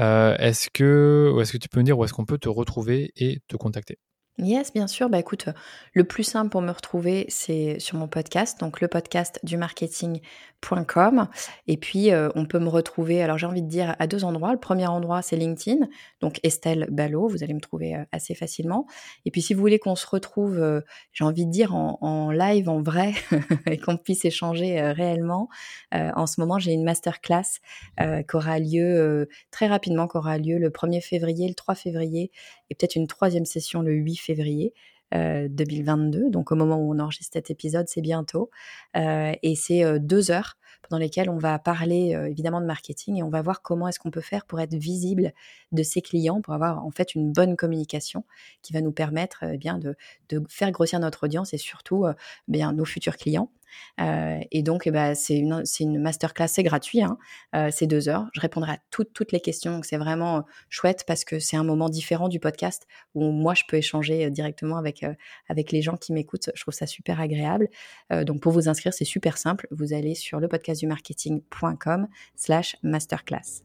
Euh, 0.00 0.36
est-ce 0.38 0.70
que, 0.70 1.32
est-ce 1.40 1.52
que 1.52 1.58
tu 1.58 1.68
peux 1.68 1.78
me 1.80 1.84
dire 1.84 1.98
où 1.98 2.04
est-ce 2.04 2.12
qu'on 2.12 2.24
peut 2.26 2.38
te 2.38 2.48
retrouver 2.48 3.12
et 3.16 3.40
te 3.48 3.56
contacter? 3.56 3.98
Yes, 4.38 4.72
bien 4.72 4.88
sûr. 4.88 5.08
Bah 5.08 5.20
écoute, 5.20 5.48
le 5.92 6.02
plus 6.02 6.24
simple 6.24 6.50
pour 6.50 6.60
me 6.60 6.72
retrouver, 6.72 7.24
c'est 7.28 7.78
sur 7.78 7.96
mon 7.96 8.08
podcast, 8.08 8.58
donc 8.58 8.80
le 8.80 8.88
podcast 8.88 9.38
du 9.44 9.56
marketing.com. 9.56 11.28
Et 11.68 11.76
puis, 11.76 12.10
euh, 12.10 12.30
on 12.34 12.44
peut 12.44 12.58
me 12.58 12.68
retrouver, 12.68 13.22
alors 13.22 13.38
j'ai 13.38 13.46
envie 13.46 13.62
de 13.62 13.68
dire, 13.68 13.94
à 14.00 14.08
deux 14.08 14.24
endroits. 14.24 14.52
Le 14.52 14.58
premier 14.58 14.88
endroit, 14.88 15.22
c'est 15.22 15.36
LinkedIn, 15.36 15.86
donc 16.20 16.40
Estelle 16.42 16.88
Ballot, 16.90 17.28
vous 17.28 17.44
allez 17.44 17.54
me 17.54 17.60
trouver 17.60 17.94
euh, 17.94 18.04
assez 18.10 18.34
facilement. 18.34 18.88
Et 19.24 19.30
puis, 19.30 19.40
si 19.40 19.54
vous 19.54 19.60
voulez 19.60 19.78
qu'on 19.78 19.94
se 19.94 20.06
retrouve, 20.06 20.58
euh, 20.58 20.80
j'ai 21.12 21.22
envie 21.22 21.46
de 21.46 21.52
dire, 21.52 21.72
en, 21.72 22.32
live, 22.32 22.68
en 22.68 22.82
vrai, 22.82 23.12
et 23.66 23.78
qu'on 23.78 23.96
puisse 23.96 24.24
échanger 24.24 24.80
réellement, 24.80 25.48
en 25.92 26.26
ce 26.26 26.40
moment, 26.40 26.58
j'ai 26.58 26.72
une 26.72 26.82
masterclass 26.82 27.60
qui 27.98 28.36
aura 28.36 28.58
lieu 28.58 29.28
très 29.52 29.68
rapidement, 29.68 30.08
qui 30.08 30.16
aura 30.16 30.38
lieu 30.38 30.58
le 30.58 30.70
1er 30.70 31.00
février, 31.00 31.46
le 31.46 31.54
3 31.54 31.76
février, 31.76 32.32
et 32.70 32.74
peut-être 32.74 32.96
une 32.96 33.06
troisième 33.06 33.44
session 33.44 33.82
le 33.82 33.92
8 33.92 34.16
février. 34.16 34.72
2022. 35.12 36.28
Donc 36.28 36.50
au 36.50 36.56
moment 36.56 36.76
où 36.76 36.92
on 36.92 36.98
enregistre 36.98 37.34
cet 37.34 37.48
épisode, 37.48 37.86
c'est 37.88 38.00
bientôt. 38.00 38.50
et 38.96 39.54
c'est 39.54 40.00
deux 40.00 40.32
heures 40.32 40.56
pendant 40.82 40.98
lesquelles 40.98 41.30
on 41.30 41.38
va 41.38 41.56
parler 41.60 42.18
évidemment 42.28 42.60
de 42.60 42.66
marketing 42.66 43.18
et 43.18 43.22
on 43.22 43.28
va 43.28 43.40
voir 43.40 43.62
comment 43.62 43.86
est-ce 43.86 44.00
qu'on 44.00 44.10
peut 44.10 44.20
faire 44.20 44.44
pour 44.44 44.58
être 44.58 44.74
visible 44.74 45.32
de 45.70 45.82
ses 45.84 46.02
clients, 46.02 46.40
pour 46.40 46.52
avoir 46.52 46.84
en 46.84 46.90
fait 46.90 47.14
une 47.14 47.30
bonne 47.30 47.54
communication 47.54 48.24
qui 48.62 48.72
va 48.72 48.80
nous 48.80 48.90
permettre 48.90 49.44
eh 49.44 49.56
bien 49.56 49.78
de, 49.78 49.94
de, 50.30 50.42
faire 50.48 50.72
grossir 50.72 50.98
notre 50.98 51.26
audience 51.26 51.54
et 51.54 51.58
surtout 51.58 52.06
bien 52.48 52.72
nos 52.72 52.84
futurs 52.84 53.16
clients. 53.16 53.52
Euh, 54.00 54.38
et 54.50 54.62
donc, 54.62 54.86
eh 54.86 54.90
ben, 54.90 55.14
c'est 55.14 55.36
une, 55.36 55.62
une 55.80 55.98
masterclass, 55.98 56.48
c'est 56.48 56.62
gratuit, 56.62 57.02
hein. 57.02 57.18
euh, 57.54 57.68
c'est 57.72 57.86
deux 57.86 58.08
heures. 58.08 58.26
Je 58.32 58.40
répondrai 58.40 58.72
à 58.72 58.78
toutes, 58.90 59.12
toutes 59.12 59.32
les 59.32 59.40
questions. 59.40 59.72
Donc, 59.72 59.84
c'est 59.84 59.96
vraiment 59.96 60.38
euh, 60.38 60.40
chouette 60.68 61.04
parce 61.06 61.24
que 61.24 61.38
c'est 61.38 61.56
un 61.56 61.64
moment 61.64 61.88
différent 61.88 62.28
du 62.28 62.40
podcast 62.40 62.86
où 63.14 63.30
moi, 63.30 63.54
je 63.54 63.62
peux 63.68 63.76
échanger 63.76 64.30
directement 64.30 64.76
avec, 64.76 65.04
avec 65.48 65.72
les 65.72 65.82
gens 65.82 65.96
qui 65.96 66.12
m'écoutent. 66.12 66.50
Je 66.54 66.62
trouve 66.62 66.74
ça 66.74 66.86
super 66.86 67.20
agréable. 67.20 67.68
donc, 68.10 68.40
pour 68.40 68.52
vous 68.52 68.68
inscrire, 68.68 68.92
c'est 68.92 69.04
super 69.04 69.38
simple. 69.38 69.66
Vous 69.70 69.92
allez 69.92 70.14
sur 70.14 70.40
le 70.40 70.48
marketing.com 70.86 72.08
slash 72.36 72.76
masterclass. 72.82 73.62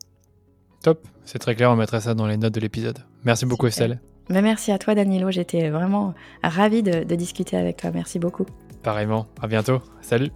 Top, 0.81 1.07
c'est 1.25 1.39
très 1.39 1.55
clair, 1.55 1.71
on 1.71 1.75
mettra 1.75 1.99
ça 1.99 2.13
dans 2.13 2.27
les 2.27 2.37
notes 2.37 2.53
de 2.53 2.59
l'épisode. 2.59 2.99
Merci 3.23 3.45
beaucoup 3.45 3.67
Estelle. 3.67 3.99
Ben, 4.29 4.41
merci 4.41 4.71
à 4.71 4.77
toi 4.77 4.95
Danilo, 4.95 5.31
j'étais 5.31 5.69
vraiment 5.69 6.13
ravie 6.43 6.83
de 6.83 7.15
discuter 7.15 7.57
avec 7.57 7.77
toi. 7.77 7.91
Merci 7.91 8.19
beaucoup. 8.19 8.45
Pareillement, 8.83 9.27
à 9.41 9.47
bientôt, 9.47 9.81
salut 10.01 10.31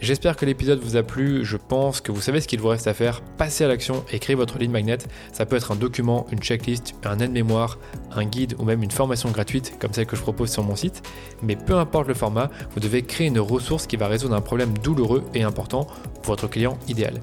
J'espère 0.00 0.36
que 0.36 0.46
l'épisode 0.46 0.80
vous 0.80 0.96
a 0.96 1.02
plu, 1.02 1.44
je 1.44 1.58
pense 1.58 2.00
que 2.00 2.10
vous 2.10 2.22
savez 2.22 2.40
ce 2.40 2.48
qu'il 2.48 2.58
vous 2.58 2.68
reste 2.68 2.86
à 2.86 2.94
faire, 2.94 3.20
passez 3.36 3.64
à 3.64 3.68
l'action 3.68 4.02
et 4.10 4.18
créez 4.18 4.34
votre 4.34 4.58
ligne 4.58 4.70
magnet. 4.70 4.96
Ça 5.30 5.44
peut 5.44 5.56
être 5.56 5.72
un 5.72 5.76
document, 5.76 6.26
une 6.32 6.38
checklist, 6.38 6.94
un 7.04 7.18
aide-mémoire, 7.18 7.78
un 8.12 8.24
guide 8.24 8.54
ou 8.58 8.64
même 8.64 8.82
une 8.82 8.90
formation 8.90 9.30
gratuite 9.30 9.74
comme 9.78 9.92
celle 9.92 10.06
que 10.06 10.16
je 10.16 10.22
propose 10.22 10.50
sur 10.50 10.62
mon 10.62 10.74
site. 10.74 11.02
Mais 11.42 11.54
peu 11.54 11.76
importe 11.76 12.08
le 12.08 12.14
format, 12.14 12.50
vous 12.72 12.80
devez 12.80 13.02
créer 13.02 13.26
une 13.26 13.40
ressource 13.40 13.86
qui 13.86 13.96
va 13.96 14.08
résoudre 14.08 14.34
un 14.34 14.40
problème 14.40 14.72
douloureux 14.78 15.22
et 15.34 15.42
important 15.42 15.86
pour 16.22 16.34
votre 16.34 16.48
client 16.48 16.78
idéal. 16.88 17.20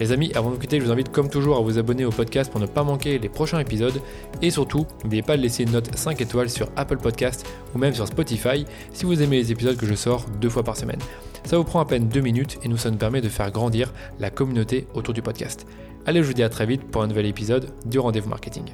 Les 0.00 0.12
amis, 0.12 0.30
avant 0.34 0.50
de 0.50 0.54
vous 0.54 0.60
quitter, 0.60 0.78
je 0.78 0.84
vous 0.84 0.92
invite 0.92 1.10
comme 1.10 1.28
toujours 1.28 1.56
à 1.56 1.60
vous 1.60 1.78
abonner 1.78 2.04
au 2.04 2.10
podcast 2.10 2.50
pour 2.52 2.60
ne 2.60 2.66
pas 2.66 2.84
manquer 2.84 3.18
les 3.18 3.28
prochains 3.28 3.58
épisodes. 3.58 4.00
Et 4.42 4.50
surtout, 4.50 4.86
n'oubliez 5.02 5.22
pas 5.22 5.36
de 5.36 5.42
laisser 5.42 5.64
une 5.64 5.72
note 5.72 5.96
5 5.96 6.20
étoiles 6.20 6.50
sur 6.50 6.68
Apple 6.76 6.98
Podcast 6.98 7.46
ou 7.74 7.78
même 7.78 7.94
sur 7.94 8.06
Spotify 8.06 8.64
si 8.92 9.04
vous 9.04 9.20
aimez 9.22 9.38
les 9.38 9.50
épisodes 9.50 9.76
que 9.76 9.86
je 9.86 9.94
sors 9.94 10.26
deux 10.40 10.50
fois 10.50 10.62
par 10.62 10.76
semaine. 10.76 11.00
Ça 11.44 11.56
vous 11.56 11.64
prend 11.64 11.80
à 11.80 11.84
peine 11.84 12.08
deux 12.08 12.20
minutes 12.20 12.58
et 12.62 12.68
nous, 12.68 12.76
ça 12.76 12.90
nous 12.90 12.98
permet 12.98 13.20
de 13.20 13.28
faire 13.28 13.50
grandir 13.50 13.92
la 14.20 14.30
communauté 14.30 14.86
autour 14.94 15.14
du 15.14 15.22
podcast. 15.22 15.66
Allez, 16.06 16.22
je 16.22 16.28
vous 16.28 16.34
dis 16.34 16.42
à 16.42 16.48
très 16.48 16.66
vite 16.66 16.84
pour 16.84 17.02
un 17.02 17.06
nouvel 17.08 17.26
épisode 17.26 17.70
du 17.86 17.98
Rendez-vous 17.98 18.28
Marketing. 18.28 18.64